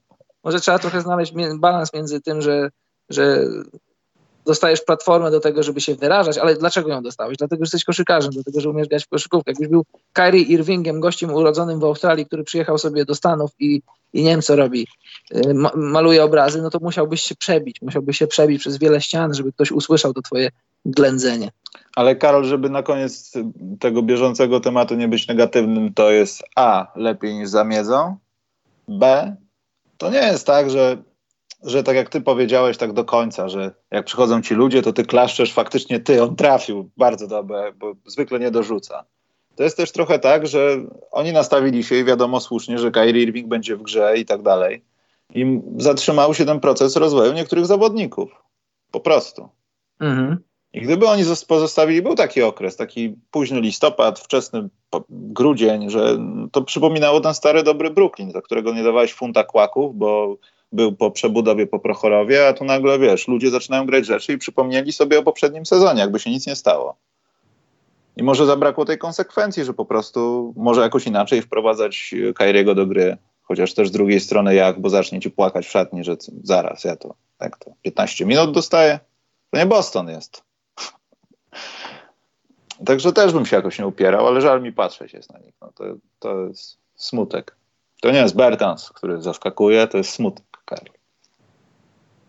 może 0.44 0.60
trzeba 0.60 0.80
trochę 0.80 1.02
znaleźć 1.02 1.34
balans 1.60 1.94
między 1.94 2.22
tym, 2.22 2.42
że, 2.42 2.70
że 3.10 3.46
dostajesz 4.46 4.82
platformę 4.82 5.32
do 5.32 5.40
tego, 5.40 5.64
żeby 5.64 5.82
się 5.82 5.96
wyrażać, 5.96 6.38
ale 6.38 6.56
dlaczego 6.56 6.90
ją 6.90 7.04
dostałeś? 7.04 7.38
Dlatego, 7.38 7.66
że 7.66 7.68
jesteś 7.68 7.84
koszykarzem, 7.84 8.32
dlatego, 8.32 8.62
że 8.62 8.70
umiesz 8.70 8.88
grać 8.88 9.06
w 9.06 9.08
koszykówkę. 9.08 9.52
Jakbyś 9.52 9.68
był 9.68 9.86
Kyrie 10.14 10.42
Irvingiem, 10.42 11.00
gościem 11.00 11.34
urodzonym 11.34 11.80
w 11.80 11.84
Australii, 11.84 12.26
który 12.26 12.44
przyjechał 12.44 12.78
sobie 12.78 13.06
do 13.06 13.16
Stanów 13.16 13.52
i, 13.60 13.82
i 14.14 14.24
nie 14.24 14.30
wiem, 14.30 14.42
co 14.42 14.56
robi, 14.56 14.88
y, 15.36 15.54
ma, 15.54 15.72
maluje 15.76 16.24
obrazy, 16.24 16.62
no 16.62 16.70
to 16.70 16.80
musiałbyś 16.82 17.22
się 17.22 17.36
przebić, 17.36 17.82
musiałbyś 17.82 18.18
się 18.18 18.28
przebić 18.28 18.60
przez 18.60 18.78
wiele 18.78 19.02
ścian, 19.02 19.34
żeby 19.34 19.52
ktoś 19.52 19.72
usłyszał 19.72 20.14
to 20.14 20.22
twoje 20.22 20.50
ględzenie. 20.86 21.52
Ale 21.96 22.16
Karol, 22.16 22.46
żeby 22.46 22.70
na 22.70 22.84
koniec 22.84 23.34
tego 23.80 24.02
bieżącego 24.02 24.60
tematu 24.60 24.96
nie 24.96 25.08
być 25.08 25.28
negatywnym, 25.28 25.94
to 25.94 26.12
jest 26.12 26.44
A, 26.56 26.92
lepiej 26.96 27.34
niż 27.34 27.50
zamiedzą, 27.50 28.18
B, 28.88 29.36
to 29.98 30.10
nie 30.10 30.18
jest 30.18 30.48
tak, 30.48 30.70
że 30.70 30.98
że 31.64 31.84
tak 31.84 31.96
jak 31.96 32.10
ty 32.10 32.22
powiedziałeś 32.22 32.78
tak 32.78 32.94
do 32.94 33.06
końca, 33.06 33.50
że 33.50 33.72
jak 33.92 34.06
przychodzą 34.06 34.42
ci 34.42 34.54
ludzie, 34.54 34.82
to 34.82 34.94
ty 34.94 35.06
klaszczesz, 35.06 35.54
faktycznie 35.54 36.00
ty, 36.00 36.24
on 36.24 36.36
trafił 36.36 36.90
bardzo 36.98 37.28
dobrze, 37.28 37.74
bo 37.78 37.94
zwykle 38.06 38.40
nie 38.40 38.52
dorzuca. 38.52 39.06
To 39.56 39.64
jest 39.64 39.78
też 39.78 39.92
trochę 39.92 40.20
tak, 40.20 40.48
że 40.48 40.78
oni 41.12 41.34
nastawili 41.34 41.84
się 41.84 41.96
i 41.96 42.04
wiadomo 42.04 42.40
słusznie, 42.40 42.80
że 42.80 42.92
Kyrie 42.92 43.24
Irving 43.24 43.48
będzie 43.48 43.76
w 43.76 43.82
grze 43.82 44.18
i 44.18 44.26
tak 44.26 44.42
dalej. 44.42 44.84
I 45.36 45.62
zatrzymał 45.78 46.34
się 46.34 46.46
ten 46.46 46.60
proces 46.60 46.96
rozwoju 46.96 47.34
niektórych 47.34 47.66
zawodników. 47.66 48.32
Po 48.92 49.00
prostu. 49.00 49.50
Mhm. 50.00 50.38
I 50.74 50.82
gdyby 50.82 51.08
oni 51.08 51.24
pozostawili, 51.48 52.02
był 52.02 52.16
taki 52.16 52.42
okres, 52.42 52.76
taki 52.76 53.16
późny 53.32 53.62
listopad, 53.62 54.20
wczesny 54.20 54.70
grudzień, 55.10 55.90
że 55.90 56.18
to 56.52 56.62
przypominało 56.62 57.22
ten 57.22 57.34
stary 57.34 57.64
dobry 57.64 57.90
Brooklyn, 57.90 58.32
za 58.32 58.42
którego 58.42 58.74
nie 58.74 58.84
dawałeś 58.84 59.14
funta 59.14 59.44
kłaków, 59.44 59.98
bo 59.98 60.38
był 60.72 60.96
po 60.96 61.12
przebudowie 61.12 61.68
po 61.68 61.80
Prochorowie, 61.80 62.48
a 62.48 62.54
tu 62.54 62.66
nagle, 62.66 63.00
wiesz, 63.00 63.28
ludzie 63.28 63.50
zaczynają 63.50 63.86
grać 63.86 64.06
rzeczy 64.06 64.34
i 64.34 64.38
przypomnieli 64.38 64.92
sobie 64.92 65.20
o 65.20 65.24
poprzednim 65.24 65.66
sezonie, 65.66 66.00
jakby 66.00 66.20
się 66.20 66.30
nic 66.30 66.48
nie 66.48 66.56
stało. 66.56 66.96
I 68.18 68.24
może 68.24 68.46
zabrakło 68.46 68.86
tej 68.86 68.98
konsekwencji, 68.98 69.66
że 69.66 69.74
po 69.74 69.86
prostu 69.86 70.54
może 70.58 70.82
jakoś 70.82 71.08
inaczej 71.08 71.42
wprowadzać 71.42 72.16
Kairiego 72.36 72.76
do 72.76 72.86
gry, 72.86 73.18
chociaż 73.42 73.74
też 73.74 73.90
z 73.90 73.92
drugiej 73.92 74.20
strony 74.20 74.56
jak, 74.56 74.82
bo 74.82 74.90
zacznie 74.90 75.20
ci 75.20 75.32
płakać 75.32 75.68
w 75.68 75.72
szatni, 75.72 76.04
że 76.04 76.18
zaraz, 76.44 76.84
ja 76.84 76.96
to, 76.96 77.16
jak 77.42 77.58
to, 77.58 77.72
15 77.82 78.26
minut 78.26 78.52
dostaję? 78.52 79.00
To 79.52 79.58
nie 79.58 79.66
Boston 79.66 80.10
jest. 80.10 80.44
Także 82.86 83.14
też 83.14 83.34
bym 83.34 83.46
się 83.46 83.56
jakoś 83.56 83.80
nie 83.80 83.88
upierał, 83.88 84.28
ale 84.28 84.42
żal 84.42 84.62
mi 84.62 84.74
patrzeć 84.74 85.14
jest 85.14 85.34
na 85.34 85.40
nich. 85.40 85.54
No 85.62 85.72
to, 85.76 85.84
to 86.20 86.40
jest 86.48 86.78
smutek. 86.96 87.56
To 88.02 88.12
nie 88.12 88.20
jest 88.20 88.36
Bertans, 88.36 88.90
który 88.90 89.22
zaskakuje, 89.22 89.88
to 89.88 89.98
jest 89.98 90.10
smutek. 90.10 90.49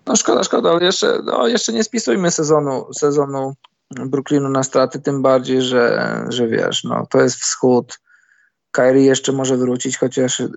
No 0.06 0.16
szkoda, 0.16 0.44
szkoda, 0.44 0.70
ale 0.70 0.84
jeszcze, 0.84 1.18
no, 1.24 1.46
jeszcze 1.46 1.72
nie 1.72 1.84
spisujmy 1.84 2.30
sezonu, 2.30 2.92
sezonu 2.92 3.54
Brooklynu 3.90 4.48
na 4.48 4.62
straty, 4.62 5.00
tym 5.00 5.22
bardziej, 5.22 5.62
że, 5.62 6.14
że 6.28 6.48
wiesz, 6.48 6.84
no, 6.84 7.06
to 7.10 7.20
jest 7.20 7.36
wschód. 7.36 7.98
Kyrie 8.70 9.04
jeszcze 9.04 9.32
może 9.32 9.56
wrócić, 9.56 9.98
chociaż 9.98 10.40
y, 10.40 10.50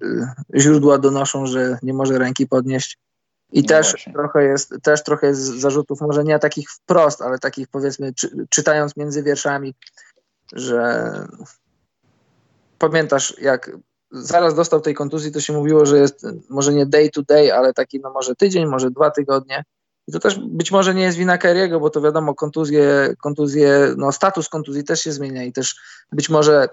źródła 0.55 0.97
donoszą, 0.97 1.45
że 1.45 1.77
nie 1.83 1.93
może 1.93 2.17
ręki 2.17 2.47
podnieść. 2.47 2.99
I 3.51 3.61
no 3.61 3.67
też 3.67 4.05
trochę 4.13 4.43
jest, 4.43 4.73
też 4.83 5.03
trochę 5.03 5.27
jest 5.27 5.41
zarzutów, 5.41 6.01
może 6.01 6.23
nie 6.23 6.39
takich 6.39 6.71
wprost, 6.71 7.21
ale 7.21 7.39
takich 7.39 7.67
powiedzmy, 7.67 8.13
czy, 8.13 8.47
czytając 8.49 8.97
między 8.97 9.23
wierszami, 9.23 9.75
że 10.53 11.11
pamiętasz, 12.77 13.35
jak 13.41 13.71
zaraz 14.13 14.55
dostał 14.55 14.81
tej 14.81 14.93
kontuzji, 14.93 15.31
to 15.31 15.41
się 15.41 15.53
mówiło, 15.53 15.85
że 15.85 15.97
jest 15.97 16.25
może 16.49 16.73
nie 16.73 16.85
day 16.85 17.09
to 17.09 17.21
day, 17.21 17.53
ale 17.53 17.73
taki 17.73 17.99
no 17.99 18.11
może 18.11 18.35
tydzień, 18.35 18.65
może 18.65 18.91
dwa 18.91 19.11
tygodnie. 19.11 19.63
I 20.07 20.11
to 20.11 20.19
też 20.19 20.39
być 20.39 20.71
może 20.71 20.93
nie 20.93 21.03
jest 21.03 21.17
wina 21.17 21.37
Keriego, 21.37 21.79
bo 21.79 21.89
to 21.89 22.01
wiadomo, 22.01 22.35
kontuzje, 22.35 23.15
kontuzje, 23.21 23.93
no 23.97 24.11
status 24.11 24.49
kontuzji 24.49 24.83
też 24.83 25.01
się 25.01 25.11
zmienia 25.11 25.43
i 25.43 25.53
też 25.53 25.75
być 26.11 26.29
może 26.29 26.69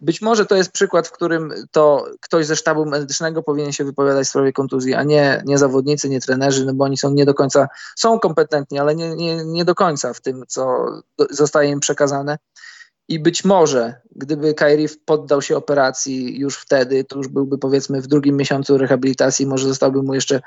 być 0.00 0.22
może 0.22 0.46
to 0.46 0.56
jest 0.56 0.72
przykład, 0.72 1.08
w 1.08 1.12
którym 1.12 1.52
to 1.70 2.06
ktoś 2.20 2.46
ze 2.46 2.56
sztabu 2.56 2.86
medycznego 2.86 3.42
powinien 3.42 3.72
się 3.72 3.84
wypowiadać 3.84 4.26
w 4.26 4.30
sprawie 4.30 4.52
kontuzji, 4.52 4.94
a 4.94 5.02
nie, 5.02 5.42
nie 5.46 5.58
zawodnicy, 5.58 6.08
nie 6.08 6.20
trenerzy, 6.20 6.66
no 6.66 6.74
bo 6.74 6.84
oni 6.84 6.96
są 6.96 7.10
nie 7.10 7.24
do 7.24 7.34
końca, 7.34 7.68
są 7.96 8.18
kompetentni, 8.18 8.78
ale 8.78 8.94
nie, 8.94 9.16
nie, 9.16 9.44
nie 9.44 9.64
do 9.64 9.74
końca 9.74 10.12
w 10.12 10.20
tym, 10.20 10.44
co 10.48 10.86
zostaje 11.30 11.70
im 11.70 11.80
przekazane. 11.80 12.38
I 13.08 13.18
być 13.18 13.44
może, 13.44 13.94
gdyby 14.16 14.54
Kyrie 14.54 14.88
poddał 15.04 15.42
się 15.42 15.56
operacji 15.56 16.38
już 16.38 16.56
wtedy, 16.56 17.04
to 17.04 17.16
już 17.16 17.28
byłby 17.28 17.58
powiedzmy 17.58 18.00
w 18.02 18.06
drugim 18.06 18.36
miesiącu 18.36 18.78
rehabilitacji, 18.78 19.46
może 19.46 19.68
zostałby 19.68 20.02
mu 20.02 20.14
jeszcze 20.14 20.40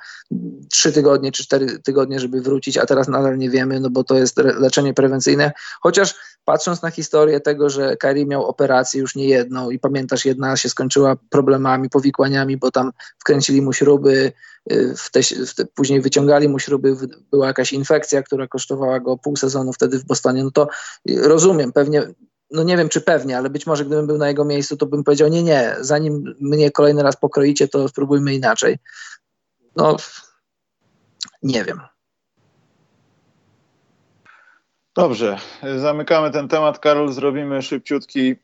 trzy 0.72 0.92
tygodnie 0.92 1.32
czy 1.32 1.44
cztery 1.44 1.80
tygodnie, 1.80 2.20
żeby 2.20 2.42
wrócić, 2.42 2.78
a 2.78 2.86
teraz 2.86 3.08
nadal 3.08 3.38
nie 3.38 3.50
wiemy, 3.50 3.80
no 3.80 3.90
bo 3.90 4.04
to 4.04 4.16
jest 4.16 4.38
leczenie 4.38 4.94
prewencyjne. 4.94 5.52
Chociaż 5.82 6.16
patrząc 6.46 6.82
na 6.82 6.92
historię 6.92 7.40
tego, 7.40 7.70
że 7.70 7.98
Kyrie 7.98 8.26
miał 8.26 8.46
operację 8.46 9.02
już 9.02 9.16
nie 9.16 9.28
jedną 9.28 9.70
i 9.70 9.80
pamiętasz, 9.80 10.26
jedna 10.26 10.58
się 10.58 10.70
skończyła 10.70 11.16
problemami, 11.30 11.90
powikłaniami, 11.90 12.58
bo 12.58 12.72
tam 12.72 12.92
wkręcili 13.20 13.62
mu 13.62 13.74
śruby, 13.74 14.32
y, 14.72 14.94
w 14.98 15.12
te, 15.12 15.22
w 15.24 15.56
te, 15.56 15.66
później 15.66 16.02
wyciągali 16.02 16.50
mu 16.50 16.60
śruby, 16.60 16.96
była 17.32 17.48
jakaś 17.48 17.74
infekcja, 17.74 18.24
która 18.24 18.48
kosztowała 18.48 19.00
go 19.00 19.18
pół 19.18 19.36
sezonu 19.36 19.74
wtedy 19.74 20.00
w 20.00 20.06
Bostonie, 20.06 20.44
no 20.44 20.52
to 20.52 20.68
rozumiem, 21.06 21.72
pewnie 21.74 22.08
no 22.52 22.64
nie 22.64 22.78
wiem 22.78 22.90
czy 22.90 23.02
pewnie, 23.02 23.38
ale 23.38 23.50
być 23.50 23.68
może 23.68 23.86
gdybym 23.86 24.08
był 24.08 24.18
na 24.18 24.28
jego 24.28 24.46
miejscu, 24.46 24.78
to 24.78 24.86
bym 24.86 25.04
powiedział, 25.04 25.28
nie, 25.28 25.44
nie, 25.44 25.76
zanim 25.80 26.36
mnie 26.40 26.72
kolejny 26.72 27.04
raz 27.04 27.18
pokroicie, 27.18 27.68
to 27.68 27.88
spróbujmy 27.88 28.34
inaczej. 28.34 28.78
no 29.76 29.98
nie 31.44 31.64
wiem. 31.64 31.82
Dobrze, 34.96 35.38
zamykamy 35.78 36.32
ten 36.32 36.48
temat. 36.48 36.80
Karol, 36.80 37.14
zrobimy 37.14 37.62
szybciutki 37.62 38.36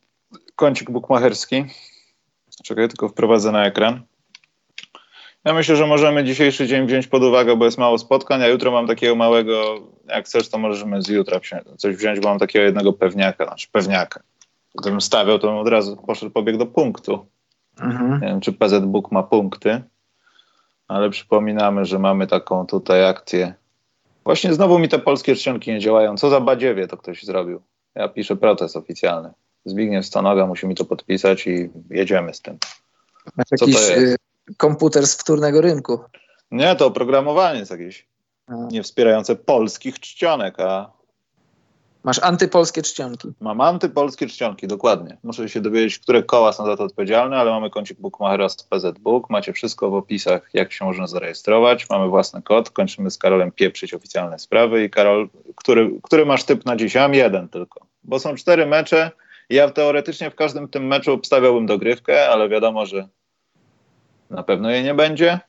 kącik 0.56 0.92
bukmacherski. 0.92 1.66
Czekaj, 2.64 2.88
tylko 2.88 3.10
wprowadzę 3.10 3.52
na 3.52 3.66
ekran. 3.66 4.04
Ja 5.46 5.54
myślę, 5.54 5.76
że 5.76 5.88
możemy 5.88 6.24
dzisiejszy 6.24 6.68
dzień 6.68 6.88
wziąć 6.88 7.08
pod 7.08 7.24
uwagę, 7.24 7.56
bo 7.56 7.66
jest 7.66 7.78
mało 7.78 7.98
spotkań, 7.98 8.44
a 8.44 8.48
jutro 8.48 8.72
mam 8.72 8.88
takiego 8.88 9.16
małego, 9.16 9.76
jak 10.08 10.26
chcesz, 10.26 10.50
to 10.50 10.58
możemy 10.58 11.02
z 11.02 11.08
jutra 11.08 11.40
coś 11.78 11.96
wziąć, 11.96 12.20
bo 12.20 12.30
mam 12.30 12.40
takiego 12.40 12.66
jednego 12.66 12.94
pewniaka, 12.94 13.46
znaczy 13.46 13.68
pewniaka. 13.72 14.24
Gdybym 14.76 15.02
stawiał, 15.02 15.40
to 15.40 15.48
bym 15.48 15.58
od 15.58 15.68
razu 15.68 15.98
poszedł, 15.98 16.32
pobiegł 16.32 16.60
do 16.60 16.66
punktu. 16.66 17.26
Mhm. 17.82 18.22
Nie 18.22 18.28
wiem, 18.28 18.42
czy 18.42 18.54
PZ 18.54 18.86
Book 18.86 19.12
ma 19.12 19.24
punkty, 19.24 19.82
ale 20.88 21.10
przypominamy, 21.10 21.86
że 21.86 22.00
mamy 22.00 22.28
taką 22.28 22.68
tutaj 22.68 23.06
akcję. 23.06 23.54
Właśnie 24.24 24.54
znowu 24.54 24.80
mi 24.80 24.90
te 24.90 25.00
polskie 25.00 25.36
czcionki 25.36 25.72
nie 25.72 25.80
działają. 25.80 26.18
Co 26.18 26.30
za 26.30 26.42
badziewie 26.42 26.88
to 26.88 26.98
ktoś 26.98 27.24
zrobił. 27.24 27.62
Ja 27.96 28.08
piszę 28.08 28.36
protest 28.36 28.76
oficjalny. 28.76 29.32
Zbigniew 29.66 30.06
Stanoga 30.06 30.48
musi 30.48 30.68
mi 30.68 30.76
to 30.76 30.86
podpisać 30.86 31.48
i 31.48 31.70
jedziemy 31.90 32.34
z 32.34 32.42
tym. 32.42 32.58
Masz 33.38 33.48
jakiś 33.52 33.90
y, 33.90 34.16
komputer 34.58 35.08
z 35.08 35.16
wtórnego 35.16 35.62
rynku. 35.62 36.00
Nie, 36.52 36.76
to 36.76 36.86
oprogramowanie 36.86 37.60
jest 37.60 37.72
jakieś 37.72 38.08
nie 38.72 38.84
wspierające 38.84 39.36
polskich 39.36 40.00
czcionek, 40.00 40.60
a 40.60 40.92
Masz 42.04 42.20
antypolskie 42.24 42.82
czcionki. 42.82 43.28
Mam 43.40 43.62
antypolskie 43.62 44.28
czcionki, 44.28 44.68
dokładnie. 44.68 45.18
Muszę 45.24 45.50
się 45.50 45.62
dowiedzieć, 45.62 46.00
które 46.00 46.24
koła 46.24 46.54
są 46.54 46.66
za 46.66 46.78
to 46.78 46.84
odpowiedzialne, 46.84 47.38
ale 47.38 47.52
mamy 47.52 47.70
kącik 47.70 48.00
Bookmachera 48.00 48.50
z 48.50 48.56
PZ 48.64 49.00
Book. 49.00 49.30
Macie 49.30 49.54
wszystko 49.54 49.90
w 49.90 49.94
opisach, 49.94 50.50
jak 50.54 50.74
się 50.74 50.86
można 50.86 51.08
zarejestrować. 51.08 51.90
Mamy 51.90 52.08
własny 52.08 52.42
kod. 52.42 52.70
Kończymy 52.70 53.12
z 53.12 53.18
Karolem 53.18 53.52
pieprzyć 53.52 53.94
oficjalne 53.94 54.40
sprawy. 54.40 54.84
I 54.84 54.90
Karol, 54.90 55.30
który, 55.56 55.92
który 56.04 56.26
masz 56.26 56.44
typ 56.44 56.66
na 56.66 56.76
dziś? 56.76 56.96
Ja 56.96 57.02
mam 57.02 57.14
jeden 57.14 57.50
tylko, 57.50 57.86
bo 58.04 58.20
są 58.20 58.36
cztery 58.36 58.66
mecze. 58.66 59.12
Ja 59.50 59.70
teoretycznie 59.70 60.32
w 60.32 60.36
każdym 60.36 60.68
tym 60.68 60.88
meczu 60.88 61.14
obstawiałbym 61.14 61.66
dogrywkę, 61.66 62.30
ale 62.30 62.50
wiadomo, 62.50 62.86
że 62.86 63.08
na 64.30 64.44
pewno 64.44 64.70
jej 64.70 64.84
nie 64.84 64.94
będzie. 64.94 65.40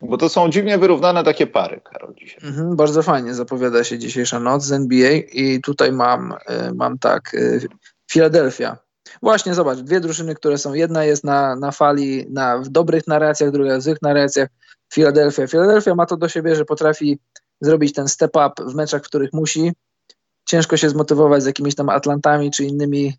Bo 0.00 0.16
to 0.16 0.28
są 0.28 0.50
dziwnie 0.50 0.78
wyrównane 0.78 1.24
takie 1.24 1.46
pary, 1.46 1.80
Karol, 1.84 2.14
dzisiaj. 2.14 2.40
Mhm, 2.44 2.76
bardzo 2.76 3.02
fajnie 3.02 3.34
zapowiada 3.34 3.84
się 3.84 3.98
dzisiejsza 3.98 4.40
noc 4.40 4.64
z 4.64 4.72
NBA 4.72 5.10
i 5.32 5.60
tutaj 5.60 5.92
mam, 5.92 6.32
y, 6.32 6.74
mam 6.74 6.98
tak, 6.98 7.34
y, 7.34 7.68
Philadelphia. 8.10 8.76
Właśnie, 9.22 9.54
zobacz, 9.54 9.78
dwie 9.78 10.00
drużyny, 10.00 10.34
które 10.34 10.58
są, 10.58 10.74
jedna 10.74 11.04
jest 11.04 11.24
na, 11.24 11.56
na 11.56 11.70
fali, 11.70 12.26
na, 12.30 12.58
w 12.58 12.68
dobrych 12.68 13.06
narracjach, 13.06 13.50
druga 13.50 13.78
w 13.78 13.82
złych 13.82 14.02
narracjach. 14.02 14.48
Philadelphia. 14.92 15.46
Philadelphia 15.46 15.94
ma 15.94 16.06
to 16.06 16.16
do 16.16 16.28
siebie, 16.28 16.56
że 16.56 16.64
potrafi 16.64 17.18
zrobić 17.60 17.92
ten 17.92 18.08
step 18.08 18.30
up 18.36 18.70
w 18.70 18.74
meczach, 18.74 19.02
w 19.02 19.06
których 19.06 19.32
musi. 19.32 19.72
Ciężko 20.44 20.76
się 20.76 20.90
zmotywować 20.90 21.42
z 21.42 21.46
jakimiś 21.46 21.74
tam 21.74 21.88
Atlantami 21.88 22.50
czy 22.50 22.64
innymi 22.64 23.14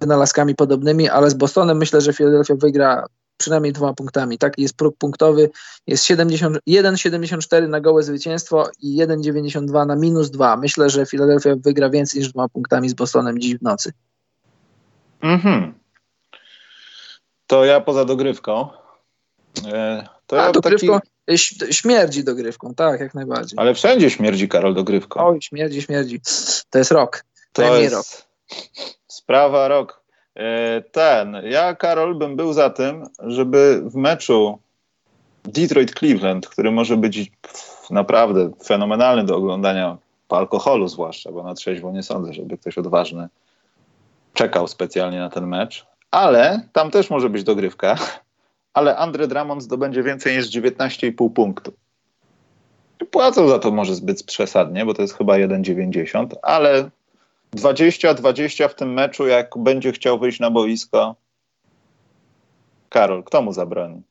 wynalazkami 0.00 0.54
podobnymi, 0.54 1.08
ale 1.08 1.30
z 1.30 1.34
Bostonem 1.34 1.78
myślę, 1.78 2.00
że 2.00 2.12
Philadelphia 2.12 2.54
wygra 2.54 3.06
przynajmniej 3.38 3.72
dwoma 3.72 3.94
punktami. 3.94 4.38
Taki 4.38 4.62
jest 4.62 4.76
próg 4.76 4.96
punktowy. 4.98 5.50
Jest 5.86 6.04
1,74 6.04 7.68
na 7.68 7.80
gołe 7.80 8.02
zwycięstwo 8.02 8.70
i 8.82 9.02
1,92 9.02 9.86
na 9.86 9.96
minus 9.96 10.30
2. 10.30 10.56
Myślę, 10.56 10.90
że 10.90 11.06
Philadelphia 11.06 11.50
wygra 11.56 11.90
więcej 11.90 12.20
niż 12.20 12.32
dwoma 12.32 12.48
punktami 12.48 12.88
z 12.88 12.94
Bostonem 12.94 13.38
dziś 13.38 13.56
w 13.56 13.62
nocy. 13.62 13.92
Mhm. 15.20 15.74
To 17.46 17.64
ja 17.64 17.80
poza 17.80 18.04
dogrywką. 18.04 18.68
E, 19.72 20.08
to 20.26 20.42
A, 20.42 20.46
ja 20.46 20.52
dogrywką 20.52 21.00
taki... 21.26 21.38
śmierdzi 21.74 22.24
dogrywką, 22.24 22.74
tak, 22.74 23.00
jak 23.00 23.14
najbardziej. 23.14 23.58
Ale 23.58 23.74
wszędzie 23.74 24.10
śmierdzi 24.10 24.48
Karol 24.48 24.74
dogrywką. 24.74 25.26
Oj, 25.26 25.42
śmierdzi, 25.42 25.82
śmierdzi. 25.82 26.20
To 26.70 26.78
jest 26.78 26.90
rok. 26.90 27.24
To, 27.52 27.62
to 27.62 27.76
jest 27.76 27.94
rok. 27.94 28.06
sprawa 29.08 29.68
rok. 29.68 29.97
E, 30.38 30.82
ten, 30.92 31.36
ja 31.44 31.74
Karol 31.74 32.14
bym 32.14 32.36
był 32.36 32.52
za 32.52 32.70
tym, 32.70 33.04
żeby 33.18 33.82
w 33.84 33.94
meczu 33.94 34.58
Detroit-Cleveland, 35.44 36.40
który 36.40 36.70
może 36.70 36.96
być 36.96 37.32
naprawdę 37.90 38.50
fenomenalny 38.64 39.24
do 39.24 39.36
oglądania 39.36 39.98
po 40.28 40.38
alkoholu 40.38 40.88
zwłaszcza, 40.88 41.32
bo 41.32 41.42
na 41.42 41.54
trzeźwo 41.54 41.92
nie 41.92 42.02
sądzę, 42.02 42.32
żeby 42.32 42.58
ktoś 42.58 42.78
odważny 42.78 43.28
czekał 44.34 44.68
specjalnie 44.68 45.18
na 45.18 45.30
ten 45.30 45.46
mecz, 45.46 45.86
ale 46.10 46.60
tam 46.72 46.90
też 46.90 47.10
może 47.10 47.30
być 47.30 47.44
dogrywka, 47.44 47.96
ale 48.74 48.96
Andre 48.96 49.26
Drummond 49.26 49.62
zdobędzie 49.62 50.02
więcej 50.02 50.36
niż 50.36 50.50
19,5 50.50 51.30
punktów. 51.30 51.74
Płacą 53.10 53.48
za 53.48 53.58
to 53.58 53.70
może 53.70 53.94
zbyt 53.94 54.22
przesadnie, 54.22 54.86
bo 54.86 54.94
to 54.94 55.02
jest 55.02 55.14
chyba 55.14 55.34
1,90, 55.34 56.26
ale 56.42 56.90
20-20 57.56 58.68
w 58.68 58.74
tym 58.74 58.92
meczu, 58.92 59.26
jak 59.26 59.58
będzie 59.58 59.92
chciał 59.92 60.18
wyjść 60.18 60.40
na 60.40 60.50
boisko. 60.50 61.16
Karol, 62.88 63.24
kto 63.24 63.42
mu 63.42 63.52
zabroni? 63.52 64.02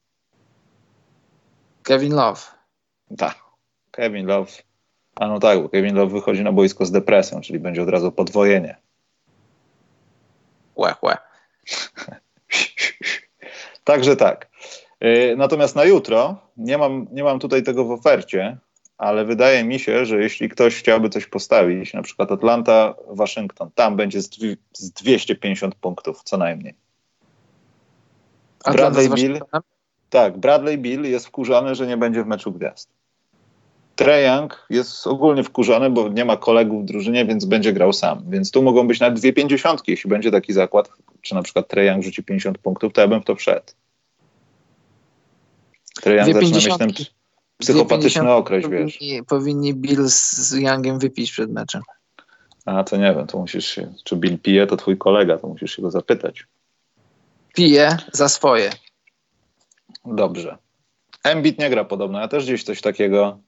Kevin 1.83 2.13
Love. 2.13 2.41
Tak, 3.17 3.37
Kevin 3.91 4.25
Love. 4.25 4.51
A 5.15 5.27
no 5.27 5.39
tak, 5.39 5.61
bo 5.61 5.69
Kevin 5.69 5.95
Love 5.95 6.13
wychodzi 6.13 6.43
na 6.43 6.51
boisko 6.51 6.85
z 6.85 6.91
depresją, 6.91 7.41
czyli 7.41 7.59
będzie 7.59 7.83
od 7.83 7.89
razu 7.89 8.11
podwojenie. 8.11 8.77
Łe, 10.75 10.95
łe. 11.03 11.17
Także 13.83 14.15
tak. 14.15 14.49
Y, 15.03 15.35
natomiast 15.37 15.75
na 15.75 15.83
jutro, 15.83 16.37
nie 16.57 16.77
mam, 16.77 17.07
nie 17.11 17.23
mam 17.23 17.39
tutaj 17.39 17.63
tego 17.63 17.85
w 17.85 17.91
ofercie, 17.91 18.57
ale 18.97 19.25
wydaje 19.25 19.63
mi 19.63 19.79
się, 19.79 20.05
że 20.05 20.21
jeśli 20.21 20.49
ktoś 20.49 20.75
chciałby 20.75 21.09
coś 21.09 21.25
postawić, 21.25 21.93
na 21.93 22.01
przykład 22.01 22.31
Atlanta, 22.31 22.95
Waszyngton, 23.07 23.69
tam 23.75 23.95
będzie 23.95 24.21
z, 24.21 24.29
z 24.73 24.91
250 24.91 25.75
punktów 25.75 26.23
co 26.23 26.37
najmniej. 26.37 26.73
Bradley 28.71 29.09
Bill, 29.09 29.39
tak, 30.09 30.37
Bradley 30.37 30.77
Bill 30.77 31.03
jest 31.03 31.27
wkurzony, 31.27 31.75
że 31.75 31.87
nie 31.87 31.97
będzie 31.97 32.23
w 32.23 32.27
meczu 32.27 32.51
gwiazd. 32.51 32.89
Trae 33.95 34.23
Young 34.23 34.65
jest 34.69 35.07
ogólnie 35.07 35.43
wkurzony, 35.43 35.89
bo 35.89 36.09
nie 36.09 36.25
ma 36.25 36.37
kolegów 36.37 36.83
w 36.83 36.85
drużynie, 36.85 37.25
więc 37.25 37.45
będzie 37.45 37.73
grał 37.73 37.93
sam. 37.93 38.23
Więc 38.29 38.51
tu 38.51 38.63
mogą 38.63 38.87
być 38.87 38.99
nawet 38.99 39.19
dwie 39.19 39.33
pięćdziesiątki, 39.33 39.91
jeśli 39.91 40.09
będzie 40.09 40.31
taki 40.31 40.53
zakład, 40.53 40.89
czy 41.21 41.35
na 41.35 41.41
przykład 41.41 41.67
Trae 41.67 41.85
Young 41.85 42.03
rzuci 42.03 42.23
50 42.23 42.57
punktów, 42.57 42.93
to 42.93 43.01
ja 43.01 43.07
bym 43.07 43.21
w 43.21 43.25
to 43.25 43.35
wszedł. 43.35 43.65
Trae 46.01 46.15
Young 46.15 46.33
zaczyna 46.33 46.57
mieć 46.57 46.77
ten 46.77 47.05
psychopatyczny 47.57 48.31
okres, 48.31 48.63
powinni, 48.63 48.85
wiesz. 48.85 48.99
Powinni 49.27 49.73
Bill 49.73 50.03
z 50.07 50.51
Youngiem 50.51 50.99
wypić 50.99 51.31
przed 51.31 51.51
meczem. 51.51 51.81
A 52.65 52.83
to 52.83 52.97
nie 52.97 53.13
wiem, 53.15 53.27
to 53.27 53.37
musisz 53.37 53.65
się, 53.65 53.93
czy 54.03 54.15
Bill 54.15 54.39
pije, 54.39 54.67
to 54.67 54.77
twój 54.77 54.97
kolega, 54.97 55.37
to 55.37 55.47
musisz 55.47 55.75
się 55.75 55.81
go 55.81 55.91
zapytać. 55.91 56.47
Pije 57.55 57.97
za 58.13 58.29
swoje. 58.29 58.69
Dobrze. 60.05 60.57
Embiid 61.23 61.59
nie 61.59 61.69
gra 61.69 61.85
podobno. 61.85 62.19
Ja 62.19 62.27
też 62.27 62.43
gdzieś 62.43 62.63
coś 62.63 62.81
takiego 62.81 63.39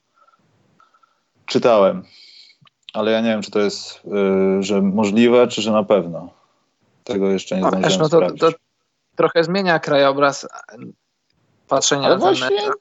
czytałem. 1.45 2.03
Ale 2.93 3.11
ja 3.11 3.21
nie 3.21 3.29
wiem, 3.29 3.41
czy 3.41 3.51
to 3.51 3.59
jest, 3.59 4.01
yy, 4.05 4.63
że 4.63 4.81
możliwe, 4.81 5.47
czy 5.47 5.61
że 5.61 5.71
na 5.71 5.83
pewno. 5.83 6.33
Tego 7.03 7.29
jeszcze 7.29 7.55
nie 7.55 7.61
no, 7.61 7.69
zdążyłem 7.69 8.01
no 8.01 8.09
to, 8.09 8.51
to, 8.51 8.57
trochę 9.15 9.43
zmienia 9.43 9.79
krajobraz 9.79 10.47
patrzenia 11.67 12.05
ale 12.05 12.15
na 12.15 12.19
właśnie, 12.19 12.55
mecz. 12.55 12.75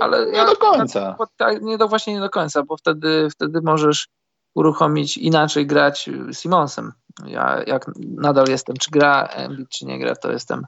Ale 0.00 0.26
nie 0.26 0.38
ja, 0.38 0.46
do 0.46 0.56
końca. 0.56 1.16
Tak, 1.36 1.62
nie 1.62 1.78
do, 1.78 1.88
właśnie 1.88 2.14
nie 2.14 2.20
do 2.20 2.30
końca, 2.30 2.62
bo 2.62 2.76
wtedy, 2.76 3.28
wtedy 3.30 3.60
możesz 3.62 4.08
uruchomić 4.54 5.16
inaczej 5.16 5.66
grać 5.66 6.10
Simonsem. 6.32 6.92
Ja 7.26 7.62
jak 7.66 7.90
nadal 7.98 8.46
jestem, 8.48 8.76
czy 8.76 8.90
gra 8.90 9.26
Embiid, 9.26 9.68
czy 9.68 9.86
nie 9.86 9.98
gra, 9.98 10.16
to 10.16 10.32
jestem 10.32 10.66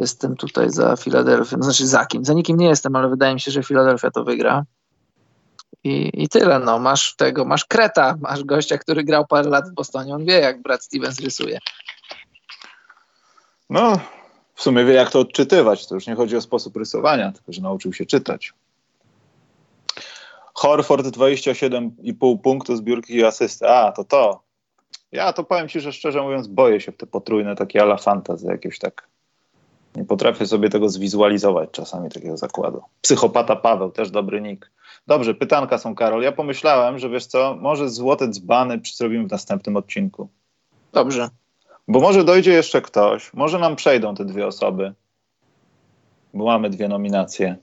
jestem 0.00 0.36
tutaj 0.36 0.70
za 0.70 0.96
Filadelfią, 0.96 1.56
no 1.56 1.64
znaczy 1.64 1.86
za 1.86 2.06
kim? 2.06 2.24
Za 2.24 2.34
nikim 2.34 2.56
nie 2.56 2.66
jestem, 2.66 2.96
ale 2.96 3.08
wydaje 3.08 3.34
mi 3.34 3.40
się, 3.40 3.50
że 3.50 3.62
Filadelfia 3.62 4.10
to 4.10 4.24
wygra. 4.24 4.64
I, 5.84 6.10
I 6.22 6.28
tyle, 6.28 6.58
no. 6.58 6.78
Masz 6.78 7.16
tego, 7.16 7.44
masz 7.44 7.64
Kreta, 7.64 8.16
masz 8.20 8.44
gościa, 8.44 8.78
który 8.78 9.04
grał 9.04 9.26
parę 9.26 9.50
lat 9.50 9.70
w 9.70 9.74
Bostonie, 9.74 10.14
on 10.14 10.24
wie, 10.24 10.40
jak 10.40 10.62
Brad 10.62 10.84
Stevens 10.84 11.20
rysuje. 11.20 11.58
No, 13.70 14.00
w 14.54 14.62
sumie 14.62 14.84
wie, 14.84 14.92
jak 14.92 15.10
to 15.10 15.20
odczytywać. 15.20 15.86
To 15.86 15.94
już 15.94 16.06
nie 16.06 16.14
chodzi 16.14 16.36
o 16.36 16.40
sposób 16.40 16.76
rysowania, 16.76 17.32
tylko 17.32 17.52
że 17.52 17.62
nauczył 17.62 17.92
się 17.92 18.06
czytać. 18.06 18.52
Horford 20.54 21.06
27,5 21.06 22.38
punktu 22.38 22.76
zbiórki 22.76 23.14
i 23.14 23.24
asysty. 23.24 23.68
A, 23.68 23.92
to 23.92 24.04
to. 24.04 24.40
Ja 25.12 25.32
to 25.32 25.44
powiem 25.44 25.68
ci, 25.68 25.80
że 25.80 25.92
szczerze 25.92 26.22
mówiąc 26.22 26.46
boję 26.46 26.80
się 26.80 26.92
w 26.92 26.96
te 26.96 27.06
potrójne 27.06 27.56
takie 27.56 27.82
ala 27.82 27.96
fantazy 27.96 28.46
jakieś 28.46 28.78
tak. 28.78 29.08
Nie 29.96 30.04
potrafię 30.04 30.46
sobie 30.46 30.68
tego 30.68 30.88
zwizualizować 30.88 31.70
czasami 31.70 32.10
takiego 32.10 32.36
zakładu. 32.36 32.82
Psychopata 33.00 33.56
Paweł, 33.56 33.90
też 33.90 34.10
dobry 34.10 34.40
nick. 34.40 34.70
Dobrze, 35.06 35.34
pytanka 35.34 35.78
są, 35.78 35.94
Karol. 35.94 36.22
Ja 36.22 36.32
pomyślałem, 36.32 36.98
że 36.98 37.08
wiesz 37.08 37.26
co, 37.26 37.56
może 37.60 37.88
złote 37.88 38.28
dzbany 38.28 38.80
zrobimy 38.94 39.28
w 39.28 39.30
następnym 39.30 39.76
odcinku. 39.76 40.28
Dobrze. 40.92 41.28
Bo 41.88 42.00
może 42.00 42.24
dojdzie 42.24 42.52
jeszcze 42.52 42.82
ktoś, 42.82 43.32
może 43.34 43.58
nam 43.58 43.76
przejdą 43.76 44.14
te 44.14 44.24
dwie 44.24 44.46
osoby, 44.46 44.94
bo 46.34 46.44
mamy 46.44 46.70
dwie 46.70 46.88
nominacje. 46.88 47.56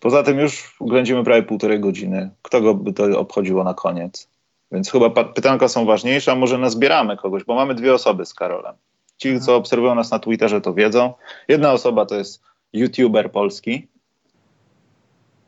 Poza 0.00 0.22
tym 0.22 0.38
już 0.38 0.76
ględzimy 0.80 1.24
prawie 1.24 1.42
półtorej 1.42 1.80
godziny. 1.80 2.30
Kto 2.42 2.60
go 2.60 2.74
by 2.74 2.92
to 2.92 3.20
obchodziło 3.20 3.64
na 3.64 3.74
koniec? 3.74 4.28
Więc 4.72 4.90
chyba 4.90 5.24
pytanka 5.24 5.68
są 5.68 5.84
ważniejsze, 5.84 6.32
a 6.32 6.34
może 6.34 6.58
nazbieramy 6.58 7.16
kogoś, 7.16 7.44
bo 7.44 7.54
mamy 7.54 7.74
dwie 7.74 7.94
osoby 7.94 8.26
z 8.26 8.34
Karolem. 8.34 8.74
Ci, 9.16 9.40
co 9.40 9.56
obserwują 9.56 9.94
nas 9.94 10.10
na 10.10 10.18
Twitterze, 10.18 10.60
to 10.60 10.74
wiedzą. 10.74 11.14
Jedna 11.48 11.72
osoba 11.72 12.06
to 12.06 12.14
jest 12.14 12.42
youtuber 12.72 13.32
polski, 13.32 13.88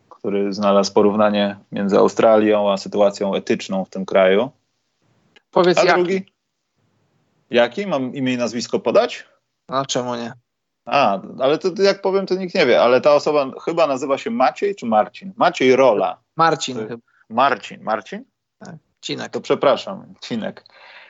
który 0.08 0.52
znalazł 0.52 0.92
porównanie 0.92 1.56
między 1.72 1.98
Australią 1.98 2.72
a 2.72 2.76
sytuacją 2.76 3.34
etyczną 3.34 3.84
w 3.84 3.90
tym 3.90 4.06
kraju. 4.06 4.50
Powiedz 5.50 5.78
a 5.78 5.84
jaki? 5.84 5.94
drugi? 5.94 6.32
Jaki? 7.52 7.86
Mam 7.86 8.14
imię 8.14 8.32
i 8.32 8.36
nazwisko 8.36 8.78
podać? 8.80 9.24
A 9.68 9.84
czemu 9.84 10.14
nie? 10.14 10.32
A, 10.86 11.20
ale 11.40 11.58
to 11.58 11.82
jak 11.82 12.00
powiem, 12.02 12.26
to 12.26 12.34
nikt 12.34 12.54
nie 12.54 12.66
wie, 12.66 12.82
ale 12.82 13.00
ta 13.00 13.14
osoba 13.14 13.50
chyba 13.64 13.86
nazywa 13.86 14.18
się 14.18 14.30
Maciej 14.30 14.74
czy 14.76 14.86
Marcin? 14.86 15.32
Maciej 15.36 15.76
Rola. 15.76 16.18
Marcin 16.36 16.76
To- 16.76 16.88
chyba. 16.88 17.02
Marcin. 17.30 17.82
Marcin? 17.82 18.24
Cinek. 19.00 19.32
To 19.32 19.40
przepraszam, 19.40 20.14
Cinek. 20.20 20.64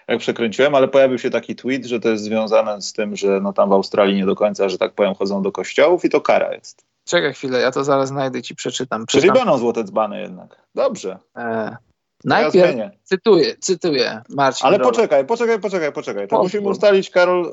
Jak 0.08 0.18
przekręciłem, 0.18 0.74
ale 0.74 0.88
pojawił 0.88 1.18
się 1.18 1.30
taki 1.30 1.56
tweet, 1.56 1.84
że 1.86 2.00
to 2.00 2.08
jest 2.08 2.24
związane 2.24 2.82
z 2.82 2.92
tym, 2.92 3.16
że 3.16 3.40
no 3.40 3.52
tam 3.52 3.68
w 3.68 3.72
Australii 3.72 4.16
nie 4.16 4.26
do 4.26 4.34
końca, 4.36 4.68
że 4.68 4.78
tak 4.78 4.92
powiem, 4.94 5.14
chodzą 5.14 5.42
do 5.42 5.52
kościołów 5.52 6.04
i 6.04 6.08
to 6.10 6.20
kara 6.20 6.54
jest. 6.54 6.84
Czekaj 7.08 7.34
chwilę, 7.34 7.60
ja 7.60 7.70
to 7.70 7.84
zaraz 7.84 8.08
znajdę 8.08 8.38
i 8.38 8.42
ci 8.42 8.54
przeczytam. 8.54 9.06
Czyli 9.06 9.22
Czytam. 9.22 9.36
będą 9.36 9.58
złote 9.58 9.84
dzbany 9.84 10.20
jednak. 10.20 10.62
Dobrze. 10.74 11.18
E, 11.36 11.76
najpierw 12.24 12.76
Ja 12.76 12.90
cytuję, 13.04 13.56
cytuję 13.60 14.22
Marcin 14.28 14.66
Ale 14.66 14.78
poczekaj, 14.78 15.26
poczekaj, 15.26 15.60
poczekaj, 15.60 15.92
poczekaj. 15.92 16.28
To 16.28 16.42
musimy 16.42 16.68
ustalić, 16.68 17.10
Karol, 17.10 17.46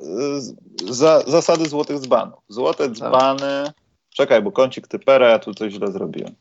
y, 0.88 0.94
za, 0.94 1.22
zasady 1.28 1.66
złotych 1.66 2.00
dzbanów. 2.00 2.40
Złote 2.48 2.90
dzbany. 2.90 3.72
Czekaj, 4.10 4.41
bo 4.41 4.52
kącik 4.52 4.88
typera, 4.88 5.30
ja 5.30 5.40
tu 5.40 5.54
coś 5.54 5.74
źle 5.74 5.91
zrobiłem. 5.91 6.36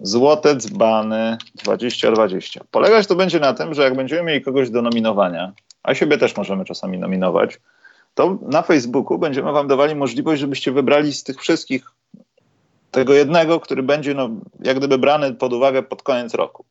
Złote 0.00 0.56
dzbany 0.56 1.38
2020. 1.54 2.64
Polegać 2.70 3.06
to 3.06 3.16
będzie 3.16 3.40
na 3.40 3.54
tym, 3.54 3.74
że 3.74 3.82
jak 3.82 3.96
będziemy 3.96 4.22
mieli 4.22 4.44
kogoś 4.44 4.70
do 4.70 4.82
nominowania, 4.82 5.52
a 5.82 5.94
siebie 5.94 6.18
też 6.18 6.36
możemy 6.36 6.64
czasami 6.64 6.98
nominować, 6.98 7.60
to 8.14 8.38
na 8.42 8.62
Facebooku 8.62 9.18
będziemy 9.18 9.52
wam 9.52 9.68
dawali 9.68 9.94
możliwość, 9.94 10.40
żebyście 10.40 10.72
wybrali 10.72 11.12
z 11.12 11.22
tych 11.22 11.40
wszystkich 11.40 11.90
tego 12.90 13.14
jednego, 13.14 13.60
który 13.60 13.82
będzie 13.82 14.14
no, 14.14 14.28
jak 14.60 14.76
gdyby 14.78 14.98
brany 14.98 15.34
pod 15.34 15.52
uwagę 15.52 15.82
pod 15.82 16.02
koniec 16.02 16.34
roku. 16.34 16.64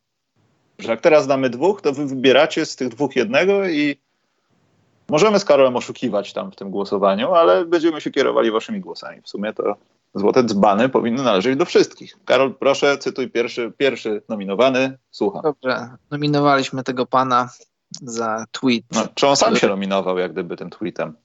Że 0.78 0.90
jak 0.90 1.00
teraz 1.00 1.26
damy 1.26 1.50
dwóch, 1.50 1.82
to 1.82 1.92
wy 1.92 2.06
wybieracie 2.06 2.66
z 2.66 2.76
tych 2.76 2.88
dwóch 2.88 3.16
jednego 3.16 3.68
i 3.68 3.96
możemy 5.08 5.38
z 5.38 5.44
Karolem 5.44 5.76
oszukiwać 5.76 6.32
tam 6.32 6.52
w 6.52 6.56
tym 6.56 6.70
głosowaniu, 6.70 7.34
ale 7.34 7.64
będziemy 7.64 8.00
się 8.00 8.10
kierowali 8.10 8.50
waszymi 8.50 8.80
głosami. 8.80 9.22
W 9.22 9.28
sumie 9.28 9.52
to 9.52 9.76
złote 10.14 10.44
dzbany 10.44 10.88
powinny 10.88 11.22
należeć 11.22 11.56
do 11.56 11.64
wszystkich. 11.64 12.16
Karol, 12.24 12.54
proszę, 12.54 12.98
cytuj 12.98 13.30
pierwszy, 13.30 13.72
pierwszy 13.78 14.22
nominowany. 14.28 14.98
Słucham. 15.10 15.42
Dobrze, 15.42 15.88
nominowaliśmy 16.10 16.82
tego 16.82 17.06
pana 17.06 17.50
za 18.02 18.44
tweet. 18.52 18.84
No, 18.92 19.08
czy 19.14 19.26
on 19.26 19.36
sam 19.36 19.56
się 19.56 19.66
nominował 19.66 20.18
jak 20.18 20.32
gdyby 20.32 20.56
tym 20.56 20.70
tweetem? 20.70 21.16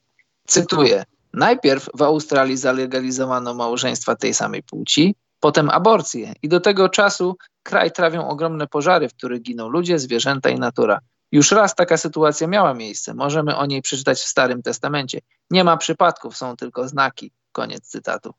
Cytuję. 0.47 1.03
Najpierw 1.33 1.89
w 1.95 2.01
Australii 2.01 2.57
zalegalizowano 2.57 3.53
małżeństwa 3.53 4.15
tej 4.15 4.33
samej 4.33 4.63
płci, 4.63 5.15
potem 5.39 5.69
aborcję 5.69 6.33
i 6.43 6.49
do 6.49 6.59
tego 6.59 6.89
czasu 6.89 7.37
kraj 7.63 7.91
trawią 7.91 8.27
ogromne 8.27 8.67
pożary, 8.67 9.09
w 9.09 9.13
których 9.13 9.41
giną 9.41 9.67
ludzie, 9.69 9.99
zwierzęta 9.99 10.49
i 10.49 10.59
natura. 10.59 10.99
Już 11.31 11.51
raz 11.51 11.75
taka 11.75 11.97
sytuacja 11.97 12.47
miała 12.47 12.73
miejsce. 12.73 13.13
Możemy 13.13 13.57
o 13.57 13.65
niej 13.65 13.81
przeczytać 13.81 14.19
w 14.19 14.27
Starym 14.27 14.61
Testamencie. 14.61 15.19
Nie 15.51 15.63
ma 15.63 15.77
przypadków, 15.77 16.37
są 16.37 16.55
tylko 16.55 16.87
znaki. 16.87 17.31
Koniec 17.51 17.87
cytatu. 17.87 18.33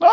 No, 0.00 0.10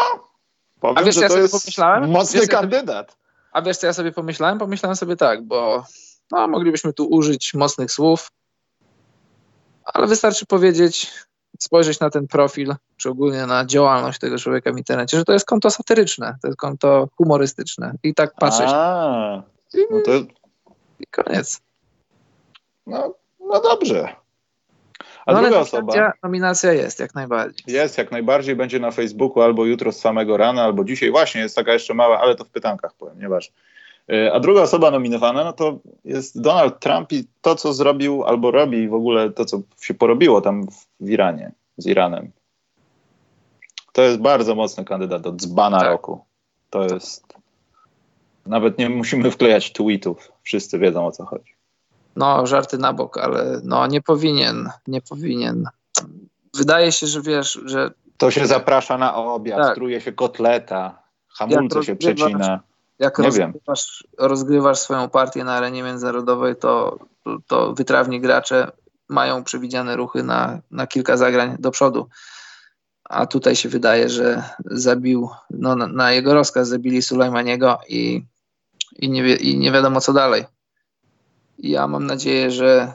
powiem, 0.80 0.98
A 0.98 1.04
wiesz, 1.04 1.16
że 1.16 1.22
ja 1.22 1.28
to 1.28 1.34
sobie 1.34 1.42
jest 1.42 1.64
pomyślałem? 1.64 2.10
mocny 2.12 2.40
Wiesz, 2.40 2.50
sobie- 2.50 2.60
kandydat. 2.62 3.18
A 3.52 3.62
wiesz, 3.62 3.78
co 3.78 3.88
ja 3.88 3.94
sobie 3.94 4.12
pomyślałem? 4.12 4.58
Pomyślałem 4.60 4.96
sobie 4.96 5.16
tak, 5.16 5.44
bo 5.44 5.86
no, 6.32 6.48
moglibyśmy 6.48 6.94
tu 6.94 7.06
użyć 7.06 7.54
mocnych 7.54 7.92
słów, 7.92 8.32
ale 9.84 10.08
wystarczy 10.08 10.46
powiedzieć, 10.46 11.12
spojrzeć 11.60 12.00
na 12.00 12.10
ten 12.10 12.28
profil, 12.28 12.76
czy 12.98 13.10
ogólnie 13.10 13.46
na 13.46 13.66
działalność 13.66 14.20
tego 14.20 14.38
człowieka 14.38 14.74
w 14.74 14.78
internecie, 14.78 15.18
że 15.18 15.26
to 15.26 15.34
jest 15.34 15.46
konto 15.46 15.72
satyryczne, 15.72 16.36
to 16.42 16.48
jest 16.48 16.58
konto 16.58 17.08
humorystyczne. 17.18 17.94
I 18.04 18.14
tak 18.14 18.34
patrzeć. 18.36 18.70
A, 18.70 19.44
no 19.92 20.02
to 20.06 20.12
I 21.00 21.06
koniec. 21.12 21.62
no, 22.88 23.14
no 23.40 23.62
dobrze. 23.62 24.16
A 25.26 25.34
no, 25.34 25.42
druga 25.42 25.60
osoba 25.60 26.14
nominacja 26.24 26.74
jest, 26.74 27.00
jak 27.00 27.16
najbardziej. 27.16 27.76
jest 27.76 27.98
jak 27.98 28.12
najbardziej, 28.12 28.56
będzie 28.56 28.80
na 28.80 28.92
Facebooku 28.92 29.44
albo 29.44 29.66
jutro 29.66 29.92
z 29.92 30.00
samego 30.00 30.38
rana, 30.38 30.64
albo 30.64 30.84
dzisiaj. 30.84 31.12
Właśnie 31.12 31.42
jest 31.42 31.56
taka 31.56 31.74
jeszcze 31.74 31.94
mała, 31.94 32.20
ale 32.20 32.36
to 32.36 32.44
w 32.44 32.50
pytankach 32.50 32.94
powiem, 32.94 33.20
nieważne. 33.20 33.56
Y, 34.14 34.34
A 34.34 34.40
druga 34.40 34.62
osoba 34.62 34.92
nominowana, 34.92 35.44
no 35.44 35.54
to 35.54 35.80
jest 36.06 36.42
Donald 36.42 36.80
Trump 36.80 37.14
i 37.14 37.28
to, 37.42 37.56
co 37.56 37.74
zrobił 37.74 38.24
albo 38.24 38.52
robi 38.52 38.88
w 38.88 38.94
ogóle 38.94 39.30
to, 39.30 39.46
co 39.46 39.62
się 39.82 39.94
porobiło 39.94 40.42
tam 40.42 40.68
w 41.00 41.10
Iranie, 41.10 41.52
z 41.78 41.88
Iranem. 41.88 42.32
To 43.94 44.02
jest 44.02 44.20
bardzo 44.20 44.56
mocny 44.56 44.86
kandydat 44.86 45.22
do 45.22 45.32
dzbana 45.32 45.80
Tak. 45.80 45.88
roku. 45.88 46.20
To 46.70 46.84
jest... 46.84 47.34
Nawet 48.46 48.78
nie 48.78 48.90
musimy 48.90 49.32
wklejać 49.32 49.72
tweetów. 49.72 50.32
Wszyscy 50.44 50.80
wiedzą, 50.80 51.08
o 51.08 51.12
co 51.12 51.26
chodzi. 51.26 51.56
No, 52.16 52.48
żarty 52.48 52.78
na 52.78 52.94
bok, 52.94 53.18
ale 53.18 53.62
no 53.64 53.88
nie 53.88 54.02
powinien, 54.02 54.70
nie 54.88 55.02
powinien. 55.02 55.70
Wydaje 56.58 56.92
się, 56.92 57.08
że 57.08 57.22
wiesz, 57.22 57.60
że 57.66 57.92
To 58.18 58.32
się 58.32 58.48
zaprasza 58.48 58.98
na 58.98 59.16
obiad, 59.16 59.58
Tak. 59.60 59.76
truje 59.76 60.02
się 60.02 60.12
kotleta, 60.12 61.02
hamulce 61.28 61.78
Jak 61.78 61.86
się 61.86 61.96
przecina. 61.96 62.60
Jak 63.00 63.20
rozgrywasz, 63.20 64.08
rozgrywasz 64.18 64.80
swoją 64.80 65.10
partię 65.10 65.44
na 65.44 65.54
arenie 65.54 65.84
międzynarodowej, 65.84 66.56
to, 66.56 67.00
to, 67.48 67.74
wytrawni 67.74 68.22
gracze 68.22 68.72
mają 69.10 69.44
przewidziane 69.44 69.96
ruchy 69.96 70.24
na, 70.24 70.60
na 70.72 70.88
kilka 70.88 71.18
zagrań 71.18 71.56
do 71.60 71.72
przodu. 71.72 72.10
A 73.04 73.26
tutaj 73.26 73.56
się 73.56 73.70
wydaje, 73.70 74.10
że 74.10 74.44
zabił, 74.66 75.30
no, 75.50 75.76
na, 75.76 75.88
na 75.88 76.12
jego 76.12 76.34
rozkaz 76.34 76.68
zabili 76.68 77.02
Sulejmaniego 77.02 77.80
i, 77.88 78.26
i, 78.96 79.10
nie, 79.10 79.36
i 79.36 79.58
nie 79.58 79.72
wiadomo 79.72 80.02
co 80.02 80.14
dalej. 80.14 80.46
Ja 81.58 81.88
mam 81.88 82.06
nadzieję, 82.06 82.52
że 82.52 82.94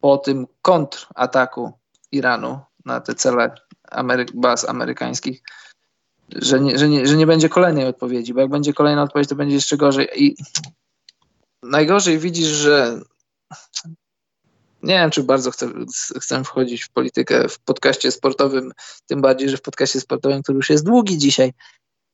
po 0.00 0.18
tym 0.18 0.46
kontrataku 0.62 1.72
Iranu 2.12 2.60
na 2.84 3.00
te 3.00 3.14
cele 3.14 3.54
Amery- 3.90 4.32
baz 4.34 4.68
amerykańskich, 4.68 5.42
że 6.34 6.60
nie, 6.60 6.78
że, 6.78 6.88
nie, 6.88 7.06
że 7.06 7.16
nie 7.16 7.26
będzie 7.26 7.48
kolejnej 7.48 7.86
odpowiedzi, 7.86 8.34
bo 8.34 8.40
jak 8.40 8.50
będzie 8.50 8.72
kolejna 8.72 9.02
odpowiedź, 9.02 9.28
to 9.28 9.34
będzie 9.34 9.54
jeszcze 9.54 9.76
gorzej. 9.76 10.08
I 10.16 10.36
najgorzej 11.62 12.18
widzisz, 12.18 12.48
że 12.48 13.00
nie 14.82 14.94
wiem, 14.94 15.10
czy 15.10 15.22
bardzo 15.22 15.50
chcę, 15.50 15.72
chcę 16.20 16.44
wchodzić 16.44 16.84
w 16.84 16.90
politykę 16.90 17.48
w 17.48 17.58
podcaście 17.58 18.10
sportowym, 18.10 18.72
tym 19.06 19.20
bardziej, 19.20 19.48
że 19.48 19.56
w 19.56 19.62
podcaście 19.62 20.00
sportowym, 20.00 20.42
który 20.42 20.56
już 20.56 20.70
jest 20.70 20.84
długi 20.84 21.18
dzisiaj, 21.18 21.52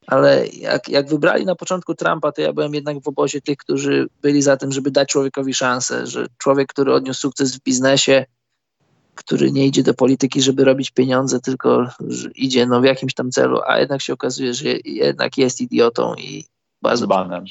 ale 0.07 0.47
jak, 0.47 0.89
jak 0.89 1.09
wybrali 1.09 1.45
na 1.45 1.55
początku 1.55 1.95
Trumpa, 1.95 2.33
to 2.33 2.43
ja 2.43 2.53
byłem 2.53 2.75
jednak 2.75 3.01
w 3.01 3.09
obozie 3.09 3.41
tych, 3.41 3.57
którzy 3.57 4.09
byli 4.23 4.43
za 4.43 4.57
tym, 4.57 4.73
żeby 4.73 4.91
dać 4.91 5.09
człowiekowi 5.09 5.55
szansę, 5.55 6.07
że 6.07 6.27
człowiek, 6.39 6.69
który 6.69 6.93
odniósł 6.93 7.21
sukces 7.21 7.57
w 7.57 7.63
biznesie, 7.63 8.27
który 9.21 9.53
nie 9.53 9.67
idzie 9.67 9.83
do 9.83 9.95
polityki, 9.95 10.43
żeby 10.43 10.65
robić 10.65 10.91
pieniądze, 10.91 11.41
tylko 11.41 11.87
idzie 12.35 12.67
no, 12.67 12.81
w 12.81 12.85
jakimś 12.85 13.15
tam 13.15 13.31
celu, 13.31 13.61
a 13.67 13.79
jednak 13.79 14.03
się 14.03 14.13
okazuje, 14.13 14.55
że 14.55 14.65
jednak 14.85 15.39
jest 15.39 15.61
idiotą 15.61 16.15
i 16.15 16.45
bardzo 16.83 17.07
Dzbanem. 17.07 17.45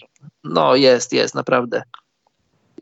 no 0.44 0.76
jest, 0.76 1.14
jest, 1.14 1.36
naprawdę. 1.36 1.84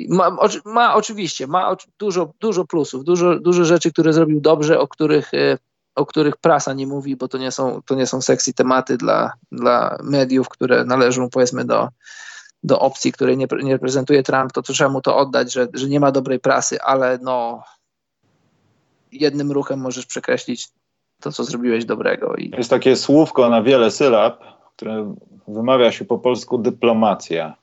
Ma, 0.09 0.37
ma 0.65 0.95
oczywiście, 0.95 1.47
ma 1.47 1.75
dużo, 1.99 2.33
dużo 2.39 2.65
plusów, 2.65 3.03
dużo, 3.03 3.39
dużo 3.39 3.65
rzeczy, 3.65 3.91
które 3.91 4.13
zrobił 4.13 4.41
dobrze, 4.41 4.79
o 4.79 4.87
których, 4.87 5.33
e, 5.33 5.57
o 5.95 6.05
których 6.05 6.37
prasa 6.37 6.73
nie 6.73 6.87
mówi, 6.87 7.15
bo 7.15 7.27
to 7.27 7.37
nie 7.37 7.51
są, 7.51 7.81
to 7.85 7.95
nie 7.95 8.07
są 8.07 8.21
sexy 8.21 8.53
tematy 8.53 8.97
dla, 8.97 9.33
dla 9.51 9.97
mediów, 10.03 10.49
które 10.49 10.85
należą 10.85 11.29
powiedzmy 11.29 11.65
do, 11.65 11.89
do 12.63 12.79
opcji, 12.79 13.11
której 13.11 13.37
nie, 13.37 13.47
nie 13.63 13.73
reprezentuje 13.73 14.23
Trump, 14.23 14.51
to, 14.51 14.61
to 14.61 14.73
trzeba 14.73 14.89
mu 14.89 15.01
to 15.01 15.17
oddać, 15.17 15.53
że, 15.53 15.67
że 15.73 15.87
nie 15.87 15.99
ma 15.99 16.11
dobrej 16.11 16.39
prasy, 16.39 16.81
ale 16.81 17.19
no 17.21 17.63
jednym 19.11 19.51
ruchem 19.51 19.79
możesz 19.79 20.05
przekreślić 20.05 20.69
to, 21.21 21.31
co 21.31 21.43
zrobiłeś 21.43 21.85
dobrego. 21.85 22.35
I 22.35 22.51
Jest 22.57 22.69
takie 22.69 22.95
słówko 22.95 23.49
na 23.49 23.61
wiele 23.61 23.91
sylab, 23.91 24.43
które 24.75 25.15
wymawia 25.47 25.91
się 25.91 26.05
po 26.05 26.17
polsku 26.19 26.57
dyplomacja. 26.57 27.55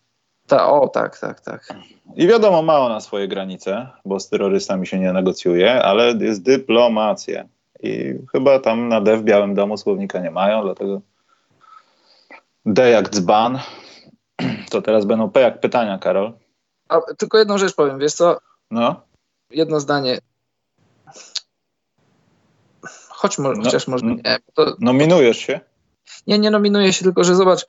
ta, 0.46 0.68
o, 0.70 0.88
tak, 0.88 1.18
tak, 1.18 1.40
tak. 1.40 1.68
I 2.16 2.26
wiadomo, 2.26 2.62
ma 2.62 2.78
ona 2.78 3.00
swoje 3.00 3.28
granice, 3.28 3.88
bo 4.04 4.20
z 4.20 4.28
terrorystami 4.28 4.86
się 4.86 4.98
nie 4.98 5.12
negocjuje, 5.12 5.82
ale 5.84 6.12
jest 6.20 6.42
dyplomacja. 6.42 7.44
I 7.82 8.14
chyba 8.32 8.58
tam 8.58 8.88
na 8.88 9.00
D 9.00 9.16
w 9.16 9.22
Białym 9.22 9.54
Domu 9.54 9.76
słownika 9.76 10.20
nie 10.20 10.30
mają, 10.30 10.62
dlatego 10.62 11.00
D 12.66 12.90
jak 12.90 13.10
dzban. 13.10 13.58
To 14.70 14.82
teraz 14.82 15.04
będą 15.04 15.30
P 15.30 15.40
jak 15.40 15.60
pytania, 15.60 15.98
Karol. 15.98 16.32
A, 16.88 17.00
tylko 17.18 17.38
jedną 17.38 17.58
rzecz 17.58 17.74
powiem, 17.74 17.98
wiesz 17.98 18.12
co, 18.12 18.38
No, 18.70 19.00
jedno 19.50 19.80
zdanie. 19.80 20.18
Choć 23.08 23.38
mo- 23.38 23.52
no, 23.52 23.64
chociaż 23.64 23.88
może 23.88 24.06
nie. 24.06 24.38
To, 24.54 24.76
nominujesz 24.80 25.38
się? 25.38 25.60
Nie, 26.26 26.38
nie 26.38 26.50
nominuję 26.50 26.92
się, 26.92 27.04
tylko 27.04 27.24
że 27.24 27.36
zobacz, 27.36 27.66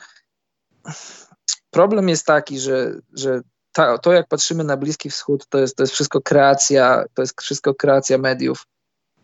problem 1.72 2.10
jest 2.10 2.26
taki, 2.26 2.60
że, 2.60 3.00
że 3.14 3.42
ta, 3.72 3.98
to 3.98 4.14
jak 4.14 4.28
patrzymy 4.28 4.64
na 4.64 4.78
Bliski 4.78 5.10
Wschód, 5.10 5.48
to 5.50 5.58
jest, 5.58 5.76
to 5.76 5.84
jest 5.84 5.94
wszystko 5.94 6.22
kreacja, 6.22 7.04
to 7.14 7.22
jest 7.22 7.42
wszystko 7.42 7.74
kreacja 7.76 8.18
mediów. 8.18 8.68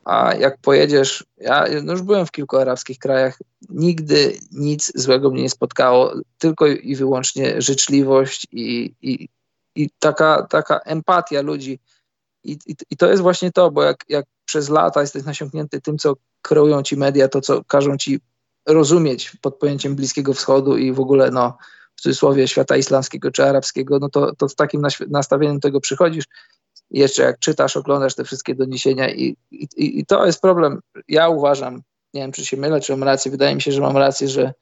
A 0.05 0.35
jak 0.35 0.57
pojedziesz, 0.61 1.25
ja 1.37 1.65
no 1.83 1.91
już 1.91 2.01
byłem 2.01 2.25
w 2.25 2.31
kilku 2.31 2.57
arabskich 2.57 2.99
krajach, 2.99 3.39
nigdy 3.69 4.39
nic 4.51 4.91
złego 4.95 5.31
mnie 5.31 5.41
nie 5.41 5.49
spotkało, 5.49 6.13
tylko 6.37 6.67
i 6.67 6.95
wyłącznie 6.95 7.61
życzliwość 7.61 8.47
i, 8.51 8.95
i, 9.01 9.29
i 9.75 9.89
taka, 9.99 10.47
taka 10.49 10.79
empatia 10.79 11.41
ludzi. 11.41 11.79
I, 12.43 12.57
i, 12.67 12.75
I 12.89 12.97
to 12.97 13.09
jest 13.09 13.21
właśnie 13.21 13.51
to, 13.51 13.71
bo 13.71 13.83
jak, 13.83 13.97
jak 14.09 14.25
przez 14.45 14.69
lata 14.69 15.01
jesteś 15.01 15.23
nasiąknięty 15.23 15.81
tym, 15.81 15.97
co 15.97 16.13
kreują 16.41 16.83
ci 16.83 16.97
media, 16.97 17.27
to 17.27 17.41
co 17.41 17.63
każą 17.63 17.97
ci 17.97 18.19
rozumieć 18.67 19.37
pod 19.41 19.59
pojęciem 19.59 19.95
Bliskiego 19.95 20.33
Wschodu 20.33 20.77
i 20.77 20.93
w 20.93 20.99
ogóle 20.99 21.31
no, 21.31 21.57
w 21.95 22.01
cudzysłowie 22.01 22.47
świata 22.47 22.77
islamskiego 22.77 23.31
czy 23.31 23.43
arabskiego, 23.43 23.99
no 23.99 24.09
to, 24.09 24.35
to 24.35 24.49
z 24.49 24.55
takim 24.55 24.81
nastawieniem 25.09 25.59
tego 25.59 25.81
przychodzisz. 25.81 26.25
Jeszcze 26.91 27.23
jak 27.23 27.39
czytasz, 27.39 27.77
oglądasz 27.77 28.15
te 28.15 28.23
wszystkie 28.23 28.55
doniesienia 28.55 29.09
i, 29.09 29.37
i, 29.51 29.67
i 29.77 30.05
to 30.05 30.25
jest 30.25 30.41
problem. 30.41 30.79
Ja 31.07 31.29
uważam, 31.29 31.81
nie 32.13 32.21
wiem 32.21 32.31
czy 32.31 32.45
się 32.45 32.57
mylę, 32.57 32.81
czy 32.81 32.91
mam 32.91 33.03
rację, 33.03 33.31
wydaje 33.31 33.55
mi 33.55 33.61
się, 33.61 33.71
że 33.71 33.81
mam 33.81 33.97
rację, 33.97 34.27
że 34.27 34.53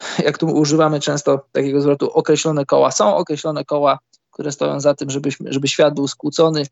jak 0.26 0.38
tu 0.38 0.46
używamy 0.46 1.00
często 1.00 1.46
takiego 1.52 1.80
zwrotu 1.80 2.10
określone 2.10 2.64
koła, 2.64 2.90
są 2.90 3.16
określone 3.16 3.64
koła, 3.64 3.98
które 4.30 4.52
stoją 4.52 4.80
za 4.80 4.94
tym, 4.94 5.10
żeby, 5.10 5.30
żeby 5.44 5.68
świat 5.68 5.94
był 5.94 6.08
skłócony, 6.08 6.62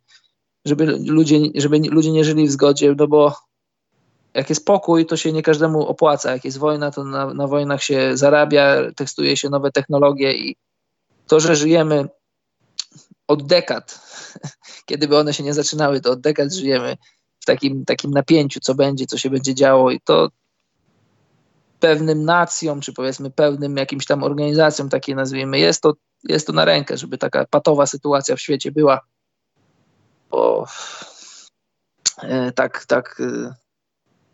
żeby 0.65 0.86
ludzie, 1.07 1.41
żeby 1.55 1.78
ludzie 1.78 2.12
nie 2.12 2.24
żyli 2.24 2.47
w 2.47 2.53
zgodzie, 2.53 2.95
no 2.99 3.09
bo 3.09 3.32
jak 4.35 4.51
jest 4.51 4.65
pokój, 4.65 5.07
to 5.07 5.16
się 5.16 5.32
nie 5.32 5.43
każdemu 5.43 5.86
opłaca. 5.86 6.32
Jak 6.32 6.45
jest 6.45 6.59
wojna, 6.59 6.91
to 6.91 7.05
na, 7.05 7.35
na 7.35 7.47
wojnach 7.47 7.82
się 7.82 8.16
zarabia, 8.16 8.77
testuje 8.97 9.36
się 9.36 9.51
nowe 9.51 9.73
technologie 9.73 10.32
i 10.32 10.57
to, 11.27 11.41
że 11.41 11.57
żyjemy 11.57 12.09
od 13.28 13.47
dekad, 13.47 14.01
kiedy 14.86 15.09
by 15.09 15.19
one 15.19 15.35
się 15.35 15.43
nie 15.43 15.55
zaczynały, 15.55 16.01
to 16.01 16.11
od 16.11 16.20
dekad 16.20 16.53
żyjemy 16.53 16.97
w 17.41 17.45
takim, 17.45 17.85
takim 17.85 18.11
napięciu, 18.11 18.61
co 18.61 18.74
będzie, 18.74 19.07
co 19.07 19.19
się 19.19 19.31
będzie 19.31 19.55
działo 19.55 19.91
i 19.91 20.01
to 20.01 20.28
pewnym 21.81 22.24
nacjom, 22.24 22.81
czy 22.81 22.93
powiedzmy 22.93 23.31
pewnym 23.31 23.77
jakimś 23.77 24.07
tam 24.07 24.23
organizacjom, 24.23 24.89
takie 24.89 25.15
nazwijmy, 25.15 25.59
jest 25.59 25.82
to, 25.82 25.93
jest 26.24 26.47
to 26.47 26.53
na 26.53 26.65
rękę, 26.65 26.97
żeby 26.97 27.19
taka 27.19 27.47
patowa 27.51 27.86
sytuacja 27.86 28.36
w 28.36 28.41
świecie 28.41 28.73
była. 28.73 29.01
Bo 30.35 30.66
e, 32.23 32.52
tak, 32.52 32.86
tak 32.86 33.20
e, 33.20 33.55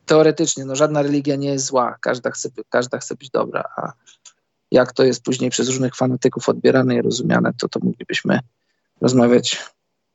teoretycznie, 0.06 0.64
no 0.64 0.76
żadna 0.76 1.02
religia 1.02 1.36
nie 1.36 1.48
jest 1.48 1.66
zła, 1.66 1.96
każda 2.00 2.30
chce, 2.30 2.48
każda 2.68 2.98
chce 2.98 3.14
być 3.14 3.30
dobra, 3.30 3.64
a 3.76 3.92
jak 4.70 4.92
to 4.92 5.04
jest 5.04 5.24
później 5.24 5.50
przez 5.50 5.68
różnych 5.68 5.96
fanatyków 5.96 6.48
odbierane 6.48 6.96
i 6.96 7.02
rozumiane, 7.02 7.52
to 7.60 7.68
to 7.68 7.80
moglibyśmy 7.82 8.40
rozmawiać 9.00 9.70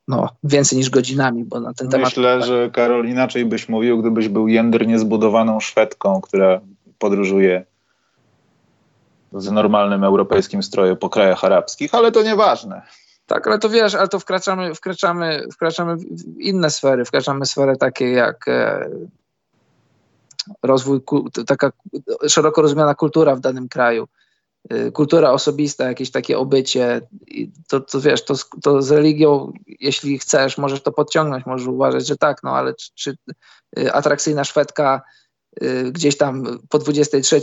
no, 0.07 0.29
więcej 0.43 0.77
niż 0.77 0.89
godzinami, 0.89 1.43
bo 1.43 1.59
na 1.59 1.73
ten 1.73 1.89
temat... 1.89 2.05
Myślę, 2.05 2.41
że 2.41 2.69
Karol, 2.73 3.07
inaczej 3.07 3.45
byś 3.45 3.69
mówił, 3.69 4.01
gdybyś 4.01 4.29
był 4.29 4.47
jędrnie 4.47 4.99
zbudowaną 4.99 5.59
Szwedką, 5.59 6.21
która 6.21 6.61
podróżuje 6.99 7.65
z 9.33 9.51
normalnym 9.51 10.03
europejskim 10.03 10.63
strojem 10.63 10.97
po 10.97 11.09
krajach 11.09 11.43
arabskich, 11.43 11.95
ale 11.95 12.11
to 12.11 12.23
nieważne. 12.23 12.81
Tak, 13.25 13.47
ale 13.47 13.59
to 13.59 13.69
wiesz, 13.69 13.95
ale 13.95 14.07
to 14.07 14.19
wkraczamy, 14.19 14.75
wkraczamy, 14.75 15.47
wkraczamy 15.53 15.95
w 15.95 16.39
inne 16.39 16.69
sfery, 16.69 17.05
wkraczamy 17.05 17.45
w 17.45 17.49
sfery 17.49 17.77
takie 17.77 18.11
jak 18.11 18.47
e, 18.47 18.89
rozwój, 20.63 21.01
taka 21.47 21.71
szeroko 22.27 22.61
rozumiana 22.61 22.95
kultura 22.95 23.35
w 23.35 23.39
danym 23.39 23.69
kraju, 23.69 24.07
y, 24.73 24.91
kultura 24.91 25.31
osobista, 25.31 25.87
jakieś 25.87 26.11
takie 26.11 26.37
obycie, 26.37 27.01
to, 27.67 27.79
to 27.79 28.01
wiesz, 28.01 28.25
to, 28.25 28.33
to 28.63 28.81
z 28.81 28.91
religią, 28.91 29.53
jeśli 29.79 30.19
chcesz, 30.19 30.57
możesz 30.57 30.81
to 30.81 30.91
podciągnąć, 30.91 31.45
możesz 31.45 31.67
uważać, 31.67 32.07
że 32.07 32.17
tak, 32.17 32.43
no 32.43 32.51
ale 32.51 32.73
czy, 32.73 32.89
czy 32.95 33.17
y, 33.79 33.93
atrakcyjna 33.93 34.43
Szwedka 34.43 35.01
gdzieś 35.91 36.17
tam 36.17 36.59
po 36.69 36.79
23 36.79 37.41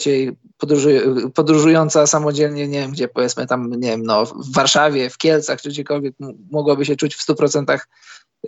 podróżująca 1.34 2.06
samodzielnie, 2.06 2.68
nie 2.68 2.80
wiem 2.80 2.90
gdzie, 2.90 3.08
powiedzmy 3.08 3.46
tam, 3.46 3.70
nie 3.70 3.88
wiem, 3.88 4.02
no 4.02 4.26
w 4.26 4.52
Warszawie, 4.54 5.10
w 5.10 5.18
Kielcach, 5.18 5.62
czy 5.62 5.68
gdziekolwiek 5.68 6.14
mogłaby 6.50 6.84
się 6.84 6.96
czuć 6.96 7.14
w 7.14 7.26
100% 7.26 7.78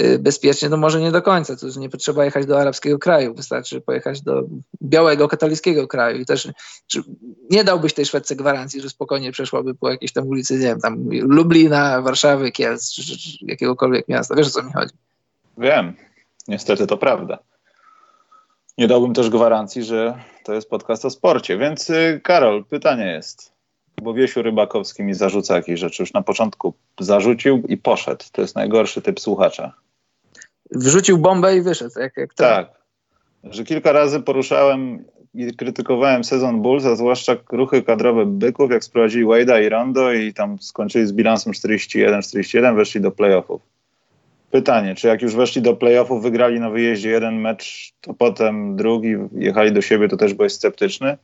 Y, 0.02 0.18
bezpiecznie, 0.18 0.68
no 0.68 0.76
może 0.76 1.00
nie 1.00 1.12
do 1.12 1.22
końca. 1.22 1.56
To 1.56 1.80
nie 1.80 1.88
potrzeba 1.88 2.24
jechać 2.24 2.46
do 2.46 2.60
arabskiego 2.60 2.98
kraju, 2.98 3.34
wystarczy 3.34 3.80
pojechać 3.80 4.20
do 4.20 4.42
białego, 4.82 5.28
katolickiego 5.28 5.88
kraju 5.88 6.20
i 6.20 6.26
też 6.26 6.48
nie 7.50 7.64
dałbyś 7.64 7.94
tej 7.94 8.06
Szwedce 8.06 8.36
gwarancji, 8.36 8.80
że 8.80 8.90
spokojnie 8.90 9.32
przeszłaby 9.32 9.74
po 9.74 9.90
jakiejś 9.90 10.12
tam 10.12 10.26
ulicy, 10.26 10.54
nie 10.54 10.60
wiem, 10.60 10.80
tam 10.80 11.08
Lublina, 11.10 12.02
Warszawy, 12.02 12.52
Kielc, 12.52 12.92
czy, 12.92 13.04
czy, 13.04 13.18
czy 13.18 13.30
jakiegokolwiek 13.42 14.08
miasta. 14.08 14.34
Wiesz 14.34 14.46
o 14.46 14.50
co 14.50 14.62
mi 14.62 14.72
chodzi? 14.72 14.94
Wiem. 15.58 15.94
Niestety 16.48 16.86
to 16.86 16.96
prawda. 16.96 17.38
Nie 18.78 18.88
dałbym 18.88 19.14
też 19.14 19.30
gwarancji, 19.30 19.82
że 19.82 20.18
to 20.44 20.54
jest 20.54 20.70
podcast 20.70 21.04
o 21.04 21.10
sporcie. 21.10 21.58
Więc 21.58 21.90
y, 21.90 22.20
Karol, 22.22 22.64
pytanie 22.64 23.06
jest, 23.06 23.52
bo 24.02 24.14
Wiesiu 24.14 24.42
Rybakowski 24.42 25.02
mi 25.02 25.14
zarzuca 25.14 25.56
jakieś 25.56 25.80
rzeczy. 25.80 26.02
Już 26.02 26.12
na 26.12 26.22
początku 26.22 26.74
zarzucił 27.00 27.62
i 27.68 27.76
poszedł. 27.76 28.24
To 28.32 28.42
jest 28.42 28.56
najgorszy 28.56 29.02
typ 29.02 29.20
słuchacza 29.20 29.72
wrzucił 30.74 31.18
bombę 31.18 31.56
i 31.56 31.62
wyszedł. 31.62 32.00
Jak, 32.00 32.16
jak 32.16 32.34
to. 32.34 32.44
Tak. 32.44 32.84
Że 33.44 33.64
kilka 33.64 33.92
razy 33.92 34.20
poruszałem 34.20 35.04
i 35.34 35.56
krytykowałem 35.56 36.24
sezon 36.24 36.62
Bulls, 36.62 36.84
a 36.84 36.96
zwłaszcza 36.96 37.36
ruchy 37.52 37.82
kadrowe 37.82 38.26
byków, 38.26 38.70
jak 38.70 38.84
sprowadzili 38.84 39.24
Wade'a 39.24 39.62
i 39.62 39.68
Rondo 39.68 40.12
i 40.12 40.34
tam 40.34 40.58
skończyli 40.58 41.06
z 41.06 41.12
bilansem 41.12 41.52
41-41, 41.52 42.76
weszli 42.76 43.00
do 43.00 43.10
playoffów. 43.10 43.62
Pytanie, 44.54 44.94
czy 44.94 45.08
jak 45.08 45.22
już 45.22 45.34
weszli 45.34 45.62
do 45.62 45.76
playoffów, 45.76 46.22
wygrali 46.22 46.60
na 46.60 46.70
wyjeździe 46.70 47.10
jeden 47.10 47.40
mecz, 47.40 47.92
to 48.00 48.14
potem 48.14 48.76
drugi, 48.76 49.14
jechali 49.32 49.72
do 49.72 49.82
siebie, 49.82 50.08
to 50.08 50.16
też 50.16 50.34
byłeś 50.34 50.52
sceptyczny? 50.52 51.18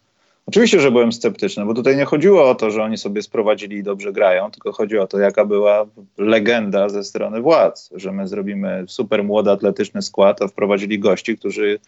Oczywiście, 0.46 0.80
że 0.80 0.90
byłem 0.90 1.12
sceptyczny, 1.12 1.64
bo 1.64 1.74
tutaj 1.74 1.96
nie 1.96 2.04
chodziło 2.04 2.50
o 2.50 2.54
to, 2.54 2.70
że 2.70 2.82
oni 2.82 2.98
sobie 2.98 3.22
sprowadzili 3.22 3.76
i 3.76 3.82
dobrze 3.82 4.12
grają, 4.12 4.50
tylko 4.50 4.72
chodzi 4.72 4.98
o 4.98 5.06
to, 5.06 5.18
jaka 5.18 5.44
była 5.44 5.86
legenda 6.18 6.88
ze 6.88 7.04
strony 7.04 7.40
władz, 7.40 7.90
że 7.94 8.12
my 8.12 8.28
zrobimy 8.28 8.84
super 8.88 9.24
młody, 9.24 9.50
atletyczny 9.50 10.02
skład, 10.02 10.42
a 10.42 10.48
wprowadzili 10.48 10.98
gości, 10.98 11.38
którzy 11.38 11.78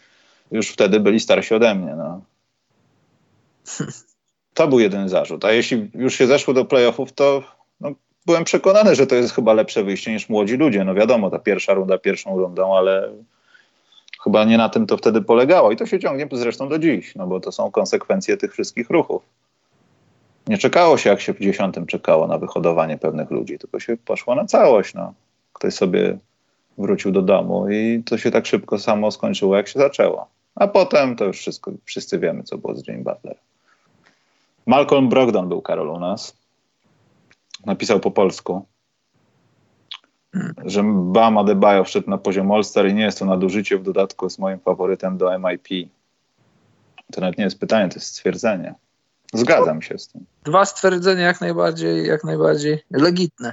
już 0.53 0.69
wtedy 0.69 1.01
byli 1.01 1.21
starsi 1.21 1.55
ode 1.55 1.75
mnie. 1.75 1.95
No. 1.97 2.21
To 4.55 4.69
był 4.69 4.81
jeden 4.81 5.09
zarzut. 5.09 5.45
A 5.45 5.53
jeśli 5.53 5.91
już 5.95 6.15
się 6.15 6.27
zeszło 6.27 6.55
do 6.55 6.65
playoffów, 6.65 7.13
to 7.13 7.43
no, 7.81 7.93
byłem 8.27 8.45
przekonany, 8.45 8.95
że 8.95 9.07
to 9.07 9.15
jest 9.15 9.35
chyba 9.35 9.53
lepsze 9.53 9.85
wyjście 9.85 10.13
niż 10.13 10.29
młodzi 10.29 10.57
ludzie. 10.57 10.85
No 10.85 10.95
wiadomo, 10.95 11.31
ta 11.31 11.39
pierwsza 11.39 11.75
runda 11.75 11.99
pierwszą 11.99 12.39
rundą, 12.39 12.77
ale 12.77 13.13
Chyba 14.25 14.45
nie 14.45 14.59
na 14.59 14.69
tym 14.69 14.87
to 14.87 14.97
wtedy 14.97 15.23
polegało 15.23 15.73
i 15.73 15.77
to 15.77 15.87
się 15.87 16.01
ciągnie 16.01 16.29
zresztą 16.33 16.69
do 16.69 16.79
dziś, 16.79 17.15
no 17.15 17.27
bo 17.27 17.41
to 17.41 17.53
są 17.53 17.71
konsekwencje 17.71 18.37
tych 18.37 18.53
wszystkich 18.53 18.91
ruchów. 18.91 19.23
Nie 20.47 20.59
czekało 20.59 20.99
się, 20.99 21.11
jak 21.11 21.21
się 21.21 21.35
w 21.35 21.41
dziesiątym 21.41 21.87
czekało 21.87 22.27
na 22.27 22.39
wyhodowanie 22.39 22.99
pewnych 22.99 23.31
ludzi, 23.31 23.59
tylko 23.59 23.81
się 23.81 23.97
poszło 23.97 24.35
na 24.35 24.45
całość. 24.45 24.95
No. 24.95 25.15
Ktoś 25.53 25.75
sobie 25.75 26.19
wrócił 26.79 27.11
do 27.11 27.23
domu 27.23 27.71
i 27.71 28.03
to 28.07 28.19
się 28.19 28.31
tak 28.31 28.47
szybko 28.47 28.79
samo 28.79 29.11
skończyło, 29.11 29.57
jak 29.57 29.69
się 29.69 29.79
zaczęło. 29.79 30.27
A 30.55 30.69
potem 30.69 31.17
to 31.17 31.25
już 31.25 31.39
wszystko, 31.39 31.73
wszyscy 31.85 32.19
wiemy, 32.19 32.43
co 32.43 32.59
było 32.59 32.75
z 32.75 32.89
Jane 32.89 33.03
Butler. 33.03 33.37
Malcolm 34.67 35.09
Brogdon 35.09 35.49
był 35.49 35.63
Karol 35.63 35.89
u 35.89 35.99
nas. 36.01 36.37
Napisał 37.67 38.01
po 38.01 38.11
polsku 38.11 38.67
że 40.65 40.83
Bam 40.85 41.39
Adebayo 41.39 41.85
wszedł 41.85 42.11
na 42.11 42.19
poziom 42.19 42.53
All-Star 42.53 42.89
i 42.89 42.95
nie 42.95 43.03
jest 43.03 43.19
to 43.19 43.25
nadużycie, 43.25 43.79
w 43.79 43.83
dodatku 43.83 44.27
jest 44.27 44.39
moim 44.39 44.59
faworytem 44.59 45.19
do 45.19 45.39
MIP. 45.39 45.89
To 47.13 47.21
nawet 47.21 47.39
nie 47.39 47.45
jest 47.45 47.61
pytanie, 47.61 47.89
to 47.89 47.95
jest 47.95 48.07
stwierdzenie. 48.07 48.75
Zgadzam 49.35 49.83
się 49.83 49.99
z 49.99 50.09
tym. 50.09 50.25
Dwa 50.45 50.65
stwierdzenia 50.65 51.23
jak 51.23 51.41
najbardziej, 51.41 52.07
jak 52.07 52.25
najbardziej 52.25 52.79
legitne. 52.91 53.53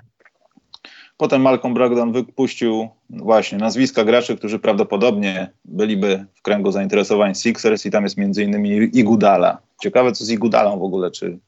Potem 1.18 1.41
Malcolm 1.41 1.73
Brogdon 1.73 2.14
wypuścił 2.14 2.90
właśnie 3.10 3.57
nazwiska 3.57 4.03
graczy, 4.03 4.38
którzy 4.38 4.60
prawdopodobnie 4.60 5.52
byliby 5.65 6.26
w 6.36 6.41
kręgu 6.41 6.72
zainteresowań 6.72 7.36
Sixers 7.36 7.86
i 7.86 7.91
tam 7.91 8.03
jest 8.03 8.18
między 8.18 8.44
innymi 8.44 8.69
Igudala. 8.99 9.57
Ciekawe 9.81 10.11
co 10.11 10.26
z 10.26 10.30
Igudalą 10.30 10.80
w 10.80 10.84
ogóle, 10.84 11.11
czy, 11.11 11.40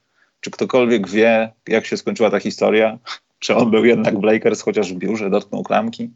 czy 0.41 0.51
ktokolwiek 0.51 1.07
wie, 1.07 1.53
jak 1.67 1.85
się 1.85 1.97
skończyła 1.97 2.29
ta 2.29 2.39
historia? 2.39 2.97
Czy 3.39 3.55
on 3.55 3.71
był 3.71 3.85
jednak 3.85 4.19
w 4.19 4.23
Lakers, 4.23 4.61
chociaż 4.61 4.93
w 4.93 4.97
biurze 4.97 5.29
dotknął 5.29 5.63
klamki? 5.63 6.11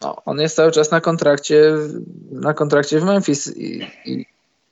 No, 0.00 0.16
on 0.24 0.38
jest 0.38 0.56
cały 0.56 0.72
czas 0.72 0.90
na 0.90 1.00
kontrakcie, 1.00 1.72
na 2.30 2.54
kontrakcie 2.54 3.00
w 3.00 3.04
Memphis, 3.04 3.56
i, 3.56 3.86
i, 4.04 4.26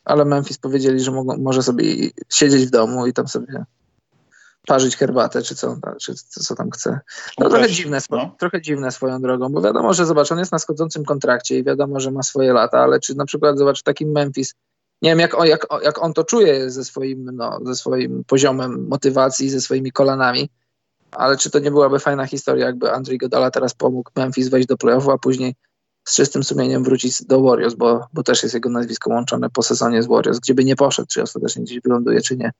ale 0.04 0.24
Memphis 0.24 0.58
powiedzieli, 0.58 1.00
że 1.00 1.10
mogą, 1.10 1.36
może 1.36 1.62
sobie 1.62 1.84
siedzieć 2.28 2.66
w 2.66 2.70
domu 2.70 3.06
i 3.06 3.12
tam 3.12 3.28
sobie 3.28 3.64
parzyć 4.66 4.96
herbatę, 4.96 5.42
czy 5.42 5.54
co, 5.54 5.76
czy 6.00 6.14
co 6.14 6.54
tam 6.54 6.70
chce. 6.70 7.00
No, 7.38 7.48
trochę, 7.48 7.68
dziwne, 7.68 7.98
no. 8.10 8.36
trochę 8.38 8.62
dziwne 8.62 8.90
swoją 8.90 9.22
drogą, 9.22 9.48
bo 9.48 9.62
wiadomo, 9.62 9.94
że 9.94 10.06
zobacz, 10.06 10.32
on 10.32 10.38
jest 10.38 10.52
na 10.52 10.58
schodzącym 10.58 11.04
kontrakcie 11.04 11.58
i 11.58 11.64
wiadomo, 11.64 12.00
że 12.00 12.10
ma 12.10 12.22
swoje 12.22 12.52
lata, 12.52 12.78
ale 12.78 13.00
czy 13.00 13.14
na 13.14 13.24
przykład, 13.24 13.58
zobacz, 13.58 13.82
taki 13.82 14.06
Memphis, 14.06 14.54
nie 15.02 15.10
wiem, 15.10 15.18
jak 15.18 15.38
on, 15.38 15.46
jak, 15.46 15.66
jak 15.84 16.02
on 16.02 16.14
to 16.14 16.24
czuje 16.24 16.70
ze 16.70 16.84
swoim, 16.84 17.30
no, 17.32 17.58
ze 17.64 17.74
swoim 17.74 18.24
poziomem 18.26 18.86
motywacji, 18.88 19.50
ze 19.50 19.60
swoimi 19.60 19.92
kolanami, 19.92 20.48
ale 21.10 21.36
czy 21.36 21.50
to 21.50 21.58
nie 21.58 21.70
byłaby 21.70 21.98
fajna 21.98 22.26
historia, 22.26 22.66
jakby 22.66 22.92
Andrzej 22.92 23.18
Godala 23.18 23.50
teraz 23.50 23.74
pomógł 23.74 24.10
Memphis 24.16 24.48
wejść 24.48 24.68
do 24.68 24.76
playoffu, 24.76 25.10
a 25.10 25.18
później 25.18 25.54
z 26.04 26.16
czystym 26.16 26.44
sumieniem 26.44 26.84
wrócić 26.84 27.24
do 27.24 27.42
Warriors, 27.42 27.74
bo, 27.74 28.06
bo 28.12 28.22
też 28.22 28.42
jest 28.42 28.54
jego 28.54 28.70
nazwisko 28.70 29.10
łączone 29.10 29.50
po 29.50 29.62
sezonie 29.62 30.02
z 30.02 30.06
Warriors, 30.06 30.38
gdzie 30.38 30.54
by 30.54 30.64
nie 30.64 30.76
poszedł, 30.76 31.08
czy 31.12 31.22
ostatecznie 31.22 31.64
gdzieś 31.64 31.80
wyląduje, 31.80 32.20
czy 32.20 32.36
nie. 32.36 32.50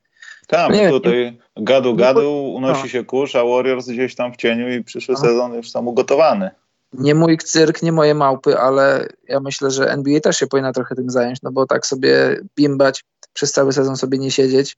Tak, 0.47 0.73
no 0.85 0.91
tutaj 0.91 1.39
gadu 1.57 1.97
gadu 1.97 2.55
unosi 2.55 2.83
no. 2.83 2.89
się 2.89 3.05
kurz, 3.05 3.37
a 3.37 3.45
Warriors 3.45 3.87
gdzieś 3.87 4.15
tam 4.15 4.33
w 4.33 4.37
cieniu 4.37 4.73
i 4.73 4.85
przyszły 4.85 5.15
no. 5.15 5.21
sezon 5.21 5.55
już 5.55 5.73
tam 5.73 5.89
ugotowany. 5.89 6.51
Nie 6.93 7.15
mój 7.15 7.39
cyrk, 7.39 7.83
nie 7.83 7.93
moje 7.93 8.15
małpy, 8.15 8.59
ale 8.59 9.09
ja 9.29 9.41
myślę, 9.41 9.71
że 9.71 9.93
NBA 9.93 10.21
też 10.21 10.37
się 10.37 10.47
powinna 10.47 10.73
trochę 10.73 10.95
tym 10.95 11.11
zająć, 11.11 11.43
no 11.43 11.53
bo 11.53 11.67
tak 11.67 11.87
sobie 11.87 12.41
bimbać, 12.57 13.05
przez 13.33 13.53
cały 13.53 13.73
sezon 13.73 13.97
sobie 13.97 14.19
nie 14.19 14.31
siedzieć, 14.31 14.77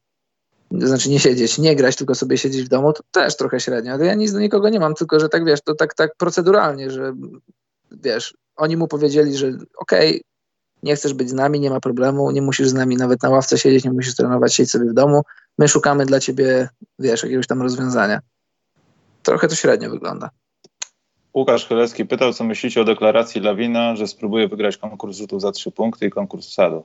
znaczy 0.71 1.11
nie 1.11 1.21
siedzieć, 1.21 1.59
nie 1.59 1.77
grać, 1.77 1.97
tylko 1.97 2.15
sobie 2.15 2.39
siedzieć 2.39 2.63
w 2.63 2.69
domu, 2.69 2.93
to 2.93 3.03
też 3.11 3.37
trochę 3.37 3.61
średnio. 3.61 3.99
Ja 3.99 4.15
nic 4.15 4.33
do 4.33 4.41
nikogo 4.41 4.69
nie 4.69 4.81
mam, 4.81 4.95
tylko 4.95 5.21
że 5.21 5.29
tak 5.29 5.45
wiesz, 5.45 5.61
to 5.61 5.75
tak, 5.75 5.95
tak 5.95 6.17
proceduralnie, 6.17 6.91
że 6.91 7.13
wiesz, 7.91 8.35
oni 8.57 8.77
mu 8.77 8.89
powiedzieli, 8.89 9.37
że 9.37 9.47
okej, 9.77 10.11
okay, 10.11 10.21
nie 10.83 10.97
chcesz 10.97 11.15
być 11.15 11.31
z 11.31 11.33
nami, 11.33 11.61
nie 11.61 11.71
ma 11.71 11.81
problemu, 11.81 12.31
nie 12.31 12.43
musisz 12.43 12.69
z 12.69 12.75
nami 12.75 12.97
nawet 12.97 13.23
na 13.23 13.29
ławce 13.29 13.59
siedzieć, 13.59 13.85
nie 13.85 13.91
musisz 13.93 14.15
trenować, 14.15 14.55
siedź 14.55 14.71
sobie 14.71 14.91
w 14.91 14.95
domu, 14.95 15.23
my 15.59 15.69
szukamy 15.69 16.07
dla 16.07 16.21
ciebie, 16.21 16.69
wiesz, 16.99 17.23
jakiegoś 17.23 17.47
tam 17.47 17.63
rozwiązania. 17.63 18.21
Trochę 19.23 19.49
to 19.49 19.55
średnio 19.55 19.91
wygląda. 19.91 20.31
Łukasz 21.35 21.67
Chylewski 21.67 22.05
pytał, 22.05 22.33
co 22.33 22.45
myślicie 22.45 22.81
o 22.81 22.85
deklaracji 22.85 23.41
Lawina, 23.41 23.97
że 23.97 24.07
spróbuje 24.07 24.49
wygrać 24.49 24.77
konkurs 24.77 25.17
rzutów 25.17 25.41
za 25.41 25.53
trzy 25.53 25.71
punkty 25.71 26.07
i 26.07 26.11
konkurs 26.11 26.53
sadów. 26.53 26.85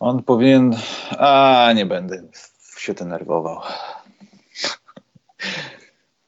On 0.00 0.22
powinien... 0.22 0.76
A, 1.18 1.72
nie 1.76 1.86
będę 1.86 2.22
się 2.78 2.94
denerwował. 2.94 3.60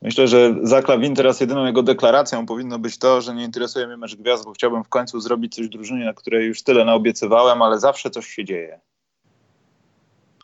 Myślę, 0.03 0.29
że 0.29 0.55
za 0.63 0.83
Klawin 0.83 1.15
teraz 1.15 1.41
jedyną 1.41 1.67
jego 1.67 1.83
deklaracją 1.83 2.47
powinno 2.47 2.79
być 2.79 2.99
to, 2.99 3.21
że 3.21 3.35
nie 3.35 3.45
interesuje 3.45 3.87
mnie 3.87 3.97
mecz 3.97 4.17
gwiazd, 4.17 4.45
bo 4.45 4.53
chciałbym 4.53 4.85
w 4.85 4.89
końcu 4.89 5.21
zrobić 5.21 5.55
coś 5.55 5.69
drużynie, 5.69 6.05
na 6.05 6.15
której 6.15 6.47
już 6.47 6.63
tyle 6.63 6.85
naobiecywałem, 6.85 7.63
ale 7.63 7.81
zawsze 7.81 8.11
coś 8.11 8.27
się 8.27 8.45
dzieje. 8.45 8.81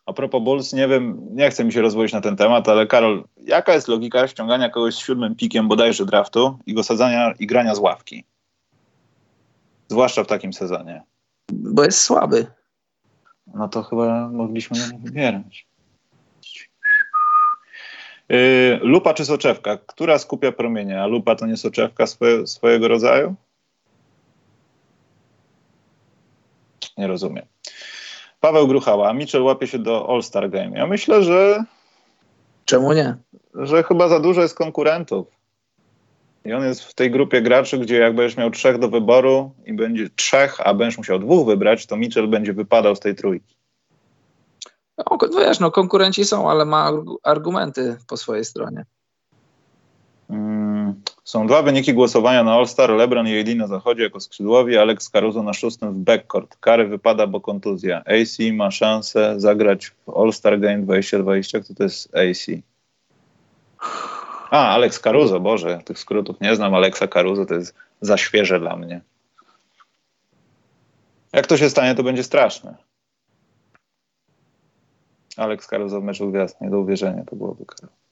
A 0.07 0.13
propos 0.13 0.43
Bulls, 0.43 0.73
nie 0.73 0.89
wiem, 0.89 1.29
nie 1.31 1.51
chcę 1.51 1.65
mi 1.65 1.73
się 1.73 1.83
rozwodzić 1.83 2.13
na 2.13 2.21
ten 2.21 2.37
temat, 2.37 2.69
ale 2.69 2.87
Karol, 2.87 3.25
jaka 3.37 3.75
jest 3.75 3.89
logika 3.89 4.29
ściągania 4.29 4.71
kogoś 4.71 4.95
z 4.95 4.99
siódmym 4.99 5.35
pikiem 5.37 5.69
bodajże 5.69 6.07
draftu 6.07 6.59
i 6.67 6.75
go 6.75 6.83
sadzania 6.83 7.35
i 7.39 7.47
grania 7.47 7.75
z 7.75 7.79
ławki? 7.79 8.25
Zwłaszcza 9.89 10.25
w 10.25 10.27
takim 10.27 10.53
sezonie. 10.53 11.03
Bo 11.53 11.85
jest 11.85 12.01
słaby. 12.01 12.47
No 13.55 13.69
to 13.69 13.83
chyba 13.83 14.29
mogliśmy 14.29 14.79
na 14.79 14.87
nie 14.87 14.99
wybierać. 14.99 15.67
Yy, 18.29 18.79
lupa 18.83 19.15
czy 19.15 19.25
soczewka? 19.25 19.79
Która 19.87 20.19
skupia 20.19 20.53
promienie? 20.53 21.03
A 21.03 21.07
lupa 21.07 21.35
to 21.35 21.47
nie 21.47 21.57
soczewka 21.57 22.07
swoje, 22.07 22.47
swojego 22.47 22.89
rodzaju? 22.89 23.35
Nie 26.99 27.07
rozumiem. 27.07 27.47
Paweł 28.45 28.69
Gruchała, 28.69 29.13
Mitchell 29.13 29.43
łapie 29.43 29.67
się 29.67 29.79
do 29.79 30.09
All-Star 30.09 30.51
Game. 30.51 30.79
Ja 30.79 30.87
myślę, 30.87 31.23
że. 31.23 31.65
Czemu 32.65 32.93
nie? 32.93 33.17
Że 33.55 33.83
chyba 33.83 34.09
za 34.09 34.21
dużo 34.21 34.43
jest 34.43 34.55
konkurentów. 34.55 35.27
I 36.45 36.53
on 36.53 36.65
jest 36.65 36.85
w 36.85 36.95
tej 36.95 37.11
grupie 37.11 37.43
graczy, 37.43 37.79
gdzie 37.79 37.97
jak 37.99 38.15
będziesz 38.15 38.37
miał 38.37 38.51
trzech 38.51 38.79
do 38.79 38.89
wyboru 38.89 39.53
i 39.67 39.73
będzie 39.73 40.11
trzech, 40.11 40.67
a 40.67 40.75
będziesz 40.75 40.99
musiał 40.99 41.19
dwóch 41.19 41.47
wybrać, 41.47 41.87
to 41.87 41.97
Mitchell 41.97 42.29
będzie 42.29 42.53
wypadał 42.53 42.97
z 42.97 43.01
tej 43.01 43.15
trójki. 43.15 43.57
No, 44.99 45.19
wiesz, 45.39 45.61
no 45.61 45.71
konkurenci 45.71 46.25
są, 46.25 46.51
ale 46.51 46.65
ma 46.65 46.93
argumenty 47.23 47.97
po 48.07 48.17
swojej 48.17 48.45
stronie. 48.45 48.85
Są 51.25 51.47
dwa 51.47 51.63
wyniki 51.63 51.95
głosowania 51.95 52.45
na 52.45 52.55
All-Star. 52.55 52.91
LeBron 52.91 53.29
i 53.29 53.41
AD 53.41 53.55
na 53.57 53.67
zachodzie 53.67 54.03
jako 54.03 54.21
skrzydłowi, 54.21 54.77
Alex 54.77 55.11
Caruso 55.11 55.43
na 55.43 55.53
szóstym 55.53 55.93
w 55.93 55.99
backcourt. 55.99 56.57
Kary 56.61 56.89
wypada, 56.89 57.27
bo 57.27 57.41
kontuzja. 57.41 58.03
AC 58.05 58.39
ma 58.53 58.71
szansę 58.71 59.35
zagrać 59.41 59.87
w 59.87 60.09
All-Star 60.09 60.61
Game 60.61 60.79
2020. 60.79 61.61
Kto 61.61 61.75
to 61.75 61.83
jest 61.83 62.17
AC? 62.17 62.47
A, 64.51 64.75
Alex 64.75 65.01
Caruso, 65.01 65.41
Boże, 65.41 65.81
tych 65.85 65.99
skrótów 65.99 66.41
nie 66.41 66.57
znam. 66.57 66.75
Alexa 66.75 67.09
Caruso 67.09 67.47
to 67.47 67.55
jest 67.55 67.75
za 68.01 68.17
świeże 68.17 68.61
dla 68.61 68.77
mnie. 68.77 69.01
Jak 71.33 71.47
to 71.47 71.57
się 71.57 71.71
stanie, 71.71 71.95
to 71.95 72.03
będzie 72.03 72.23
straszne. 72.23 72.75
Alex 75.37 75.67
Caruso 75.67 76.01
w 76.01 76.05
meczu 76.05 76.31
gwiazd, 76.31 76.61
nie 76.61 76.71
do 76.71 76.79
uwierzenia 76.79 77.25
to 77.25 77.37
byłoby 77.37 77.65
Karol. 77.67 78.04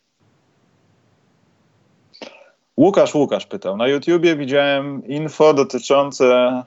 Łukasz 2.83 3.15
Łukasz 3.15 3.47
pytał. 3.47 3.77
Na 3.77 3.89
YouTubie 3.89 4.37
widziałem 4.37 5.07
info 5.07 5.55
dotyczące, 5.55 6.63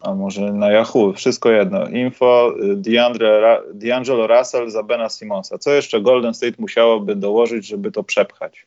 a 0.00 0.14
może 0.14 0.52
na 0.52 0.70
Yahoo, 0.70 1.12
wszystko 1.12 1.50
jedno. 1.50 1.88
Info 1.88 2.54
D'Angelo 3.74 4.26
Russell 4.26 4.70
za 4.70 4.82
Bena 4.82 5.08
Simonsa. 5.08 5.58
Co 5.58 5.70
jeszcze 5.70 6.00
Golden 6.00 6.34
State 6.34 6.54
musiałoby 6.58 7.16
dołożyć, 7.16 7.66
żeby 7.66 7.92
to 7.92 8.02
przepchać? 8.02 8.66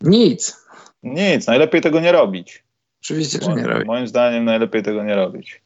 Nic. 0.00 0.66
Nic, 1.02 1.46
najlepiej 1.46 1.80
tego 1.80 2.00
nie 2.00 2.12
robić. 2.12 2.64
Oczywiście, 3.02 3.38
że 3.42 3.54
nie 3.54 3.66
robić. 3.66 3.86
Moim 3.86 4.08
zdaniem 4.08 4.44
najlepiej 4.44 4.82
tego 4.82 5.04
nie 5.04 5.14
robić. 5.14 5.62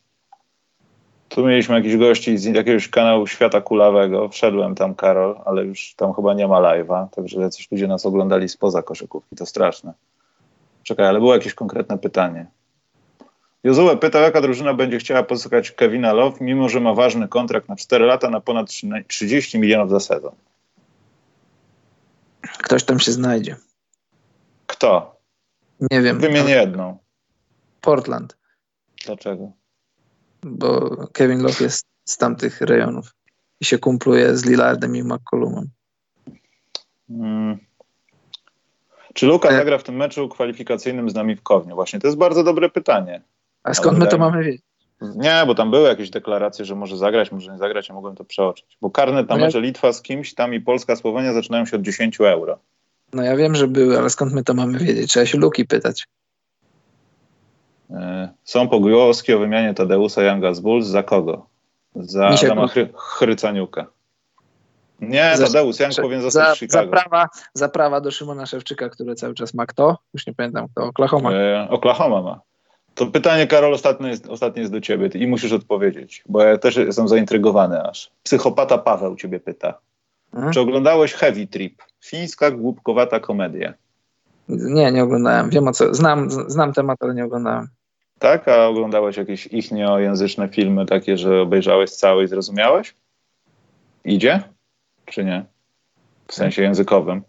Tu 1.29 1.47
mieliśmy 1.47 1.75
jakichś 1.75 1.97
gości 1.97 2.39
z 2.39 2.45
jakiegoś 2.45 2.89
kanału 2.89 3.27
Świata 3.27 3.61
Kulawego. 3.61 4.29
Wszedłem 4.29 4.75
tam, 4.75 4.95
Karol, 4.95 5.41
ale 5.45 5.65
już 5.65 5.95
tam 5.95 6.15
chyba 6.15 6.35
nie 6.35 6.49
ma 6.49 6.61
live'a, 6.61 7.09
także 7.09 7.41
jacyś 7.41 7.71
ludzie 7.71 7.87
nas 7.87 8.07
oglądali 8.07 8.49
spoza 8.49 8.83
koszykówki. 8.83 9.37
To 9.37 9.47
straszne. 9.47 9.93
Czekaj, 10.83 11.07
ale 11.07 11.19
było 11.19 11.35
jakieś 11.35 11.55
konkretne 11.55 11.99
pytanie. 11.99 12.47
Jozue 13.65 13.97
pytał, 13.97 14.23
jaka 14.23 14.41
drużyna 14.41 14.75
będzie 14.75 14.99
chciała 14.99 15.23
pozyskać 15.23 15.71
Kevina 15.73 16.13
Love, 16.13 16.37
mimo 16.41 16.69
że 16.69 16.81
ma 16.81 16.95
ważny 16.95 17.29
kontrakt 17.29 17.69
na 17.69 17.77
4 17.77 18.07
lata 18.07 18.31
na 18.31 18.41
ponad 18.41 18.69
30 19.09 19.59
milionów 19.59 19.91
za 19.91 20.01
sezon. 20.01 20.33
Ktoś 22.59 22.85
tam 22.85 23.01
się 23.01 23.13
znajdzie. 23.13 23.57
Kto? 24.67 25.17
Nie 25.91 26.03
wiem. 26.03 26.19
Wymienię 26.19 26.55
jedną. 26.55 26.99
Portland. 27.81 28.37
Dlaczego? 29.07 29.53
Bo 30.43 30.97
Kevin 31.13 31.43
Love 31.43 31.65
jest 31.65 31.87
z 32.05 32.17
tamtych 32.17 32.61
rejonów 32.61 33.15
i 33.61 33.65
się 33.65 33.79
kumpluje 33.79 34.37
z 34.37 34.45
Lillardem 34.45 34.97
i 34.97 35.03
McCollumem. 35.03 35.69
Hmm. 37.09 37.59
Czy 39.15 39.27
Luka 39.27 39.53
zagra 39.53 39.79
w 39.79 39.83
tym 39.83 39.97
meczu 39.97 40.29
kwalifikacyjnym 40.29 41.11
z 41.11 41.15
nami 41.15 41.37
w 41.37 41.43
Kowniu? 41.43 41.75
Właśnie, 41.75 42.01
to 42.01 42.07
jest 42.07 42.19
bardzo 42.19 42.45
dobre 42.45 42.69
pytanie. 42.71 43.23
A 43.63 43.75
skąd 43.75 43.99
my 43.99 44.07
to 44.07 44.19
mamy 44.19 44.45
wiedzieć? 44.45 44.63
Nie, 45.01 45.43
bo 45.47 45.55
tam 45.55 45.71
były 45.71 45.89
jakieś 45.89 46.11
deklaracje, 46.11 46.65
że 46.65 46.75
może 46.75 46.97
zagrać, 46.97 47.33
może 47.33 47.53
nie 47.53 47.59
zagrać, 47.59 47.89
ja 47.89 47.95
mogłem 47.95 48.17
to 48.17 48.25
przeoczyć. 48.25 48.79
Bo 48.81 48.91
karnet 48.91 49.29
na 49.29 49.37
no 49.37 49.45
mecze 49.45 49.61
Litwa 49.61 49.93
z 49.93 50.03
kimś, 50.03 50.35
tam 50.35 50.55
i 50.55 50.61
Polska, 50.61 50.97
Słowenia 50.97 51.33
zaczynają 51.33 51.67
się 51.67 51.77
od 51.77 51.83
10 51.83 52.21
euro. 52.21 52.59
No 53.13 53.23
ja 53.23 53.37
wiem, 53.37 53.55
że 53.55 53.69
były, 53.69 53.99
ale 53.99 54.11
skąd 54.11 54.33
my 54.33 54.45
to 54.45 54.55
mamy 54.55 54.79
wiedzieć? 54.79 55.11
Trzeba 55.11 55.27
się 55.27 55.39
Luki 55.39 55.65
pytać. 55.65 56.07
E, 57.91 58.29
są 58.45 58.69
pogłoski 58.69 59.35
o 59.35 59.39
wymianie 59.39 59.75
Tadeusa 59.75 60.23
Younga 60.23 60.55
z 60.55 60.61
Bulls. 60.61 60.87
Za 60.87 61.03
kogo? 61.03 61.47
Za 61.97 62.31
Misiek 62.31 62.51
Adama 62.51 62.69
Chry 62.69 62.89
Chrycaniuka. 62.97 63.87
Nie, 65.01 65.37
za, 65.37 65.47
Tadeusz 65.47 65.81
Young 65.81 65.95
powinien 65.95 66.23
zostać 66.23 66.49
za, 66.49 66.55
w 66.55 66.59
Chicago. 66.59 66.85
Za 66.85 66.91
prawa, 66.91 67.29
za 67.55 67.69
prawa 67.69 68.01
do 68.01 68.11
Szymona 68.11 68.47
Szewczyka, 68.47 68.89
który 68.89 69.15
cały 69.15 69.35
czas 69.35 69.55
ma 69.55 69.67
kto? 69.67 69.99
Już 70.15 70.27
nie 70.27 70.35
pamiętam 70.35 70.69
kto. 70.69 70.85
Oklahoma. 70.85 71.33
E, 71.33 71.67
Oklahoma 71.71 72.23
ma. 72.23 72.41
To 72.95 73.07
pytanie, 73.07 73.47
Karol, 73.47 73.75
ostatnie 73.75 74.09
jest, 74.09 74.27
ostatnie 74.27 74.61
jest 74.61 74.73
do 74.73 74.81
ciebie 74.81 75.07
i 75.15 75.27
musisz 75.27 75.53
odpowiedzieć, 75.53 76.23
bo 76.29 76.43
ja 76.43 76.59
też 76.59 76.77
jestem 76.77 77.09
zaintrygowany 77.09 77.83
aż. 77.83 78.11
Psychopata 78.23 78.79
Paweł 78.79 79.17
ciebie 79.17 79.41
pyta. 79.41 79.75
Hmm? 80.33 80.53
Czy 80.53 80.61
oglądałeś 80.61 81.13
Heavy 81.13 81.47
Trip? 81.47 81.83
Fińska, 82.05 82.51
głupkowata 82.51 83.21
komedia. 83.21 83.75
Nie, 84.49 84.93
nie 84.93 85.05
oglądałem. 85.05 85.51
Wiem 85.51 85.69
o 85.69 85.73
co. 85.73 85.95
Znam, 85.95 86.31
znam 86.31 86.73
temat, 86.73 87.03
ale 87.03 87.15
nie 87.15 87.25
oglądałem. 87.25 87.69
Tak? 88.19 88.49
A 88.49 88.67
oglądałeś 88.69 89.17
jakieś 89.17 89.47
ich 89.47 89.73
nieojęzyczne 89.73 90.49
filmy 90.49 90.87
takie, 90.87 91.19
że 91.19 91.41
obejrzałeś 91.41 91.91
całe 91.91 92.25
i 92.25 92.29
zrozumiałeś? 92.29 92.95
Idzie? 94.05 94.43
Czy 95.05 95.25
nie? 95.25 95.45
W 96.27 96.35
sensie 96.35 96.63
językowym. 96.63 97.23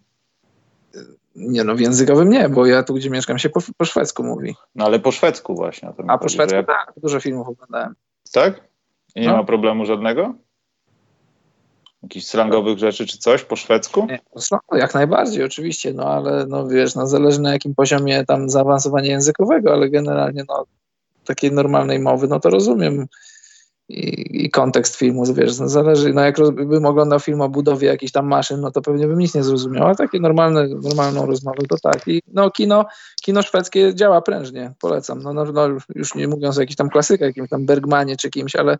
Nie 1.35 1.63
no, 1.63 1.75
w 1.75 1.79
językowym 1.79 2.29
nie, 2.29 2.49
bo 2.49 2.65
ja 2.65 2.83
tu, 2.83 2.93
gdzie 2.93 3.09
mieszkam, 3.09 3.39
się 3.39 3.49
po, 3.49 3.59
po 3.77 3.85
szwedzku 3.85 4.23
mówi. 4.23 4.55
No 4.75 4.85
ale 4.85 4.99
po 4.99 5.11
szwedzku 5.11 5.55
właśnie. 5.55 5.89
A 6.07 6.17
po 6.17 6.29
szwedzku 6.29 6.55
jak... 6.55 6.67
tak, 6.67 6.93
dużo 6.97 7.19
filmów 7.19 7.47
oglądałem. 7.47 7.95
Tak? 8.31 8.61
I 9.15 9.21
nie 9.21 9.27
no. 9.27 9.37
ma 9.37 9.43
problemu 9.43 9.85
żadnego? 9.85 10.33
Jakichś 12.03 12.25
slangowych 12.25 12.77
rzeczy 12.77 13.05
czy 13.05 13.17
coś 13.17 13.43
po 13.43 13.55
szwedzku? 13.55 14.07
Nie, 14.09 14.19
no, 14.51 14.77
jak 14.77 14.93
najbardziej, 14.93 15.43
oczywiście, 15.43 15.93
no 15.93 16.03
ale 16.03 16.45
no 16.45 16.67
wiesz, 16.67 16.95
no 16.95 17.07
zależy 17.07 17.41
na 17.41 17.53
jakim 17.53 17.75
poziomie 17.75 18.25
tam 18.25 18.49
zaawansowania 18.49 19.09
językowego, 19.09 19.73
ale 19.73 19.89
generalnie 19.89 20.43
no 20.47 20.65
takiej 21.29 21.51
normalnej 21.51 21.99
mowy, 21.99 22.27
no 22.27 22.39
to 22.39 22.49
rozumiem 22.49 23.07
i, 23.89 24.45
i 24.45 24.49
kontekst 24.49 24.95
filmu, 24.95 25.33
wiesz, 25.33 25.59
no 25.59 25.69
zależy, 25.69 26.13
no 26.13 26.21
jak 26.21 26.35
bym 26.53 26.85
oglądał 26.85 27.19
film 27.19 27.41
o 27.41 27.49
budowie 27.49 27.87
jakichś 27.87 28.11
tam 28.11 28.27
maszyn, 28.27 28.61
no 28.61 28.71
to 28.71 28.81
pewnie 28.81 29.07
bym 29.07 29.19
nic 29.19 29.35
nie 29.35 29.43
zrozumiał, 29.43 29.87
a 29.87 29.95
takie 29.95 30.19
normalne, 30.19 30.67
normalną 30.67 31.25
rozmowę 31.25 31.57
to 31.69 31.75
tak. 31.83 32.07
I 32.07 32.21
no 32.27 32.51
kino, 32.51 32.85
kino 33.21 33.41
szwedzkie 33.41 33.95
działa 33.95 34.21
prężnie, 34.21 34.73
polecam. 34.79 35.21
No, 35.21 35.33
no, 35.33 35.45
no 35.45 35.67
już 35.95 36.15
nie 36.15 36.27
mówiąc 36.27 36.57
o 36.57 36.61
jakichś 36.61 36.77
tam 36.77 36.89
klasykach, 36.89 37.27
jakimś 37.27 37.49
tam 37.49 37.65
Bergmanie 37.65 38.17
czy 38.17 38.29
kimś, 38.29 38.55
ale 38.55 38.77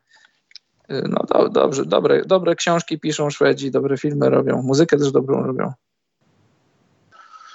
y, 0.91 1.03
no 1.09 1.23
do, 1.30 1.49
dobrze, 1.49 1.85
dobre, 1.85 2.26
dobre 2.26 2.55
książki 2.55 2.99
piszą 2.99 3.30
Szwedzi, 3.30 3.71
dobre 3.71 3.97
filmy 3.97 4.30
robią, 4.30 4.61
muzykę 4.61 4.97
też 4.97 5.11
dobrą 5.11 5.43
robią. 5.43 5.73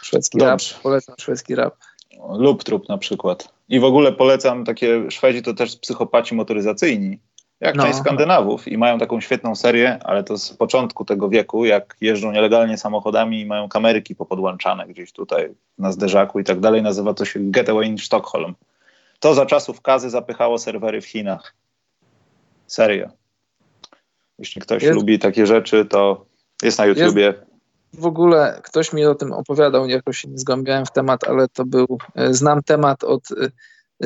Szwedzki 0.03 0.39
dobrze. 0.39 0.75
rap, 0.75 0.83
polecam 0.83 1.15
szwedzki 1.19 1.55
rap. 1.55 1.75
Lub 2.39 2.65
trup 2.65 2.89
na 2.89 2.99
przykład. 2.99 3.49
I 3.69 3.81
w 3.81 3.85
ogóle 3.85 4.13
polecam 4.13 4.65
takie 4.65 5.11
Szwedzi 5.11 5.43
to 5.43 5.55
też 5.55 5.77
psychopaci 5.77 6.35
motoryzacyjni 6.35 7.19
jak 7.61 7.75
no. 7.75 7.85
część 7.85 7.99
Skandynawów 7.99 8.69
i 8.69 8.79
mają 8.79 8.99
taką 8.99 9.21
świetną 9.21 9.55
serię, 9.55 9.99
ale 10.05 10.25
to 10.25 10.39
z 10.39 10.53
początku 10.53 11.05
tego 11.05 11.29
wieku, 11.29 11.65
jak 11.65 11.97
jeżdżą 12.01 12.33
nielegalnie 12.33 12.79
samochodami 12.79 13.41
i 13.41 13.47
mają 13.47 13.69
kameryki 13.69 14.15
popodłączane 14.15 14.87
gdzieś 14.87 15.13
tutaj 15.13 15.55
na 15.79 15.93
zderzaku 15.93 16.41
i 16.41 16.45
tak 16.45 16.61
dalej. 16.61 16.83
Nazywa 16.83 17.15
to 17.15 17.25
się 17.25 17.41
Getaway 17.43 17.87
in 17.87 17.99
Stockholm. 17.99 18.55
To 19.21 19.35
za 19.35 19.47
czasów 19.47 19.81
Kazy 19.81 20.11
zapychało 20.11 20.59
serwery 20.59 21.01
w 21.01 21.07
Chinach. 21.07 21.55
Serio. 22.67 23.09
Jeśli 24.39 24.61
ktoś 24.63 24.83
jest, 24.83 24.95
lubi 24.95 25.19
takie 25.19 25.47
rzeczy, 25.47 25.85
to 25.85 26.27
jest 26.63 26.79
na 26.79 26.87
YouTubie. 26.87 27.23
Jest, 27.23 27.54
w 27.99 28.07
ogóle 28.07 28.61
ktoś 28.65 28.93
mi 28.93 29.07
o 29.07 29.15
tym 29.15 29.33
opowiadał, 29.33 29.89
jakoś 29.89 30.19
się 30.19 30.29
nie 30.29 30.39
zgłębiałem 30.39 30.87
w 30.87 30.93
temat, 30.93 31.29
ale 31.29 31.49
to 31.49 31.65
był, 31.65 31.87
e, 32.15 32.35
znam 32.35 32.63
temat 32.63 33.05
od 33.05 33.23
e, 33.31 33.51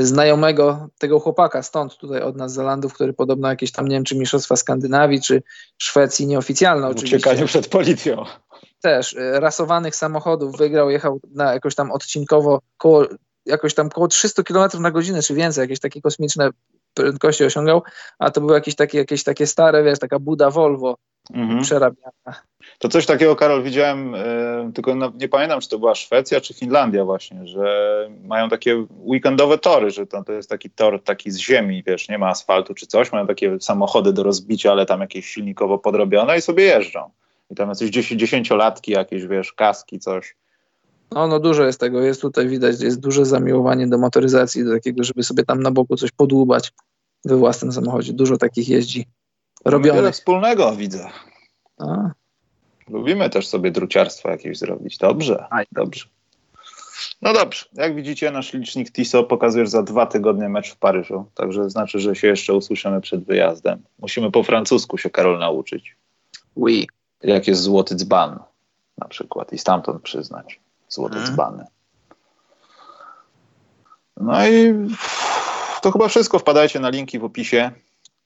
znajomego 0.04 0.88
tego 0.98 1.20
chłopaka 1.20 1.62
stąd 1.62 1.96
tutaj 1.96 2.22
od 2.22 2.36
nas 2.36 2.52
Zelandów, 2.52 2.94
który 2.94 3.12
podobno 3.12 3.48
jakieś 3.48 3.72
tam, 3.72 3.88
nie 3.88 3.96
wiem, 3.96 4.04
czy 4.04 4.16
Mistrzostwa 4.16 4.56
Skandynawii, 4.56 5.20
czy 5.20 5.42
Szwecji 5.78 6.26
nieoficjalne 6.26 6.88
oczywiście. 6.88 7.16
Uciekaniu 7.16 7.46
przed 7.46 7.68
policją. 7.68 8.24
Też, 8.80 9.16
e, 9.16 9.40
rasowanych 9.40 9.96
samochodów 9.96 10.56
wygrał, 10.56 10.90
jechał 10.90 11.20
na 11.34 11.54
jakoś 11.54 11.74
tam 11.74 11.92
odcinkowo 11.92 12.60
koło, 12.76 13.06
jakoś 13.46 13.74
tam 13.74 13.90
koło 13.90 14.08
300 14.08 14.42
km 14.42 14.82
na 14.82 14.90
godzinę, 14.90 15.22
czy 15.22 15.34
więcej, 15.34 15.62
jakieś 15.62 15.80
takie 15.80 16.00
kosmiczne 16.00 16.50
prędkości 16.94 17.44
osiągał, 17.44 17.82
a 18.18 18.30
to 18.30 18.40
były 18.40 18.54
jakieś 18.54 18.74
takie, 18.74 18.98
jakieś 18.98 19.24
takie 19.24 19.46
stare, 19.46 19.84
wiesz, 19.84 19.98
taka 19.98 20.18
Buda 20.18 20.50
Volvo 20.50 20.96
mhm. 21.34 21.62
przerabiana. 21.62 22.42
To 22.78 22.88
coś 22.88 23.06
takiego, 23.06 23.36
Karol, 23.36 23.62
widziałem, 23.62 24.14
y, 24.14 24.72
tylko 24.74 24.94
nie 25.14 25.28
pamiętam, 25.28 25.60
czy 25.60 25.68
to 25.68 25.78
była 25.78 25.94
Szwecja, 25.94 26.40
czy 26.40 26.54
Finlandia 26.54 27.04
właśnie, 27.04 27.46
że 27.46 28.08
mają 28.24 28.48
takie 28.48 28.86
weekendowe 28.90 29.58
tory, 29.58 29.90
że 29.90 30.06
to, 30.06 30.24
to 30.24 30.32
jest 30.32 30.50
taki 30.50 30.70
tor 30.70 31.02
taki 31.02 31.30
z 31.30 31.38
ziemi, 31.38 31.82
wiesz, 31.86 32.08
nie 32.08 32.18
ma 32.18 32.28
asfaltu 32.28 32.74
czy 32.74 32.86
coś, 32.86 33.12
mają 33.12 33.26
takie 33.26 33.60
samochody 33.60 34.12
do 34.12 34.22
rozbicia, 34.22 34.72
ale 34.72 34.86
tam 34.86 35.00
jakieś 35.00 35.26
silnikowo 35.26 35.78
podrobione 35.78 36.38
i 36.38 36.40
sobie 36.40 36.64
jeżdżą. 36.64 37.10
I 37.50 37.54
tam 37.54 37.68
jacyś 37.68 37.90
dziesięciolatki 37.90 38.92
jakieś, 38.92 39.26
wiesz, 39.26 39.52
kaski, 39.52 39.98
coś. 39.98 40.36
No, 41.10 41.26
no 41.26 41.40
dużo 41.40 41.64
jest 41.64 41.80
tego, 41.80 42.00
jest 42.00 42.20
tutaj 42.20 42.48
widać, 42.48 42.80
jest 42.80 43.00
duże 43.00 43.24
zamiłowanie 43.24 43.86
do 43.86 43.98
motoryzacji, 43.98 44.64
do 44.64 44.72
takiego, 44.72 45.04
żeby 45.04 45.22
sobie 45.22 45.44
tam 45.44 45.62
na 45.62 45.70
boku 45.70 45.96
coś 45.96 46.10
podłubać 46.10 46.72
we 47.24 47.36
własnym 47.36 47.72
samochodzie. 47.72 48.12
Dużo 48.12 48.36
takich 48.36 48.68
jeździ 48.68 49.06
robionych. 49.64 50.00
Wiele 50.00 50.12
wspólnego 50.12 50.76
widzę. 50.76 51.08
A. 51.78 52.10
Lubimy 52.88 53.30
też 53.30 53.46
sobie 53.46 53.70
druciarstwo 53.70 54.30
jakieś 54.30 54.58
zrobić. 54.58 54.98
Dobrze, 54.98 55.44
Aj. 55.50 55.66
dobrze. 55.72 56.04
No 57.22 57.32
dobrze, 57.32 57.64
jak 57.72 57.94
widzicie, 57.94 58.30
nasz 58.30 58.52
licznik 58.52 58.92
TISO 58.92 59.24
pokazuje 59.24 59.66
za 59.66 59.82
dwa 59.82 60.06
tygodnie 60.06 60.48
mecz 60.48 60.72
w 60.72 60.76
Paryżu, 60.76 61.24
także 61.34 61.70
znaczy, 61.70 61.98
że 61.98 62.16
się 62.16 62.26
jeszcze 62.26 62.54
usłyszymy 62.54 63.00
przed 63.00 63.24
wyjazdem. 63.24 63.82
Musimy 63.98 64.30
po 64.30 64.42
francusku 64.42 64.98
się, 64.98 65.10
Karol, 65.10 65.38
nauczyć. 65.38 65.96
Oui. 66.56 66.86
Jak 67.22 67.48
jest 67.48 67.62
złoty 67.62 67.94
dzban 67.94 68.38
na 68.98 69.08
przykład 69.08 69.52
i 69.52 69.58
stamtąd 69.58 70.02
przyznać 70.02 70.60
złote 70.88 71.14
hmm. 71.14 71.32
dzbany. 71.32 71.64
No 74.16 74.48
i 74.48 74.74
to 75.82 75.92
chyba 75.92 76.08
wszystko. 76.08 76.38
Wpadajcie 76.38 76.80
na 76.80 76.88
linki 76.88 77.18
w 77.18 77.24
opisie. 77.24 77.70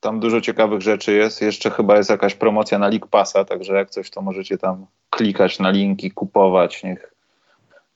Tam 0.01 0.21
dużo 0.21 0.41
ciekawych 0.41 0.81
rzeczy 0.81 1.13
jest. 1.13 1.43
Jeszcze 1.43 1.71
chyba 1.71 1.97
jest 1.97 2.11
jakaś 2.11 2.35
promocja 2.35 2.79
na 2.79 2.89
League 2.89 3.07
Passa, 3.11 3.45
także 3.45 3.75
jak 3.75 3.91
coś, 3.91 4.11
to 4.11 4.23
możecie 4.23 4.59
tam 4.59 4.87
klikać 5.11 5.59
na 5.59 5.71
linki, 5.71 6.11
kupować. 6.11 6.83
Niech, 6.83 7.15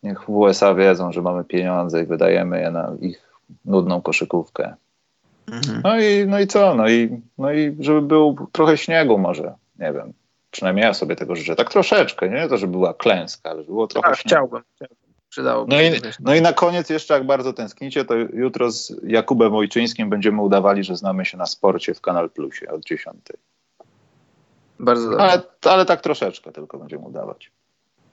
niech 0.03 0.25
w 0.25 0.29
USA 0.29 0.75
wiedzą, 0.75 1.13
że 1.13 1.23
mamy 1.23 1.45
pieniądze 1.45 2.03
i 2.03 2.07
wydajemy 2.07 2.61
je 2.61 2.71
na 2.71 2.93
ich 3.01 3.23
nudną 3.65 4.03
koszykówkę. 4.03 4.75
Mhm. 5.53 5.81
No, 5.85 6.01
i, 6.01 6.27
no 6.27 6.41
i 6.41 6.47
co? 6.47 6.75
No 6.75 6.89
i, 6.89 7.23
no 7.39 7.53
i 7.53 7.77
żeby 7.81 8.03
był 8.03 8.49
trochę 8.53 8.79
śniegu 8.79 9.19
może, 9.19 9.55
nie 9.79 9.93
wiem. 9.93 10.13
Przynajmniej 10.57 10.85
ja 10.85 10.95
sobie 10.95 11.17
tego 11.17 11.37
życzę. 11.37 11.57
Tak 11.57 11.71
troszeczkę, 11.71 12.29
nie 12.29 12.49
to, 12.49 12.57
żeby 12.57 12.73
była 12.73 12.95
klęska, 12.95 13.51
ale 13.51 13.65
było 13.65 13.87
trochę 13.87 14.09
tak, 14.09 14.19
chciałbym. 14.19 14.63
chciałbym 14.77 14.97
przydałoby 15.29 15.75
no 15.75 15.83
i, 15.83 16.01
no 16.21 16.35
i 16.35 16.43
na 16.43 16.53
koniec 16.53 16.91
jeszcze, 16.91 17.15
jak 17.15 17.27
bardzo 17.27 17.53
tęsknicie, 17.53 18.05
to 18.05 18.15
jutro 18.15 18.71
z 18.71 18.97
Jakubem 19.03 19.55
Ojczyńskim 19.55 20.11
będziemy 20.11 20.43
udawali, 20.43 20.85
że 20.85 20.97
znamy 20.97 21.25
się 21.25 21.37
na 21.37 21.47
sporcie 21.47 21.95
w 21.95 22.01
Kanal 22.01 22.31
Plusie 22.31 22.69
od 22.69 22.85
10. 22.85 23.17
Bardzo 24.79 25.11
dobrze. 25.11 25.25
Ale, 25.25 25.43
ale 25.65 25.87
tak 25.87 26.01
troszeczkę 26.01 26.53
tylko 26.53 26.79
będziemy 26.79 27.03
udawać. 27.03 27.51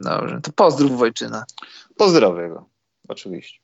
Dobrze, 0.01 0.41
to 0.41 0.51
pozdrów 0.51 0.97
Wojczyna. 0.97 1.43
Pozdrowię 1.97 2.49
go, 2.49 2.65
oczywiście. 3.07 3.59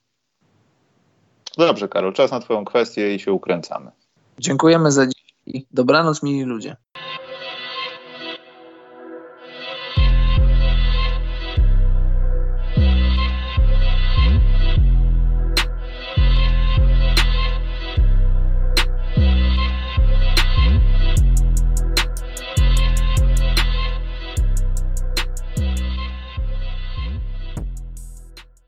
Dobrze, 1.57 1.87
Karol, 1.87 2.13
czas 2.13 2.31
na 2.31 2.39
twoją 2.39 2.65
kwestię 2.65 3.15
i 3.15 3.19
się 3.19 3.33
ukręcamy. 3.33 3.91
Dziękujemy 4.39 4.91
za 4.91 5.05
dziś. 5.07 5.63
Dobranoc, 5.71 6.23
mili 6.23 6.43
ludzie. 6.43 6.75